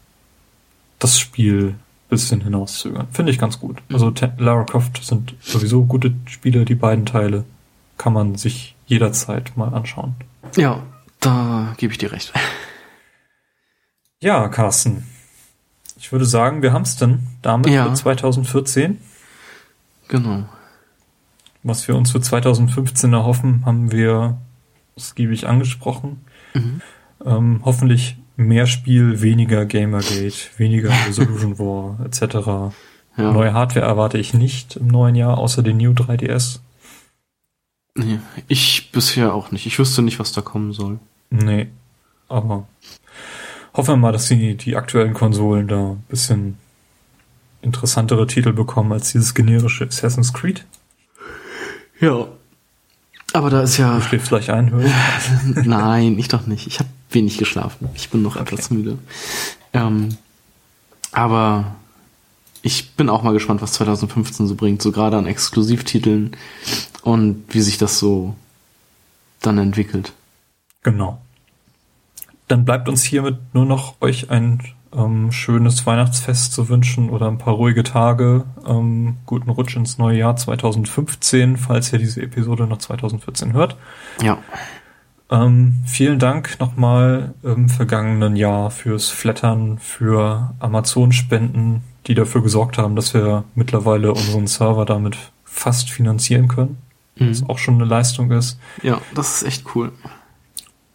[1.00, 1.76] das Spiel
[2.10, 3.08] bisschen hinauszögern.
[3.12, 3.82] Finde ich ganz gut.
[3.92, 7.46] Also Lara Croft sind sowieso gute Spiele, die beiden Teile
[7.98, 10.16] kann man sich jederzeit mal anschauen.
[10.56, 10.84] Ja,
[11.20, 12.34] da gebe ich dir recht.
[14.22, 15.06] Ja, Carsten.
[15.98, 17.86] Ich würde sagen, wir haben es denn damit ja.
[17.86, 19.00] für 2014.
[20.08, 20.46] Genau.
[21.64, 24.38] Was wir uns für 2015 erhoffen, haben wir
[24.96, 26.22] ausgiebig angesprochen.
[26.54, 26.82] Mhm.
[27.26, 32.74] Ähm, hoffentlich mehr Spiel, weniger Gamergate, weniger Resolution War etc.
[33.18, 33.32] Ja.
[33.32, 36.60] Neue Hardware erwarte ich nicht im neuen Jahr, außer den New 3DS.
[37.98, 39.66] Nee, ich bisher auch nicht.
[39.66, 41.00] Ich wüsste nicht, was da kommen soll.
[41.30, 41.68] Nee,
[42.28, 42.68] aber
[43.76, 46.58] hoffen wir mal, dass die, die aktuellen Konsolen da ein bisschen
[47.62, 50.66] interessantere Titel bekommen als dieses generische Assassin's Creed.
[52.00, 52.28] Ja.
[53.34, 53.96] Aber da ist ja.
[53.96, 54.90] Du schläfst gleich ein, höre
[55.66, 56.68] Nein, ich doch nicht.
[56.68, 57.90] Ich habe wenig geschlafen.
[57.96, 58.54] Ich bin noch okay.
[58.54, 58.98] etwas müde.
[59.74, 60.18] Ähm,
[61.12, 61.76] aber
[62.62, 66.36] ich bin auch mal gespannt, was 2015 so bringt, so gerade an Exklusivtiteln
[67.04, 68.36] und wie sich das so
[69.42, 70.14] dann entwickelt.
[70.84, 71.22] Genau.
[72.48, 74.62] Dann bleibt uns hiermit nur noch euch ein
[74.96, 78.46] ähm, schönes Weihnachtsfest zu wünschen oder ein paar ruhige Tage.
[78.66, 83.76] Ähm, guten Rutsch ins neue Jahr 2015, falls ihr diese Episode noch 2014 hört.
[84.22, 84.38] Ja.
[85.32, 92.96] Ähm, vielen Dank nochmal im vergangenen Jahr fürs Flattern, für Amazon-Spenden, die dafür gesorgt haben,
[92.96, 96.78] dass wir mittlerweile unseren Server damit fast finanzieren können.
[97.16, 97.30] Mhm.
[97.30, 98.60] Was auch schon eine Leistung ist.
[98.84, 99.92] Ja, das ist echt cool.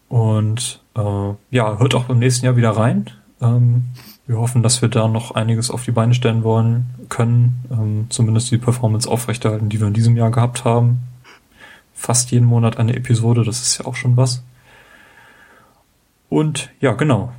[0.09, 3.11] Und äh, ja, hört auch beim nächsten Jahr wieder rein.
[3.41, 3.85] Ähm,
[4.27, 7.65] wir hoffen, dass wir da noch einiges auf die Beine stellen wollen können.
[7.71, 11.01] Ähm, zumindest die Performance aufrechterhalten, die wir in diesem Jahr gehabt haben.
[11.95, 14.43] Fast jeden Monat eine Episode, das ist ja auch schon was.
[16.29, 17.33] Und ja, genau.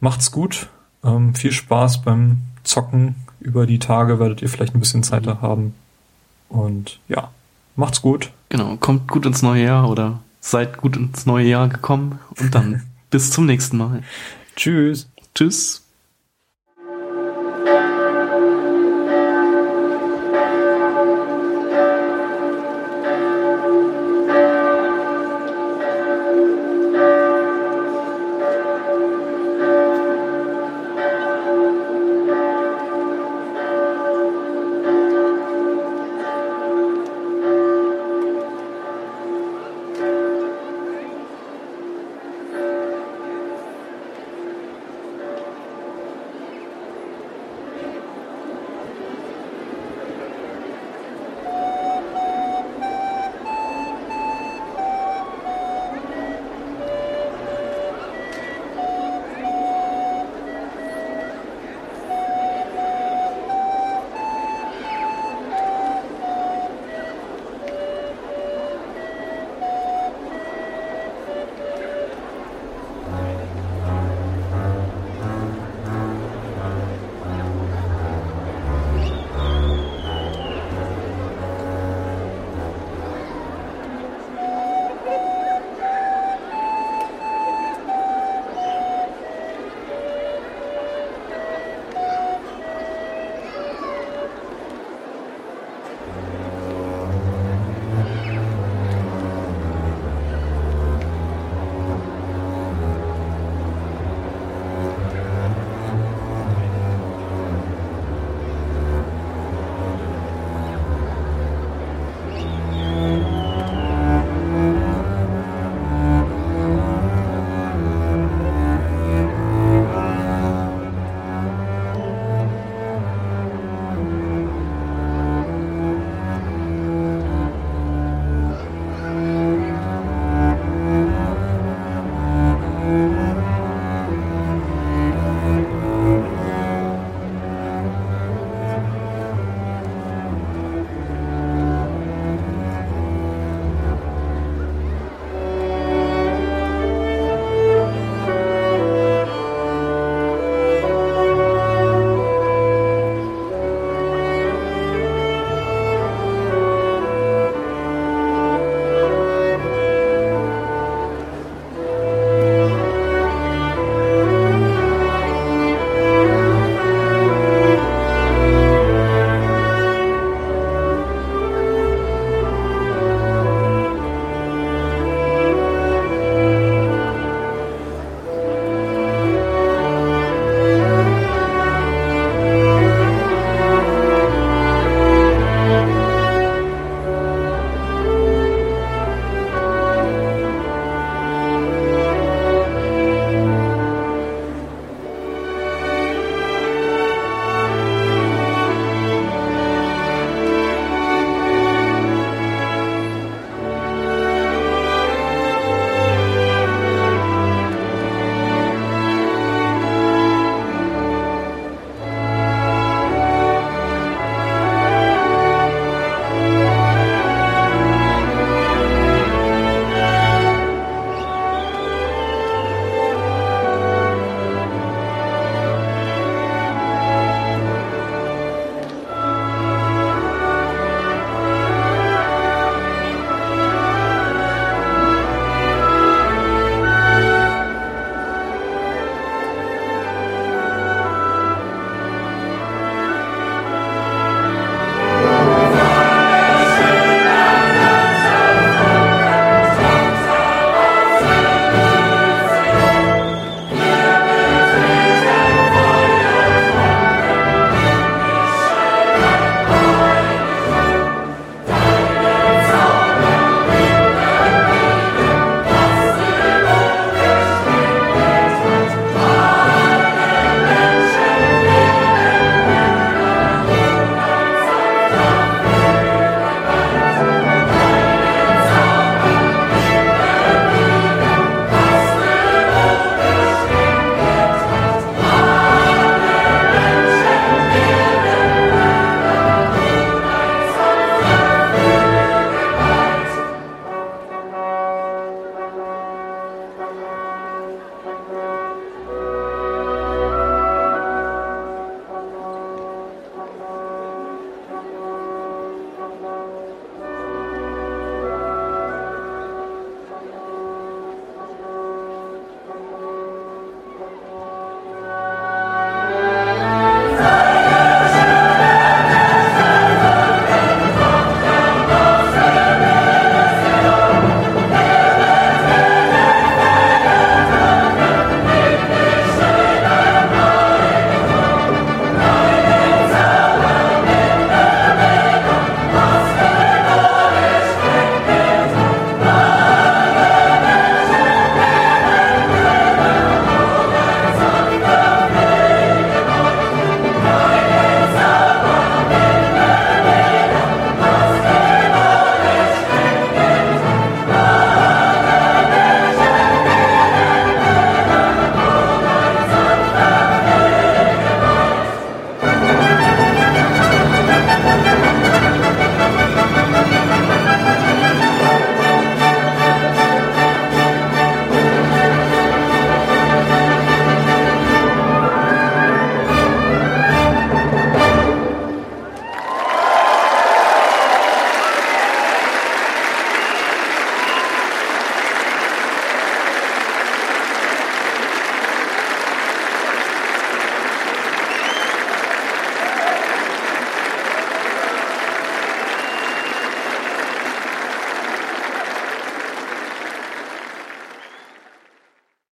[0.00, 0.68] Macht's gut.
[1.04, 3.16] Ähm, viel Spaß beim Zocken.
[3.40, 5.74] Über die Tage werdet ihr vielleicht ein bisschen Zeit da haben.
[6.48, 7.30] Und ja,
[7.76, 8.32] macht's gut.
[8.48, 12.82] Genau, kommt gut ins neue Jahr oder seid gut ins neue Jahr gekommen und dann
[13.10, 14.02] bis zum nächsten Mal.
[14.56, 15.08] Tschüss.
[15.34, 15.87] Tschüss.